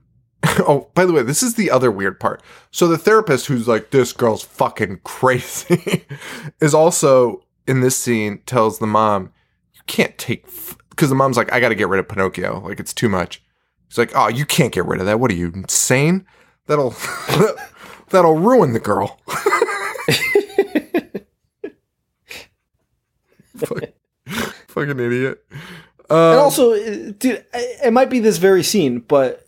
oh, 0.68 0.89
by 0.93 1.06
the 1.06 1.14
way, 1.14 1.24
this 1.24 1.41
is 1.43 1.56
the 1.56 1.72
other 1.72 1.91
weird 1.91 2.20
part. 2.20 2.41
So 2.72 2.88
the 2.88 2.97
therapist 2.97 3.47
who's 3.47 3.68
like, 3.68 3.91
"This 3.91 4.14
girl's 4.14 4.43
fucking 4.43 5.01
crazy," 5.03 6.06
is 6.62 6.74
also 6.74 7.43
in 7.68 7.82
this 7.82 7.97
scene 7.97 8.39
tells 8.45 8.80
the 8.80 8.88
mom, 8.88 9.32
"You 9.74 9.82
can't 9.88 10.18
take," 10.18 10.45
because 10.89 11.10
the 11.10 11.16
mom's 11.16 11.38
like, 11.38 11.51
"I 11.53 11.60
got 11.60 11.70
to 11.70 11.76
get 11.76 11.88
rid 11.89 11.99
of 11.99 12.08
Pinocchio. 12.08 12.60
Like 12.62 12.80
it's 12.80 12.93
too 12.93 13.10
much." 13.10 13.41
He's 13.88 13.97
like, 13.97 14.12
"Oh, 14.16 14.28
you 14.28 14.45
can't 14.45 14.74
get 14.74 14.86
rid 14.86 14.99
of 14.99 15.06
that. 15.06 15.20
What 15.20 15.32
are 15.32 15.36
you 15.36 15.51
insane? 15.53 16.26
That'll 16.68 16.91
that'll 18.10 18.38
ruin 18.38 18.74
the 18.74 18.80
girl." 18.80 19.20
Fuck, 23.58 23.84
fucking 24.68 24.99
idiot. 24.99 25.43
Um, 26.10 26.18
And 26.18 26.39
also, 26.39 26.74
uh, 26.74 27.12
dude, 27.18 27.45
it 27.53 27.86
it 27.86 27.93
might 27.93 28.10
be 28.10 28.20
this 28.20 28.38
very 28.38 28.64
scene, 28.64 28.99
but 28.99 29.47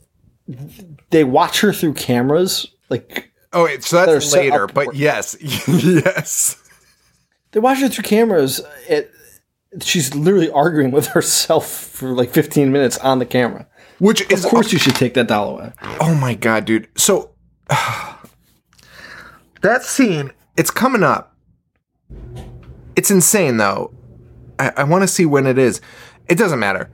they 1.09 1.23
watch 1.23 1.61
her 1.61 1.73
through 1.73 1.93
cameras. 1.93 2.67
Like 2.89 3.31
oh, 3.53 3.65
wait, 3.65 3.83
so 3.83 4.05
that's 4.05 4.29
set 4.29 4.39
later, 4.39 4.67
but 4.67 4.95
yes, 4.95 5.35
yes. 5.67 6.61
they 7.51 7.59
watch 7.59 7.79
her 7.79 7.89
through 7.89 8.03
cameras. 8.03 8.61
It, 8.87 9.11
she's 9.81 10.13
literally 10.15 10.49
arguing 10.49 10.91
with 10.91 11.07
herself 11.17 11.69
for 11.69 12.09
like 12.09 12.31
15 12.31 12.71
minutes 12.71 12.97
on 12.99 13.19
the 13.19 13.25
camera. 13.25 13.67
Which 13.99 14.29
is 14.31 14.45
Of 14.45 14.51
course, 14.51 14.71
you 14.71 14.79
should 14.79 14.95
take 14.95 15.15
that 15.15 15.27
doll 15.27 15.57
away. 15.57 15.73
Oh 15.99 16.13
my 16.13 16.35
god, 16.35 16.65
dude. 16.65 16.87
So 16.95 17.31
that 19.61 19.83
scene, 19.83 20.31
it's 20.55 20.69
coming 20.69 21.03
up. 21.03 21.35
It's 22.95 23.09
insane 23.09 23.57
though. 23.57 23.93
I, 24.59 24.71
I 24.77 24.83
want 24.83 25.01
to 25.03 25.07
see 25.07 25.25
when 25.25 25.47
it 25.47 25.57
is. 25.57 25.81
It 26.29 26.37
doesn't 26.37 26.59
matter. 26.59 26.89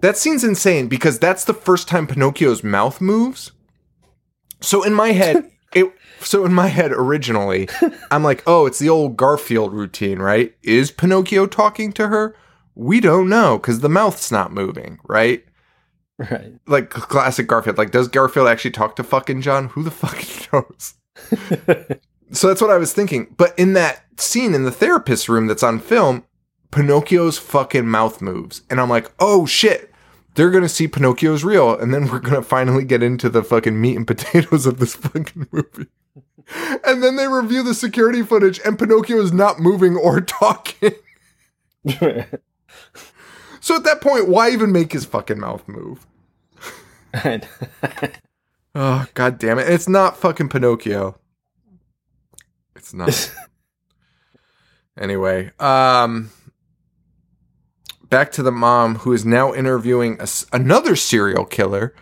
That 0.00 0.16
scene's 0.16 0.44
insane 0.44 0.88
because 0.88 1.18
that's 1.18 1.44
the 1.44 1.54
first 1.54 1.88
time 1.88 2.06
Pinocchio's 2.06 2.64
mouth 2.64 3.00
moves. 3.00 3.52
So 4.60 4.82
in 4.82 4.94
my 4.94 5.12
head, 5.12 5.50
it 5.74 5.92
so 6.20 6.44
in 6.44 6.52
my 6.52 6.68
head 6.68 6.92
originally, 6.92 7.68
I'm 8.10 8.22
like, 8.22 8.42
oh, 8.46 8.66
it's 8.66 8.78
the 8.78 8.88
old 8.88 9.16
Garfield 9.16 9.72
routine, 9.72 10.18
right? 10.18 10.54
Is 10.62 10.90
Pinocchio 10.90 11.46
talking 11.46 11.92
to 11.94 12.08
her? 12.08 12.36
We 12.74 13.00
don't 13.00 13.28
know 13.28 13.58
because 13.58 13.80
the 13.80 13.88
mouth's 13.88 14.30
not 14.30 14.52
moving, 14.52 14.98
right? 15.08 15.44
Right. 16.18 16.52
like 16.66 16.90
classic 16.90 17.46
Garfield. 17.46 17.78
Like, 17.78 17.92
does 17.92 18.06
Garfield 18.06 18.46
actually 18.46 18.72
talk 18.72 18.94
to 18.96 19.02
fucking 19.02 19.40
John? 19.40 19.68
Who 19.68 19.82
the 19.82 19.90
fuck 19.90 20.22
knows? 20.52 20.94
so 22.32 22.48
that's 22.48 22.60
what 22.60 22.70
I 22.70 22.76
was 22.76 22.92
thinking. 22.92 23.34
But 23.38 23.58
in 23.58 23.72
that 23.72 24.04
scene 24.18 24.54
in 24.54 24.64
the 24.64 24.70
therapist 24.70 25.28
room 25.30 25.46
that's 25.46 25.62
on 25.62 25.80
film, 25.80 26.24
Pinocchio's 26.70 27.38
fucking 27.38 27.88
mouth 27.88 28.20
moves. 28.20 28.62
And 28.68 28.80
I'm 28.80 28.90
like, 28.90 29.10
oh 29.18 29.46
shit, 29.46 29.89
they're 30.34 30.50
gonna 30.50 30.68
see 30.68 30.88
Pinocchio's 30.88 31.44
real. 31.44 31.76
And 31.78 31.92
then 31.92 32.08
we're 32.10 32.20
gonna 32.20 32.42
finally 32.42 32.84
get 32.84 33.02
into 33.02 33.28
the 33.28 33.42
fucking 33.42 33.80
meat 33.80 33.96
and 33.96 34.06
potatoes 34.06 34.66
of 34.66 34.78
this 34.78 34.94
fucking 34.96 35.46
movie. 35.50 35.86
And 36.84 37.02
then 37.02 37.16
they 37.16 37.28
review 37.28 37.62
the 37.62 37.74
security 37.74 38.22
footage 38.22 38.60
and 38.64 38.78
Pinocchio 38.78 39.20
is 39.20 39.32
not 39.32 39.60
moving 39.60 39.96
or 39.96 40.20
talking. 40.20 40.94
So 43.60 43.76
at 43.76 43.84
that 43.84 44.00
point, 44.00 44.28
why 44.28 44.50
even 44.50 44.72
make 44.72 44.92
his 44.92 45.04
fucking 45.04 45.38
mouth 45.38 45.66
move? 45.68 46.06
Oh 48.74 49.06
god 49.14 49.38
damn 49.38 49.58
it. 49.58 49.68
It's 49.68 49.88
not 49.88 50.16
fucking 50.16 50.48
Pinocchio. 50.48 51.18
It's 52.76 52.94
not. 52.94 53.32
anyway, 54.98 55.50
um 55.58 56.30
back 58.10 58.32
to 58.32 58.42
the 58.42 58.52
mom 58.52 58.96
who 58.96 59.12
is 59.12 59.24
now 59.24 59.54
interviewing 59.54 60.20
a 60.20 60.28
another 60.52 60.96
serial 60.96 61.44
killer 61.44 61.94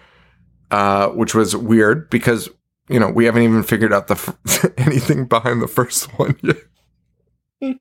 uh 0.71 1.09
which 1.09 1.35
was 1.35 1.55
weird 1.55 2.11
because 2.11 2.51
you 2.89 2.99
know, 2.99 3.09
we 3.11 3.27
haven't 3.27 3.43
even 3.43 3.63
figured 3.63 3.93
out 3.93 4.07
the 4.09 4.15
f- 4.15 4.65
anything 4.79 5.27
behind 5.27 5.61
the 5.63 5.69
first 5.69 6.07
one 6.19 6.37
yet. 6.43 6.57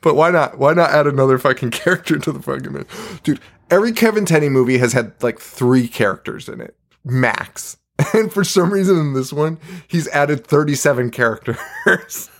but 0.00 0.14
why 0.14 0.30
not? 0.30 0.58
Why 0.58 0.74
not 0.74 0.90
add 0.90 1.06
another 1.06 1.38
fucking 1.38 1.70
character 1.70 2.18
to 2.18 2.32
the 2.32 2.42
fucking 2.42 2.72
movie? 2.72 2.88
dude? 3.22 3.40
Every 3.70 3.92
Kevin 3.92 4.26
Tenney 4.26 4.50
movie 4.50 4.78
has 4.78 4.92
had 4.92 5.14
like 5.22 5.38
three 5.38 5.88
characters 5.88 6.48
in 6.48 6.60
it, 6.60 6.76
max. 7.04 7.78
And 8.14 8.32
for 8.32 8.42
some 8.42 8.72
reason 8.72 8.98
in 8.98 9.12
this 9.14 9.32
one, 9.32 9.58
he's 9.86 10.08
added 10.08 10.46
37 10.46 11.10
characters, 11.10 12.30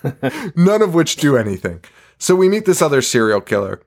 none 0.56 0.82
of 0.82 0.92
which 0.92 1.16
do 1.16 1.36
anything. 1.36 1.84
So 2.18 2.34
we 2.34 2.48
meet 2.48 2.64
this 2.64 2.82
other 2.82 3.00
serial 3.00 3.40
killer, 3.40 3.80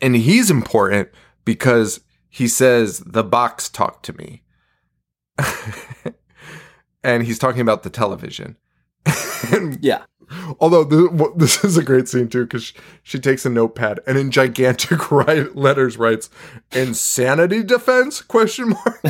and 0.00 0.16
he's 0.16 0.50
important 0.50 1.08
because 1.44 2.00
he 2.28 2.48
says, 2.48 3.00
The 3.06 3.24
box 3.24 3.68
talked 3.68 4.04
to 4.06 4.12
me. 4.12 4.42
and 7.02 7.22
he's 7.22 7.38
talking 7.38 7.60
about 7.60 7.82
the 7.82 7.90
television. 7.90 8.56
Yeah. 9.80 10.02
Although 10.58 10.82
the, 10.82 11.32
this 11.36 11.62
is 11.62 11.76
a 11.76 11.84
great 11.84 12.08
scene 12.08 12.28
too, 12.28 12.44
because 12.44 12.72
she 13.02 13.20
takes 13.20 13.46
a 13.46 13.50
notepad 13.50 14.00
and 14.06 14.18
in 14.18 14.30
gigantic 14.30 15.10
write, 15.12 15.54
letters 15.54 15.96
writes 15.96 16.30
"insanity 16.72 17.62
defense?" 17.62 18.22
question 18.22 18.70
mark. 18.70 19.02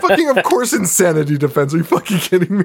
fucking 0.00 0.28
of 0.28 0.44
course, 0.44 0.72
insanity 0.72 1.36
defense. 1.36 1.74
Are 1.74 1.78
you 1.78 1.84
fucking 1.84 2.18
kidding 2.18 2.58
me? 2.58 2.64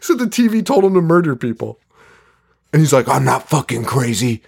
So 0.00 0.14
the 0.14 0.26
TV 0.26 0.64
told 0.64 0.84
him 0.84 0.92
to 0.94 1.00
murder 1.00 1.34
people, 1.34 1.80
and 2.72 2.80
he's 2.80 2.92
like, 2.92 3.08
"I'm 3.08 3.24
not 3.24 3.48
fucking 3.48 3.84
crazy. 3.84 4.42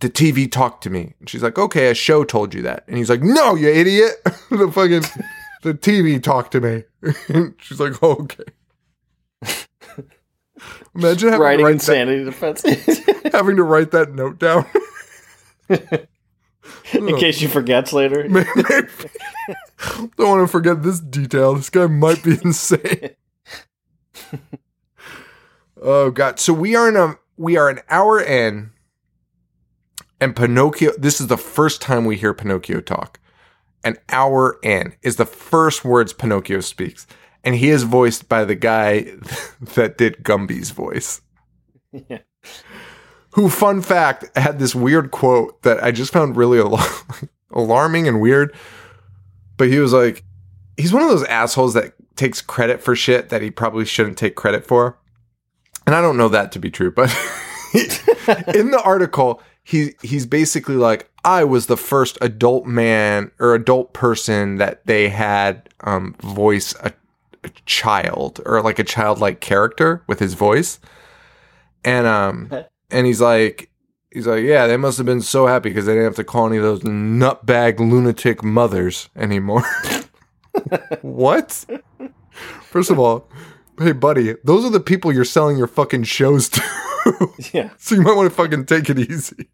The 0.00 0.08
TV 0.10 0.50
talked 0.50 0.82
to 0.84 0.90
me." 0.90 1.14
And 1.18 1.28
she's 1.28 1.42
like, 1.42 1.58
"Okay, 1.58 1.90
a 1.90 1.94
show 1.94 2.24
told 2.24 2.54
you 2.54 2.62
that." 2.62 2.84
And 2.86 2.96
he's 2.96 3.10
like, 3.10 3.22
"No, 3.22 3.54
you 3.54 3.68
idiot. 3.68 4.12
the 4.50 4.70
fucking 4.72 5.02
the 5.62 5.74
TV 5.74 6.22
talked 6.22 6.52
to 6.52 6.60
me." 6.60 6.84
she's 7.58 7.80
like, 7.80 8.02
oh, 8.02 8.12
"Okay." 8.22 8.44
Imagine 10.94 11.28
having 11.28 11.42
Writing 11.42 11.58
to 11.58 11.64
write 11.64 11.74
insanity 11.74 12.24
defense. 12.24 12.62
that, 12.62 13.30
having 13.32 13.56
to 13.56 13.62
write 13.62 13.92
that 13.92 14.12
note 14.12 14.38
down. 14.38 14.66
In 15.68 17.14
oh. 17.14 17.18
case 17.18 17.40
you 17.40 17.48
forgets 17.48 17.92
later. 17.92 18.26
Don't 18.26 18.48
want 20.18 20.42
to 20.42 20.48
forget 20.48 20.82
this 20.82 21.00
detail. 21.00 21.54
This 21.54 21.70
guy 21.70 21.86
might 21.86 22.22
be 22.22 22.38
insane. 22.42 23.10
oh 25.80 26.10
god. 26.10 26.40
So 26.40 26.52
we 26.52 26.74
are 26.74 26.88
in 26.88 26.96
a 26.96 27.18
we 27.36 27.56
are 27.56 27.68
an 27.68 27.80
hour 27.88 28.20
in 28.20 28.70
and 30.20 30.34
Pinocchio 30.34 30.92
this 30.98 31.20
is 31.20 31.28
the 31.28 31.36
first 31.36 31.80
time 31.80 32.04
we 32.04 32.16
hear 32.16 32.34
Pinocchio 32.34 32.80
talk. 32.80 33.20
An 33.84 33.96
hour 34.08 34.58
in 34.62 34.94
is 35.02 35.16
the 35.16 35.26
first 35.26 35.84
words 35.84 36.12
Pinocchio 36.12 36.60
speaks. 36.60 37.06
And 37.44 37.54
he 37.54 37.70
is 37.70 37.84
voiced 37.84 38.28
by 38.28 38.44
the 38.44 38.56
guy 38.56 39.02
that 39.74 39.96
did 39.96 40.22
Gumby's 40.22 40.70
voice. 40.70 41.20
Yeah. 42.08 42.18
Who, 43.32 43.48
fun 43.48 43.80
fact, 43.80 44.36
had 44.36 44.58
this 44.58 44.74
weird 44.74 45.10
quote 45.10 45.62
that 45.62 45.82
I 45.82 45.90
just 45.90 46.12
found 46.12 46.36
really 46.36 46.58
al- 46.60 46.84
alarming 47.50 48.06
and 48.06 48.20
weird. 48.20 48.54
But 49.56 49.68
he 49.68 49.78
was 49.78 49.94
like, 49.94 50.22
he's 50.76 50.92
one 50.92 51.02
of 51.02 51.08
those 51.08 51.24
assholes 51.24 51.72
that 51.74 51.94
takes 52.14 52.42
credit 52.42 52.82
for 52.82 52.94
shit 52.94 53.30
that 53.30 53.40
he 53.40 53.50
probably 53.50 53.86
shouldn't 53.86 54.18
take 54.18 54.34
credit 54.34 54.66
for. 54.66 54.98
And 55.86 55.94
I 55.94 56.02
don't 56.02 56.18
know 56.18 56.28
that 56.28 56.52
to 56.52 56.58
be 56.58 56.70
true, 56.70 56.90
but 56.90 57.08
in 58.54 58.70
the 58.70 58.82
article, 58.84 59.42
he 59.68 59.94
he's 60.00 60.24
basically 60.24 60.76
like, 60.76 61.10
I 61.26 61.44
was 61.44 61.66
the 61.66 61.76
first 61.76 62.16
adult 62.22 62.64
man 62.64 63.30
or 63.38 63.54
adult 63.54 63.92
person 63.92 64.56
that 64.56 64.86
they 64.86 65.10
had 65.10 65.68
um, 65.80 66.14
voice 66.22 66.74
a, 66.82 66.94
a 67.44 67.50
child 67.66 68.40
or 68.46 68.62
like 68.62 68.78
a 68.78 68.84
childlike 68.84 69.40
character 69.40 70.02
with 70.06 70.20
his 70.20 70.32
voice. 70.32 70.80
And 71.84 72.06
um 72.06 72.50
and 72.90 73.06
he's 73.06 73.20
like 73.20 73.70
he's 74.10 74.26
like, 74.26 74.42
Yeah, 74.42 74.66
they 74.66 74.78
must 74.78 74.96
have 74.96 75.06
been 75.06 75.20
so 75.20 75.46
happy 75.46 75.68
because 75.68 75.84
they 75.84 75.92
didn't 75.92 76.06
have 76.06 76.16
to 76.16 76.24
call 76.24 76.46
any 76.46 76.56
of 76.56 76.62
those 76.62 76.80
nutbag 76.80 77.78
lunatic 77.78 78.42
mothers 78.42 79.10
anymore. 79.16 79.64
what? 81.02 81.66
First 82.62 82.90
of 82.90 82.98
all, 82.98 83.28
hey 83.78 83.92
buddy, 83.92 84.34
those 84.44 84.64
are 84.64 84.70
the 84.70 84.80
people 84.80 85.12
you're 85.12 85.26
selling 85.26 85.58
your 85.58 85.66
fucking 85.66 86.04
shows 86.04 86.48
to. 86.48 86.62
Yeah. 87.52 87.70
so 87.78 87.94
you 87.94 88.00
might 88.02 88.16
want 88.16 88.30
to 88.30 88.34
fucking 88.34 88.64
take 88.64 88.88
it 88.88 88.98
easy. 88.98 89.48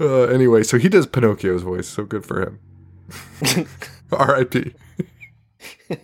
Uh, 0.00 0.22
anyway, 0.22 0.62
so 0.62 0.78
he 0.78 0.88
does 0.88 1.06
Pinocchio's 1.06 1.62
voice, 1.62 1.86
so 1.86 2.04
good 2.04 2.24
for 2.24 2.40
him. 2.40 2.58
R.I.P. 4.12 4.72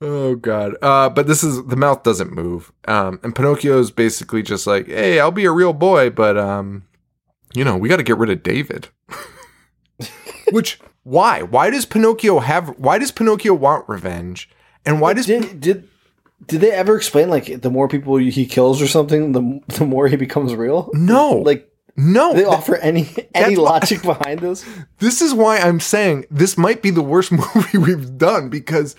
oh 0.00 0.34
god. 0.36 0.74
Uh, 0.82 1.08
but 1.08 1.26
this 1.26 1.42
is 1.42 1.64
the 1.66 1.76
mouth 1.76 2.02
doesn't 2.02 2.32
move, 2.32 2.72
um, 2.86 3.20
and 3.22 3.34
Pinocchio's 3.34 3.90
basically 3.90 4.42
just 4.42 4.66
like, 4.66 4.86
"Hey, 4.88 5.20
I'll 5.20 5.30
be 5.30 5.44
a 5.44 5.52
real 5.52 5.72
boy, 5.72 6.10
but 6.10 6.36
um, 6.36 6.84
you 7.54 7.64
know, 7.64 7.76
we 7.76 7.88
got 7.88 7.96
to 7.96 8.02
get 8.02 8.18
rid 8.18 8.30
of 8.30 8.42
David." 8.42 8.88
Which 10.50 10.80
why? 11.02 11.42
Why 11.42 11.70
does 11.70 11.86
Pinocchio 11.86 12.40
have? 12.40 12.68
Why 12.78 12.98
does 12.98 13.10
Pinocchio 13.10 13.54
want 13.54 13.88
revenge? 13.88 14.50
And 14.84 15.00
why 15.00 15.12
does 15.14 15.26
Did 15.26 15.60
did 15.60 15.88
did 16.46 16.60
they 16.60 16.70
ever 16.70 16.96
explain 16.96 17.28
like 17.28 17.60
the 17.62 17.70
more 17.70 17.88
people 17.88 18.16
he 18.16 18.46
kills 18.46 18.80
or 18.80 18.86
something, 18.88 19.32
the 19.32 19.60
the 19.78 19.84
more 19.84 20.08
he 20.08 20.16
becomes 20.16 20.54
real? 20.54 20.90
no 20.92 21.38
Like 21.38 21.70
no? 21.96 22.32
they 22.32 22.44
th- 22.44 22.46
offer 22.48 22.76
any 22.76 23.08
any 23.34 23.56
logic 23.56 24.02
behind 24.02 24.40
this? 24.40 24.64
This 24.98 25.20
is 25.22 25.34
why 25.34 25.58
I'm 25.58 25.80
saying 25.80 26.26
this 26.30 26.56
might 26.56 26.82
be 26.82 26.90
the 26.90 27.02
worst 27.02 27.32
movie 27.54 27.78
we've 27.78 28.16
done 28.18 28.48
because 28.48 28.94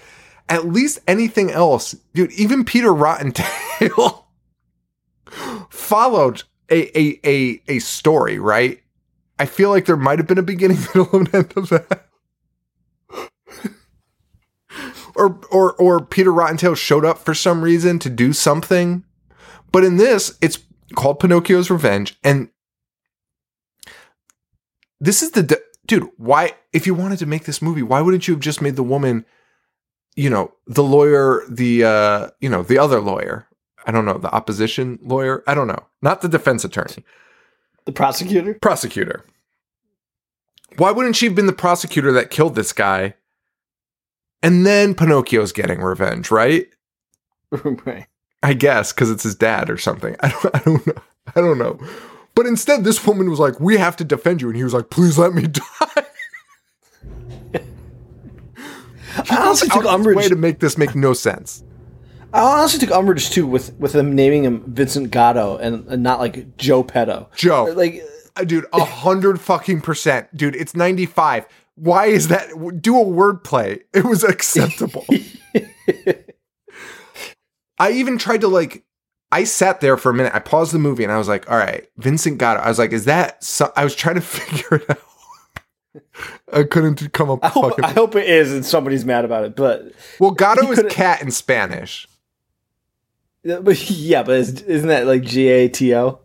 at 0.49 0.65
least 0.67 0.99
anything 1.07 1.51
else, 1.51 1.95
dude, 2.13 2.31
even 2.33 2.65
Peter 2.65 2.89
Rottentail 2.93 4.25
followed 5.69 6.43
a, 6.69 6.99
a 6.99 7.19
a 7.25 7.61
a 7.67 7.79
story, 7.79 8.39
right? 8.39 8.81
I 9.37 9.45
feel 9.45 9.69
like 9.69 9.85
there 9.85 9.95
might 9.97 10.19
have 10.19 10.27
been 10.27 10.37
a 10.37 10.43
beginning, 10.43 10.79
middle, 10.93 11.07
and 11.13 11.33
end 11.33 11.53
of 11.55 11.69
that. 11.69 12.09
Or 15.20 15.39
or 15.51 15.74
or 15.74 16.03
Peter 16.03 16.32
Rottentail 16.32 16.76
showed 16.78 17.05
up 17.05 17.20
for 17.20 17.34
some 17.34 17.61
reason 17.61 17.99
to 17.99 18.09
do 18.09 18.34
something. 18.34 19.03
But 19.72 19.84
in 19.84 19.97
this, 19.97 20.38
it's 20.41 20.57
called 20.95 21.20
Pinocchio's 21.20 21.70
Revenge, 21.70 22.17
and 22.24 22.49
this 24.99 25.22
is 25.22 25.32
the 25.32 25.43
d- 25.43 25.55
dude. 25.86 26.09
Why, 26.17 26.53
if 26.74 26.86
you 26.88 26.93
wanted 26.93 27.20
to 27.20 27.26
make 27.26 27.45
this 27.45 27.61
movie, 27.61 27.84
why 27.84 28.01
wouldn't 28.01 28.28
you 28.28 28.34
have 28.34 28.41
just 28.41 28.61
made 28.61 28.76
the 28.76 28.84
woman, 28.84 29.26
you 30.15 30.30
know, 30.30 30.53
the 30.67 30.84
lawyer, 30.84 31.43
the 31.49 31.84
uh, 31.84 32.30
you 32.39 32.49
know, 32.49 32.63
the 32.63 32.78
other 32.78 32.99
lawyer? 32.99 33.45
I 33.86 33.91
don't 33.91 34.05
know, 34.05 34.17
the 34.17 34.32
opposition 34.34 34.99
lawyer. 35.01 35.43
I 35.47 35.53
don't 35.53 35.67
know, 35.67 35.86
not 36.01 36.22
the 36.22 36.28
defense 36.30 36.63
attorney, 36.65 37.03
The 37.86 37.91
prosecutor? 37.91 38.55
prosecutor. 38.61 39.24
Why 40.78 40.91
wouldn't 40.91 41.15
she 41.15 41.26
have 41.26 41.36
been 41.36 41.47
the 41.47 41.53
prosecutor 41.53 42.11
that 42.11 42.30
killed 42.30 42.55
this 42.55 42.74
guy? 42.74 43.15
And 44.41 44.65
then 44.65 44.95
Pinocchio's 44.95 45.51
getting 45.51 45.81
revenge, 45.81 46.31
right? 46.31 46.67
right. 47.51 48.05
I 48.41 48.53
guess 48.53 48.93
because 48.93 49.11
it's 49.11 49.23
his 49.23 49.35
dad 49.35 49.69
or 49.69 49.77
something. 49.77 50.15
I 50.21 50.29
don't, 50.29 50.55
I 50.55 50.59
don't 50.59 50.87
know. 50.87 51.01
I 51.35 51.41
don't 51.41 51.57
know. 51.57 51.79
But 52.35 52.45
instead, 52.45 52.83
this 52.85 53.05
woman 53.05 53.29
was 53.29 53.39
like, 53.39 53.59
"We 53.59 53.77
have 53.77 53.97
to 53.97 54.03
defend 54.05 54.41
you," 54.41 54.47
and 54.47 54.55
he 54.55 54.63
was 54.63 54.73
like, 54.73 54.89
"Please 54.89 55.17
let 55.17 55.33
me 55.33 55.47
die." 55.47 56.05
I 59.29 59.35
honestly 59.37 59.67
took 59.67 59.81
his 59.81 59.85
way 59.85 59.93
umbrage. 59.93 60.27
to 60.29 60.35
make 60.35 60.59
this 60.59 60.77
make 60.77 60.95
no 60.95 61.13
sense. 61.13 61.63
I 62.33 62.41
honestly 62.41 62.79
took 62.79 62.95
umbrage 62.95 63.31
too 63.31 63.45
with 63.47 63.73
with 63.75 63.91
them 63.91 64.15
naming 64.15 64.43
him 64.45 64.63
Vincent 64.67 65.11
Gotto 65.11 65.57
and, 65.57 65.85
and 65.87 66.03
not 66.03 66.19
like 66.19 66.55
Joe 66.57 66.83
Petto. 66.83 67.27
Joe. 67.35 67.65
like 67.75 68.03
Uh, 68.35 68.43
dude, 68.43 68.65
a 68.71 68.85
hundred 68.85 69.41
fucking 69.41 69.81
percent, 69.81 70.35
dude. 70.37 70.55
It's 70.55 70.75
ninety 70.75 71.05
five. 71.05 71.45
Why 71.80 72.07
is 72.07 72.27
that? 72.27 72.49
Do 72.82 72.99
a 72.99 73.05
wordplay. 73.05 73.82
It 73.93 74.03
was 74.05 74.23
acceptable. 74.23 75.05
I 77.80 77.91
even 77.91 78.17
tried 78.17 78.41
to 78.41 78.47
like. 78.47 78.84
I 79.32 79.43
sat 79.43 79.80
there 79.80 79.95
for 79.95 80.09
a 80.09 80.13
minute. 80.13 80.34
I 80.34 80.39
paused 80.39 80.73
the 80.73 80.80
movie 80.80 81.03
and 81.03 81.11
I 81.13 81.17
was 81.17 81.27
like, 81.27 81.49
"All 81.49 81.57
right, 81.57 81.88
Vincent 81.97 82.38
Gotto." 82.39 82.59
I 82.61 82.67
was 82.67 82.80
like, 82.80 82.91
"Is 82.91 83.05
that?" 83.05 83.43
So-? 83.43 83.71
I 83.75 83.84
was 83.84 83.95
trying 83.95 84.15
to 84.15 84.21
figure 84.38 84.77
it 84.77 84.89
out. 84.89 84.99
I 86.51 86.63
couldn't 86.63 87.13
come 87.13 87.30
up. 87.30 87.39
I 87.43 87.47
with 87.47 87.53
hope, 87.53 87.69
fucking- 87.69 87.86
I 87.86 87.91
hope 87.91 88.15
it 88.15 88.27
is 88.27 88.51
and 88.53 88.65
somebody's 88.65 89.05
mad 89.05 89.25
about 89.25 89.45
it. 89.45 89.55
But, 89.55 89.93
well, 90.19 90.32
Gato 90.32 90.71
is 90.71 90.84
cat 90.89 91.21
in 91.21 91.32
Spanish. 91.32 92.07
but 93.43 93.89
yeah, 93.89 94.23
but 94.23 94.36
isn't 94.38 94.88
that 94.88 95.05
like 95.07 95.21
G 95.23 95.47
A 95.47 95.69
T 95.69 95.95
O? 95.95 96.19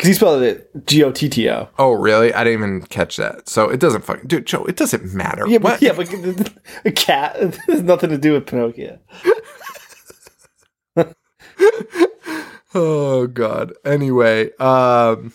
Because 0.00 0.08
he 0.08 0.14
spelled 0.14 0.42
it 0.42 0.70
G 0.86 1.04
O 1.04 1.12
T 1.12 1.28
T 1.28 1.50
O. 1.50 1.68
Oh, 1.78 1.92
really? 1.92 2.32
I 2.32 2.42
didn't 2.42 2.58
even 2.58 2.80
catch 2.86 3.18
that. 3.18 3.50
So 3.50 3.68
it 3.68 3.80
doesn't 3.80 4.02
fucking 4.02 4.28
dude, 4.28 4.46
Joe. 4.46 4.64
It 4.64 4.76
doesn't 4.76 5.12
matter. 5.12 5.46
Yeah, 5.46 5.58
What? 5.58 5.78
but, 5.78 5.82
yeah, 5.82 5.92
but 5.92 6.52
a 6.86 6.90
cat 6.90 7.36
has 7.68 7.82
nothing 7.82 8.08
to 8.08 8.16
do 8.16 8.32
with 8.32 8.46
Pinocchio. 8.46 8.98
Oh 12.72 13.26
god. 13.26 13.72
Anyway, 13.84 14.52
um 14.58 15.32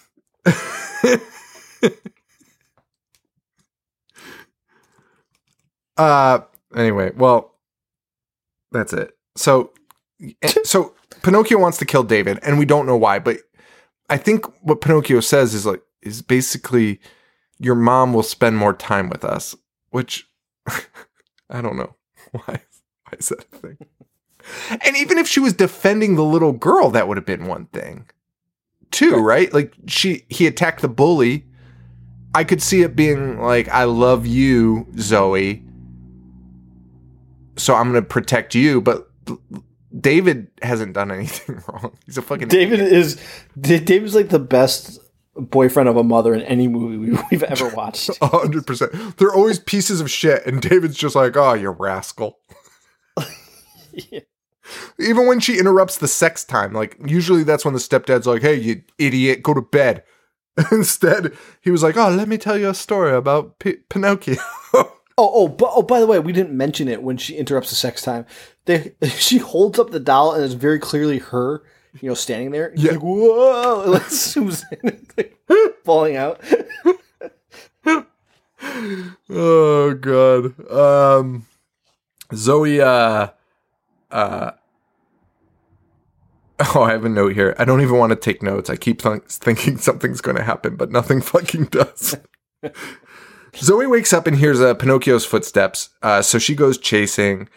Uh 5.97 6.39
anyway, 6.75 7.11
well 7.15 7.53
that's 8.71 8.93
it. 8.93 9.11
So 9.35 9.71
so 10.63 10.93
Pinocchio 11.23 11.57
wants 11.57 11.77
to 11.79 11.85
kill 11.85 12.03
David 12.03 12.39
and 12.43 12.57
we 12.59 12.65
don't 12.65 12.85
know 12.85 12.97
why, 12.97 13.19
but 13.19 13.37
I 14.09 14.17
think 14.17 14.45
what 14.61 14.81
Pinocchio 14.81 15.19
says 15.19 15.53
is 15.53 15.65
like 15.65 15.81
is 16.01 16.21
basically 16.21 16.99
your 17.59 17.75
mom 17.75 18.13
will 18.13 18.23
spend 18.23 18.57
more 18.57 18.73
time 18.73 19.09
with 19.09 19.23
us, 19.23 19.55
which 19.89 20.27
I 21.49 21.61
don't 21.61 21.77
know. 21.77 21.95
Why 22.31 22.61
why 23.05 23.17
is 23.19 23.29
that 23.29 23.39
a 23.39 23.57
thing? 23.57 23.77
And 24.69 24.97
even 24.97 25.17
if 25.17 25.27
she 25.27 25.39
was 25.39 25.53
defending 25.53 26.15
the 26.15 26.23
little 26.23 26.51
girl, 26.51 26.89
that 26.91 27.07
would 27.07 27.17
have 27.17 27.25
been 27.25 27.47
one 27.47 27.65
thing. 27.67 28.09
Too, 28.91 29.15
right? 29.15 29.51
Like 29.53 29.73
she 29.87 30.25
he 30.29 30.47
attacked 30.47 30.81
the 30.81 30.87
bully. 30.87 31.45
I 32.33 32.43
could 32.43 32.61
see 32.61 32.81
it 32.81 32.95
being 32.95 33.39
like, 33.39 33.67
I 33.69 33.85
love 33.85 34.25
you, 34.25 34.87
Zoe. 34.97 35.63
So 37.57 37.73
I'm 37.75 37.87
gonna 37.87 38.01
protect 38.01 38.55
you, 38.55 38.81
but 38.81 39.09
David 39.99 40.47
hasn't 40.61 40.93
done 40.93 41.11
anything 41.11 41.61
wrong. 41.67 41.97
He's 42.05 42.17
a 42.17 42.21
fucking 42.21 42.47
David 42.49 42.79
is 42.79 43.19
D- 43.59 43.79
David's 43.79 44.15
like 44.15 44.29
the 44.29 44.39
best 44.39 44.99
boyfriend 45.37 45.89
of 45.89 45.97
a 45.97 46.03
mother 46.03 46.33
in 46.33 46.41
any 46.43 46.67
movie 46.67 46.97
we- 46.97 47.19
we've 47.31 47.43
ever 47.43 47.69
watched. 47.75 48.09
A 48.21 48.27
hundred 48.27 48.65
percent. 48.67 49.17
They're 49.17 49.33
always 49.33 49.59
pieces 49.59 50.01
of 50.01 50.09
shit, 50.11 50.45
and 50.45 50.61
David's 50.61 50.97
just 50.97 51.15
like, 51.15 51.35
"Oh, 51.37 51.53
you 51.53 51.69
rascal." 51.69 52.39
Yeah. 53.93 54.19
Even 54.99 55.27
when 55.27 55.39
she 55.39 55.59
interrupts 55.59 55.97
the 55.99 56.07
sex 56.07 56.43
time, 56.43 56.73
like 56.73 56.97
usually 57.05 57.43
that's 57.43 57.63
when 57.63 57.73
the 57.73 57.79
stepdad's 57.79 58.25
like, 58.27 58.41
"Hey, 58.41 58.55
you 58.55 58.81
idiot, 58.97 59.43
go 59.43 59.53
to 59.53 59.61
bed." 59.61 60.03
Instead, 60.71 61.33
he 61.61 61.69
was 61.69 61.83
like, 61.83 61.95
"Oh, 61.97 62.09
let 62.09 62.27
me 62.27 62.37
tell 62.37 62.57
you 62.57 62.69
a 62.69 62.73
story 62.73 63.13
about 63.13 63.59
P- 63.59 63.77
Pinocchio." 63.89 64.37
Oh, 65.17 65.31
oh, 65.33 65.47
but, 65.47 65.71
oh! 65.73 65.81
By 65.81 66.01
the 66.01 66.07
way, 66.07 66.19
we 66.19 66.33
didn't 66.33 66.55
mention 66.55 66.89
it 66.89 67.01
when 67.01 67.15
she 67.15 67.37
interrupts 67.37 67.69
the 67.69 67.75
sex 67.75 68.01
time. 68.01 68.25
They, 68.65 68.95
she 69.17 69.37
holds 69.37 69.79
up 69.79 69.91
the 69.91 69.99
doll, 69.99 70.33
and 70.33 70.43
it's 70.43 70.53
very 70.53 70.79
clearly 70.79 71.19
her, 71.19 71.63
you 72.01 72.09
know, 72.09 72.15
standing 72.15 72.51
there. 72.51 72.73
Yeah. 72.75 72.91
like, 72.93 73.01
whoa! 73.01 73.83
It 73.83 73.89
like 73.91 74.01
zooms 74.03 74.63
in, 74.83 75.07
like, 75.17 75.37
falling 75.85 76.17
out. 76.17 76.41
oh 79.29 79.93
god. 79.93 80.69
Um, 80.69 81.45
Zoe. 82.33 82.81
Uh, 82.81 83.27
uh. 84.11 84.51
Oh, 86.73 86.83
I 86.83 86.91
have 86.91 87.03
a 87.05 87.09
note 87.09 87.33
here. 87.33 87.53
I 87.57 87.65
don't 87.65 87.81
even 87.81 87.97
want 87.97 88.11
to 88.11 88.15
take 88.15 88.41
notes. 88.41 88.69
I 88.69 88.75
keep 88.77 89.01
th- 89.01 89.23
thinking 89.23 89.77
something's 89.77 90.21
going 90.21 90.37
to 90.37 90.43
happen, 90.43 90.77
but 90.77 90.89
nothing 90.89 91.21
fucking 91.21 91.65
does. 91.65 92.17
Zoe 93.57 93.87
wakes 93.87 94.13
up 94.13 94.27
and 94.27 94.37
hears 94.37 94.61
uh, 94.61 94.73
Pinocchio's 94.73 95.25
footsteps. 95.25 95.89
Uh, 96.01 96.21
so 96.21 96.37
she 96.39 96.55
goes 96.55 96.77
chasing. 96.77 97.49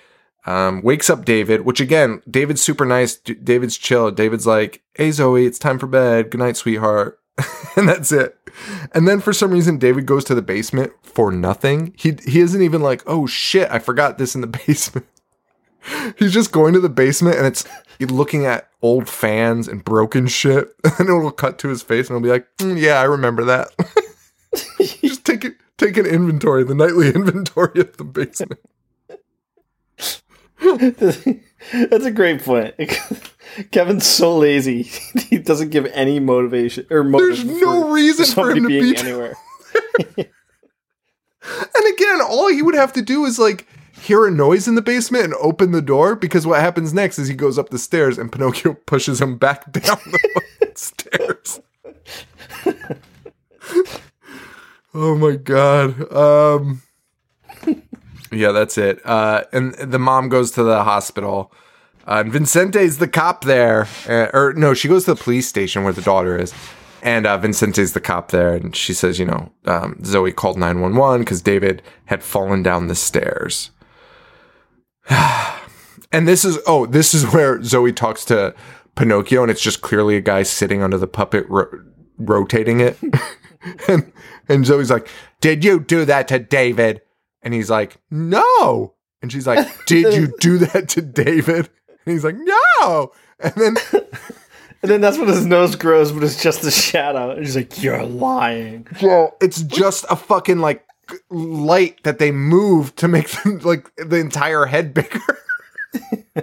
Um, 0.46 0.80
wakes 0.82 1.10
up 1.10 1.24
David, 1.24 1.62
which 1.66 1.80
again, 1.80 2.22
David's 2.30 2.62
super 2.62 2.86
nice. 2.86 3.16
D- 3.16 3.34
David's 3.34 3.76
chill. 3.76 4.10
David's 4.10 4.46
like, 4.46 4.82
"Hey 4.94 5.10
Zoe, 5.10 5.44
it's 5.44 5.58
time 5.58 5.78
for 5.78 5.86
bed. 5.86 6.30
Good 6.30 6.38
night, 6.38 6.56
sweetheart." 6.56 7.20
and 7.76 7.88
that's 7.88 8.12
it. 8.12 8.36
And 8.92 9.06
then 9.06 9.20
for 9.20 9.32
some 9.32 9.50
reason, 9.50 9.78
David 9.78 10.06
goes 10.06 10.24
to 10.24 10.34
the 10.34 10.42
basement 10.42 10.92
for 11.02 11.30
nothing. 11.30 11.92
He 11.98 12.16
he 12.26 12.40
isn't 12.40 12.62
even 12.62 12.80
like, 12.80 13.02
"Oh 13.06 13.26
shit, 13.26 13.70
I 13.70 13.78
forgot 13.78 14.18
this 14.18 14.34
in 14.34 14.40
the 14.40 14.46
basement." 14.66 15.06
He's 16.18 16.32
just 16.32 16.52
going 16.52 16.74
to 16.74 16.80
the 16.80 16.88
basement 16.88 17.38
and 17.38 17.46
it's 17.46 17.64
looking 18.00 18.44
at 18.44 18.68
old 18.82 19.08
fans 19.08 19.68
and 19.68 19.84
broken 19.84 20.26
shit. 20.26 20.74
And 20.98 21.08
it'll 21.08 21.30
cut 21.30 21.58
to 21.60 21.68
his 21.68 21.82
face 21.82 22.08
and 22.08 22.16
he'll 22.16 22.22
be 22.22 22.30
like, 22.30 22.46
"Mm, 22.58 22.80
"Yeah, 22.80 23.00
I 23.00 23.04
remember 23.04 23.44
that." 23.44 23.68
just 25.02 25.24
take 25.24 25.44
it, 25.44 25.56
take 25.78 25.96
an 25.96 26.06
inventory, 26.06 26.64
the 26.64 26.74
nightly 26.74 27.08
inventory 27.14 27.80
of 27.80 27.96
the 27.96 28.04
basement. 28.04 28.60
That's 31.72 32.04
a 32.04 32.10
great 32.10 32.42
point. 32.42 32.74
Kevin's 33.70 34.06
so 34.06 34.36
lazy; 34.36 34.82
he 35.28 35.38
doesn't 35.38 35.70
give 35.70 35.86
any 35.86 36.20
motivation 36.20 36.86
or. 36.90 37.10
There's 37.10 37.44
no 37.44 37.90
reason 37.90 38.26
for 38.26 38.50
him 38.50 38.64
to 38.64 38.68
being 38.68 38.92
be 38.92 38.96
anywhere. 38.96 39.36
And 41.74 41.94
again, 41.94 42.20
all 42.20 42.48
he 42.48 42.62
would 42.62 42.74
have 42.74 42.92
to 42.94 43.02
do 43.02 43.24
is 43.24 43.38
like 43.38 43.66
hear 44.00 44.26
a 44.26 44.30
noise 44.30 44.68
in 44.68 44.74
the 44.74 44.82
basement 44.82 45.24
and 45.24 45.34
open 45.34 45.72
the 45.72 45.82
door 45.82 46.14
because 46.14 46.46
what 46.46 46.60
happens 46.60 46.92
next 46.92 47.18
is 47.18 47.28
he 47.28 47.34
goes 47.34 47.58
up 47.58 47.70
the 47.70 47.78
stairs 47.78 48.18
and 48.18 48.30
Pinocchio 48.30 48.74
pushes 48.86 49.20
him 49.20 49.38
back 49.38 49.70
down 49.72 49.98
the 50.04 50.72
stairs. 50.74 51.60
Oh 54.94 55.16
my 55.16 55.36
god. 55.36 56.12
Um 56.12 56.82
Yeah, 58.30 58.52
that's 58.52 58.78
it. 58.78 59.04
Uh 59.04 59.44
and 59.52 59.74
the 59.74 59.98
mom 59.98 60.28
goes 60.28 60.50
to 60.52 60.62
the 60.62 60.84
hospital. 60.84 61.52
Uh, 62.06 62.22
and 62.24 62.32
Vincente's 62.32 62.96
the 62.96 63.08
cop 63.08 63.44
there. 63.44 63.86
Uh, 64.08 64.28
or 64.32 64.54
no, 64.54 64.72
she 64.72 64.88
goes 64.88 65.04
to 65.04 65.14
the 65.14 65.22
police 65.22 65.46
station 65.46 65.84
where 65.84 65.92
the 65.92 66.00
daughter 66.00 66.38
is. 66.38 66.54
And 67.02 67.26
uh, 67.26 67.36
Vincente's 67.38 67.92
the 67.92 68.00
cop 68.00 68.30
there, 68.30 68.54
and 68.54 68.74
she 68.74 68.92
says, 68.92 69.18
you 69.18 69.26
know, 69.26 69.52
um, 69.66 70.02
Zoe 70.04 70.32
called 70.32 70.58
911 70.58 71.20
because 71.20 71.42
David 71.42 71.82
had 72.06 72.24
fallen 72.24 72.62
down 72.62 72.88
the 72.88 72.94
stairs. 72.94 73.70
and 75.08 76.26
this 76.26 76.44
is, 76.44 76.58
oh, 76.66 76.86
this 76.86 77.14
is 77.14 77.24
where 77.32 77.62
Zoe 77.62 77.92
talks 77.92 78.24
to 78.26 78.54
Pinocchio, 78.96 79.42
and 79.42 79.50
it's 79.50 79.62
just 79.62 79.80
clearly 79.80 80.16
a 80.16 80.20
guy 80.20 80.42
sitting 80.42 80.82
under 80.82 80.98
the 80.98 81.06
puppet 81.06 81.46
ro- 81.48 81.70
rotating 82.16 82.80
it. 82.80 82.98
and, 83.88 84.12
and 84.48 84.64
Zoe's 84.64 84.90
like, 84.90 85.08
Did 85.40 85.64
you 85.64 85.80
do 85.80 86.04
that 86.04 86.28
to 86.28 86.38
David? 86.38 87.02
And 87.42 87.54
he's 87.54 87.70
like, 87.70 87.96
No. 88.10 88.94
And 89.22 89.30
she's 89.30 89.46
like, 89.46 89.66
Did 89.86 90.14
you 90.14 90.34
do 90.40 90.58
that 90.58 90.88
to 90.90 91.02
David? 91.02 91.70
And 92.04 92.12
he's 92.12 92.24
like, 92.24 92.36
No. 92.36 93.12
And 93.40 93.54
then 93.54 93.76
And 94.82 94.90
then 94.90 95.00
that's 95.00 95.18
when 95.18 95.28
his 95.28 95.44
nose 95.44 95.74
grows, 95.74 96.12
but 96.12 96.22
it's 96.22 96.40
just 96.40 96.62
a 96.62 96.70
shadow. 96.70 97.30
And 97.32 97.40
he's 97.40 97.56
like, 97.56 97.82
"You're 97.82 98.04
lying." 98.04 98.86
Well, 99.02 99.36
it's 99.40 99.62
just 99.62 100.04
a 100.08 100.14
fucking 100.14 100.58
like 100.58 100.84
light 101.30 102.02
that 102.04 102.18
they 102.18 102.30
move 102.30 102.94
to 102.96 103.08
make 103.08 103.28
them 103.30 103.58
like 103.58 103.90
the 103.96 104.16
entire 104.16 104.66
head 104.66 104.94
bigger. 104.94 105.20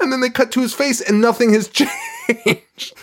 and 0.00 0.12
then 0.12 0.20
they 0.20 0.30
cut 0.30 0.50
to 0.52 0.60
his 0.60 0.74
face 0.74 1.00
and 1.00 1.20
nothing 1.20 1.52
has 1.52 1.68
changed. 1.68 2.94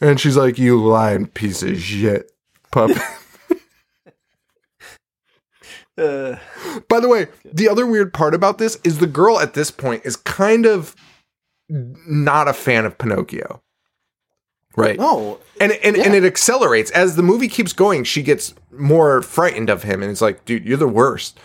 and 0.00 0.18
she's 0.18 0.36
like, 0.36 0.58
You 0.58 0.82
lying 0.84 1.26
piece 1.26 1.62
of 1.62 1.78
shit, 1.78 2.32
pup. 2.70 2.90
Uh, 5.98 6.38
By 6.88 6.98
the 7.00 7.08
way, 7.08 7.26
the 7.44 7.68
other 7.68 7.86
weird 7.86 8.14
part 8.14 8.34
about 8.34 8.56
this 8.56 8.78
is 8.84 8.98
the 8.98 9.06
girl 9.06 9.38
at 9.38 9.52
this 9.52 9.70
point 9.70 10.02
is 10.06 10.16
kind 10.16 10.64
of 10.64 10.94
not 11.68 12.48
a 12.48 12.54
fan 12.54 12.86
of 12.86 12.96
Pinocchio. 12.96 13.60
Right. 14.76 14.98
no, 14.98 15.40
and 15.60 15.72
and, 15.72 15.96
and 15.96 16.14
it 16.14 16.24
accelerates 16.24 16.90
as 16.92 17.16
the 17.16 17.22
movie 17.22 17.48
keeps 17.48 17.72
going. 17.74 18.04
She 18.04 18.22
gets 18.22 18.54
more 18.70 19.20
frightened 19.20 19.68
of 19.68 19.82
him, 19.82 20.00
and 20.00 20.10
it's 20.10 20.22
like, 20.22 20.44
dude, 20.46 20.64
you're 20.64 20.78
the 20.78 20.88
worst. 20.88 21.38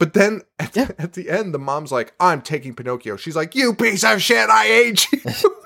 But 0.00 0.14
then 0.14 0.40
at, 0.58 0.74
Yeah. 0.74 0.90
at 0.98 1.12
the 1.12 1.30
end, 1.30 1.54
the 1.54 1.58
mom's 1.60 1.92
like, 1.92 2.12
I'm 2.18 2.40
taking 2.42 2.74
Pinocchio. 2.74 3.16
She's 3.16 3.36
like, 3.36 3.54
you 3.54 3.72
piece 3.74 4.02
of 4.02 4.20
shit, 4.20 4.48
I 4.50 4.64
hate 4.64 5.06
you. 5.12 5.20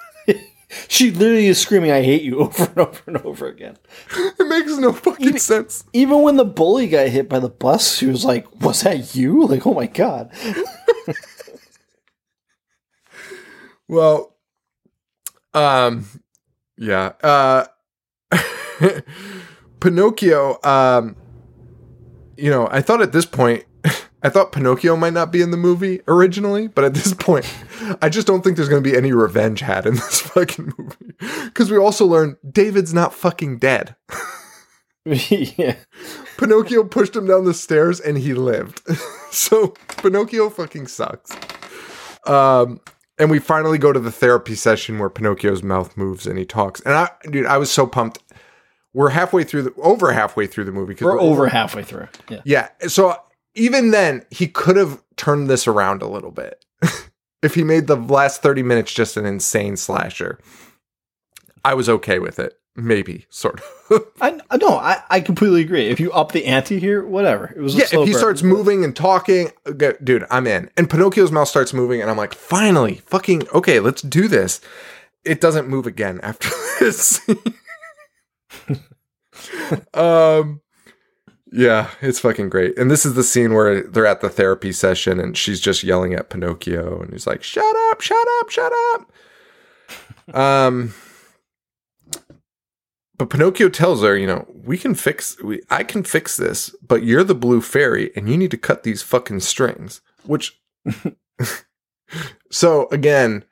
she 0.88 1.10
literally 1.10 1.46
is 1.46 1.58
screaming, 1.58 1.90
"I 1.90 2.02
hate 2.02 2.22
you" 2.22 2.38
over 2.40 2.64
and 2.64 2.78
over 2.78 3.02
and 3.06 3.16
over 3.18 3.46
again. 3.46 3.76
it 4.16 4.48
makes 4.48 4.76
no 4.76 4.92
fucking 4.92 5.38
sense. 5.38 5.84
Even 5.92 6.22
when 6.22 6.36
the 6.36 6.44
bully 6.44 6.88
got 6.88 7.08
hit 7.08 7.28
by 7.28 7.38
the 7.38 7.48
bus, 7.48 7.96
she 7.96 8.06
was 8.06 8.24
like, 8.24 8.46
"Was 8.60 8.82
that 8.82 9.14
you?" 9.14 9.46
Like, 9.46 9.66
oh 9.66 9.74
my 9.74 9.86
god. 9.86 10.30
Well, 13.88 14.36
um, 15.54 16.06
yeah. 16.76 17.12
Uh, 17.22 17.66
Pinocchio, 19.80 20.58
um, 20.64 21.16
you 22.36 22.50
know, 22.50 22.68
I 22.70 22.80
thought 22.80 23.00
at 23.00 23.12
this 23.12 23.26
point, 23.26 23.64
I 24.26 24.28
thought 24.28 24.50
Pinocchio 24.50 24.96
might 24.96 25.12
not 25.12 25.30
be 25.30 25.40
in 25.40 25.52
the 25.52 25.56
movie 25.56 26.00
originally, 26.08 26.66
but 26.66 26.82
at 26.82 26.94
this 26.94 27.14
point, 27.14 27.48
I 28.02 28.08
just 28.08 28.26
don't 28.26 28.42
think 28.42 28.56
there's 28.56 28.68
going 28.68 28.82
to 28.82 28.90
be 28.90 28.96
any 28.96 29.12
revenge 29.12 29.60
had 29.60 29.86
in 29.86 29.94
this 29.94 30.20
fucking 30.32 30.72
movie. 30.76 31.14
Because 31.44 31.70
we 31.70 31.78
also 31.78 32.04
learned 32.04 32.36
David's 32.50 32.92
not 32.92 33.14
fucking 33.14 33.58
dead. 33.58 33.94
yeah. 35.04 35.76
Pinocchio 36.38 36.82
pushed 36.82 37.14
him 37.14 37.28
down 37.28 37.44
the 37.44 37.54
stairs 37.54 38.00
and 38.00 38.18
he 38.18 38.34
lived. 38.34 38.82
so 39.30 39.74
Pinocchio 39.98 40.50
fucking 40.50 40.88
sucks. 40.88 41.30
Um, 42.26 42.80
and 43.20 43.30
we 43.30 43.38
finally 43.38 43.78
go 43.78 43.92
to 43.92 44.00
the 44.00 44.10
therapy 44.10 44.56
session 44.56 44.98
where 44.98 45.08
Pinocchio's 45.08 45.62
mouth 45.62 45.96
moves 45.96 46.26
and 46.26 46.36
he 46.36 46.44
talks. 46.44 46.80
And 46.80 46.94
I, 46.94 47.10
dude, 47.30 47.46
I 47.46 47.58
was 47.58 47.70
so 47.70 47.86
pumped. 47.86 48.18
We're 48.92 49.10
halfway 49.10 49.44
through 49.44 49.62
the 49.62 49.74
over 49.80 50.12
halfway 50.12 50.48
through 50.48 50.64
the 50.64 50.72
movie 50.72 50.94
because 50.94 51.04
We're 51.04 51.20
over 51.20 51.46
halfway 51.46 51.84
through. 51.84 52.08
Yeah. 52.28 52.40
Yeah. 52.44 52.68
So 52.88 53.16
even 53.56 53.90
then, 53.90 54.24
he 54.30 54.46
could 54.46 54.76
have 54.76 55.02
turned 55.16 55.48
this 55.48 55.66
around 55.66 56.02
a 56.02 56.08
little 56.08 56.30
bit 56.30 56.64
if 57.42 57.54
he 57.54 57.64
made 57.64 57.86
the 57.86 57.96
last 57.96 58.42
30 58.42 58.62
minutes 58.62 58.92
just 58.92 59.16
an 59.16 59.26
insane 59.26 59.76
slasher. 59.76 60.38
I 61.64 61.74
was 61.74 61.88
okay 61.88 62.18
with 62.20 62.38
it. 62.38 62.60
Maybe, 62.78 63.24
sort 63.30 63.60
of. 63.90 64.04
I 64.20 64.38
no, 64.60 64.76
I, 64.76 65.02
I 65.08 65.20
completely 65.20 65.62
agree. 65.62 65.88
If 65.88 65.98
you 65.98 66.12
up 66.12 66.32
the 66.32 66.44
ante 66.44 66.78
here, 66.78 67.06
whatever. 67.06 67.52
It 67.56 67.60
was 67.60 67.74
a 67.74 67.78
yeah, 67.78 67.84
if 67.84 68.06
he 68.06 68.12
burn. 68.12 68.18
starts 68.20 68.42
moving 68.42 68.84
and 68.84 68.94
talking, 68.94 69.50
okay, 69.66 69.94
dude, 70.04 70.26
I'm 70.30 70.46
in. 70.46 70.70
And 70.76 70.90
Pinocchio's 70.90 71.32
mouth 71.32 71.48
starts 71.48 71.72
moving, 71.72 72.02
and 72.02 72.10
I'm 72.10 72.18
like, 72.18 72.34
finally, 72.34 72.96
fucking, 73.06 73.48
okay, 73.54 73.80
let's 73.80 74.02
do 74.02 74.28
this. 74.28 74.60
It 75.24 75.40
doesn't 75.40 75.68
move 75.68 75.86
again 75.86 76.20
after 76.22 76.50
this. 76.78 77.26
um, 79.94 80.60
yeah, 81.56 81.88
it's 82.02 82.20
fucking 82.20 82.50
great. 82.50 82.78
And 82.78 82.90
this 82.90 83.06
is 83.06 83.14
the 83.14 83.24
scene 83.24 83.54
where 83.54 83.80
they're 83.80 84.04
at 84.04 84.20
the 84.20 84.28
therapy 84.28 84.72
session, 84.72 85.18
and 85.18 85.34
she's 85.34 85.58
just 85.58 85.82
yelling 85.82 86.12
at 86.12 86.28
Pinocchio, 86.28 87.00
and 87.00 87.10
he's 87.10 87.26
like, 87.26 87.42
"Shut 87.42 87.74
up! 87.90 88.02
Shut 88.02 88.28
up! 88.40 88.50
Shut 88.50 88.72
up!" 88.92 89.12
um. 90.34 90.94
But 93.18 93.30
Pinocchio 93.30 93.70
tells 93.70 94.02
her, 94.02 94.14
you 94.14 94.26
know, 94.26 94.46
we 94.52 94.76
can 94.76 94.94
fix, 94.94 95.42
we, 95.42 95.62
I 95.70 95.84
can 95.84 96.02
fix 96.02 96.36
this, 96.36 96.76
but 96.86 97.02
you're 97.02 97.24
the 97.24 97.34
blue 97.34 97.62
fairy 97.62 98.10
and 98.14 98.28
you 98.28 98.36
need 98.36 98.50
to 98.50 98.58
cut 98.58 98.82
these 98.82 99.00
fucking 99.00 99.40
strings. 99.40 100.02
Which, 100.24 100.60
so 102.50 102.88
again, 102.90 103.46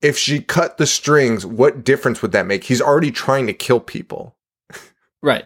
if 0.00 0.16
she 0.16 0.40
cut 0.40 0.78
the 0.78 0.86
strings, 0.86 1.44
what 1.44 1.82
difference 1.82 2.22
would 2.22 2.30
that 2.30 2.46
make? 2.46 2.62
He's 2.62 2.80
already 2.80 3.10
trying 3.10 3.48
to 3.48 3.52
kill 3.52 3.80
people 3.80 4.36
right. 5.22 5.44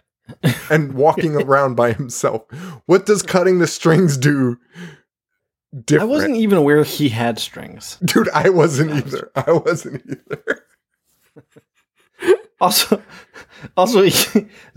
And 0.69 0.93
walking 0.93 1.35
around 1.41 1.75
by 1.75 1.93
himself. 1.93 2.43
What 2.85 3.05
does 3.05 3.21
cutting 3.21 3.59
the 3.59 3.67
strings 3.67 4.17
do 4.17 4.57
different? 5.85 6.09
I 6.09 6.13
wasn't 6.13 6.35
even 6.37 6.57
aware 6.57 6.83
he 6.83 7.09
had 7.09 7.39
strings. 7.39 7.97
Dude, 8.05 8.29
I 8.29 8.49
wasn't 8.49 8.91
either. 8.91 9.31
I 9.35 9.51
wasn't 9.51 10.03
either. 10.07 10.63
Also, 12.61 13.03
also, 13.75 14.07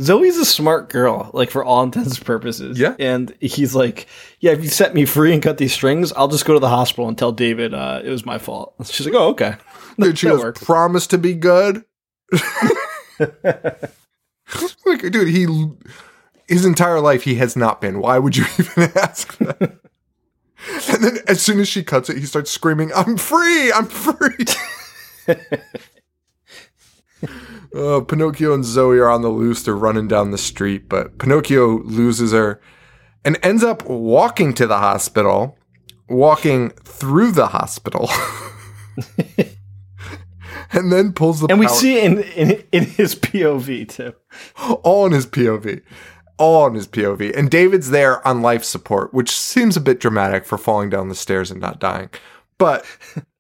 Zoe's 0.01 0.37
a 0.37 0.45
smart 0.45 0.89
girl, 0.89 1.31
like 1.33 1.49
for 1.49 1.63
all 1.63 1.85
intents 1.85 2.17
and 2.17 2.27
purposes. 2.27 2.77
Yeah. 2.77 2.97
and 2.99 3.33
he's 3.41 3.73
like, 3.73 4.09
"Yeah, 4.41 4.51
if 4.51 4.65
you 4.65 4.69
set 4.69 4.95
me 4.95 5.05
free 5.05 5.33
and 5.33 5.41
cut 5.41 5.59
these 5.59 5.73
strings, 5.73 6.13
I'll 6.15 6.27
just 6.27 6.45
go 6.45 6.55
to 6.55 6.59
the 6.59 6.69
hospital 6.69 7.07
and 7.07 7.17
tell 7.17 7.31
David 7.31 7.75
uh, 7.75 8.01
it 8.03 8.11
was 8.11 8.27
my 8.27 8.39
fault." 8.39 8.75
She's 8.85 9.07
like, 9.07 9.15
"Oh, 9.15 9.29
okay." 9.29 9.55
Dude, 9.97 10.19
she 10.19 10.27
goes, 10.27 10.59
promise 10.59 11.07
to 11.07 11.19
be 11.19 11.35
good. 11.35 11.85
like, 14.87 15.03
dude, 15.11 15.29
he 15.29 15.47
his 16.47 16.65
entire 16.65 17.01
life 17.01 17.25
he 17.25 17.37
has 17.37 17.57
not 17.57 17.81
been. 17.81 18.01
Why 18.01 18.19
would 18.19 18.37
you 18.37 18.45
even 18.59 18.91
ask 18.97 19.37
that? 19.39 19.79
and 20.89 21.05
then 21.05 21.19
as 21.27 21.41
soon 21.41 21.61
as 21.61 21.69
she 21.69 21.83
cuts 21.83 22.11
it, 22.11 22.19
he 22.19 22.27
starts 22.27 22.51
screaming, 22.51 22.91
I'm 22.95 23.17
free! 23.17 23.73
I'm 23.73 23.87
free! 23.87 24.45
Uh, 27.75 28.01
Pinocchio 28.01 28.55
and 28.55 28.65
Zoe 28.65 28.99
are 28.99 29.11
on 29.11 29.23
the 29.23 29.29
loose. 29.29 29.63
They're 29.63 29.77
running 29.77 30.09
down 30.09 30.31
the 30.31 30.39
street, 30.39 30.89
but 30.89 31.19
Pinocchio 31.19 31.81
loses 31.81 32.33
her 32.33 32.61
and 33.25 33.39
ends 33.43 33.63
up 33.63 33.85
walking 33.85 34.55
to 34.55 34.67
the 34.67 34.79
hospital, 34.79 35.59
walking 36.09 36.71
through 36.71 37.33
the 37.33 37.49
hospital, 37.49 38.09
and 40.73 40.93
then 40.93 41.13
pulls 41.13 41.41
the 41.41 41.47
And 41.49 41.61
we 41.61 41.69
see 41.69 41.97
it 41.99 42.05
in, 42.05 42.19
in 42.23 42.65
in 42.73 42.85
his 42.85 43.15
POV 43.15 43.89
too. 43.89 44.15
all 44.83 45.07
in 45.07 45.13
his 45.13 45.27
POV. 45.27 45.83
All 46.37 46.65
on 46.65 46.75
his 46.75 46.87
POV. 46.87 47.37
And 47.37 47.51
David's 47.51 47.91
there 47.91 48.27
on 48.27 48.43
life 48.43 48.63
support, 48.63 49.13
which 49.13 49.31
seems 49.31 49.77
a 49.77 49.81
bit 49.81 49.99
dramatic 49.99 50.45
for 50.45 50.57
falling 50.57 50.89
down 50.89 51.09
the 51.09 51.15
stairs 51.17 51.51
and 51.51 51.61
not 51.61 51.81
dying. 51.81 52.11
But 52.59 52.87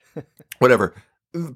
whatever. 0.59 0.95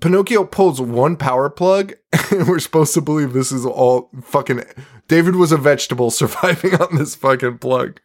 Pinocchio 0.01 0.45
pulls 0.45 0.81
one 0.81 1.17
power 1.17 1.49
plug, 1.49 1.95
and 2.31 2.47
we're 2.47 2.59
supposed 2.61 2.95
to 2.95 3.01
believe 3.01 3.33
this 3.33 3.51
is 3.51 3.65
all 3.67 4.11
fucking. 4.23 4.63
David 5.09 5.35
was 5.35 5.51
a 5.51 5.57
vegetable 5.57 6.11
surviving 6.11 6.75
on 6.81 6.95
this 6.97 7.15
fucking 7.17 7.59
plug. 7.59 8.01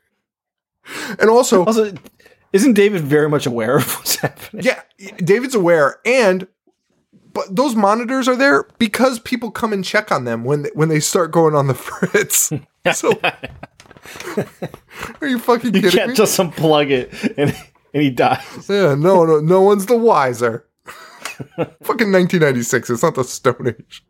And 1.19 1.29
also, 1.29 1.65
Also, 1.65 1.93
isn't 2.53 2.73
David 2.73 3.01
very 3.01 3.29
much 3.29 3.45
aware 3.45 3.77
of 3.77 3.93
what's 3.97 4.15
happening? 4.15 4.63
yeah, 4.63 4.81
David's 5.17 5.53
aware, 5.55 5.99
and 6.05 6.47
but 7.37 7.55
those 7.55 7.75
monitors 7.75 8.27
are 8.27 8.35
there 8.35 8.67
because 8.79 9.19
people 9.19 9.51
come 9.51 9.71
and 9.73 9.85
check 9.85 10.11
on 10.11 10.23
them 10.25 10.43
when 10.43 10.63
they, 10.63 10.69
when 10.73 10.89
they 10.89 10.99
start 10.99 11.31
going 11.31 11.55
on 11.55 11.67
the 11.67 11.73
fritz. 11.75 12.51
So, 12.93 13.19
are 15.21 15.27
you 15.27 15.39
fucking 15.39 15.73
kidding 15.73 15.83
You 15.83 15.91
can't 15.91 16.09
me? 16.11 16.15
just 16.15 16.39
unplug 16.39 16.89
it 16.89 17.13
and 17.37 17.53
and 17.93 18.01
he 18.01 18.09
dies. 18.09 18.41
yeah, 18.69 18.95
no, 18.95 19.25
no, 19.25 19.41
no 19.41 19.61
one's 19.61 19.87
the 19.87 19.97
wiser. 19.97 20.65
fucking 20.85 22.11
1996. 22.13 22.89
It's 22.89 23.03
not 23.03 23.15
the 23.15 23.25
Stone 23.25 23.75
Age. 23.77 24.03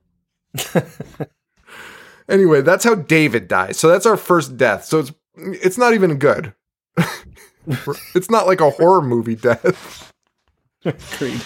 anyway, 2.29 2.61
that's 2.61 2.83
how 2.83 2.93
David 2.93 3.47
dies. 3.47 3.79
So 3.79 3.87
that's 3.87 4.05
our 4.05 4.17
first 4.17 4.57
death. 4.57 4.85
So 4.85 4.99
it's 4.99 5.11
it's 5.35 5.77
not 5.79 5.95
even 5.95 6.17
good. 6.19 6.53
it's 8.13 8.29
not 8.29 8.45
like 8.45 8.61
a 8.61 8.69
horror 8.69 9.01
movie 9.01 9.35
death. 9.35 10.13
Agreed. 10.85 11.41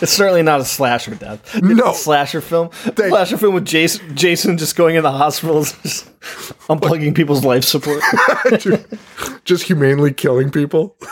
It's 0.00 0.12
certainly 0.12 0.42
not 0.42 0.60
a 0.60 0.64
slasher 0.64 1.14
death. 1.14 1.60
No. 1.62 1.90
A 1.90 1.94
slasher 1.94 2.40
film. 2.40 2.70
They- 2.94 3.08
slasher 3.08 3.36
film 3.36 3.54
with 3.54 3.64
Jason, 3.64 4.16
Jason 4.16 4.58
just 4.58 4.76
going 4.76 4.96
in 4.96 5.02
the 5.02 5.10
hospitals, 5.10 5.72
just 5.82 6.06
unplugging 6.68 7.14
people's 7.14 7.44
life 7.44 7.64
support. 7.64 8.02
Just 9.44 9.64
humanely 9.64 10.12
killing 10.12 10.50
people. 10.50 10.96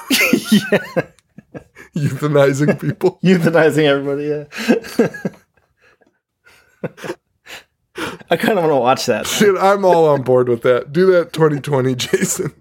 Euthanizing 1.97 2.81
people. 2.81 3.19
euthanizing 3.25 3.85
everybody. 3.85 4.27
Yeah. 4.29 4.45
I 8.31 8.37
kind 8.37 8.59
of 8.59 8.65
want 8.65 8.71
to 8.73 8.77
watch 8.77 9.07
that. 9.07 9.27
Shit, 9.27 9.57
I'm 9.59 9.85
all 9.85 10.09
on 10.09 10.23
board 10.23 10.49
with 10.49 10.63
that. 10.63 10.93
Do 10.93 11.07
that 11.13 11.33
2020, 11.33 11.95
Jason. 11.97 12.53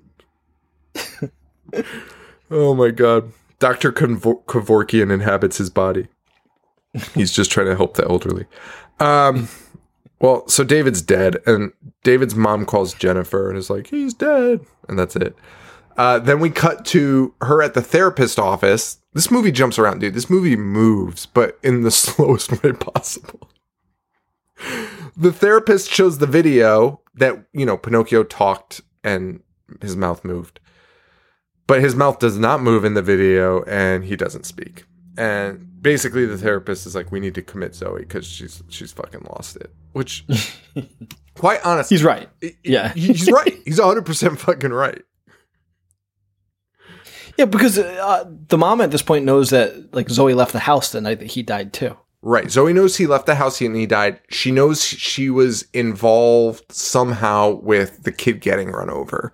oh 2.50 2.74
my 2.74 2.90
god. 2.90 3.32
Dr. 3.60 3.92
Kevorkian 3.92 5.12
inhabits 5.12 5.58
his 5.58 5.70
body. 5.70 6.08
He's 7.14 7.32
just 7.32 7.52
trying 7.52 7.68
to 7.68 7.76
help 7.76 7.96
the 7.96 8.06
elderly. 8.06 8.46
Um, 9.00 9.48
well, 10.20 10.48
so 10.48 10.64
David's 10.64 11.02
dead, 11.02 11.38
and 11.46 11.72
David's 12.04 12.36
mom 12.36 12.66
calls 12.66 12.94
Jennifer 12.94 13.50
and 13.50 13.58
is 13.58 13.70
like, 13.70 13.88
he's 13.88 14.14
dead. 14.14 14.62
And 14.88 14.98
that's 14.98 15.16
it. 15.16 15.36
Uh, 15.98 16.18
then 16.20 16.40
we 16.40 16.50
cut 16.50 16.86
to 16.86 17.34
her 17.42 17.62
at 17.62 17.74
the 17.74 17.82
therapist 17.82 18.40
office. 18.40 19.00
This 19.14 19.30
movie 19.30 19.52
jumps 19.52 19.78
around, 19.78 20.00
dude. 20.00 20.14
This 20.14 20.30
movie 20.30 20.56
moves, 20.56 21.26
but 21.26 21.60
in 21.62 21.84
the 21.84 21.92
slowest 21.92 22.64
way 22.64 22.72
possible 22.72 23.50
the 25.16 25.34
therapist 25.34 25.92
shows 25.92 26.18
the 26.18 26.28
video 26.28 27.02
that 27.16 27.46
you 27.54 27.66
know 27.66 27.78
Pinocchio 27.78 28.24
talked 28.24 28.82
and 29.04 29.42
his 29.82 29.96
mouth 29.96 30.24
moved, 30.24 30.60
but 31.70 31.82
his 31.82 31.96
mouth 31.96 32.18
does 32.18 32.40
not 32.40 32.64
move 32.64 32.84
in 32.84 32.96
the 32.96 33.02
video 33.04 33.62
and 33.66 34.04
he 34.04 34.16
doesn't 34.16 34.44
speak. 34.48 34.86
And 35.20 35.80
basically, 35.80 36.26
the 36.26 36.36
therapist 36.36 36.88
is 36.88 36.96
like, 36.96 37.12
"We 37.12 37.20
need 37.20 37.36
to 37.36 37.44
commit 37.44 37.76
Zoe 37.76 38.00
because 38.00 38.26
she's 38.26 38.64
she's 38.70 38.92
fucking 38.92 39.28
lost 39.30 39.56
it." 39.58 39.72
Which, 39.92 40.26
quite 41.36 41.64
honestly, 41.64 41.96
He's 41.96 42.04
right. 42.04 42.28
Yeah. 42.64 42.92
he's 42.94 43.30
right. 43.30 43.54
He's 43.66 43.80
hundred 43.80 44.08
percent 44.08 44.40
fucking 44.40 44.74
right. 44.74 45.04
Yeah, 47.38 47.46
because 47.46 47.78
uh, 47.78 48.26
the 48.48 48.58
mom 48.58 48.82
at 48.82 48.90
this 48.90 49.04
point 49.04 49.26
knows 49.26 49.52
that 49.52 49.94
like 49.94 50.10
Zoe 50.10 50.34
left 50.34 50.54
the 50.54 50.60
house 50.60 50.92
the 50.92 51.02
night 51.02 51.20
that 51.20 51.28
he 51.32 51.44
died 51.44 51.72
too. 51.72 51.96
Right. 52.24 52.50
Zoe 52.50 52.74
knows 52.74 52.98
he 52.98 53.06
left 53.06 53.28
the 53.28 53.36
house 53.36 53.62
and 53.62 53.76
he 53.76 53.86
died. 53.86 54.20
She 54.30 54.52
knows 54.52 54.84
she 54.84 55.30
was 55.30 55.68
involved 55.74 56.72
somehow 56.72 57.52
with 57.62 58.04
the 58.04 58.12
kid 58.12 58.42
getting 58.42 58.72
run 58.72 58.90
over. 58.90 59.34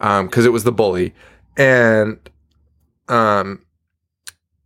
Um, 0.00 0.28
cause 0.28 0.44
it 0.44 0.52
was 0.52 0.64
the 0.64 0.72
bully. 0.72 1.14
And, 1.56 2.18
um, 3.08 3.64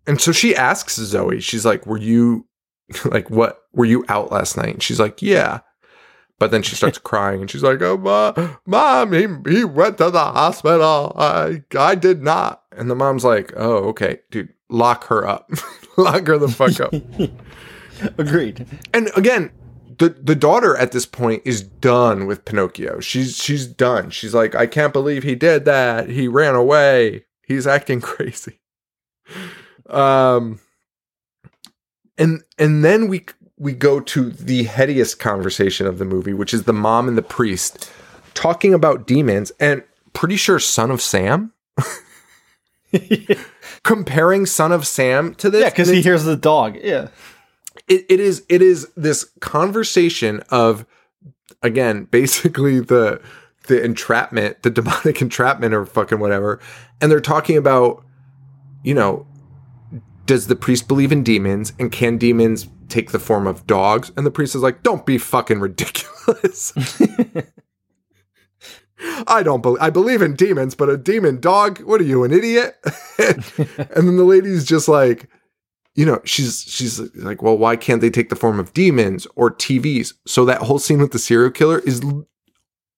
and 0.07 0.21
so 0.21 0.33
she 0.33 0.55
asks 0.55 0.97
Zoe, 0.97 1.41
she's 1.41 1.65
like, 1.65 1.87
were 1.87 1.99
you 1.99 2.47
like, 3.05 3.31
what, 3.31 3.63
were 3.73 3.85
you 3.85 4.05
out 4.09 4.31
last 4.31 4.57
night? 4.57 4.75
And 4.75 4.83
she's 4.83 5.01
like, 5.01 5.21
yeah. 5.23 5.61
But 6.39 6.51
then 6.51 6.63
she 6.63 6.77
starts 6.77 6.99
crying 6.99 7.41
and 7.41 7.51
she's 7.51 7.63
like, 7.63 7.81
oh, 7.83 7.97
ma- 7.97 8.57
mom, 8.67 9.13
he, 9.13 9.27
he 9.51 9.65
went 9.65 9.99
to 9.99 10.11
the 10.11 10.19
hospital. 10.19 11.13
I, 11.17 11.63
I 11.79 11.95
did 11.95 12.23
not. 12.23 12.63
And 12.73 12.91
the 12.91 12.95
mom's 12.95 13.25
like, 13.25 13.53
oh, 13.57 13.89
okay, 13.89 14.21
dude, 14.31 14.53
lock 14.69 15.07
her 15.07 15.27
up. 15.27 15.51
lock 15.97 16.27
her 16.27 16.39
the 16.39 16.49
fuck 16.49 16.81
up. 16.81 16.93
Agreed. 18.19 18.67
And 18.93 19.11
again, 19.17 19.51
the 19.99 20.11
the 20.11 20.35
daughter 20.35 20.77
at 20.77 20.93
this 20.93 21.07
point 21.07 21.43
is 21.45 21.63
done 21.63 22.27
with 22.27 22.45
Pinocchio. 22.45 23.01
She's 23.01 23.37
she's 23.37 23.67
done. 23.67 24.11
She's 24.11 24.35
like, 24.35 24.55
I 24.55 24.67
can't 24.67 24.93
believe 24.93 25.23
he 25.23 25.35
did 25.35 25.65
that. 25.65 26.09
He 26.09 26.29
ran 26.29 26.55
away. 26.55 27.25
He's 27.47 27.67
acting 27.67 28.01
crazy. 28.03 28.61
Um 29.89 30.61
and 32.19 32.43
and 32.59 32.85
then 32.85 33.09
we 33.09 33.27
we 33.59 33.73
go 33.73 34.01
to 34.01 34.31
the 34.31 34.65
headiest 34.67 35.19
conversation 35.19 35.87
of 35.87 35.99
the 35.99 36.05
movie, 36.05 36.35
which 36.35 36.53
is 36.53 36.65
the 36.65 36.73
mom 36.73 37.09
and 37.09 37.17
the 37.17 37.23
priest 37.23 37.91
talking 38.35 38.75
about 38.75 39.07
demons, 39.07 39.51
and 39.59 39.83
pretty 40.13 40.37
sure 40.37 40.59
Son 40.59 40.91
of 40.91 41.01
Sam. 41.01 41.53
Comparing 43.83 44.47
Son 44.47 44.73
of 44.73 44.87
Sam 44.87 45.35
to 45.37 45.51
this, 45.51 45.63
Yeah, 45.63 45.71
because 45.71 45.89
he 45.89 46.03
hears 46.03 46.25
the 46.25 46.37
dog. 46.37 46.77
Yeah. 46.83 47.09
It, 47.89 48.07
it 48.09 48.21
is 48.21 48.45
it 48.49 48.63
is 48.63 48.89
this 48.97 49.25
conversation 49.41 50.43
of 50.51 50.87
again 51.63 52.05
basically 52.11 52.81
the 52.81 53.21
the 53.67 53.83
entrapment 53.83 54.63
the 54.63 54.71
demonic 54.71 55.21
entrapment 55.23 55.75
or 55.75 55.87
fucking 55.87 56.19
whatever. 56.19 56.61
And 57.01 57.11
they're 57.11 57.21
talking 57.21 57.57
about 57.57 58.05
you 58.83 58.95
know 58.95 59.27
does 60.27 60.49
the 60.49 60.57
priest 60.57 60.89
believe 60.89 61.13
in 61.13 61.23
demons 61.23 61.73
and 61.79 61.93
can 61.93 62.19
demons 62.19 62.69
take 62.89 63.13
the 63.13 63.19
form 63.19 63.47
of 63.47 63.67
dogs? 63.67 64.11
And 64.17 64.27
the 64.27 64.31
priest 64.31 64.55
is 64.55 64.63
like 64.63 64.83
don't 64.83 65.07
be 65.07 65.19
fucking 65.19 65.61
ridiculous. 65.61 66.73
I 69.27 69.43
don't 69.43 69.61
believe 69.63 69.81
I 69.81 69.91
believe 69.91 70.23
in 70.23 70.35
demons, 70.35 70.75
but 70.75 70.89
a 70.89 70.97
demon 70.97 71.41
dog, 71.41 71.81
what 71.81 72.01
are 72.01 72.05
you, 72.05 72.25
an 72.25 72.33
idiot? 72.33 72.77
and 73.19 74.09
then 74.09 74.17
the 74.17 74.25
lady's 74.25 74.65
just 74.65 74.89
like, 74.89 75.29
you 75.97 76.05
know, 76.05 76.21
she's 76.25 76.63
she's 76.69 77.01
like, 77.17 77.43
well, 77.43 77.57
why 77.57 77.75
can't 77.75 78.03
they 78.03 78.11
take 78.11 78.29
the 78.29 78.37
form 78.37 78.61
of 78.61 78.75
demons 78.75 79.27
or 79.35 79.51
TVs? 79.51 80.13
So 80.27 80.45
that 80.45 80.63
whole 80.63 80.79
scene 80.79 81.01
with 81.01 81.13
the 81.13 81.19
serial 81.19 81.51
killer 81.51 81.79
is 81.81 82.03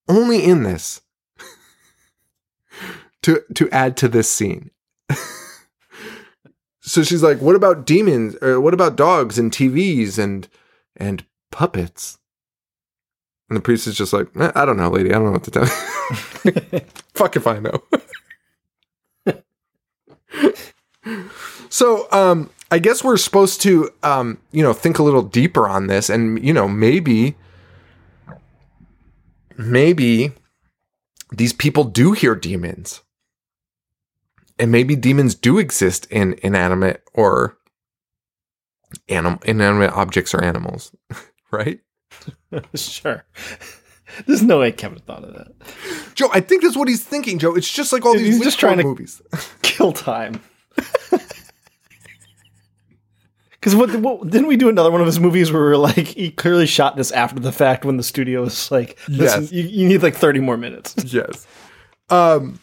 only 0.09 0.43
in 0.43 0.63
this 0.63 1.01
to 3.21 3.41
to 3.55 3.69
add 3.71 3.95
to 3.97 4.09
this 4.09 4.29
scene. 4.29 4.71
so 6.81 7.01
she's 7.01 7.23
like, 7.23 7.39
what 7.39 7.55
about 7.55 7.85
demons? 7.85 8.35
Or 8.41 8.59
what 8.59 8.73
about 8.73 8.97
dogs 8.97 9.39
and 9.39 9.49
TVs 9.49 10.19
and 10.19 10.49
and 10.97 11.25
puppets? 11.51 12.17
And 13.49 13.55
the 13.55 13.61
priest 13.61 13.87
is 13.87 13.97
just 13.97 14.11
like, 14.11 14.27
"Eh, 14.37 14.51
I 14.53 14.65
don't 14.65 14.77
know, 14.77 14.89
lady. 14.89 15.09
I 15.09 15.13
don't 15.13 15.25
know 15.25 15.31
what 15.31 15.45
to 15.45 15.51
tell 15.51 15.63
you. 15.63 16.81
Fuck 17.13 17.37
if 17.37 17.47
I 17.47 17.59
know. 17.59 17.81
so, 21.69 22.07
um, 22.11 22.49
I 22.71 22.79
guess 22.79 23.03
we're 23.03 23.17
supposed 23.17 23.61
to, 23.61 23.89
um, 24.03 24.37
you 24.51 24.61
know, 24.61 24.73
think 24.73 24.99
a 24.99 25.03
little 25.03 25.23
deeper 25.23 25.67
on 25.67 25.87
this, 25.87 26.09
and 26.09 26.43
you 26.43 26.53
know, 26.53 26.67
maybe, 26.67 27.35
maybe 29.57 30.31
these 31.31 31.53
people 31.53 31.83
do 31.83 32.11
hear 32.13 32.35
demons, 32.35 33.01
and 34.57 34.71
maybe 34.71 34.95
demons 34.95 35.35
do 35.35 35.57
exist 35.57 36.05
in 36.11 36.35
inanimate 36.43 37.03
or 37.13 37.57
animal 39.07 39.39
inanimate 39.45 39.91
objects 39.91 40.33
or 40.33 40.43
animals, 40.43 40.95
right? 41.51 41.79
sure. 42.75 43.25
There's 44.25 44.41
no 44.41 44.59
way 44.59 44.71
Kevin 44.71 44.99
thought 44.99 45.23
of 45.23 45.33
that. 45.35 46.15
Joe, 46.15 46.29
I 46.33 46.39
think 46.41 46.63
that's 46.63 46.75
what 46.75 46.87
he's 46.87 47.03
thinking, 47.03 47.37
Joe. 47.37 47.55
It's 47.55 47.71
just 47.71 47.93
like 47.93 48.05
all 48.05 48.13
these 48.15 48.35
He's 48.37 48.43
just 48.43 48.59
trying 48.59 48.77
to- 48.79 48.83
movies. 48.83 49.21
Kill 49.61 49.93
time. 49.93 50.41
Because 53.59 53.75
what, 53.75 53.93
what 53.97 54.29
didn't 54.29 54.47
we 54.47 54.55
do 54.55 54.69
another 54.69 54.89
one 54.91 55.01
of 55.01 55.07
his 55.07 55.19
movies 55.19 55.51
where 55.51 55.61
we 55.61 55.67
were 55.69 55.77
like 55.77 56.07
he 56.07 56.31
clearly 56.31 56.65
shot 56.65 56.95
this 56.95 57.11
after 57.11 57.39
the 57.39 57.51
fact 57.51 57.83
when 57.83 57.97
the 57.97 58.03
studio 58.03 58.41
was 58.41 58.71
like, 58.71 58.97
Yes. 59.07 59.51
you, 59.51 59.63
you 59.63 59.87
need 59.87 60.01
like 60.01 60.15
thirty 60.15 60.39
more 60.39 60.57
minutes. 60.57 60.95
yes. 61.05 61.45
Um, 62.09 62.59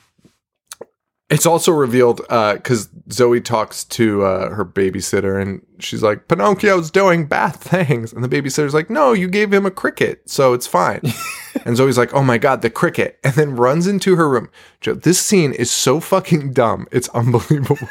it's 1.28 1.44
also 1.44 1.72
revealed 1.72 2.18
because 2.18 2.88
Zoe 3.11 3.40
talks 3.40 3.82
to 3.84 4.24
uh, 4.24 4.51
her 4.55 4.64
babysitter 4.64 5.42
and 5.42 5.61
she's 5.80 6.03
like, 6.03 6.28
Pinocchio's 6.28 6.90
doing 6.90 7.26
bad 7.26 7.57
things. 7.57 8.12
And 8.12 8.22
the 8.22 8.28
babysitter's 8.28 8.74
like, 8.74 8.90
No, 8.90 9.12
you 9.12 9.28
gave 9.28 9.53
him 9.53 9.66
a 9.66 9.70
cricket, 9.70 10.30
so 10.30 10.53
it's 10.53 10.68
fine. 10.68 11.01
and 11.64 11.76
Zoe's 11.76 11.99
like, 11.99 12.14
Oh 12.14 12.22
my 12.22 12.38
God, 12.38 12.62
the 12.62 12.70
cricket. 12.70 13.18
And 13.24 13.34
then 13.34 13.57
runs 13.57 13.86
into 13.86 14.14
her 14.16 14.28
room. 14.28 14.49
Joe, 14.80 14.94
this 14.94 15.20
scene 15.20 15.53
is 15.53 15.70
so 15.70 15.99
fucking 16.01 16.53
dumb. 16.53 16.86
It's 16.92 17.09
unbelievable. 17.11 17.88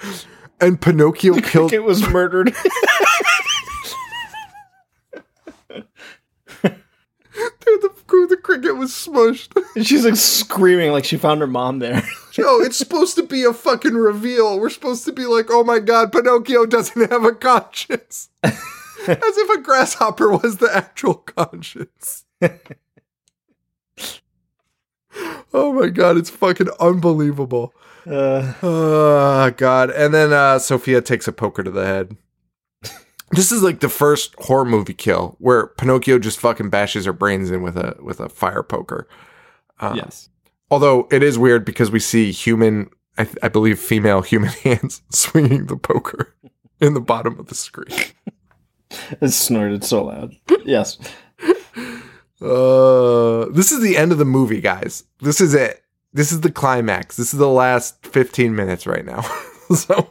and 0.60 0.80
Pinocchio 0.80 1.34
killed. 1.40 1.72
It 1.72 1.84
was 1.84 2.06
murdered. 2.10 2.54
Dude, 7.60 7.82
the, 7.82 8.26
the 8.30 8.36
cricket 8.36 8.76
was 8.76 8.90
smushed. 8.90 9.50
and 9.76 9.86
she's 9.86 10.04
like 10.04 10.16
screaming 10.16 10.90
like 10.92 11.04
she 11.04 11.16
found 11.16 11.40
her 11.40 11.46
mom 11.46 11.78
there. 11.78 12.02
Joe, 12.32 12.60
it's 12.60 12.76
supposed 12.76 13.14
to 13.16 13.22
be 13.22 13.44
a 13.44 13.52
fucking 13.52 13.94
reveal. 13.94 14.58
We're 14.58 14.70
supposed 14.70 15.04
to 15.04 15.12
be 15.12 15.26
like, 15.26 15.46
oh 15.50 15.62
my 15.64 15.78
god, 15.78 16.10
Pinocchio 16.12 16.66
doesn't 16.66 17.10
have 17.10 17.24
a 17.24 17.32
conscience. 17.32 18.30
As 18.42 18.56
if 19.06 19.58
a 19.58 19.62
grasshopper 19.62 20.30
was 20.30 20.56
the 20.56 20.74
actual 20.74 21.14
conscience. 21.14 22.24
oh 25.52 25.72
my 25.72 25.88
god, 25.88 26.16
it's 26.16 26.30
fucking 26.30 26.68
unbelievable. 26.80 27.74
Uh, 28.08 28.52
Oh 28.62 29.52
god. 29.56 29.90
And 29.90 30.14
then 30.14 30.32
uh 30.32 30.58
Sophia 30.58 31.00
takes 31.02 31.28
a 31.28 31.32
poker 31.32 31.62
to 31.62 31.70
the 31.70 31.84
head. 31.84 32.16
This 33.32 33.52
is 33.52 33.62
like 33.62 33.80
the 33.80 33.88
first 33.90 34.34
horror 34.38 34.64
movie 34.64 34.94
kill 34.94 35.36
where 35.38 35.66
Pinocchio 35.66 36.18
just 36.18 36.38
fucking 36.40 36.70
bashes 36.70 37.04
her 37.04 37.12
brains 37.12 37.50
in 37.50 37.60
with 37.62 37.76
a 37.76 37.96
with 38.00 38.20
a 38.20 38.28
fire 38.30 38.62
poker. 38.62 39.06
Um, 39.80 39.96
yes. 39.96 40.30
Although 40.70 41.06
it 41.10 41.22
is 41.22 41.38
weird 41.38 41.64
because 41.64 41.90
we 41.90 42.00
see 42.00 42.32
human, 42.32 42.90
I, 43.18 43.24
th- 43.24 43.36
I 43.42 43.48
believe 43.48 43.78
female 43.78 44.22
human 44.22 44.48
hands 44.64 45.02
swinging 45.10 45.66
the 45.66 45.76
poker 45.76 46.34
in 46.80 46.94
the 46.94 47.00
bottom 47.00 47.38
of 47.38 47.46
the 47.48 47.54
screen. 47.54 47.88
It 49.20 49.28
snorted 49.32 49.84
so 49.84 50.04
loud. 50.06 50.34
Yes. 50.64 50.96
Uh, 52.40 53.44
this 53.50 53.70
is 53.70 53.80
the 53.82 53.96
end 53.98 54.12
of 54.12 54.18
the 54.18 54.24
movie, 54.24 54.62
guys. 54.62 55.04
This 55.20 55.42
is 55.42 55.52
it. 55.52 55.82
This 56.18 56.32
is 56.32 56.40
the 56.40 56.50
climax. 56.50 57.16
This 57.16 57.32
is 57.32 57.38
the 57.38 57.48
last 57.48 58.04
15 58.04 58.52
minutes 58.56 58.88
right 58.88 59.04
now. 59.04 59.20
so, 59.72 60.10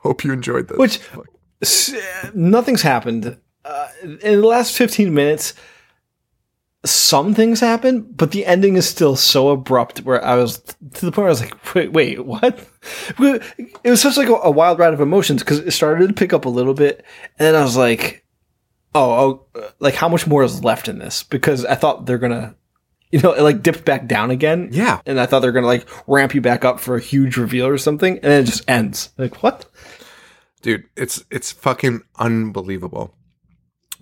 hope 0.00 0.24
you 0.24 0.32
enjoyed 0.32 0.68
this. 0.68 0.78
Which 0.78 1.00
nothing's 2.34 2.80
happened 2.80 3.36
uh, 3.66 3.88
in 4.02 4.40
the 4.40 4.46
last 4.46 4.74
15 4.78 5.12
minutes 5.12 5.52
some 6.86 7.34
things 7.34 7.60
happen 7.60 8.00
but 8.12 8.30
the 8.30 8.46
ending 8.46 8.76
is 8.76 8.88
still 8.88 9.16
so 9.16 9.48
abrupt 9.48 9.98
where 10.04 10.24
i 10.24 10.36
was 10.36 10.58
to 10.94 11.04
the 11.04 11.10
point 11.10 11.16
where 11.16 11.26
i 11.26 11.30
was 11.30 11.40
like 11.40 11.74
wait 11.74 11.92
wait 11.92 12.18
what 12.20 12.56
it 13.82 13.90
was 13.90 14.00
such 14.00 14.16
like 14.16 14.28
a, 14.28 14.34
a 14.34 14.50
wild 14.50 14.78
ride 14.78 14.94
of 14.94 15.00
emotions 15.00 15.42
because 15.42 15.58
it 15.58 15.72
started 15.72 16.06
to 16.06 16.14
pick 16.14 16.32
up 16.32 16.44
a 16.44 16.48
little 16.48 16.74
bit 16.74 17.04
and 17.36 17.46
then 17.46 17.56
i 17.56 17.62
was 17.62 17.76
like 17.76 18.24
oh, 18.94 19.42
oh 19.56 19.72
like 19.80 19.94
how 19.94 20.08
much 20.08 20.28
more 20.28 20.44
is 20.44 20.62
left 20.62 20.86
in 20.86 21.00
this 21.00 21.24
because 21.24 21.64
i 21.64 21.74
thought 21.74 22.06
they're 22.06 22.16
gonna 22.16 22.54
you 23.12 23.20
know 23.20 23.32
it 23.32 23.42
like 23.42 23.62
dipped 23.62 23.84
back 23.84 24.06
down 24.06 24.30
again. 24.30 24.68
Yeah. 24.72 25.00
and 25.06 25.18
i 25.20 25.26
thought 25.26 25.40
they're 25.40 25.52
gonna 25.52 25.66
like 25.66 25.88
ramp 26.06 26.34
you 26.34 26.40
back 26.40 26.64
up 26.64 26.78
for 26.80 26.96
a 26.96 27.00
huge 27.00 27.36
reveal 27.36 27.66
or 27.66 27.78
something 27.78 28.14
and 28.14 28.24
then 28.24 28.42
it 28.42 28.46
just 28.46 28.68
ends. 28.68 29.10
Like 29.16 29.42
what? 29.42 29.66
Dude 30.62 30.84
it's 30.96 31.24
it's 31.30 31.52
fucking 31.52 32.02
unbelievable. 32.18 33.14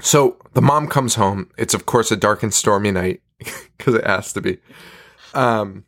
So 0.00 0.36
the 0.54 0.62
mom 0.62 0.88
comes 0.88 1.14
home. 1.14 1.50
It's 1.56 1.74
of 1.74 1.86
course 1.86 2.10
a 2.10 2.16
dark 2.16 2.42
and 2.42 2.52
stormy 2.52 2.90
night 2.90 3.22
because 3.78 3.94
it 3.94 4.06
has 4.06 4.32
to 4.34 4.40
be. 4.40 4.58
Um 5.34 5.84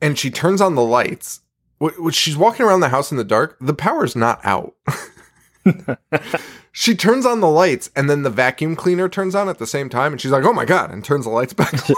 and 0.00 0.18
she 0.18 0.30
turns 0.30 0.60
on 0.60 0.74
the 0.74 0.82
lights. 0.82 1.40
She's 2.12 2.36
walking 2.36 2.64
around 2.64 2.80
the 2.80 2.88
house 2.90 3.10
in 3.10 3.16
the 3.18 3.24
dark. 3.24 3.56
The 3.60 3.74
power's 3.74 4.14
not 4.14 4.40
out 4.44 4.74
she 6.72 6.94
turns 6.94 7.24
on 7.24 7.40
the 7.40 7.48
lights 7.48 7.90
and 7.94 8.10
then 8.10 8.22
the 8.22 8.30
vacuum 8.30 8.74
cleaner 8.74 9.08
turns 9.08 9.34
on 9.34 9.48
at 9.48 9.58
the 9.58 9.66
same 9.66 9.88
time 9.88 10.12
and 10.12 10.20
she's 10.20 10.30
like 10.30 10.44
oh 10.44 10.52
my 10.52 10.64
god 10.64 10.90
and 10.90 11.04
turns 11.04 11.24
the 11.24 11.30
lights 11.30 11.52
back 11.52 11.72
on 11.90 11.96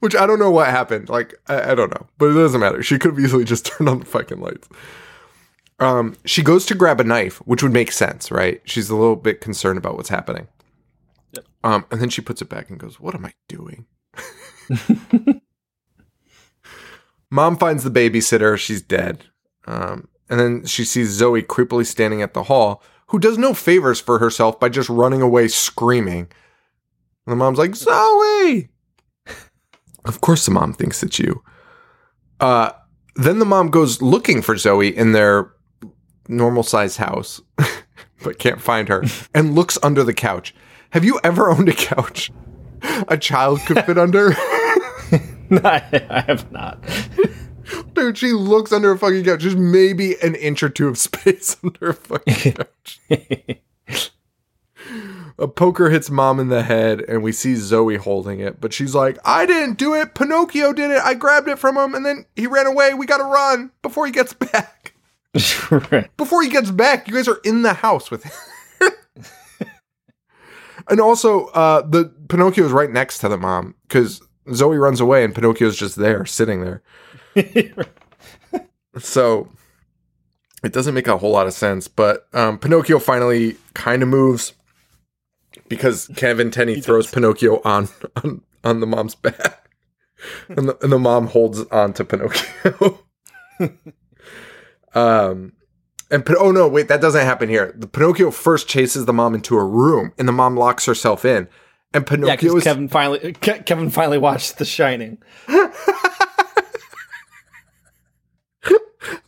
which 0.00 0.16
I 0.16 0.26
don't 0.26 0.38
know 0.38 0.50
what 0.50 0.68
happened. 0.68 1.08
Like 1.08 1.34
I, 1.46 1.72
I 1.72 1.74
don't 1.74 1.90
know, 1.90 2.06
but 2.18 2.30
it 2.30 2.34
doesn't 2.34 2.60
matter. 2.60 2.82
She 2.82 2.98
could 2.98 3.12
have 3.12 3.20
easily 3.20 3.44
just 3.44 3.66
turned 3.78 3.88
on 3.88 4.00
the 4.00 4.06
fucking 4.06 4.40
lights. 4.40 4.68
Um, 5.78 6.16
she 6.26 6.42
goes 6.42 6.66
to 6.66 6.74
grab 6.74 7.00
a 7.00 7.04
knife, 7.04 7.38
which 7.46 7.62
would 7.62 7.72
make 7.72 7.92
sense, 7.92 8.30
right? 8.30 8.60
She's 8.64 8.90
a 8.90 8.96
little 8.96 9.16
bit 9.16 9.40
concerned 9.40 9.78
about 9.78 9.96
what's 9.96 10.10
happening. 10.10 10.48
Um, 11.62 11.86
and 11.90 12.00
then 12.00 12.10
she 12.10 12.20
puts 12.20 12.42
it 12.42 12.48
back 12.48 12.70
and 12.70 12.78
goes, 12.78 13.00
"What 13.00 13.14
am 13.14 13.26
I 13.26 13.32
doing?" 13.48 13.86
Mom 17.30 17.56
finds 17.56 17.84
the 17.84 17.90
babysitter. 17.90 18.58
She's 18.58 18.82
dead. 18.82 19.24
Um, 19.66 20.08
and 20.30 20.38
then 20.38 20.64
she 20.64 20.84
sees 20.84 21.10
Zoe 21.10 21.42
creepily 21.42 21.84
standing 21.84 22.22
at 22.22 22.32
the 22.32 22.44
hall, 22.44 22.82
who 23.08 23.18
does 23.18 23.36
no 23.36 23.52
favors 23.52 24.00
for 24.00 24.20
herself 24.20 24.60
by 24.60 24.68
just 24.68 24.88
running 24.88 25.20
away 25.20 25.48
screaming. 25.48 26.28
And 27.26 27.32
the 27.32 27.36
mom's 27.36 27.58
like, 27.58 27.74
Zoe! 27.74 28.68
Of 30.06 30.22
course, 30.22 30.46
the 30.46 30.50
mom 30.50 30.72
thinks 30.72 31.02
it's 31.02 31.18
you. 31.18 31.42
Uh, 32.40 32.70
then 33.16 33.38
the 33.38 33.44
mom 33.44 33.68
goes 33.68 34.00
looking 34.00 34.40
for 34.40 34.56
Zoe 34.56 34.96
in 34.96 35.12
their 35.12 35.52
normal 36.26 36.62
sized 36.62 36.96
house, 36.96 37.42
but 38.22 38.38
can't 38.38 38.62
find 38.62 38.88
her, 38.88 39.04
and 39.34 39.54
looks 39.54 39.76
under 39.82 40.02
the 40.02 40.14
couch. 40.14 40.54
Have 40.92 41.04
you 41.04 41.20
ever 41.22 41.50
owned 41.50 41.68
a 41.68 41.74
couch 41.74 42.32
a 43.08 43.18
child 43.18 43.60
could 43.66 43.84
fit 43.84 43.98
under? 43.98 44.32
I, 44.32 46.06
I 46.08 46.24
have 46.26 46.50
not. 46.50 46.82
Dude, 47.94 48.18
she 48.18 48.32
looks 48.32 48.72
under 48.72 48.90
a 48.92 48.98
fucking 48.98 49.24
couch. 49.24 49.40
Just 49.40 49.56
maybe 49.56 50.16
an 50.22 50.34
inch 50.34 50.62
or 50.62 50.68
two 50.68 50.88
of 50.88 50.98
space 50.98 51.56
under 51.62 51.90
a 51.90 51.94
fucking 51.94 52.52
couch. 52.54 53.60
a 55.38 55.48
poker 55.48 55.90
hits 55.90 56.10
mom 56.10 56.40
in 56.40 56.48
the 56.48 56.62
head, 56.62 57.00
and 57.08 57.22
we 57.22 57.32
see 57.32 57.54
Zoe 57.56 57.96
holding 57.96 58.40
it. 58.40 58.60
But 58.60 58.72
she's 58.72 58.94
like, 58.94 59.18
I 59.24 59.46
didn't 59.46 59.78
do 59.78 59.94
it. 59.94 60.14
Pinocchio 60.14 60.72
did 60.72 60.90
it. 60.90 61.00
I 61.02 61.14
grabbed 61.14 61.48
it 61.48 61.58
from 61.58 61.76
him, 61.76 61.94
and 61.94 62.04
then 62.04 62.26
he 62.36 62.46
ran 62.46 62.66
away. 62.66 62.94
We 62.94 63.06
gotta 63.06 63.24
run 63.24 63.70
before 63.82 64.06
he 64.06 64.12
gets 64.12 64.32
back. 64.52 64.94
right. 65.70 66.14
Before 66.16 66.42
he 66.42 66.48
gets 66.48 66.70
back, 66.70 67.06
you 67.08 67.14
guys 67.14 67.28
are 67.28 67.40
in 67.44 67.62
the 67.62 67.74
house 67.74 68.10
with 68.10 68.24
him. 68.24 68.90
and 70.88 71.00
also, 71.00 71.46
uh, 71.46 71.82
the 71.82 72.06
Pinocchio 72.28 72.64
is 72.64 72.72
right 72.72 72.90
next 72.90 73.18
to 73.18 73.28
the 73.28 73.36
mom 73.38 73.74
because 73.86 74.20
Zoe 74.52 74.76
runs 74.76 75.00
away, 75.00 75.22
and 75.24 75.34
Pinocchio's 75.34 75.76
just 75.78 75.96
there, 75.96 76.26
sitting 76.26 76.62
there. 76.62 76.82
So 78.98 79.48
it 80.64 80.72
doesn't 80.72 80.94
make 80.94 81.06
a 81.06 81.16
whole 81.16 81.30
lot 81.30 81.46
of 81.46 81.52
sense, 81.52 81.86
but 81.88 82.26
um, 82.32 82.58
Pinocchio 82.58 82.98
finally 82.98 83.56
kind 83.74 84.02
of 84.02 84.08
moves 84.08 84.52
because 85.68 86.10
Kevin 86.16 86.50
Tenney 86.52 86.80
throws 86.80 87.10
Pinocchio 87.10 87.60
on, 87.64 87.88
on 88.16 88.42
on 88.64 88.80
the 88.80 88.86
mom's 88.86 89.14
back, 89.16 89.70
and 90.48 90.68
the, 90.68 90.78
and 90.82 90.92
the 90.92 90.98
mom 90.98 91.28
holds 91.28 91.60
on 91.66 91.92
to 91.94 92.04
Pinocchio. 92.04 92.98
um, 94.94 95.52
and 96.10 96.28
oh 96.38 96.50
no, 96.50 96.66
wait, 96.68 96.88
that 96.88 97.00
doesn't 97.00 97.24
happen 97.24 97.48
here. 97.48 97.72
The 97.76 97.86
Pinocchio 97.86 98.30
first 98.32 98.68
chases 98.68 99.06
the 99.06 99.12
mom 99.12 99.34
into 99.34 99.56
a 99.56 99.64
room, 99.64 100.12
and 100.18 100.26
the 100.26 100.32
mom 100.32 100.56
locks 100.56 100.84
herself 100.84 101.24
in. 101.24 101.48
And 101.94 102.04
Yeah, 102.08 102.16
Pinocchio 102.16 102.56
is 102.56 102.64
Kevin 102.64 102.88
finally 102.88 103.32
Ke- 103.34 103.64
Kevin 103.64 103.90
finally 103.90 104.18
watched 104.18 104.58
The 104.58 104.64
Shining. 104.64 105.18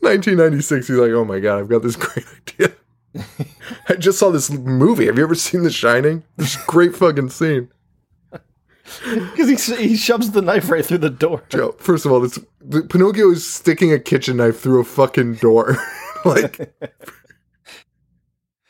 1996. 0.03 0.89
He's 0.89 0.97
like, 0.97 1.11
oh 1.13 1.25
my 1.25 1.39
god, 1.41 1.61
I've 1.61 1.69
got 1.69 1.83
this 1.83 1.97
great 2.05 2.27
idea. 2.49 2.73
I 3.89 3.95
just 3.95 4.19
saw 4.19 4.31
this 4.31 4.51
movie. 4.51 5.07
Have 5.07 5.17
you 5.17 5.25
ever 5.25 5.35
seen 5.35 5.63
The 5.63 5.71
Shining? 5.71 6.25
This 6.37 6.57
great 6.67 6.95
fucking 6.97 7.31
scene. 7.31 7.69
Because 9.05 9.49
he, 9.49 9.89
he 9.89 9.97
shoves 9.97 10.33
the 10.33 10.43
knife 10.43 10.69
right 10.69 10.85
through 10.85 10.99
the 10.99 11.09
door. 11.09 11.45
Joe, 11.49 11.73
first 11.79 12.05
of 12.05 12.13
all, 12.13 12.21
this 12.21 12.39
the, 12.61 12.83
Pinocchio 12.83 13.31
is 13.31 13.47
sticking 13.49 13.91
a 13.91 13.99
kitchen 13.99 14.37
knife 14.37 14.61
through 14.61 14.81
a 14.81 14.85
fucking 14.85 15.37
door. 15.37 15.79
like, 16.27 16.59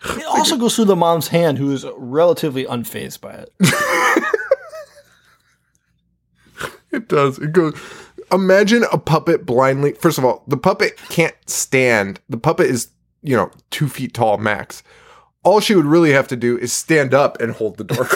It 0.05 0.25
also 0.29 0.57
goes 0.59 0.77
through 0.77 0.85
the 0.85 0.95
mom's 0.95 1.29
hand, 1.29 1.59
who 1.59 1.73
is 1.73 1.85
relatively 1.97 2.65
unfazed 2.67 3.21
by 3.21 3.33
it. 3.33 3.53
it 6.93 7.09
does. 7.09 7.39
It 7.39 7.53
goes. 7.53 7.75
Imagine 8.33 8.85
a 8.91 8.99
puppet 8.99 9.45
blindly. 9.45 9.93
First 9.93 10.19
of 10.19 10.25
all, 10.25 10.43
the 10.47 10.57
puppet 10.57 10.97
can't 11.09 11.37
stand. 11.47 12.21
The 12.29 12.39
puppet 12.39 12.67
is, 12.67 12.91
you 13.23 13.37
know, 13.37 13.51
two 13.71 13.89
feet 13.89 14.15
tall 14.15 14.39
max. 14.39 14.83
All 15.45 15.61
she 15.61 15.75
would 15.75 15.85
really 15.85 16.13
have 16.13 16.29
to 16.29 16.37
do 16.37 16.57
is 16.57 16.73
stand 16.73 17.13
up 17.13 17.41
and 17.41 17.53
hold 17.53 17.77
the 17.77 17.85
door 17.85 18.09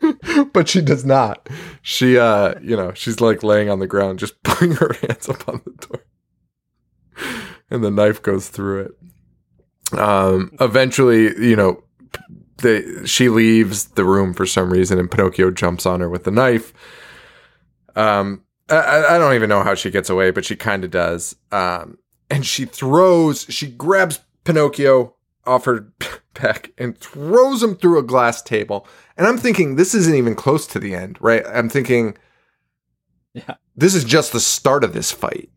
but 0.52 0.68
she 0.68 0.80
does 0.80 1.04
not. 1.04 1.48
She, 1.82 2.18
uh, 2.18 2.54
you 2.60 2.76
know, 2.76 2.92
she's 2.94 3.20
like 3.20 3.42
laying 3.42 3.70
on 3.70 3.78
the 3.78 3.86
ground, 3.86 4.18
just 4.18 4.42
putting 4.42 4.72
her 4.72 4.92
hands 5.02 5.28
up 5.28 5.48
on 5.48 5.62
the 5.64 5.86
door, 5.86 6.04
and 7.70 7.84
the 7.84 7.90
knife 7.90 8.22
goes 8.22 8.48
through 8.48 8.92
it. 9.92 9.98
Um, 9.98 10.52
eventually, 10.60 11.24
you 11.46 11.56
know, 11.56 11.82
they 12.58 13.04
she 13.04 13.28
leaves 13.28 13.84
the 13.88 14.04
room 14.04 14.32
for 14.34 14.46
some 14.46 14.72
reason, 14.72 14.98
and 14.98 15.10
Pinocchio 15.10 15.50
jumps 15.50 15.86
on 15.86 16.00
her 16.00 16.08
with 16.08 16.24
the 16.24 16.30
knife. 16.30 16.72
Um, 17.94 18.42
I- 18.68 19.04
I, 19.14 19.18
don't 19.18 19.34
even 19.34 19.48
know 19.48 19.62
how 19.62 19.74
she 19.74 19.90
gets 19.90 20.10
away, 20.10 20.30
but 20.30 20.44
she 20.44 20.56
kind 20.56 20.84
of 20.84 20.90
does. 20.90 21.36
Um, 21.52 21.98
and 22.28 22.44
she 22.44 22.64
throws, 22.64 23.46
she 23.48 23.68
grabs 23.68 24.20
Pinocchio 24.44 25.14
off 25.46 25.64
her 25.66 25.92
back 26.34 26.72
and 26.76 26.98
throws 26.98 27.62
him 27.62 27.76
through 27.76 27.98
a 27.98 28.02
glass 28.02 28.42
table. 28.42 28.86
And 29.16 29.26
I'm 29.26 29.38
thinking 29.38 29.76
this 29.76 29.94
isn't 29.94 30.14
even 30.14 30.34
close 30.34 30.66
to 30.68 30.78
the 30.78 30.94
end, 30.94 31.16
right? 31.20 31.44
I'm 31.46 31.68
thinking, 31.68 32.16
Yeah. 33.32 33.54
this 33.76 33.94
is 33.94 34.04
just 34.04 34.32
the 34.32 34.40
start 34.40 34.82
of 34.84 34.92
this 34.92 35.12
fight, 35.12 35.48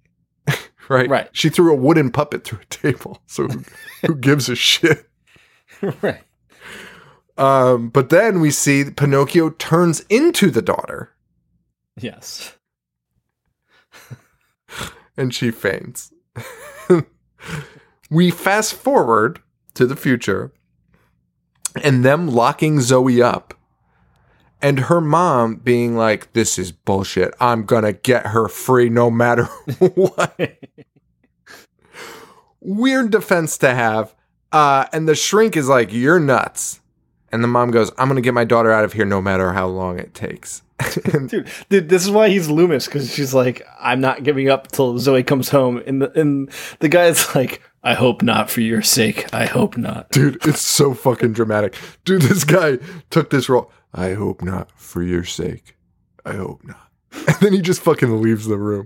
right? 0.89 1.09
Right. 1.09 1.29
She 1.33 1.49
threw 1.49 1.73
a 1.73 1.75
wooden 1.75 2.11
puppet 2.11 2.43
through 2.43 2.59
a 2.61 2.65
table, 2.65 3.21
so 3.25 3.47
who, 3.47 3.63
who 4.05 4.15
gives 4.15 4.47
a 4.49 4.55
shit? 4.55 5.09
right. 6.01 6.21
Um, 7.39 7.89
but 7.89 8.09
then 8.09 8.41
we 8.41 8.51
see 8.51 8.83
Pinocchio 8.83 9.51
turns 9.51 10.01
into 10.09 10.51
the 10.51 10.61
daughter 10.61 11.13
Yes. 11.97 12.55
and 15.17 15.33
she 15.33 15.51
faints. 15.51 16.11
we 18.09 18.31
fast 18.31 18.73
forward 18.73 19.41
to 19.73 19.85
the 19.85 19.95
future 19.95 20.51
and 21.83 22.03
them 22.03 22.27
locking 22.27 22.81
Zoe 22.81 23.21
up 23.21 23.53
and 24.61 24.79
her 24.81 24.99
mom 25.01 25.55
being 25.55 25.95
like, 25.95 26.33
This 26.33 26.57
is 26.59 26.71
bullshit. 26.71 27.33
I'm 27.39 27.63
gonna 27.65 27.93
get 27.93 28.27
her 28.27 28.47
free 28.47 28.89
no 28.89 29.09
matter 29.09 29.43
what. 29.79 30.57
Weird 32.61 33.11
defense 33.11 33.57
to 33.59 33.73
have. 33.73 34.13
Uh, 34.51 34.87
and 34.91 35.07
the 35.07 35.15
shrink 35.15 35.55
is 35.55 35.69
like, 35.69 35.93
You're 35.93 36.19
nuts. 36.19 36.81
And 37.31 37.43
the 37.43 37.47
mom 37.47 37.71
goes, 37.71 37.91
I'm 37.97 38.07
gonna 38.07 38.21
get 38.21 38.33
my 38.33 38.45
daughter 38.45 38.71
out 38.71 38.85
of 38.85 38.93
here 38.93 39.05
no 39.05 39.21
matter 39.21 39.53
how 39.53 39.67
long 39.67 39.99
it 39.99 40.13
takes. 40.13 40.61
Dude, 41.03 41.49
dude, 41.67 41.89
this 41.89 42.05
is 42.05 42.09
why 42.11 42.29
he's 42.29 42.49
Loomis 42.49 42.85
because 42.85 43.13
she's 43.13 43.33
like, 43.33 43.67
I'm 43.81 43.99
not 43.99 44.23
giving 44.23 44.49
up 44.49 44.71
till 44.71 44.97
Zoe 44.97 45.23
comes 45.23 45.49
home, 45.49 45.83
and 45.85 46.01
the 46.01 46.17
and 46.17 46.49
the 46.79 46.87
guy's 46.87 47.35
like, 47.35 47.61
I 47.83 47.95
hope 47.95 48.21
not 48.21 48.49
for 48.49 48.61
your 48.61 48.81
sake. 48.81 49.33
I 49.33 49.45
hope 49.45 49.77
not. 49.77 50.09
Dude, 50.11 50.45
it's 50.45 50.61
so 50.61 50.93
fucking 50.93 51.33
dramatic. 51.33 51.75
Dude, 52.05 52.21
this 52.21 52.45
guy 52.45 52.77
took 53.09 53.29
this 53.29 53.49
role. 53.49 53.71
I 53.93 54.13
hope 54.13 54.41
not 54.41 54.71
for 54.79 55.01
your 55.01 55.23
sake. 55.23 55.75
I 56.25 56.33
hope 56.33 56.63
not. 56.63 56.77
And 57.27 57.35
then 57.41 57.53
he 57.53 57.61
just 57.61 57.81
fucking 57.81 58.21
leaves 58.21 58.45
the 58.45 58.57
room. 58.57 58.85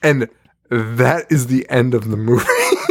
And 0.00 0.28
that 0.70 1.26
is 1.30 1.48
the 1.48 1.68
end 1.68 1.92
of 1.92 2.08
the 2.08 2.16
movie. 2.16 2.44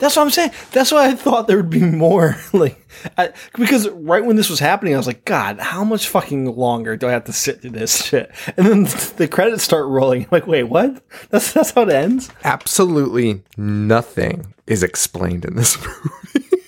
That's 0.00 0.16
what 0.16 0.22
I'm 0.22 0.30
saying. 0.30 0.50
That's 0.72 0.90
why 0.92 1.08
I 1.08 1.14
thought 1.14 1.46
there 1.46 1.56
would 1.56 1.70
be 1.70 1.80
more. 1.80 2.36
Like, 2.54 2.88
I, 3.18 3.32
because 3.58 3.88
right 3.90 4.24
when 4.24 4.36
this 4.36 4.48
was 4.48 4.60
happening, 4.60 4.94
I 4.94 4.96
was 4.96 5.08
like, 5.08 5.24
God, 5.24 5.58
how 5.58 5.82
much 5.82 6.08
fucking 6.08 6.56
longer 6.56 6.96
do 6.96 7.08
I 7.08 7.12
have 7.12 7.24
to 7.24 7.32
sit 7.32 7.60
through 7.60 7.70
this 7.70 8.04
shit? 8.04 8.30
And 8.56 8.66
then 8.66 8.82
the 9.16 9.28
credits 9.28 9.64
start 9.64 9.86
rolling. 9.86 10.22
I'm 10.22 10.28
like, 10.30 10.46
wait, 10.46 10.64
what? 10.64 11.02
That's 11.30 11.52
that's 11.52 11.72
how 11.72 11.82
it 11.82 11.90
ends. 11.90 12.30
Absolutely 12.44 13.42
nothing 13.56 14.54
is 14.66 14.82
explained 14.84 15.44
in 15.44 15.56
this 15.56 15.76
movie. 15.84 16.62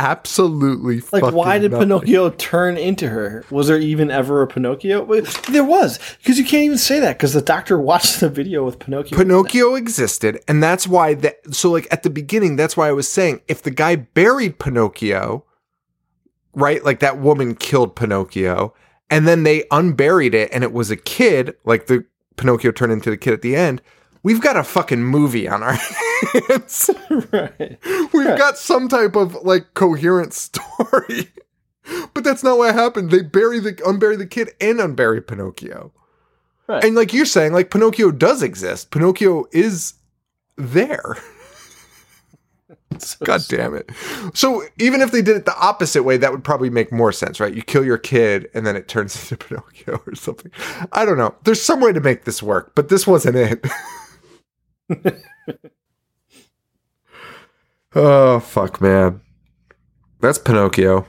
Absolutely 0.00 1.02
Like, 1.12 1.34
why 1.34 1.58
did 1.58 1.72
nothing. 1.72 1.88
Pinocchio 1.88 2.30
turn 2.30 2.78
into 2.78 3.06
her? 3.06 3.44
Was 3.50 3.68
there 3.68 3.78
even 3.78 4.10
ever 4.10 4.40
a 4.40 4.46
Pinocchio? 4.46 5.04
There 5.50 5.62
was, 5.62 5.98
because 6.16 6.38
you 6.38 6.44
can't 6.44 6.62
even 6.64 6.78
say 6.78 7.00
that 7.00 7.18
because 7.18 7.34
the 7.34 7.42
doctor 7.42 7.78
watched 7.78 8.20
the 8.20 8.30
video 8.30 8.64
with 8.64 8.78
Pinocchio. 8.78 9.18
Pinocchio 9.18 9.74
existed, 9.74 10.40
and 10.48 10.62
that's 10.62 10.88
why 10.88 11.12
that. 11.14 11.54
So, 11.54 11.70
like 11.70 11.86
at 11.90 12.02
the 12.02 12.08
beginning, 12.08 12.56
that's 12.56 12.78
why 12.78 12.88
I 12.88 12.92
was 12.92 13.08
saying 13.08 13.42
if 13.46 13.62
the 13.62 13.70
guy 13.70 13.96
buried 13.96 14.58
Pinocchio, 14.58 15.44
right? 16.54 16.82
Like 16.82 17.00
that 17.00 17.18
woman 17.18 17.54
killed 17.54 17.94
Pinocchio, 17.94 18.72
and 19.10 19.28
then 19.28 19.42
they 19.42 19.64
unburied 19.70 20.34
it, 20.34 20.48
and 20.50 20.64
it 20.64 20.72
was 20.72 20.90
a 20.90 20.96
kid. 20.96 21.56
Like 21.64 21.88
the 21.88 22.06
Pinocchio 22.36 22.72
turned 22.72 22.92
into 22.92 23.10
the 23.10 23.18
kid 23.18 23.34
at 23.34 23.42
the 23.42 23.54
end. 23.54 23.82
We've 24.22 24.40
got 24.40 24.56
a 24.56 24.64
fucking 24.64 25.02
movie 25.02 25.48
on 25.48 25.62
our 25.62 25.72
hands. 26.48 26.90
right. 27.32 27.78
We've 28.12 28.38
got 28.38 28.58
some 28.58 28.88
type 28.88 29.16
of 29.16 29.34
like 29.42 29.74
coherent 29.74 30.32
story. 30.34 31.30
But 32.14 32.24
that's 32.24 32.44
not 32.44 32.58
what 32.58 32.74
happened. 32.74 33.10
They 33.10 33.22
bury 33.22 33.58
the 33.58 33.72
unbury 33.74 34.18
the 34.18 34.26
kid 34.26 34.50
and 34.60 34.78
unbury 34.78 35.26
Pinocchio. 35.26 35.92
Right. 36.68 36.84
And 36.84 36.94
like 36.94 37.12
you're 37.12 37.24
saying, 37.24 37.52
like 37.52 37.70
Pinocchio 37.70 38.10
does 38.12 38.42
exist. 38.42 38.90
Pinocchio 38.90 39.46
is 39.52 39.94
there. 40.56 41.16
So 42.98 43.24
God 43.24 43.42
damn 43.48 43.74
it. 43.74 43.90
So 44.34 44.62
even 44.78 45.00
if 45.00 45.10
they 45.10 45.22
did 45.22 45.36
it 45.36 45.46
the 45.46 45.56
opposite 45.58 46.02
way, 46.02 46.16
that 46.18 46.32
would 46.32 46.44
probably 46.44 46.70
make 46.70 46.92
more 46.92 47.12
sense, 47.12 47.40
right? 47.40 47.54
You 47.54 47.62
kill 47.62 47.84
your 47.84 47.98
kid 47.98 48.48
and 48.52 48.66
then 48.66 48.76
it 48.76 48.88
turns 48.88 49.16
into 49.16 49.36
Pinocchio 49.44 50.02
or 50.06 50.14
something. 50.14 50.50
I 50.92 51.04
don't 51.04 51.18
know. 51.18 51.34
There's 51.44 51.62
some 51.62 51.80
way 51.80 51.92
to 51.92 52.00
make 52.00 52.24
this 52.24 52.42
work, 52.42 52.72
but 52.74 52.88
this 52.88 53.06
wasn't 53.06 53.36
it. 53.36 53.64
oh 57.94 58.40
fuck, 58.40 58.80
man. 58.80 59.20
That's 60.20 60.38
Pinocchio. 60.38 61.06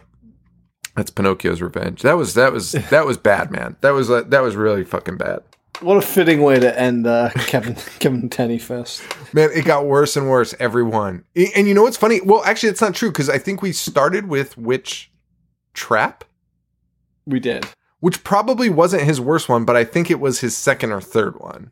That's 0.95 1.11
Pinocchio's 1.11 1.61
revenge. 1.61 2.01
That 2.01 2.13
was 2.17 2.33
that 2.33 2.53
was 2.53 2.71
that 2.89 3.05
was 3.05 3.17
bad, 3.17 3.51
man. 3.51 3.75
That 3.81 3.91
was 3.91 4.09
uh, 4.09 4.23
that 4.23 4.41
was 4.41 4.55
really 4.55 4.83
fucking 4.83 5.17
bad. 5.17 5.41
What 5.79 5.97
a 5.97 6.01
fitting 6.01 6.43
way 6.43 6.59
to 6.59 6.79
end 6.79 7.07
uh, 7.07 7.29
Kevin 7.47 7.75
Kevin 7.99 8.29
Tenney 8.29 8.59
Fest. 8.59 9.01
Man, 9.33 9.49
it 9.53 9.65
got 9.65 9.85
worse 9.85 10.15
and 10.15 10.29
worse 10.29 10.53
Everyone, 10.59 11.23
And 11.55 11.67
you 11.67 11.73
know 11.73 11.83
what's 11.83 11.97
funny? 11.97 12.21
Well, 12.21 12.43
actually, 12.43 12.69
it's 12.69 12.81
not 12.81 12.93
true 12.93 13.09
because 13.09 13.29
I 13.29 13.37
think 13.39 13.61
we 13.61 13.71
started 13.71 14.27
with 14.27 14.57
Witch 14.57 15.11
Trap. 15.73 16.23
We 17.25 17.39
did. 17.39 17.65
which 17.99 18.23
probably 18.23 18.67
wasn't 18.69 19.03
his 19.03 19.21
worst 19.21 19.47
one, 19.47 19.63
but 19.63 19.75
I 19.75 19.83
think 19.83 20.11
it 20.11 20.19
was 20.19 20.41
his 20.41 20.57
second 20.57 20.91
or 20.91 20.99
third 21.01 21.39
one. 21.39 21.71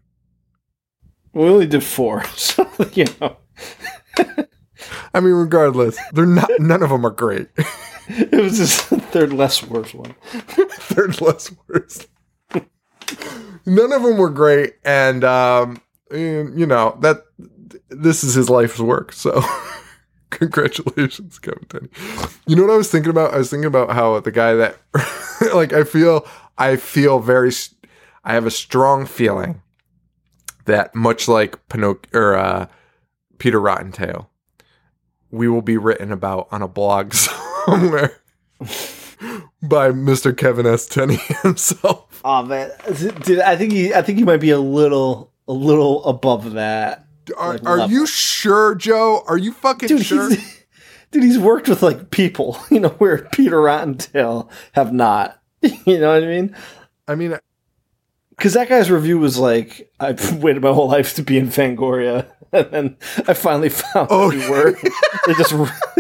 We 1.34 1.48
only 1.48 1.68
did 1.68 1.84
four, 1.84 2.24
so 2.36 2.68
you 2.94 3.06
know 3.22 3.38
I 5.14 5.20
mean, 5.20 5.34
regardless, 5.34 5.98
they're 6.14 6.26
not. 6.26 6.50
None 6.60 6.84
of 6.84 6.90
them 6.90 7.06
are 7.06 7.12
great. 7.12 7.50
it 8.08 8.42
was 8.42 8.58
his 8.58 8.76
third 8.82 9.34
less 9.34 9.64
worse 9.64 9.94
one. 9.94 10.16
third 10.24 11.20
less 11.22 11.52
worst. 11.68 12.08
None 13.66 13.92
of 13.92 14.04
them 14.04 14.18
were 14.18 14.30
great, 14.30 14.76
and 14.84 15.24
um, 15.24 15.82
you 16.12 16.66
know 16.66 16.98
that 17.02 17.24
this 17.90 18.24
is 18.24 18.34
his 18.34 18.50
life's 18.50 18.80
work. 18.80 19.14
So, 19.14 19.44
congratulations, 20.30 21.40
Kevin 21.40 21.66
Tenney. 21.70 21.90
You 22.48 22.56
know 22.56 22.64
what 22.64 22.74
I 22.74 22.78
was 22.78 22.92
thinking 22.92 23.12
about? 23.12 23.34
I 23.34 23.38
was 23.38 23.50
thinking 23.50 23.68
about 23.68 23.92
how 23.92 24.20
the 24.20 24.32
guy 24.32 24.54
that, 24.56 24.78
like, 25.54 25.74
I 25.74 25.84
feel, 25.84 26.26
I 26.58 26.78
feel 26.78 27.20
very, 27.20 27.52
I 28.24 28.34
have 28.34 28.46
a 28.46 28.52
strong 28.52 29.06
feeling 29.06 29.62
that 30.70 30.96
much 30.96 31.28
like 31.28 31.68
Pinocchio 31.68 32.10
or 32.14 32.36
uh, 32.36 32.68
Peter 33.38 33.60
Rottentail, 33.60 34.28
we 35.32 35.48
will 35.48 35.62
be 35.62 35.78
written 35.78 36.12
about 36.12 36.48
on 36.52 36.62
a 36.62 36.68
blog 36.68 37.14
somewhere 37.66 38.22
by 39.62 39.92
Mr. 39.92 40.36
Kevin 40.36 40.66
S. 40.66 40.88
Tenney 40.88 41.20
himself. 41.44 42.22
Oh 42.24 42.44
man, 42.44 42.72
dude, 43.24 43.40
I 43.40 43.56
think 43.56 43.74
he, 43.74 43.94
I 43.94 44.02
think 44.02 44.18
he 44.18 44.24
might 44.26 44.42
be 44.42 44.50
a 44.52 44.60
little, 44.60 45.32
a 45.48 45.54
little 45.54 46.04
above 46.06 46.54
that. 46.54 47.06
Are, 47.38 47.54
Like 47.54 47.66
are 47.66 47.88
you 47.90 48.08
sure, 48.08 48.76
Joe? 48.76 49.24
Are 49.28 49.38
you 49.38 49.52
fucking 49.54 49.88
Dude, 49.88 50.06
sure? 50.06 50.30
he's, 50.30 50.66
dude, 51.12 51.24
he's 51.24 51.38
worked 51.38 51.70
with 51.70 51.84
like 51.84 52.10
people, 52.12 52.58
you 52.72 52.80
know, 52.80 52.90
where 52.90 53.20
Peter 53.34 53.58
Rottentail 53.58 54.50
have 54.74 54.92
not. 54.94 55.40
You 55.62 56.00
know 56.00 56.14
what 56.14 56.24
I 56.24 56.28
mean? 56.28 56.56
I 57.08 57.16
mean, 57.16 57.38
Because 58.40 58.54
that 58.54 58.70
guy's 58.70 58.90
review 58.90 59.20
was 59.20 59.38
like, 59.38 59.92
I've 60.00 60.42
waited 60.42 60.64
my 60.64 60.72
whole 60.72 60.88
life 60.88 61.14
to 61.16 61.22
be 61.24 61.38
in 61.38 61.48
Fangoria, 61.50 62.26
and 62.54 62.72
then 62.72 62.98
I 63.28 63.34
finally 63.34 63.68
found 63.68 64.08
Oh. 64.10 64.30
we 64.34 64.50
were. 64.50 64.78
It 65.28 65.38
just 65.38 65.54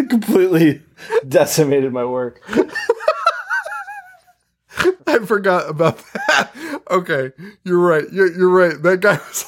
completely 0.10 0.82
decimated 1.28 1.92
my 1.92 2.06
work. 2.06 2.42
I 5.06 5.20
forgot 5.26 5.70
about 5.70 5.98
that. 5.98 6.52
Okay, 6.90 7.34
you're 7.66 7.78
right. 7.78 8.06
You're, 8.10 8.32
you're 8.32 8.50
right. 8.50 8.82
That 8.82 9.02
guy 9.02 9.18
was 9.18 9.46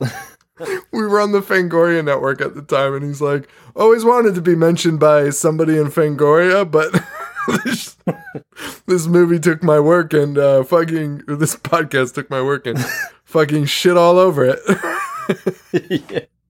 like, 0.00 0.18
we 0.92 1.06
were 1.06 1.20
on 1.20 1.30
the 1.30 1.40
Fangoria 1.40 2.04
network 2.04 2.40
at 2.40 2.56
the 2.56 2.62
time, 2.62 2.94
and 2.94 3.04
he's 3.04 3.20
like, 3.20 3.48
always 3.76 4.04
wanted 4.04 4.34
to 4.34 4.40
be 4.42 4.56
mentioned 4.56 4.98
by 4.98 5.30
somebody 5.30 5.78
in 5.78 5.86
Fangoria, 5.86 6.68
but 6.68 6.92
this, 7.48 7.96
this 8.86 9.06
movie 9.06 9.38
took 9.38 9.62
my 9.62 9.80
work 9.80 10.12
and 10.12 10.38
uh, 10.38 10.64
fucking, 10.64 11.22
this 11.26 11.56
podcast 11.56 12.14
took 12.14 12.30
my 12.30 12.42
work 12.42 12.66
and 12.66 12.78
fucking 13.24 13.66
shit 13.66 13.96
all 13.96 14.18
over 14.18 14.44
it. 14.44 16.28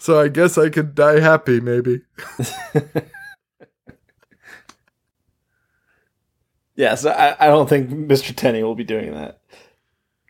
So 0.00 0.18
I 0.18 0.28
guess 0.28 0.56
I 0.56 0.70
could 0.70 0.94
die 0.94 1.20
happy, 1.20 1.60
maybe. 1.60 2.02
Yeah, 6.76 6.94
so 6.94 7.10
I, 7.10 7.34
I 7.40 7.48
don't 7.48 7.68
think 7.68 7.90
Mr. 7.90 8.32
Tenney 8.32 8.62
will 8.62 8.76
be 8.76 8.84
doing 8.84 9.12
that. 9.12 9.40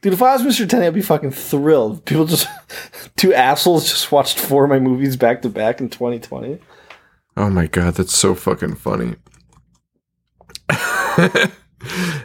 Dude, 0.01 0.15
if 0.15 0.23
I 0.23 0.35
was 0.35 0.43
Mr. 0.43 0.67
Tenney, 0.67 0.87
I'd 0.87 0.95
be 0.95 1.03
fucking 1.03 1.33
thrilled. 1.33 2.07
People 2.07 2.25
just, 2.25 2.49
two 3.17 3.35
assholes 3.35 3.87
just 3.87 4.11
watched 4.11 4.39
four 4.39 4.65
of 4.65 4.71
my 4.71 4.79
movies 4.79 5.19
back 5.19 5.43
to 5.43 5.51
back 5.51 5.79
in 5.79 5.91
2020. 5.91 6.59
Oh 7.39 7.49
my 7.51 7.67
god, 7.69 7.95
that's 7.95 8.17
so 8.17 8.35
fucking 8.35 8.75
funny. 8.75 9.15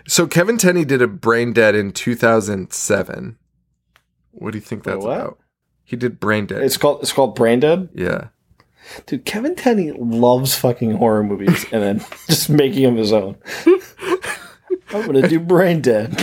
so 0.07 0.25
Kevin 0.25 0.57
Tenney 0.57 0.85
did 0.85 1.03
a 1.03 1.07
Brain 1.07 1.53
Dead 1.53 1.75
in 1.75 1.91
2007. 1.91 3.37
What 4.31 4.51
do 4.51 4.57
you 4.57 4.61
think 4.61 4.83
that's 4.83 5.03
What? 5.05 5.15
about? 5.19 5.37
He 5.83 5.95
did 5.95 6.19
Brain 6.19 6.47
Dead. 6.47 6.63
It's 6.63 6.77
called, 6.77 7.01
it's 7.03 7.13
called 7.13 7.35
Brain 7.35 7.59
Dead. 7.59 7.89
yeah. 7.93 8.29
Dude, 9.05 9.23
Kevin 9.23 9.55
Tenney 9.55 9.91
loves 9.91 10.55
fucking 10.57 10.97
horror 10.97 11.23
movies 11.23 11.63
and 11.71 11.81
then 11.83 11.99
just 12.27 12.49
making 12.49 12.83
them 12.83 12.97
his 12.97 13.13
own. 13.13 13.37
I'm 14.93 15.05
gonna 15.05 15.27
do 15.29 15.39
Brain 15.39 15.79
Dead. 15.81 16.13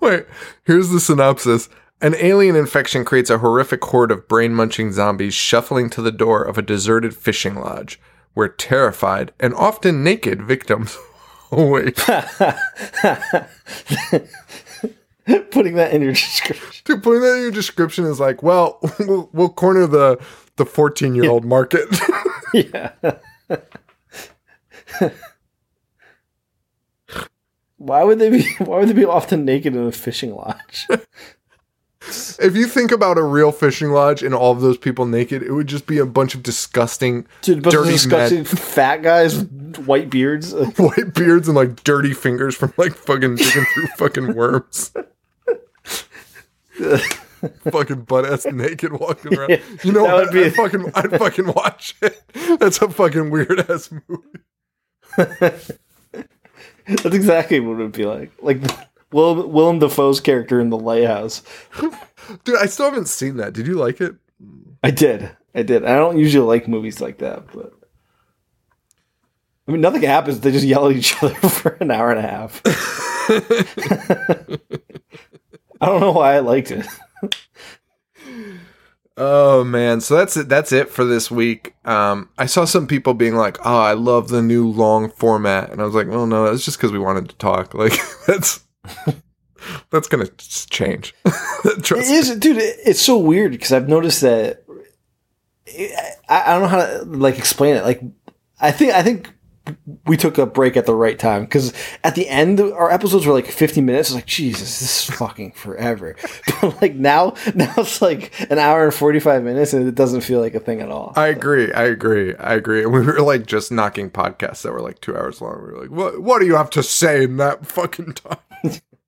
Wait, 0.00 0.26
here's 0.64 0.90
the 0.90 1.00
synopsis. 1.00 1.68
An 2.02 2.16
alien 2.18 2.56
infection 2.56 3.04
creates 3.04 3.30
a 3.30 3.38
horrific 3.38 3.84
horde 3.84 4.10
of 4.10 4.26
brain 4.26 4.52
munching 4.54 4.90
zombies 4.90 5.34
shuffling 5.34 5.88
to 5.90 6.02
the 6.02 6.10
door 6.10 6.42
of 6.42 6.58
a 6.58 6.62
deserted 6.62 7.14
fishing 7.14 7.54
lodge, 7.54 8.00
where 8.34 8.48
terrified 8.48 9.32
and 9.38 9.54
often 9.54 10.02
naked 10.04 10.42
victims. 10.42 10.98
Oh, 11.54 11.68
wait. 11.68 11.96
Putting 15.50 15.74
that 15.74 15.92
in 15.92 16.00
your 16.00 16.12
description. 16.14 16.82
Dude, 16.86 17.02
putting 17.02 17.20
that 17.20 17.34
in 17.36 17.42
your 17.42 17.50
description 17.50 18.06
is 18.06 18.18
like, 18.18 18.42
well, 18.42 18.78
we'll, 18.98 19.28
we'll 19.34 19.50
corner 19.50 19.86
the 19.86 20.18
the 20.56 20.64
14 20.64 21.14
year 21.14 21.30
old 21.30 21.44
market. 21.44 21.86
Yeah. 22.54 22.92
why 27.76 28.02
would 28.02 28.18
they 28.18 28.30
be 28.30 28.44
why 28.58 28.78
would 28.78 28.88
they 28.88 28.94
be 28.94 29.04
often 29.04 29.44
naked 29.44 29.76
in 29.76 29.86
a 29.86 29.92
fishing 29.92 30.34
lodge? 30.34 30.88
If 32.08 32.56
you 32.56 32.66
think 32.66 32.90
about 32.90 33.18
a 33.18 33.22
real 33.22 33.52
fishing 33.52 33.90
lodge 33.90 34.22
and 34.22 34.34
all 34.34 34.52
of 34.52 34.60
those 34.60 34.76
people 34.78 35.06
naked, 35.06 35.42
it 35.42 35.52
would 35.52 35.66
just 35.66 35.86
be 35.86 35.98
a 35.98 36.06
bunch 36.06 36.34
of 36.34 36.42
disgusting 36.42 37.26
Dude, 37.42 37.62
Dirty 37.62 37.92
disgusting 37.92 38.44
fat 38.44 39.02
guys 39.02 39.38
with 39.38 39.86
white 39.86 40.10
beards. 40.10 40.52
white 40.76 41.14
beards 41.14 41.48
and 41.48 41.56
like 41.56 41.84
dirty 41.84 42.12
fingers 42.12 42.54
from 42.56 42.72
like 42.76 42.94
fucking 42.94 43.36
digging 43.36 43.64
through 43.72 43.86
fucking 43.96 44.34
worms. 44.34 44.92
fucking 47.70 48.02
butt 48.02 48.24
ass 48.24 48.46
naked 48.46 48.92
walking 48.92 49.36
around. 49.36 49.50
Yeah, 49.50 49.60
you 49.82 49.92
know 49.92 50.04
what? 50.04 50.32
be- 50.32 50.44
I'd 50.44 50.54
fucking 50.54 50.90
I'd 50.94 51.10
fucking 51.18 51.52
watch 51.52 51.94
it. 52.02 52.20
That's 52.58 52.80
a 52.82 52.88
fucking 52.88 53.30
weird 53.30 53.60
ass 53.70 53.90
movie. 54.08 54.40
That's 56.86 57.14
exactly 57.14 57.60
what 57.60 57.74
it 57.74 57.82
would 57.82 57.92
be 57.92 58.04
like. 58.04 58.32
Like 58.40 58.58
Willem, 59.12 59.52
Willem 59.52 59.78
Dafoe's 59.78 60.20
character 60.20 60.60
in 60.60 60.70
The 60.70 60.78
Lighthouse. 60.78 61.42
Dude, 62.44 62.56
I 62.58 62.66
still 62.66 62.86
haven't 62.86 63.08
seen 63.08 63.36
that. 63.36 63.52
Did 63.52 63.66
you 63.66 63.74
like 63.74 64.00
it? 64.00 64.14
I 64.82 64.90
did. 64.90 65.30
I 65.54 65.62
did. 65.62 65.84
I 65.84 65.96
don't 65.96 66.18
usually 66.18 66.46
like 66.46 66.66
movies 66.66 67.00
like 67.00 67.18
that, 67.18 67.52
but 67.52 67.72
I 69.68 69.72
mean, 69.72 69.80
nothing 69.80 70.02
happens. 70.02 70.40
They 70.40 70.50
just 70.50 70.64
yell 70.66 70.88
at 70.88 70.96
each 70.96 71.14
other 71.22 71.34
for 71.34 71.76
an 71.80 71.90
hour 71.90 72.10
and 72.10 72.18
a 72.18 72.28
half. 72.28 72.60
I 75.80 75.86
don't 75.86 76.00
know 76.00 76.12
why 76.12 76.34
I 76.34 76.40
liked 76.40 76.70
it. 76.70 76.86
Oh 79.16 79.62
man, 79.62 80.00
so 80.00 80.16
that's 80.16 80.36
it. 80.36 80.48
That's 80.48 80.72
it 80.72 80.88
for 80.88 81.04
this 81.04 81.30
week. 81.30 81.74
Um, 81.84 82.30
I 82.38 82.46
saw 82.46 82.64
some 82.64 82.86
people 82.86 83.12
being 83.14 83.34
like, 83.34 83.58
"Oh, 83.64 83.78
I 83.80 83.92
love 83.92 84.28
the 84.28 84.42
new 84.42 84.66
long 84.66 85.10
format," 85.10 85.70
and 85.70 85.82
I 85.82 85.84
was 85.84 85.94
like, 85.94 86.08
"Oh 86.08 86.24
no, 86.24 86.46
that's 86.50 86.64
just 86.64 86.78
because 86.78 86.92
we 86.92 86.98
wanted 86.98 87.28
to 87.28 87.36
talk. 87.36 87.74
Like 87.74 87.92
that's 88.26 88.60
that's 89.90 90.08
gonna 90.08 90.26
change." 90.70 91.14
Trust 91.82 91.92
It 91.92 92.10
is, 92.10 92.36
dude. 92.36 92.56
it- 92.58 92.78
It's 92.84 93.00
so 93.02 93.18
weird 93.18 93.52
because 93.52 93.72
I've 93.72 93.88
noticed 93.88 94.20
that. 94.22 94.64
I, 95.68 96.14
I 96.28 96.52
don't 96.52 96.62
know 96.62 96.68
how 96.68 96.84
to 96.86 97.04
like 97.04 97.38
explain 97.38 97.76
it. 97.76 97.84
Like, 97.84 98.02
I 98.60 98.72
think 98.72 98.92
I 98.92 99.02
think 99.02 99.32
we 100.06 100.16
took 100.16 100.38
a 100.38 100.44
break 100.46 100.76
at 100.76 100.86
the 100.86 100.94
right 100.94 101.16
time 101.16 101.42
because 101.44 101.72
at 102.02 102.16
the 102.16 102.28
end 102.28 102.58
our 102.60 102.90
episodes 102.90 103.24
were 103.26 103.32
like 103.32 103.46
50 103.46 103.80
minutes. 103.80 104.08
It's 104.08 104.16
like 104.16 104.26
Jesus, 104.26 104.80
this 104.80 105.08
is 105.08 105.16
fucking 105.16 105.52
forever. 105.52 106.16
But 106.60 106.80
like 106.82 106.94
now, 106.94 107.34
now 107.56 107.72
it's 107.78 108.00
like 108.02 108.32
an 108.50 108.58
hour 108.58 108.84
and 108.84 108.94
45 108.94 109.42
minutes, 109.44 109.72
and 109.72 109.86
it 109.88 109.94
doesn't 109.96 110.20
feel 110.22 110.40
like 110.40 110.54
a 110.54 110.60
thing 110.60 110.80
at 110.80 110.90
all. 110.90 111.12
I 111.16 111.26
agree. 111.28 111.72
I 111.72 111.84
agree. 111.84 112.36
I 112.36 112.54
agree. 112.54 112.82
And 112.84 112.92
we 112.92 113.00
were 113.00 113.20
like 113.20 113.46
just 113.46 113.72
knocking 113.72 114.10
podcasts 114.10 114.62
that 114.62 114.72
were 114.72 114.80
like 114.80 115.00
two 115.00 115.16
hours 115.16 115.40
long. 115.40 115.60
We 115.64 115.72
were 115.72 115.80
like, 115.82 115.90
"What? 115.90 116.20
What 116.22 116.38
do 116.40 116.46
you 116.46 116.54
have 116.56 116.70
to 116.70 116.82
say 116.84 117.24
in 117.24 117.36
that 117.38 117.66
fucking 117.66 118.12
time?" 118.14 118.36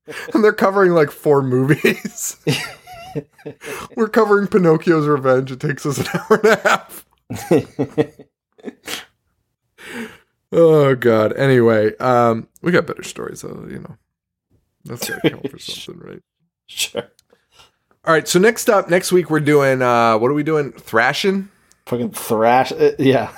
and 0.33 0.43
they're 0.43 0.53
covering 0.53 0.91
like 0.91 1.11
four 1.11 1.41
movies. 1.41 2.37
we're 3.95 4.09
covering 4.09 4.47
Pinocchio's 4.47 5.07
Revenge. 5.07 5.51
It 5.51 5.59
takes 5.59 5.85
us 5.85 5.99
an 5.99 6.07
hour 6.13 6.39
and 6.43 6.45
a 6.45 6.59
half. 6.67 7.05
oh 10.51 10.95
god. 10.95 11.33
Anyway, 11.33 11.95
um, 11.97 12.47
we 12.61 12.71
got 12.71 12.87
better 12.87 13.03
stories 13.03 13.41
though. 13.41 13.65
You 13.69 13.79
know, 13.79 13.97
that's 14.85 15.09
gotta 15.09 15.29
count 15.29 15.49
for 15.49 15.59
something, 15.59 16.07
right? 16.07 16.21
sure. 16.67 17.03
All 18.05 18.13
right. 18.13 18.27
So 18.27 18.37
next 18.39 18.69
up, 18.69 18.89
next 18.89 19.11
week 19.11 19.29
we're 19.29 19.39
doing. 19.39 19.81
uh 19.81 20.17
What 20.17 20.29
are 20.29 20.35
we 20.35 20.43
doing? 20.43 20.71
Thrashing. 20.73 21.49
Fucking 21.87 22.11
thrash. 22.11 22.71
uh, 22.71 22.91
yeah. 22.97 23.31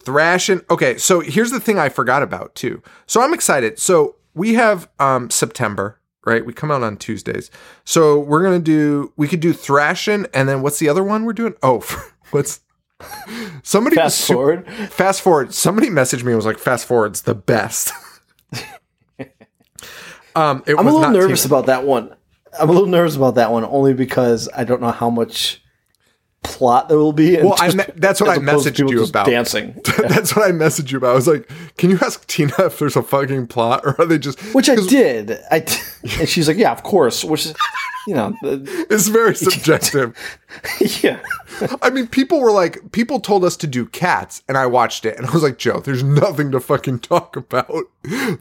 thrashing 0.00 0.62
okay 0.70 0.96
so 0.96 1.20
here's 1.20 1.50
the 1.50 1.58
thing 1.60 1.78
i 1.80 1.88
forgot 1.90 2.22
about 2.22 2.54
too 2.54 2.80
so 3.06 3.20
i'm 3.20 3.34
excited 3.34 3.76
so 3.78 4.14
we 4.36 4.54
have 4.54 4.88
um 5.00 5.28
september 5.30 5.98
right? 6.26 6.44
We 6.44 6.52
come 6.52 6.70
out 6.70 6.82
on 6.82 6.98
Tuesdays. 6.98 7.50
So 7.84 8.18
we're 8.18 8.42
gonna 8.42 8.58
do. 8.58 9.12
We 9.16 9.28
could 9.28 9.40
do 9.40 9.54
Thrashing, 9.54 10.26
and 10.34 10.46
then 10.48 10.60
what's 10.60 10.78
the 10.78 10.88
other 10.90 11.02
one 11.02 11.24
we're 11.24 11.32
doing? 11.32 11.54
Oh, 11.62 11.82
what's 12.32 12.60
somebody 13.62 13.96
Fast 13.96 14.26
forward. 14.26 14.68
Fast 14.90 15.22
forward. 15.22 15.54
Somebody 15.54 15.88
messaged 15.88 16.24
me 16.24 16.32
and 16.32 16.36
was 16.36 16.44
like, 16.44 16.58
"Fast 16.58 16.84
forward's 16.84 17.22
the 17.22 17.34
best." 17.34 17.92
um, 20.34 20.62
it 20.66 20.74
I'm 20.76 20.86
a 20.86 20.92
little 20.92 21.10
nervous 21.10 21.46
about 21.46 21.66
that 21.66 21.84
one. 21.84 22.14
I'm 22.58 22.68
a 22.68 22.72
little 22.72 22.88
nervous 22.88 23.16
about 23.16 23.36
that 23.36 23.52
one 23.52 23.64
only 23.64 23.94
because 23.94 24.48
I 24.54 24.64
don't 24.64 24.80
know 24.80 24.90
how 24.90 25.10
much 25.10 25.62
plot 26.46 26.88
there 26.88 26.98
will 26.98 27.12
be. 27.12 27.36
Well, 27.36 27.56
I 27.58 27.72
me- 27.74 27.84
that's 27.96 28.20
what 28.20 28.30
I 28.30 28.38
messaged 28.38 28.78
you 28.90 29.04
about. 29.04 29.26
dancing, 29.26 29.74
That's 29.98 30.34
what 30.34 30.46
I 30.48 30.52
messaged 30.52 30.90
you 30.90 30.98
about. 30.98 31.10
I 31.10 31.14
was 31.14 31.26
like, 31.28 31.48
"Can 31.76 31.90
you 31.90 31.98
ask 32.02 32.26
Tina 32.26 32.52
if 32.60 32.78
there's 32.78 32.96
a 32.96 33.02
fucking 33.02 33.48
plot, 33.48 33.82
or 33.84 34.00
are 34.00 34.06
they 34.06 34.18
just?" 34.18 34.40
which 34.54 34.68
I 34.68 34.76
did. 34.76 35.38
I 35.50 35.60
d- 35.60 35.74
and 36.20 36.28
she's 36.28 36.48
like, 36.48 36.56
"Yeah, 36.56 36.72
of 36.72 36.82
course." 36.82 37.24
Which 37.24 37.46
is, 37.46 37.54
you 38.06 38.14
know, 38.14 38.34
the- 38.42 38.86
It's 38.90 39.08
very 39.08 39.34
subjective. 39.36 40.16
yeah. 41.02 41.20
I 41.82 41.90
mean, 41.90 42.06
people 42.06 42.40
were 42.40 42.52
like, 42.52 42.92
people 42.92 43.20
told 43.20 43.44
us 43.44 43.56
to 43.58 43.66
do 43.66 43.86
cats, 43.86 44.42
and 44.48 44.56
I 44.58 44.66
watched 44.66 45.04
it, 45.04 45.16
and 45.16 45.26
I 45.26 45.30
was 45.32 45.42
like, 45.42 45.58
Joe, 45.58 45.80
there's 45.80 46.02
nothing 46.02 46.50
to 46.52 46.60
fucking 46.60 47.00
talk 47.00 47.36
about. 47.36 47.72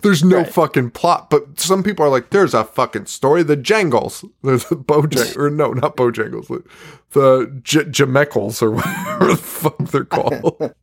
There's 0.01 0.23
no 0.23 0.37
Right. 0.37 0.49
fucking 0.53 0.91
plot. 0.91 1.29
But 1.29 1.59
some 1.59 1.81
people 1.83 2.05
are 2.05 2.09
like, 2.09 2.29
there's 2.29 2.53
a 2.53 2.63
fucking 2.63 3.05
story. 3.07 3.43
The 3.43 3.55
Jangles, 3.55 4.23
there's 4.43 4.65
the 4.69 4.75
Bojang, 4.75 5.35
or 5.37 5.49
no, 5.49 5.71
not 5.71 5.95
Bojangles, 5.97 6.47
the, 6.47 6.63
the 7.11 7.59
J- 7.63 7.85
Jameckles, 7.85 8.61
or 8.61 8.71
whatever 8.71 9.27
the 9.27 9.37
fuck 9.37 9.77
they're 9.89 10.05
called. 10.05 10.73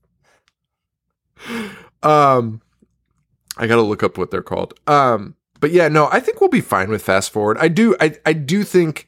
um, 2.03 2.61
I 3.57 3.67
gotta 3.67 3.83
look 3.83 4.03
up 4.03 4.19
what 4.19 4.31
they're 4.31 4.43
called. 4.43 4.75
Um, 4.87 5.37
but 5.63 5.71
yeah, 5.71 5.89
no, 5.89 6.09
I 6.13 6.21
think 6.21 6.41
we'll 6.41 6.51
be 6.51 6.61
fine 6.61 6.91
with 6.91 7.03
fast 7.03 7.31
forward. 7.33 7.57
I 7.59 7.69
do, 7.69 7.97
I, 8.01 8.19
I 8.27 8.35
do 8.35 8.65
think. 8.65 9.07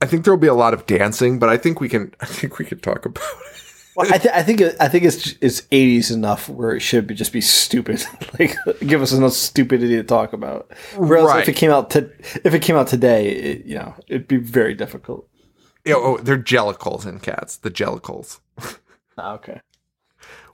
I 0.00 0.06
think 0.06 0.24
there 0.24 0.32
will 0.32 0.40
be 0.40 0.46
a 0.46 0.54
lot 0.54 0.72
of 0.72 0.86
dancing, 0.86 1.38
but 1.38 1.50
I 1.50 1.58
think 1.58 1.78
we 1.78 1.88
can. 1.88 2.14
I 2.20 2.24
think 2.26 2.58
we 2.58 2.64
can 2.64 2.80
talk 2.80 3.04
about 3.06 3.22
it. 3.22 3.54
Well, 3.96 4.06
I, 4.14 4.18
th- 4.18 4.34
I 4.34 4.42
think 4.42 4.62
I 4.80 4.88
think 4.88 5.04
it's 5.04 5.34
it's 5.42 5.60
80s 5.62 6.10
enough 6.12 6.48
where 6.48 6.74
it 6.74 6.80
should 6.80 7.06
be 7.06 7.14
just 7.14 7.32
be 7.32 7.40
stupid. 7.42 8.02
like 8.38 8.56
give 8.86 9.02
us 9.02 9.12
enough 9.12 9.32
stupidity 9.32 9.96
to 9.96 10.02
talk 10.04 10.32
about. 10.32 10.70
Whereas 10.96 11.26
Right. 11.26 11.42
if 11.42 11.48
it 11.50 11.56
came 11.56 11.70
out 11.70 11.90
to 11.90 12.08
if 12.44 12.54
it 12.54 12.62
came 12.62 12.76
out 12.76 12.86
today, 12.86 13.28
it, 13.28 13.66
you 13.66 13.74
know, 13.74 13.94
it'd 14.08 14.28
be 14.28 14.38
very 14.38 14.74
difficult. 14.74 15.28
Yeah, 15.84 15.94
oh, 15.96 16.16
they're 16.18 16.38
jellicles 16.38 17.04
in 17.04 17.20
cats. 17.20 17.56
The 17.58 17.70
jellicles. 17.70 18.40
Ah, 19.18 19.34
okay. 19.34 19.60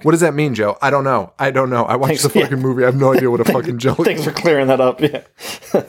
What 0.03 0.13
does 0.13 0.21
that 0.21 0.35
mean, 0.35 0.55
Joe? 0.55 0.77
I 0.83 0.91
don't 0.91 1.05
know. 1.05 1.33
I 1.39 1.51
don't 1.51 1.71
know. 1.71 1.85
I 1.85 1.97
watched 1.97 2.21
Thanks, 2.21 2.23
the 2.25 2.39
yeah. 2.39 2.45
fucking 2.47 2.61
movie. 2.61 2.83
I 2.83 2.87
have 2.87 2.97
no 2.97 3.13
idea 3.15 3.31
what 3.31 3.41
a 3.41 3.45
fucking 3.53 3.79
jellicle. 3.79 4.05
Thanks 4.05 4.25
for 4.25 4.33
clearing 4.33 4.67
that 4.69 4.81
up. 4.81 5.01
Yeah. 5.01 5.23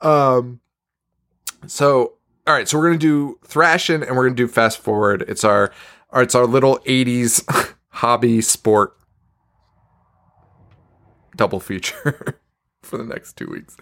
Um. 0.00 0.60
So, 1.66 2.14
all 2.46 2.54
right. 2.54 2.68
So 2.68 2.78
we're 2.78 2.86
gonna 2.86 2.98
do 2.98 3.38
thrashing, 3.44 4.02
and 4.02 4.16
we're 4.16 4.24
gonna 4.24 4.36
do 4.36 4.48
fast 4.48 4.78
forward. 4.78 5.24
It's 5.28 5.44
our, 5.44 5.72
our 6.10 6.22
it's 6.22 6.34
our 6.34 6.46
little 6.46 6.78
'80s 6.86 7.74
hobby 7.88 8.40
sport 8.40 8.96
double 11.36 11.60
feature 11.60 12.38
for 12.82 12.96
the 12.96 13.04
next 13.04 13.36
two 13.36 13.46
weeks. 13.48 13.76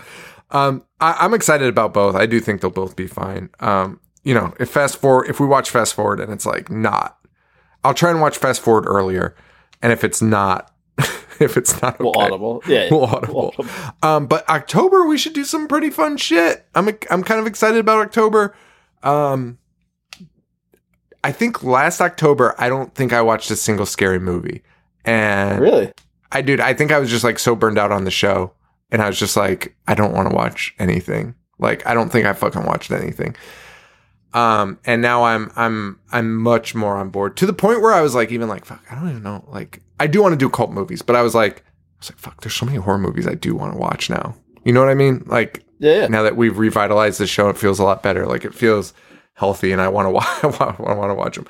Um, 0.50 0.84
I, 1.00 1.16
I'm 1.20 1.34
excited 1.34 1.68
about 1.68 1.92
both. 1.92 2.14
I 2.14 2.26
do 2.26 2.40
think 2.40 2.60
they'll 2.60 2.70
both 2.70 2.96
be 2.96 3.06
fine. 3.06 3.50
Um, 3.60 4.00
you 4.24 4.34
know, 4.34 4.54
if 4.58 4.70
fast 4.70 4.96
forward, 4.96 5.28
if 5.28 5.38
we 5.40 5.46
watch 5.46 5.70
fast 5.70 5.94
forward 5.94 6.20
and 6.20 6.32
it's 6.32 6.46
like 6.46 6.70
not, 6.70 7.17
I'll 7.84 7.94
try 7.94 8.10
and 8.10 8.20
watch 8.20 8.36
fast 8.38 8.60
forward 8.60 8.84
earlier, 8.86 9.34
and 9.82 9.92
if 9.92 10.04
it's 10.04 10.20
not, 10.20 10.72
if 11.40 11.56
it's 11.56 11.80
not, 11.80 11.94
okay, 12.00 12.04
Well, 12.04 12.18
audible. 12.18 12.62
Yeah. 12.66 12.84
yeah. 12.84 12.88
We'll 12.90 13.04
audible. 13.04 13.54
Um, 14.02 14.26
but 14.26 14.48
October 14.48 15.06
we 15.06 15.16
should 15.18 15.32
do 15.32 15.44
some 15.44 15.68
pretty 15.68 15.90
fun 15.90 16.16
shit. 16.16 16.66
I'm 16.74 16.88
I'm 17.10 17.22
kind 17.22 17.40
of 17.40 17.46
excited 17.46 17.78
about 17.78 17.98
October. 18.00 18.54
Um, 19.02 19.58
I 21.24 21.32
think 21.32 21.62
last 21.62 22.00
October 22.00 22.54
I 22.58 22.68
don't 22.68 22.94
think 22.94 23.12
I 23.12 23.22
watched 23.22 23.50
a 23.50 23.56
single 23.56 23.86
scary 23.86 24.18
movie, 24.20 24.62
and 25.04 25.60
Really? 25.60 25.92
I 26.32 26.42
dude 26.42 26.60
I 26.60 26.74
think 26.74 26.92
I 26.92 26.98
was 26.98 27.10
just 27.10 27.24
like 27.24 27.38
so 27.38 27.54
burned 27.56 27.78
out 27.78 27.92
on 27.92 28.04
the 28.04 28.10
show, 28.10 28.52
and 28.90 29.00
I 29.02 29.06
was 29.06 29.18
just 29.18 29.36
like 29.36 29.74
I 29.86 29.94
don't 29.94 30.12
want 30.12 30.28
to 30.30 30.34
watch 30.36 30.74
anything. 30.78 31.34
Like 31.58 31.86
I 31.86 31.94
don't 31.94 32.10
think 32.10 32.26
I 32.26 32.32
fucking 32.32 32.64
watched 32.64 32.90
anything. 32.90 33.34
Um, 34.34 34.78
and 34.84 35.00
now 35.00 35.24
I'm 35.24 35.50
I'm 35.56 35.98
I'm 36.12 36.36
much 36.36 36.74
more 36.74 36.96
on 36.96 37.08
board 37.08 37.36
to 37.38 37.46
the 37.46 37.52
point 37.52 37.80
where 37.80 37.92
I 37.92 38.02
was 38.02 38.14
like 38.14 38.30
even 38.30 38.48
like 38.48 38.64
fuck 38.66 38.82
I 38.90 38.94
don't 38.94 39.08
even 39.08 39.22
know 39.22 39.44
like 39.48 39.80
I 39.98 40.06
do 40.06 40.20
want 40.22 40.32
to 40.32 40.36
do 40.36 40.48
cult 40.50 40.70
movies, 40.70 41.00
but 41.02 41.16
I 41.16 41.22
was 41.22 41.34
like 41.34 41.60
I 41.60 41.98
was 42.00 42.10
like 42.10 42.18
fuck 42.18 42.40
there's 42.42 42.54
so 42.54 42.66
many 42.66 42.78
horror 42.78 42.98
movies 42.98 43.26
I 43.26 43.34
do 43.34 43.54
want 43.54 43.72
to 43.72 43.78
watch 43.78 44.10
now. 44.10 44.34
You 44.64 44.72
know 44.72 44.80
what 44.80 44.90
I 44.90 44.94
mean? 44.94 45.22
Like 45.26 45.64
Yeah. 45.78 46.00
yeah. 46.02 46.06
now 46.08 46.22
that 46.24 46.36
we've 46.36 46.58
revitalized 46.58 47.18
the 47.20 47.26
show, 47.26 47.48
it 47.48 47.56
feels 47.56 47.78
a 47.78 47.84
lot 47.84 48.02
better. 48.02 48.26
Like 48.26 48.44
it 48.44 48.54
feels 48.54 48.92
healthy, 49.34 49.72
and 49.72 49.80
I 49.80 49.88
want 49.88 50.06
to 50.06 50.10
watch. 50.50 50.60
I 50.60 50.92
want 50.92 51.10
to 51.10 51.14
watch 51.14 51.36
them. 51.36 51.46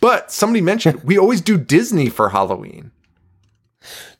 But 0.00 0.30
somebody 0.30 0.60
mentioned 0.60 1.02
we 1.02 1.18
always 1.18 1.40
do 1.40 1.58
Disney 1.58 2.08
for 2.08 2.28
Halloween. 2.28 2.92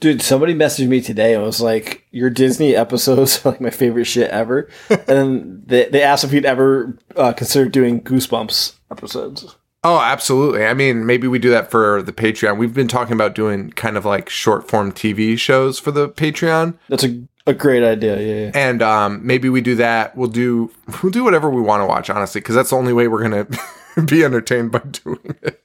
Dude, 0.01 0.23
somebody 0.23 0.55
messaged 0.55 0.89
me 0.89 1.01
today 1.01 1.35
and 1.35 1.43
was 1.43 1.61
like, 1.61 2.07
"Your 2.11 2.31
Disney 2.31 2.75
episodes 2.75 3.45
are 3.45 3.51
like 3.51 3.61
my 3.61 3.71
favorite 3.71 4.07
shit 4.07 4.31
ever." 4.31 4.69
and 4.91 5.07
then 5.07 5.63
they, 5.67 5.89
they 5.89 6.03
asked 6.03 6.25
if 6.25 6.31
he'd 6.31 6.47
ever 6.47 6.97
uh, 7.17 7.33
consider 7.33 7.69
doing 7.69 8.01
Goosebumps 8.03 8.75
episodes. 8.91 9.57
Oh, 9.83 9.99
absolutely. 9.99 10.67
I 10.67 10.75
mean, 10.75 11.07
maybe 11.07 11.27
we 11.27 11.39
do 11.39 11.49
that 11.51 11.71
for 11.71 12.03
the 12.03 12.13
Patreon. 12.13 12.59
We've 12.59 12.75
been 12.75 12.89
talking 12.89 13.15
about 13.15 13.35
doing 13.35 13.71
kind 13.71 13.97
of 13.97 14.05
like 14.05 14.29
short 14.29 14.69
form 14.69 14.93
TV 14.93 15.39
shows 15.39 15.79
for 15.79 15.91
the 15.91 16.09
Patreon, 16.11 16.77
That's 16.89 17.05
a, 17.05 17.23
a 17.47 17.55
great 17.55 17.83
idea. 17.83 18.21
Yeah, 18.21 18.45
yeah. 18.45 18.51
and 18.55 18.83
um, 18.83 19.27
maybe 19.27 19.49
we 19.49 19.63
do 19.63 19.75
that. 19.77 20.15
We'll 20.17 20.29
do 20.29 20.71
we'll 21.03 21.13
do 21.13 21.25
whatever 21.25 21.49
we 21.49 21.63
want 21.63 21.81
to 21.81 21.87
watch, 21.87 22.11
honestly, 22.11 22.43
because 22.43 22.55
that's 22.55 22.71
the 22.71 22.77
only 22.77 22.93
way 22.93 23.09
we're 23.09 23.23
gonna 23.23 23.47
be 24.07 24.23
entertained 24.23 24.73
by 24.73 24.81
doing 24.81 25.37
it. 25.43 25.63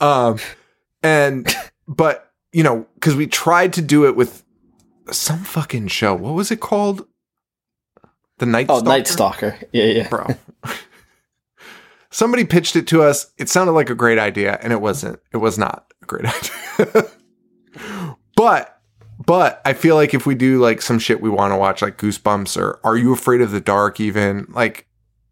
Um, 0.00 0.38
and 1.02 1.54
but 1.86 2.29
you 2.52 2.62
know, 2.62 2.86
because 2.94 3.14
we 3.14 3.26
tried 3.26 3.72
to 3.74 3.82
do 3.82 4.06
it 4.06 4.16
with 4.16 4.44
some 5.10 5.44
fucking 5.44 5.88
show. 5.88 6.14
What 6.14 6.34
was 6.34 6.50
it 6.50 6.60
called? 6.60 7.06
The 8.38 8.46
Night. 8.46 8.66
Oh, 8.68 8.78
Stalker? 8.78 8.88
Night 8.88 9.06
Stalker. 9.06 9.58
Yeah, 9.72 9.84
yeah. 9.84 10.08
bro. 10.08 10.26
Somebody 12.10 12.44
pitched 12.44 12.74
it 12.74 12.88
to 12.88 13.02
us. 13.02 13.32
It 13.38 13.48
sounded 13.48 13.72
like 13.72 13.88
a 13.90 13.94
great 13.94 14.18
idea, 14.18 14.58
and 14.62 14.72
it 14.72 14.80
wasn't. 14.80 15.20
It 15.32 15.36
was 15.36 15.56
not 15.58 15.92
a 16.02 16.06
great 16.06 16.24
idea. 16.86 17.04
but, 18.36 18.80
but 19.24 19.60
I 19.64 19.74
feel 19.74 19.94
like 19.94 20.12
if 20.12 20.26
we 20.26 20.34
do 20.34 20.58
like 20.60 20.82
some 20.82 20.98
shit 20.98 21.20
we 21.20 21.30
want 21.30 21.52
to 21.52 21.56
watch, 21.56 21.82
like 21.82 21.98
Goosebumps 21.98 22.56
or 22.60 22.80
Are 22.82 22.96
You 22.96 23.12
Afraid 23.12 23.40
of 23.42 23.52
the 23.52 23.60
Dark, 23.60 24.00
even 24.00 24.46
like, 24.50 24.86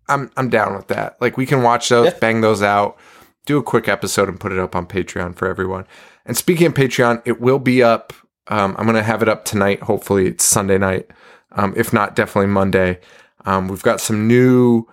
I'm 0.08 0.30
I'm 0.36 0.48
down 0.50 0.76
with 0.76 0.86
that. 0.88 1.20
Like 1.20 1.36
we 1.36 1.46
can 1.46 1.62
watch 1.62 1.88
those, 1.88 2.06
Yeah. 2.12 2.18
bang 2.20 2.40
those 2.42 2.62
out, 2.62 2.96
do 3.44 3.58
a 3.58 3.62
quick 3.62 3.88
episode, 3.88 4.28
and 4.28 4.38
put 4.38 4.52
it 4.52 4.58
up 4.58 4.76
on 4.76 4.86
Patreon 4.86 5.34
for 5.34 5.48
everyone. 5.48 5.84
And 6.28 6.36
speaking 6.36 6.68
of 6.68 6.74
Patreon, 6.74 7.22
it 7.24 7.40
will 7.40 7.58
be 7.58 7.82
up. 7.82 8.12
Um, 8.46 8.76
I'm 8.78 8.86
gonna 8.86 9.02
have 9.02 9.22
it 9.22 9.28
up 9.28 9.44
tonight. 9.44 9.80
Hopefully, 9.80 10.28
it's 10.28 10.44
Sunday 10.44 10.78
night. 10.78 11.10
Um, 11.52 11.74
if 11.76 11.92
not, 11.92 12.14
definitely 12.14 12.52
Monday. 12.52 13.00
Um, 13.46 13.66
we've 13.66 13.82
got 13.82 14.00
some 14.00 14.28
new 14.28 14.86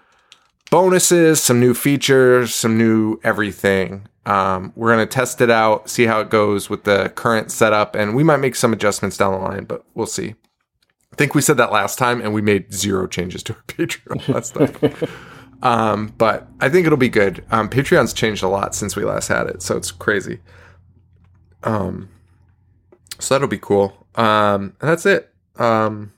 bonuses, 0.72 1.44
some 1.44 1.60
new 1.60 1.74
features, 1.74 2.56
some 2.56 2.78
new 2.78 3.20
everything. 3.24 4.08
Um, 4.26 4.74
we're 4.76 4.94
going 4.94 5.08
to 5.08 5.14
test 5.14 5.42
it 5.42 5.52
out, 5.52 5.90
see 5.90 6.06
how 6.06 6.20
it 6.20 6.30
goes 6.30 6.70
with 6.70 6.84
the 6.84 7.12
current 7.16 7.52
setup, 7.52 7.96
and 7.96 8.16
we 8.16 8.24
might 8.24 8.38
make 8.38 8.56
some 8.56 8.74
adjustments 8.74 9.18
down 9.18 9.34
the 9.34 9.40
line, 9.40 9.66
but 9.66 9.86
we'll 9.94 10.08
see. 10.08 10.34
I 11.14 11.16
think 11.16 11.36
we 11.36 11.42
said 11.42 11.58
that 11.58 11.72
last 11.72 12.00
time, 12.00 12.22
and 12.22 12.34
we 12.34 12.42
made 12.42 12.74
zero 12.74 13.08
changes 13.08 13.44
to 13.44 13.54
our 13.54 13.62
Patreon 13.68 14.28
last 14.28 14.56
time. 14.56 15.10
um, 15.62 16.14
but 16.18 16.48
I 16.60 16.70
think 16.70 16.88
it'll 16.88 16.98
be 16.98 17.10
good. 17.10 17.46
Um, 17.52 17.70
Patreon's 17.70 18.14
changed 18.14 18.42
a 18.42 18.48
lot 18.48 18.74
since 18.74 18.96
we 18.96 19.04
last 19.04 19.28
had 19.28 19.48
it, 19.48 19.62
so 19.62 19.78
it's 19.78 19.92
crazy. 19.92 20.40
Um, 21.66 22.10
so 23.20 23.36
that'll 23.36 23.48
be 23.48 23.58
cool. 23.58 24.08
Um, 24.16 24.76
and 24.80 24.90
that's 24.90 25.06
it. 25.06 25.34
Um, 25.58 26.14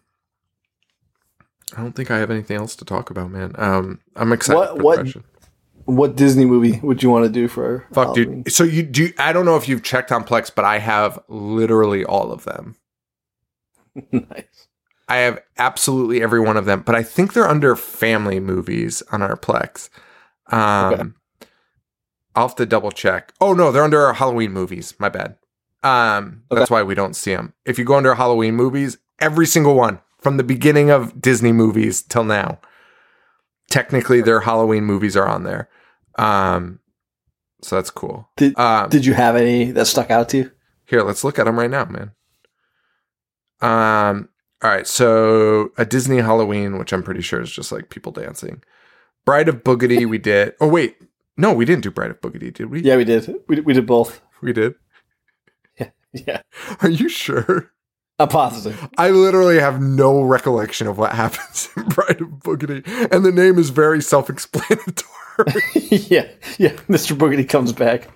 I 1.75 1.81
don't 1.81 1.93
think 1.95 2.11
I 2.11 2.17
have 2.17 2.31
anything 2.31 2.57
else 2.57 2.75
to 2.77 2.85
talk 2.85 3.09
about, 3.09 3.31
man. 3.31 3.53
Um, 3.57 3.99
I'm 4.15 4.31
excited. 4.31 4.57
What- 4.57 4.77
what- 4.81 4.99
question. 4.99 5.23
What 5.85 6.17
Disney 6.17 6.43
movie 6.43 6.81
would 6.83 7.01
you 7.01 7.09
want 7.09 7.23
to 7.23 7.31
do 7.31 7.47
for? 7.47 7.85
Fuck, 7.93 8.07
Halloween? 8.17 8.43
dude. 8.43 8.51
So 8.51 8.65
you 8.65 8.83
do? 8.83 9.09
I 9.17 9.31
don't 9.31 9.45
know 9.45 9.55
if 9.55 9.69
you've 9.69 9.83
checked 9.83 10.11
on 10.11 10.25
Plex, 10.25 10.51
but 10.53 10.65
I 10.65 10.79
have 10.79 11.17
literally 11.29 12.03
all 12.03 12.33
of 12.33 12.43
them. 12.43 12.75
nice. 14.11 14.67
I 15.07 15.17
have 15.19 15.39
absolutely 15.57 16.21
every 16.21 16.41
one 16.41 16.57
of 16.57 16.65
them, 16.65 16.81
but 16.85 16.93
I 16.93 17.03
think 17.03 17.31
they're 17.31 17.47
under 17.47 17.77
family 17.77 18.41
movies 18.41 19.01
on 19.13 19.21
our 19.21 19.37
Plex. 19.37 19.89
Um, 20.51 20.93
Okay. 20.93 21.09
I'll 22.37 22.47
have 22.47 22.55
to 22.57 22.65
double 22.67 22.91
check. 22.91 23.33
Oh 23.41 23.53
no, 23.53 23.71
they're 23.71 23.83
under 23.83 24.05
our 24.05 24.13
Halloween 24.13 24.51
movies. 24.53 24.93
My 24.99 25.09
bad. 25.09 25.37
Um, 25.83 26.43
that's 26.51 26.69
why 26.69 26.83
we 26.83 26.93
don't 26.95 27.15
see 27.15 27.33
them. 27.35 27.53
If 27.65 27.79
you 27.79 27.83
go 27.85 27.95
under 27.95 28.13
Halloween 28.13 28.55
movies, 28.55 28.97
every 29.19 29.47
single 29.47 29.73
one 29.75 29.99
from 30.21 30.37
the 30.37 30.43
beginning 30.43 30.91
of 30.91 31.19
Disney 31.19 31.51
movies 31.51 32.01
till 32.03 32.23
now, 32.23 32.59
technically 33.71 34.21
their 34.21 34.41
Halloween 34.41 34.83
movies 34.83 35.17
are 35.17 35.27
on 35.27 35.43
there. 35.43 35.67
Um, 36.19 36.79
so 37.63 37.75
that's 37.75 37.89
cool. 37.89 38.29
Did 38.37 38.57
Um, 38.59 38.89
Did 38.89 39.05
you 39.05 39.13
have 39.13 39.35
any 39.35 39.71
that 39.71 39.85
stuck 39.87 40.11
out 40.11 40.29
to 40.29 40.37
you? 40.37 40.51
Here, 40.85 41.01
let's 41.01 41.23
look 41.23 41.39
at 41.39 41.45
them 41.45 41.57
right 41.57 41.69
now, 41.71 41.85
man. 41.85 42.11
Um, 43.61 44.29
All 44.63 44.69
right, 44.69 44.87
so 44.87 45.71
a 45.77 45.85
Disney 45.85 46.17
Halloween, 46.17 46.77
which 46.77 46.93
I'm 46.93 47.03
pretty 47.03 47.21
sure 47.21 47.41
is 47.41 47.51
just 47.51 47.71
like 47.71 47.89
people 47.89 48.11
dancing. 48.11 48.61
Bride 49.25 49.49
of 49.49 49.63
Boogedy, 49.63 50.07
we 50.07 50.17
did. 50.17 50.53
Oh 50.61 50.67
wait, 50.67 50.97
no, 51.37 51.53
we 51.53 51.65
didn't 51.65 51.83
do 51.83 51.91
Bride 51.91 52.11
of 52.11 52.19
Boogedy, 52.21 52.53
did 52.53 52.69
we? 52.69 52.81
Yeah, 52.81 52.97
we 52.97 53.05
did. 53.05 53.33
We, 53.47 53.59
we 53.61 53.73
did 53.73 53.85
both. 53.85 54.21
we 54.41 54.53
did. 54.53 54.75
Yeah. 55.79 55.89
Yeah. 56.25 56.41
Are 56.81 56.89
you 56.89 57.09
sure? 57.09 57.71
I'm 58.17 58.29
positive. 58.29 58.87
I 58.97 59.11
literally 59.11 59.59
have 59.59 59.79
no 59.79 60.21
recollection 60.23 60.87
of 60.87 60.97
what 60.97 61.11
happens 61.23 61.69
in 61.77 61.83
Bride 61.83 62.21
of 62.21 62.27
Boogedy, 62.39 62.83
and 63.11 63.23
the 63.23 63.31
name 63.31 63.59
is 63.59 63.69
very 63.69 64.01
self-explanatory. 64.01 65.05
yeah. 65.91 66.27
Yeah. 66.57 66.73
Mr. 66.89 67.15
Boogedy 67.15 67.47
comes 67.47 67.71
back. 67.73 68.09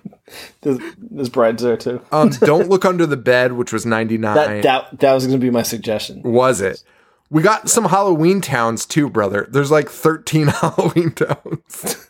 This 0.62 1.28
bride's 1.28 1.62
there 1.62 1.76
too. 1.76 2.00
um, 2.10 2.30
Don't 2.30 2.68
look 2.68 2.84
under 2.84 3.06
the 3.06 3.16
bed, 3.16 3.52
which 3.52 3.72
was 3.72 3.86
99. 3.86 4.34
That, 4.34 4.62
that, 4.62 4.98
that 5.00 5.12
was 5.12 5.26
going 5.26 5.38
to 5.38 5.44
be 5.44 5.50
my 5.50 5.62
suggestion. 5.62 6.22
was 6.24 6.60
it? 6.60 6.82
We 7.30 7.42
got 7.42 7.68
some 7.70 7.84
Halloween 7.84 8.40
towns 8.40 8.84
too, 8.84 9.08
brother. 9.08 9.46
There's 9.50 9.70
like 9.70 9.88
13 9.88 10.48
Halloween 10.48 11.12
towns. 11.12 12.08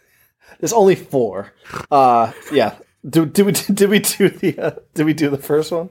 There's 0.62 0.72
only 0.72 0.94
four. 0.94 1.52
Uh, 1.90 2.30
yeah. 2.52 2.76
Did, 3.04 3.32
did 3.32 3.46
we 3.46 3.52
did 3.74 3.90
we 3.90 3.98
do 3.98 4.28
the 4.28 4.56
uh, 4.58 4.70
did 4.94 5.06
we 5.06 5.12
do 5.12 5.28
the 5.28 5.36
first 5.36 5.72
one? 5.72 5.90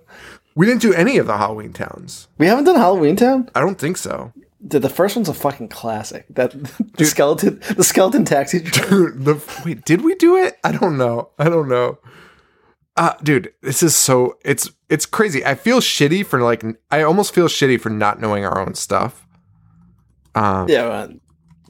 We 0.56 0.66
didn't 0.66 0.82
do 0.82 0.94
any 0.94 1.18
of 1.18 1.28
the 1.28 1.38
Halloween 1.38 1.74
towns. 1.74 2.30
We 2.38 2.48
haven't 2.48 2.64
done 2.64 2.78
Halloween 2.78 3.18
Town. 3.18 3.50
I 3.54 3.60
don't 3.60 3.78
think 3.78 3.98
so. 3.98 4.32
Dude, 4.66 4.82
the 4.82 4.90
first 4.90 5.18
one's 5.18 5.28
a 5.28 5.34
fucking 5.34 5.68
classic. 5.68 6.26
That 6.30 6.52
the 6.98 7.04
skeleton 7.04 7.62
the 7.76 7.84
skeleton 7.84 8.24
taxi 8.24 8.62
driver. 8.62 8.90
Dude, 9.12 9.26
the, 9.26 9.62
wait, 9.66 9.84
did 9.84 10.04
we 10.06 10.16
do 10.16 10.38
it? 10.38 10.58
I 10.64 10.72
don't 10.72 10.98
know. 10.98 11.32
I 11.38 11.50
don't 11.50 11.68
know. 11.68 12.00
Uh, 12.96 13.14
dude, 13.24 13.54
this 13.62 13.84
is 13.84 13.94
so 13.94 14.38
it's 14.46 14.72
it's 14.88 15.06
crazy. 15.06 15.46
I 15.46 15.56
feel 15.56 15.82
shitty 15.82 16.26
for 16.26 16.42
like 16.42 16.64
I 16.90 17.02
almost 17.02 17.36
feel 17.36 17.48
shitty 17.50 17.82
for 17.82 17.90
not 17.90 18.22
knowing 18.22 18.46
our 18.46 18.58
own 18.58 18.76
stuff. 18.76 19.28
Um, 20.34 20.70
Yeah, 20.70 20.88
man. 20.88 21.22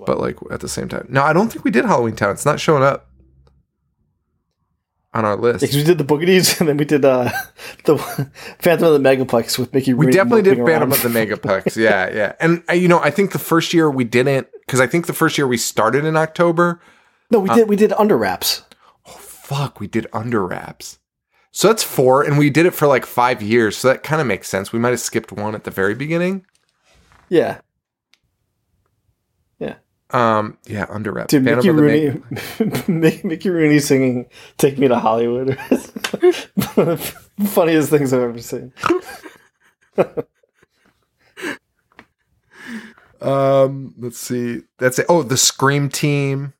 But 0.05 0.19
like 0.19 0.37
at 0.51 0.59
the 0.59 0.69
same 0.69 0.89
time, 0.89 1.07
no, 1.09 1.23
I 1.23 1.33
don't 1.33 1.51
think 1.51 1.65
we 1.65 1.71
did 1.71 1.85
Halloween 1.85 2.15
Town. 2.15 2.31
It's 2.31 2.45
not 2.45 2.59
showing 2.59 2.83
up 2.83 3.11
on 5.13 5.25
our 5.25 5.35
list. 5.35 5.61
Because 5.61 5.75
we 5.75 5.83
did 5.83 5.97
the 5.97 6.03
Boogies 6.03 6.59
and 6.59 6.69
then 6.69 6.77
we 6.77 6.85
did 6.85 7.03
uh, 7.05 7.31
the 7.85 7.97
Phantom 8.59 8.93
of 8.93 9.01
the 9.01 9.09
Megaplex 9.09 9.57
with 9.57 9.73
Mickey. 9.73 9.93
We 9.93 10.05
Rooney 10.05 10.17
definitely 10.17 10.41
did 10.43 10.57
moping 10.57 10.73
Phantom 10.73 10.91
of 10.91 11.01
the 11.01 11.09
Megaplex. 11.25 11.75
Yeah, 11.75 12.13
yeah. 12.13 12.33
And 12.39 12.63
uh, 12.69 12.73
you 12.73 12.87
know, 12.87 12.99
I 12.99 13.11
think 13.11 13.31
the 13.31 13.39
first 13.39 13.73
year 13.73 13.89
we 13.89 14.03
didn't 14.03 14.47
because 14.65 14.79
I 14.79 14.87
think 14.87 15.07
the 15.07 15.13
first 15.13 15.37
year 15.37 15.47
we 15.47 15.57
started 15.57 16.05
in 16.05 16.15
October. 16.15 16.81
No, 17.29 17.39
we 17.39 17.49
did. 17.49 17.69
We 17.69 17.75
did 17.75 17.93
under 17.93 18.17
wraps. 18.17 18.63
Oh 19.05 19.11
Fuck, 19.11 19.79
we 19.79 19.87
did 19.87 20.07
under 20.13 20.45
wraps. 20.45 20.99
So 21.53 21.67
that's 21.67 21.83
four, 21.83 22.23
and 22.23 22.37
we 22.37 22.49
did 22.49 22.65
it 22.65 22.71
for 22.71 22.87
like 22.87 23.05
five 23.05 23.41
years. 23.41 23.75
So 23.75 23.89
that 23.89 24.03
kind 24.03 24.21
of 24.21 24.27
makes 24.27 24.47
sense. 24.47 24.71
We 24.71 24.79
might 24.79 24.91
have 24.91 25.01
skipped 25.01 25.33
one 25.33 25.53
at 25.53 25.65
the 25.65 25.71
very 25.71 25.93
beginning. 25.93 26.45
Yeah, 27.27 27.39
yeah. 27.39 27.61
Um, 30.13 30.57
yeah, 30.65 30.85
under 30.89 31.11
wraps. 31.11 31.31
Dude, 31.31 31.45
Phantom 31.45 31.75
Mickey 31.75 32.21
Rooney, 32.87 33.23
Mickey, 33.23 33.49
Rooney 33.49 33.79
singing 33.79 34.27
"Take 34.57 34.77
Me 34.77 34.87
to 34.87 34.99
Hollywood." 34.99 35.57
One 36.75 36.89
of 36.89 37.31
the 37.37 37.47
funniest 37.47 37.89
things 37.89 38.13
I've 38.13 38.21
ever 38.21 38.39
seen. 38.39 38.73
Um, 43.21 43.93
let's 43.99 44.17
see. 44.17 44.61
That's 44.79 44.99
it. 44.99 45.05
Oh, 45.07 45.23
the 45.23 45.37
Scream 45.37 45.89
team. 45.89 46.53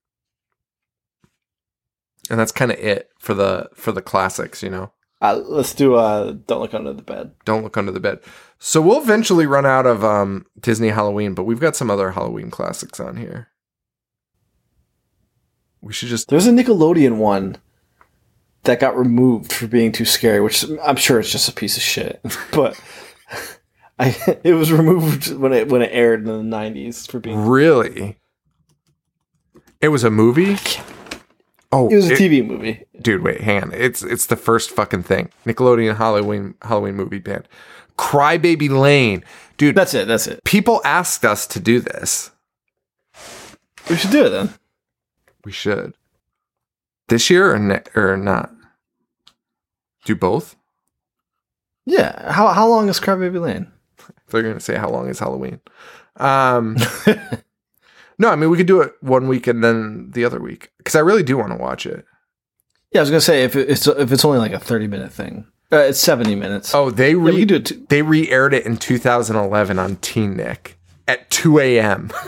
And 2.29 2.39
that's 2.39 2.51
kind 2.51 2.71
of 2.71 2.77
it 2.77 3.09
for 3.19 3.33
the 3.33 3.69
for 3.73 3.91
the 3.91 4.01
classics, 4.01 4.61
you 4.63 4.69
know. 4.69 4.91
Uh, 5.21 5.39
let's 5.45 5.73
do. 5.75 5.95
Uh, 5.95 6.31
Don't 6.47 6.61
look 6.61 6.73
under 6.73 6.93
the 6.93 7.03
bed. 7.03 7.31
Don't 7.45 7.63
look 7.63 7.77
under 7.77 7.91
the 7.91 7.99
bed. 7.99 8.19
So 8.57 8.81
we'll 8.81 9.01
eventually 9.01 9.45
run 9.45 9.65
out 9.65 9.85
of 9.85 10.03
um 10.03 10.45
Disney 10.59 10.89
Halloween, 10.89 11.33
but 11.33 11.43
we've 11.43 11.59
got 11.59 11.75
some 11.75 11.91
other 11.91 12.11
Halloween 12.11 12.49
classics 12.51 12.99
on 12.99 13.17
here. 13.17 13.49
We 15.81 15.93
should 15.93 16.09
just 16.09 16.29
There's 16.29 16.47
a 16.47 16.51
Nickelodeon 16.51 17.17
one 17.17 17.57
that 18.63 18.79
got 18.79 18.95
removed 18.97 19.51
for 19.51 19.67
being 19.67 19.91
too 19.91 20.05
scary, 20.05 20.39
which 20.41 20.65
I'm 20.83 20.95
sure 20.95 21.19
it's 21.19 21.31
just 21.31 21.49
a 21.49 21.53
piece 21.53 21.77
of 21.77 21.83
shit. 21.83 22.21
But 22.51 22.79
I, 23.99 24.15
it 24.43 24.53
was 24.53 24.71
removed 24.71 25.33
when 25.35 25.53
it 25.53 25.67
when 25.69 25.81
it 25.83 25.89
aired 25.93 26.21
in 26.21 26.49
the 26.49 26.57
'90s 26.57 27.09
for 27.09 27.19
being. 27.19 27.45
really. 27.45 28.17
It 29.79 29.89
was 29.89 30.03
a 30.03 30.09
movie. 30.11 30.57
Oh, 31.71 31.87
It 31.89 31.95
was 31.95 32.09
a 32.09 32.13
it- 32.13 32.19
TV 32.19 32.45
movie. 32.45 32.83
dude. 33.01 33.23
Wait, 33.23 33.41
hang 33.41 33.63
on. 33.63 33.73
It's 33.73 34.03
it's 34.03 34.25
the 34.25 34.35
first 34.35 34.71
fucking 34.71 35.03
thing. 35.03 35.29
Nickelodeon 35.45 35.97
Halloween 35.97 36.55
Halloween 36.61 36.95
movie 36.95 37.19
band. 37.19 37.47
Crybaby 37.97 38.69
Lane, 38.69 39.23
dude. 39.57 39.75
That's 39.75 39.93
it. 39.93 40.07
That's 40.07 40.27
it. 40.27 40.43
people 40.43 40.81
asked 40.83 41.23
us 41.23 41.45
to 41.47 41.59
do 41.59 41.79
this. 41.79 42.31
We 43.89 43.95
should 43.95 44.11
do 44.11 44.25
it 44.25 44.29
then. 44.29 44.53
We 45.45 45.51
should. 45.51 45.93
This 47.09 47.29
year 47.29 47.53
or 47.53 47.59
ne- 47.59 47.83
or 47.95 48.15
not? 48.17 48.51
Do 50.05 50.15
both? 50.15 50.55
Yeah. 51.85 52.31
How 52.31 52.47
how 52.49 52.67
long 52.67 52.89
is 52.89 52.99
Crybaby 52.99 53.39
Lane? 53.41 53.71
They're 54.29 54.43
gonna 54.43 54.59
say 54.59 54.75
how 54.77 54.89
long 54.89 55.07
is 55.09 55.19
Halloween? 55.19 55.59
Um, 56.17 56.77
no, 58.21 58.29
I 58.29 58.35
mean 58.35 58.51
we 58.51 58.57
could 58.57 58.67
do 58.67 58.81
it 58.81 58.93
one 59.01 59.27
week 59.27 59.47
and 59.47 59.63
then 59.63 60.11
the 60.11 60.23
other 60.23 60.39
week 60.39 60.71
because 60.77 60.95
I 60.95 60.99
really 60.99 61.23
do 61.23 61.37
want 61.37 61.51
to 61.51 61.57
watch 61.57 61.87
it. 61.87 62.05
Yeah, 62.91 62.99
I 62.99 63.01
was 63.01 63.09
gonna 63.09 63.19
say 63.19 63.43
if 63.43 63.55
it's 63.55 63.87
if 63.87 64.11
it's 64.11 64.23
only 64.23 64.37
like 64.37 64.53
a 64.53 64.59
30 64.59 64.85
minute 64.85 65.11
thing, 65.11 65.47
uh, 65.73 65.77
it's 65.77 65.99
70 65.99 66.35
minutes. 66.35 66.75
Oh, 66.75 66.91
they 66.91 67.15
re- 67.15 67.39
can 67.39 67.47
do 67.47 67.55
it. 67.55 67.65
Too. 67.65 67.85
they 67.89 68.03
re-aired 68.03 68.53
it 68.53 68.65
in 68.65 68.77
2011 68.77 69.79
on 69.79 69.95
Teen 69.97 70.37
Nick 70.37 70.77
at 71.07 71.29
2 71.31 71.57
a.m. 71.59 72.11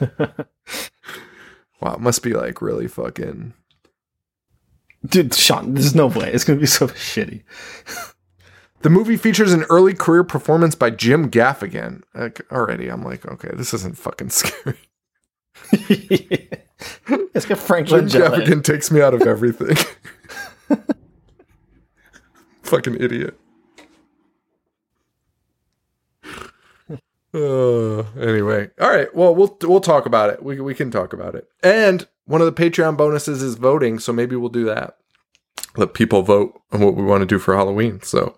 wow, 0.00 1.94
it 1.94 2.00
must 2.00 2.22
be 2.22 2.32
like 2.32 2.62
really 2.62 2.88
fucking. 2.88 3.52
Dude, 5.04 5.34
Sean, 5.34 5.74
there's 5.74 5.94
no 5.94 6.06
way 6.06 6.32
it's 6.32 6.44
gonna 6.44 6.60
be 6.60 6.66
so 6.66 6.86
shitty. 6.88 7.42
The 8.80 8.90
movie 8.90 9.18
features 9.18 9.52
an 9.52 9.64
early 9.64 9.92
career 9.92 10.24
performance 10.24 10.74
by 10.74 10.88
Jim 10.88 11.30
Gaffigan. 11.30 12.02
Like 12.14 12.40
already, 12.50 12.88
I'm 12.88 13.04
like, 13.04 13.26
okay, 13.26 13.50
this 13.52 13.74
isn't 13.74 13.98
fucking 13.98 14.30
scary. 14.30 14.78
it's 15.72 17.46
got 17.46 17.58
Frank 17.58 17.88
Jim 17.88 18.06
Langella. 18.06 18.34
in. 18.34 18.40
Gaffigan 18.60 18.64
takes 18.64 18.90
me 18.90 19.00
out 19.02 19.14
of 19.14 19.22
everything. 19.22 19.76
Fucking 22.62 22.96
idiot. 23.00 23.38
Uh, 27.32 28.00
anyway, 28.20 28.70
all 28.80 28.90
right. 28.90 29.14
Well, 29.14 29.34
we'll 29.34 29.56
we'll 29.62 29.80
talk 29.80 30.04
about 30.06 30.30
it. 30.30 30.42
We 30.42 30.60
we 30.60 30.74
can 30.74 30.90
talk 30.90 31.12
about 31.12 31.34
it. 31.36 31.48
And 31.62 32.06
one 32.24 32.40
of 32.40 32.52
the 32.52 32.52
Patreon 32.70 32.96
bonuses 32.96 33.40
is 33.42 33.54
voting, 33.54 33.98
so 34.00 34.12
maybe 34.12 34.34
we'll 34.34 34.48
do 34.48 34.64
that. 34.64 34.96
Let 35.76 35.94
people 35.94 36.22
vote 36.22 36.60
on 36.72 36.80
what 36.80 36.96
we 36.96 37.04
want 37.04 37.20
to 37.22 37.26
do 37.26 37.38
for 37.38 37.54
Halloween. 37.54 38.02
So, 38.02 38.36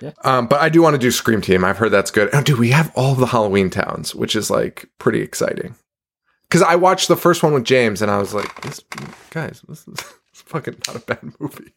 Yeah. 0.00 0.12
um, 0.24 0.46
but 0.46 0.62
I 0.62 0.70
do 0.70 0.80
want 0.80 0.94
to 0.94 0.98
do 0.98 1.10
Scream 1.10 1.42
Team. 1.42 1.62
I've 1.62 1.76
heard 1.76 1.90
that's 1.90 2.10
good. 2.10 2.30
Oh, 2.32 2.42
dude, 2.42 2.58
we 2.58 2.70
have 2.70 2.90
all 2.96 3.14
the 3.14 3.26
Halloween 3.26 3.68
towns, 3.68 4.14
which 4.14 4.34
is 4.34 4.50
like 4.50 4.88
pretty 4.98 5.20
exciting. 5.20 5.74
Because 6.50 6.62
I 6.62 6.74
watched 6.74 7.06
the 7.06 7.16
first 7.16 7.44
one 7.44 7.52
with 7.52 7.62
James, 7.62 8.02
and 8.02 8.10
I 8.10 8.18
was 8.18 8.34
like, 8.34 8.60
this, 8.62 8.80
"Guys, 9.30 9.62
this 9.68 9.86
is 9.86 9.94
it's 10.30 10.42
fucking 10.42 10.78
not 10.88 10.96
a 10.96 10.98
bad 10.98 11.32
movie." 11.38 11.72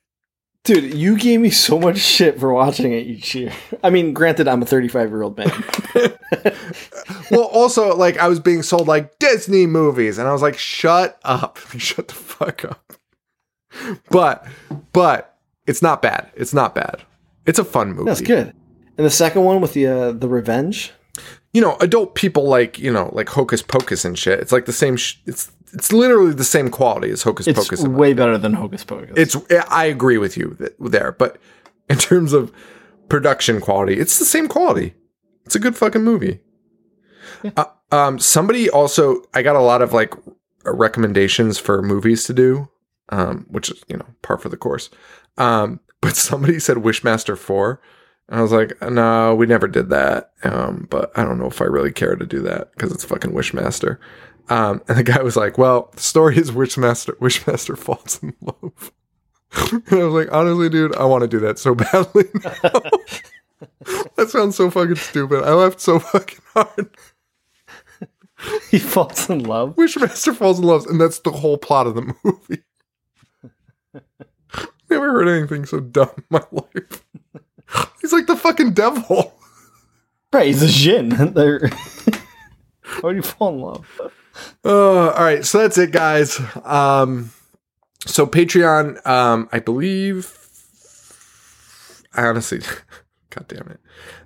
Dude, 0.64 0.94
you 0.94 1.18
gave 1.18 1.42
me 1.42 1.50
so 1.50 1.78
much 1.78 1.98
shit 2.00 2.40
for 2.40 2.52
watching 2.54 2.94
it 2.94 3.06
each 3.06 3.36
year. 3.36 3.52
I 3.84 3.90
mean, 3.90 4.14
granted, 4.14 4.48
I'm 4.48 4.62
a 4.62 4.66
35 4.66 5.10
year 5.10 5.22
old 5.22 5.38
man. 5.38 5.52
well, 7.32 7.44
also, 7.44 7.96
like 7.96 8.18
I 8.18 8.28
was 8.28 8.40
being 8.40 8.64
sold 8.64 8.88
like 8.88 9.20
Disney 9.20 9.68
movies, 9.68 10.18
and 10.18 10.28
I 10.28 10.32
was 10.32 10.42
like, 10.42 10.58
"Shut 10.58 11.20
up! 11.24 11.60
Shut 11.78 12.08
the 12.08 12.16
fuck 12.16 12.66
up!" 12.66 12.94
But, 14.10 14.48
but 14.92 15.38
it's 15.68 15.82
not 15.82 16.02
bad. 16.02 16.32
It's 16.36 16.54
not 16.54 16.74
bad. 16.74 17.04
It's 17.46 17.60
a 17.60 17.66
fun 17.66 17.92
movie. 17.92 18.06
That's 18.06 18.22
good. 18.22 18.56
And 18.98 19.06
the 19.06 19.12
second 19.12 19.44
one 19.44 19.62
with 19.62 19.74
the 19.74 19.86
uh, 19.86 20.12
the 20.14 20.28
revenge. 20.30 20.94
You 21.54 21.62
know, 21.62 21.78
adult 21.80 22.16
people 22.16 22.48
like 22.48 22.80
you 22.80 22.92
know, 22.92 23.10
like 23.14 23.30
Hocus 23.30 23.62
Pocus 23.62 24.06
and 24.06 24.18
shit. 24.18 24.40
It's 24.40 24.52
like 24.52 24.66
the 24.66 24.74
same. 24.74 24.98
Sh- 24.98 25.18
it's 25.26 25.52
it's 25.74 25.92
literally 25.92 26.34
the 26.34 26.44
same 26.44 26.70
quality 26.70 27.10
as 27.10 27.24
Hocus 27.24 27.48
It's 27.48 27.58
Pocus. 27.58 27.80
It's 27.80 27.88
way 27.88 28.14
better 28.14 28.38
than 28.38 28.54
Hocus 28.54 28.84
Pocus. 28.84 29.14
it's 29.16 29.36
I 29.70 29.86
agree 29.86 30.18
with 30.18 30.38
you 30.38 30.58
there, 30.80 31.12
but 31.12 31.38
in 31.90 31.98
terms 31.98 32.34
of 32.34 32.52
production 33.10 33.60
quality, 33.60 34.00
it's 34.00 34.20
the 34.20 34.26
same 34.26 34.48
quality. 34.48 34.94
It's 35.46 35.56
a 35.56 35.60
good 35.60 35.76
fucking 35.76 36.04
movie. 36.04 36.40
Uh, 37.58 37.66
um, 37.92 38.20
somebody 38.20 38.70
also, 38.70 39.22
I 39.34 39.42
got 39.42 39.56
a 39.56 39.62
lot 39.62 39.82
of 39.82 39.94
like 39.94 40.14
recommendations 40.66 41.58
for 41.58 41.82
movies 41.82 42.24
to 42.26 42.34
do, 42.34 42.70
um, 43.10 43.46
which 43.50 43.70
is 43.70 43.84
you 43.88 43.98
know 43.98 44.06
par 44.22 44.38
for 44.38 44.50
the 44.50 44.58
course. 44.58 44.90
Um, 45.38 45.80
but 46.02 46.16
somebody 46.16 46.60
said 46.60 46.78
Wishmaster 46.78 47.38
Four, 47.38 47.82
I 48.30 48.42
was 48.42 48.52
like, 48.52 48.82
no, 48.82 49.36
we 49.36 49.46
never 49.46 49.68
did 49.68 49.90
that. 49.90 50.32
Um, 50.44 50.88
but 50.90 51.12
I 51.18 51.24
don't 51.24 51.38
know 51.38 51.48
if 51.48 51.62
I 51.62 51.66
really 51.66 51.92
care 51.92 52.16
to 52.16 52.26
do 52.26 52.42
that 52.42 52.72
because 52.72 52.92
it's 52.92 53.04
fucking 53.04 53.32
Wishmaster. 53.32 53.98
Um, 54.50 54.82
and 54.88 54.98
the 54.98 55.04
guy 55.04 55.22
was 55.22 55.36
like, 55.36 55.58
well, 55.58 55.90
the 55.94 56.02
story 56.02 56.38
is 56.38 56.52
Wishmaster 56.52 57.16
Wishmaster 57.20 57.78
falls 57.78 58.22
in 58.24 58.34
love. 58.42 58.92
and 59.72 59.84
I 60.00 60.04
was 60.04 60.14
like, 60.14 60.34
honestly, 60.34 60.70
dude, 60.70 60.96
I 60.96 61.06
want 61.06 61.22
to 61.24 61.28
do 61.28 61.40
that 61.42 61.60
so 61.60 61.76
badly. 61.76 62.26
now. 62.44 62.82
that 64.16 64.30
sounds 64.30 64.56
so 64.56 64.70
fucking 64.70 64.96
stupid. 64.96 65.44
I 65.44 65.54
laughed 65.54 65.80
so 65.80 66.00
fucking 66.00 66.40
hard. 66.54 66.98
he 68.72 68.80
falls 68.80 69.30
in 69.30 69.44
love. 69.44 69.76
Wishmaster 69.76 70.36
falls 70.36 70.60
in 70.60 70.66
love, 70.66 70.86
and 70.88 71.00
that's 71.00 71.20
the 71.20 71.32
whole 71.32 71.58
plot 71.58 71.88
of 71.88 71.96
the 71.96 72.14
movie. 72.24 72.64
Never 74.90 75.12
heard 75.12 75.28
anything 75.28 75.66
so 75.66 75.80
dumb 75.80 76.12
in 76.18 76.24
my 76.30 76.44
life. 76.52 77.03
He's 78.02 78.14
like 78.14 78.28
the 78.28 78.36
fucking 78.36 78.74
devil. 78.74 79.34
Right, 80.34 80.48
he's 80.48 80.64
a 80.64 80.68
Jin. 80.68 81.10
They're 81.34 81.70
Why 83.02 83.12
do 83.12 83.16
you 83.16 83.22
fall 83.22 83.50
in 83.50 83.60
love? 83.60 83.88
Uh, 84.66 85.10
all 85.10 85.24
right, 85.24 85.46
so 85.46 85.60
that's 85.60 85.78
it, 85.78 85.92
guys. 85.92 86.42
Um, 86.64 87.32
so 88.06 88.26
Patreon, 88.26 89.06
um, 89.06 89.48
I 89.52 89.60
believe. 89.60 90.40
I 92.16 92.26
honestly, 92.26 92.62
god 93.30 93.48
damn 93.48 93.68
it, 93.68 93.80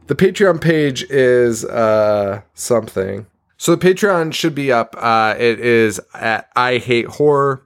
the 0.08 0.16
Patreon 0.16 0.62
page 0.62 1.04
is 1.04 1.66
uh 1.66 2.42
something. 2.54 3.28
So 3.58 3.76
the 3.76 3.94
Patreon 3.94 4.34
should 4.34 4.56
be 4.56 4.72
up. 4.72 4.96
Uh, 4.98 5.36
it 5.38 5.60
is 5.60 6.00
at 6.14 6.50
I 6.56 6.78
Hate 6.78 7.08
Horror, 7.08 7.66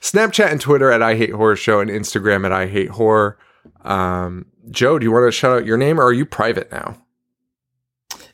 Snapchat 0.00 0.50
and 0.50 0.60
Twitter 0.60 0.90
at 0.90 1.02
I 1.02 1.14
Hate 1.14 1.32
Horror 1.32 1.56
Show, 1.56 1.78
and 1.80 1.90
Instagram 1.90 2.44
at 2.46 2.52
I 2.52 2.66
Hate 2.66 2.90
Horror. 2.90 3.38
Um, 3.84 4.46
Joe, 4.70 4.98
do 4.98 5.04
you 5.04 5.12
want 5.12 5.26
to 5.26 5.32
shout 5.32 5.56
out 5.56 5.66
your 5.66 5.76
name, 5.76 6.00
or 6.00 6.04
are 6.04 6.12
you 6.12 6.24
private 6.26 6.70
now? 6.70 6.96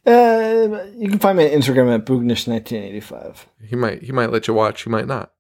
Uh, 0.07 0.85
you 0.97 1.09
can 1.09 1.19
find 1.19 1.37
me 1.39 1.45
on 1.53 1.61
Instagram 1.61 1.93
at 1.95 2.07
Boognish1985. 2.07 3.37
He 3.67 3.75
might 3.77 4.03
he 4.03 4.13
might 4.13 4.31
let 4.31 4.47
you 4.47 4.55
watch. 4.55 4.83
He 4.83 4.91
might 4.91 5.07
not. 5.07 5.33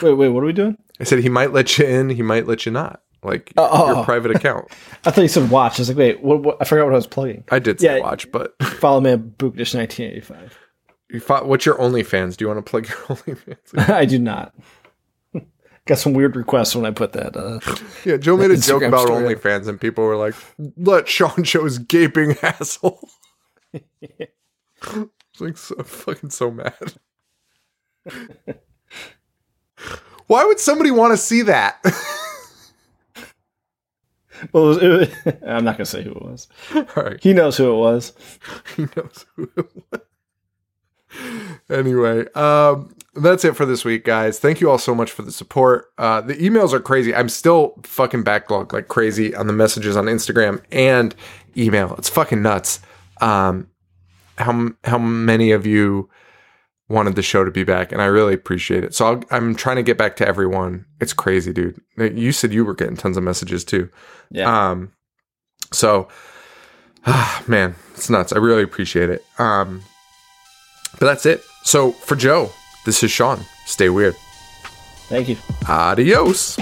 Wait, 0.00 0.12
wait, 0.14 0.28
what 0.28 0.42
are 0.42 0.46
we 0.46 0.52
doing? 0.52 0.76
I 1.00 1.04
said 1.04 1.18
he 1.18 1.28
might 1.28 1.52
let 1.52 1.76
you 1.78 1.86
in. 1.86 2.10
He 2.10 2.22
might 2.22 2.46
let 2.46 2.64
you 2.66 2.72
not. 2.72 3.02
Like 3.22 3.52
Oh, 3.56 3.88
your 3.88 3.96
oh. 3.98 4.04
private 4.04 4.30
account. 4.34 4.66
I 5.04 5.10
thought 5.10 5.22
you 5.22 5.28
said 5.28 5.50
watch. 5.50 5.78
I 5.78 5.82
was 5.82 5.88
like, 5.88 5.98
wait, 5.98 6.22
what, 6.22 6.42
what? 6.42 6.56
I 6.60 6.64
forgot 6.64 6.84
what 6.84 6.92
I 6.92 6.96
was 6.96 7.06
plugging. 7.08 7.44
I 7.50 7.58
did 7.58 7.80
say 7.80 7.96
Yeah. 7.96 8.02
watch, 8.02 8.30
but 8.30 8.54
Follow 8.62 9.00
me 9.00 9.10
at 9.10 9.20
Boognish1985. 9.38 10.52
you 11.10 11.20
thought, 11.20 11.46
what's 11.46 11.66
your 11.66 11.76
OnlyFans? 11.76 12.36
Do 12.36 12.44
you 12.44 12.48
want 12.48 12.64
to 12.64 12.70
plug 12.70 12.88
your 12.88 12.96
OnlyFans? 13.08 13.88
I 13.90 14.04
do 14.04 14.18
not. 14.20 14.54
Got 15.86 15.98
some 15.98 16.12
weird 16.12 16.36
requests 16.36 16.76
when 16.76 16.84
I 16.86 16.90
put 16.92 17.12
that. 17.14 17.36
Uh, 17.36 17.58
yeah, 18.04 18.16
Joe 18.16 18.36
made 18.36 18.50
a 18.50 18.56
joke 18.56 18.82
about 18.82 19.06
story. 19.06 19.34
OnlyFans, 19.34 19.66
and 19.66 19.80
people 19.80 20.04
were 20.04 20.16
like, 20.16 20.34
"Let 20.76 21.08
Sean 21.08 21.42
show 21.44 21.64
his 21.64 21.78
gaping 21.78 22.36
asshole." 22.42 23.08
It's 25.32 25.40
like 25.40 25.56
so 25.58 25.76
fucking 25.82 26.30
so 26.30 26.50
mad. 26.50 26.74
Why 30.26 30.44
would 30.44 30.58
somebody 30.60 30.90
want 30.90 31.12
to 31.12 31.16
see 31.16 31.42
that? 31.42 31.78
well, 34.52 34.64
it 34.64 34.68
was, 34.68 34.78
it 34.78 34.88
was- 35.24 35.34
I'm 35.46 35.64
not 35.64 35.76
gonna 35.76 35.86
say 35.86 36.02
who 36.02 36.10
it 36.12 36.22
was. 36.22 36.48
All 36.74 36.86
right. 36.96 37.22
He 37.22 37.32
knows 37.32 37.56
who 37.56 37.72
it 37.72 37.76
was. 37.76 38.12
he 38.76 38.86
knows 38.96 39.26
who 39.36 39.50
it 39.56 39.66
was. 39.92 40.00
Anyway, 41.68 42.24
um, 42.34 42.94
that's 43.14 43.44
it 43.44 43.56
for 43.56 43.66
this 43.66 43.84
week, 43.84 44.04
guys. 44.04 44.38
Thank 44.38 44.60
you 44.60 44.70
all 44.70 44.78
so 44.78 44.94
much 44.94 45.10
for 45.10 45.22
the 45.22 45.32
support. 45.32 45.86
Uh, 45.98 46.20
the 46.20 46.34
emails 46.36 46.72
are 46.72 46.80
crazy. 46.80 47.14
I'm 47.14 47.28
still 47.28 47.74
fucking 47.82 48.24
backlogged 48.24 48.72
like 48.72 48.88
crazy 48.88 49.34
on 49.34 49.46
the 49.46 49.52
messages 49.52 49.96
on 49.96 50.06
Instagram 50.06 50.62
and 50.70 51.14
email. 51.56 51.94
It's 51.96 52.08
fucking 52.08 52.42
nuts. 52.42 52.80
Um, 53.20 53.68
how 54.38 54.70
how 54.84 54.98
many 54.98 55.52
of 55.52 55.66
you 55.66 56.08
wanted 56.88 57.14
the 57.14 57.22
show 57.22 57.44
to 57.44 57.50
be 57.50 57.64
back, 57.64 57.92
and 57.92 58.02
I 58.02 58.06
really 58.06 58.34
appreciate 58.34 58.84
it. 58.84 58.94
So 58.94 59.06
I'll, 59.06 59.24
I'm 59.30 59.54
trying 59.54 59.76
to 59.76 59.82
get 59.82 59.96
back 59.98 60.16
to 60.16 60.26
everyone. 60.26 60.86
It's 61.00 61.12
crazy, 61.12 61.52
dude. 61.52 61.80
You 61.96 62.32
said 62.32 62.52
you 62.52 62.64
were 62.64 62.74
getting 62.74 62.96
tons 62.96 63.16
of 63.16 63.22
messages 63.22 63.64
too. 63.64 63.88
Yeah. 64.30 64.70
Um, 64.70 64.92
so, 65.72 66.08
ah, 67.06 67.42
man, 67.46 67.74
it's 67.94 68.10
nuts. 68.10 68.32
I 68.32 68.38
really 68.38 68.62
appreciate 68.62 69.10
it. 69.10 69.24
Um, 69.38 69.82
but 70.98 71.06
that's 71.06 71.26
it. 71.26 71.42
So 71.62 71.92
for 71.92 72.16
Joe, 72.16 72.50
this 72.84 73.02
is 73.02 73.10
Sean. 73.10 73.40
Stay 73.66 73.88
weird. 73.88 74.16
Thank 75.08 75.28
you. 75.28 75.36
Adios. 75.68 76.56